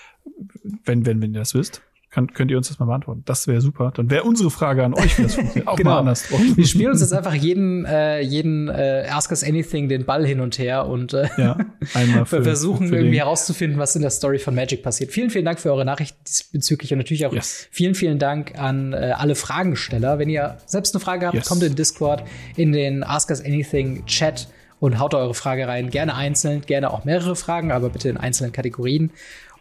wenn, 0.85 1.07
wenn, 1.07 1.23
wenn 1.23 1.33
ihr 1.33 1.41
das 1.41 1.55
wisst? 1.55 1.83
Kann, 2.15 2.33
könnt 2.33 2.49
ihr 2.53 2.57
uns 2.57 2.69
das 2.69 2.79
mal 2.79 2.87
beantworten? 2.87 3.23
Das 3.25 3.49
wäre 3.49 3.61
super. 3.61 3.93
Dann 3.97 4.09
wäre 4.09 4.23
unsere 4.23 4.49
Frage 4.51 4.85
an 4.85 4.95
euch, 4.95 5.19
wie 5.19 5.25
das 5.25 5.35
funktioniert. 5.35 5.67
Auch 5.67 5.77
Genau. 5.77 5.91
mal 5.91 5.99
andersrum. 5.99 6.57
Wir 6.57 6.65
spielen 6.67 6.93
uns 6.93 7.01
jetzt 7.01 7.13
einfach 7.13 7.35
jeden, 7.35 7.85
äh, 7.87 8.21
jeden 8.21 8.69
äh, 8.69 9.07
Ask 9.11 9.33
Us 9.33 9.43
Anything 9.43 9.89
den 9.89 10.05
Ball 10.05 10.25
hin 10.25 10.39
und 10.41 10.57
her 10.61 10.87
und 10.87 11.13
äh, 11.13 11.29
Ja, 11.37 11.57
für, 12.25 12.45
versuchen 12.45 12.87
für 12.87 12.95
irgendwie 12.95 13.17
den- 13.17 13.23
herauszufinden, 13.25 13.81
was 13.81 13.97
in 13.97 14.03
der 14.03 14.13
Story 14.13 14.39
von 14.39 14.55
Magic 14.55 14.85
passiert. 14.85 15.11
Vielen, 15.11 15.31
vielen 15.31 15.45
Dank 15.45 15.59
für 15.59 15.73
eure 15.73 15.85
Nachricht 15.85 16.17
diesbezüglich 16.29 16.93
und 16.93 16.99
natürlich 16.99 17.27
auch 17.27 17.33
Yes. 17.33 17.67
vielen, 17.73 17.97
vielen 17.97 18.21
Dank 18.21 18.57
an 18.59 18.93
äh, 18.93 19.13
alle 19.17 19.35
Fragensteller. 19.35 20.21
Wenn 20.21 20.29
ihr 20.29 20.57
selbst 20.67 20.95
eine 20.95 21.01
Frage 21.01 21.27
habt, 21.27 21.35
Yes. 21.35 21.49
kommt 21.49 21.63
in 21.65 21.71
den 21.71 21.77
Discord, 21.77 22.23
in 22.55 22.71
den 22.71 23.03
Ask 23.03 23.31
Us 23.31 23.41
Anything 23.45 24.07
Chat 24.07 24.47
und 24.79 24.99
haut 24.99 25.15
eure 25.15 25.35
Frage 25.35 25.67
rein. 25.67 25.89
Gerne 25.91 26.15
einzeln, 26.15 26.61
gerne 26.67 26.91
auch 26.93 27.05
mehrere 27.05 27.35
Fragen, 27.37 27.73
aber 27.73 27.89
bitte 27.89 28.09
in 28.09 28.17
einzelnen 28.19 28.53
Kategorien. 28.53 29.11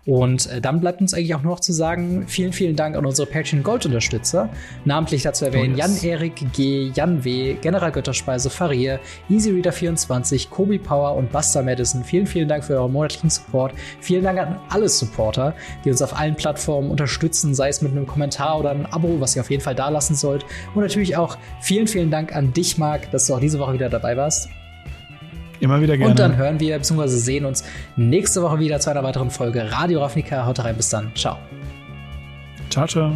Und 0.06 0.48
äh, 0.50 0.60
dann 0.60 0.82
bleibt 0.82 1.00
uns 1.00 1.14
eigentlich 1.14 1.34
auch 1.34 1.44
nur 1.44 1.54
noch 1.54 1.60
zu 1.62 1.72
sagen, 1.72 2.26
vielen, 2.28 2.52
vielen 2.52 2.76
Dank 2.76 2.98
an 2.98 3.06
unsere 3.06 3.26
Patreon 3.26 3.64
Gold 3.64 3.86
Unterstützer. 3.86 4.50
Namentlich 4.84 5.24
dazu 5.24 5.46
erwähnen 5.46 5.76
Oh, 5.76 5.78
yes. 5.78 6.04
Jan-Erik 6.04 6.52
G., 6.54 6.92
Jan 6.94 7.24
W., 7.24 7.56
General 7.62 7.92
Götterspeise, 7.92 8.50
Farir, 8.50 9.00
EasyReader24, 9.30 10.50
Kobi 10.50 10.78
Power 10.78 11.16
und 11.16 11.32
Buster 11.32 11.64
Madison. 11.64 12.04
Vielen, 12.04 12.28
vielen 12.28 12.50
Dank 12.50 12.66
für 12.66 12.74
euren 12.74 12.92
monatlichen 12.92 13.30
Support. 13.30 13.74
Vielen 14.02 14.24
Dank 14.24 14.40
an 14.40 14.60
alle 14.70 14.90
Supporter, 14.90 15.56
die 15.86 15.90
uns 15.90 16.02
auf 16.02 16.18
allen 16.18 16.36
Plattformen 16.36 16.92
unterstützen, 16.92 17.56
sei 17.56 17.70
es 17.70 17.82
mit 17.82 17.92
einem 17.94 18.06
Kommentar 18.06 18.60
oder 18.60 18.72
einem 18.72 18.86
Abo, 18.88 19.22
was 19.22 19.36
ihr 19.36 19.42
auf 19.42 19.52
jeden 19.52 19.64
Fall 19.64 19.76
da 19.76 19.88
lassen 19.88 20.16
sollt. 20.16 20.46
Und 20.76 20.82
natürlich 20.82 21.16
auch 21.16 21.38
vielen, 21.62 21.88
vielen 21.88 22.12
Dank 22.12 22.36
an 22.36 22.52
dich, 22.52 22.78
Marc, 22.78 23.10
dass 23.12 23.28
du 23.28 23.36
auch 23.36 23.40
diese 23.40 23.60
Woche 23.60 23.74
wieder 23.74 23.90
dabei 23.90 24.18
warst. 24.18 24.50
Immer 25.60 25.82
wieder 25.82 25.98
gerne. 25.98 26.12
Und 26.12 26.20
dann 26.20 26.36
hören 26.36 26.60
wir 26.60 26.78
bzw. 26.78 27.08
sehen 27.08 27.46
uns 27.46 27.64
nächste 27.96 28.42
Woche 28.42 28.60
wieder 28.60 28.80
zu 28.80 28.90
einer 28.90 29.04
weiteren 29.04 29.30
Folge 29.30 29.72
Radio 29.72 30.02
Ravnica. 30.02 30.46
Haut 30.46 30.60
rein, 30.64 30.76
bis 30.76 30.90
dann. 30.90 31.12
Ciao. 31.16 31.38
ciao, 32.70 32.88
ciao. 32.88 33.14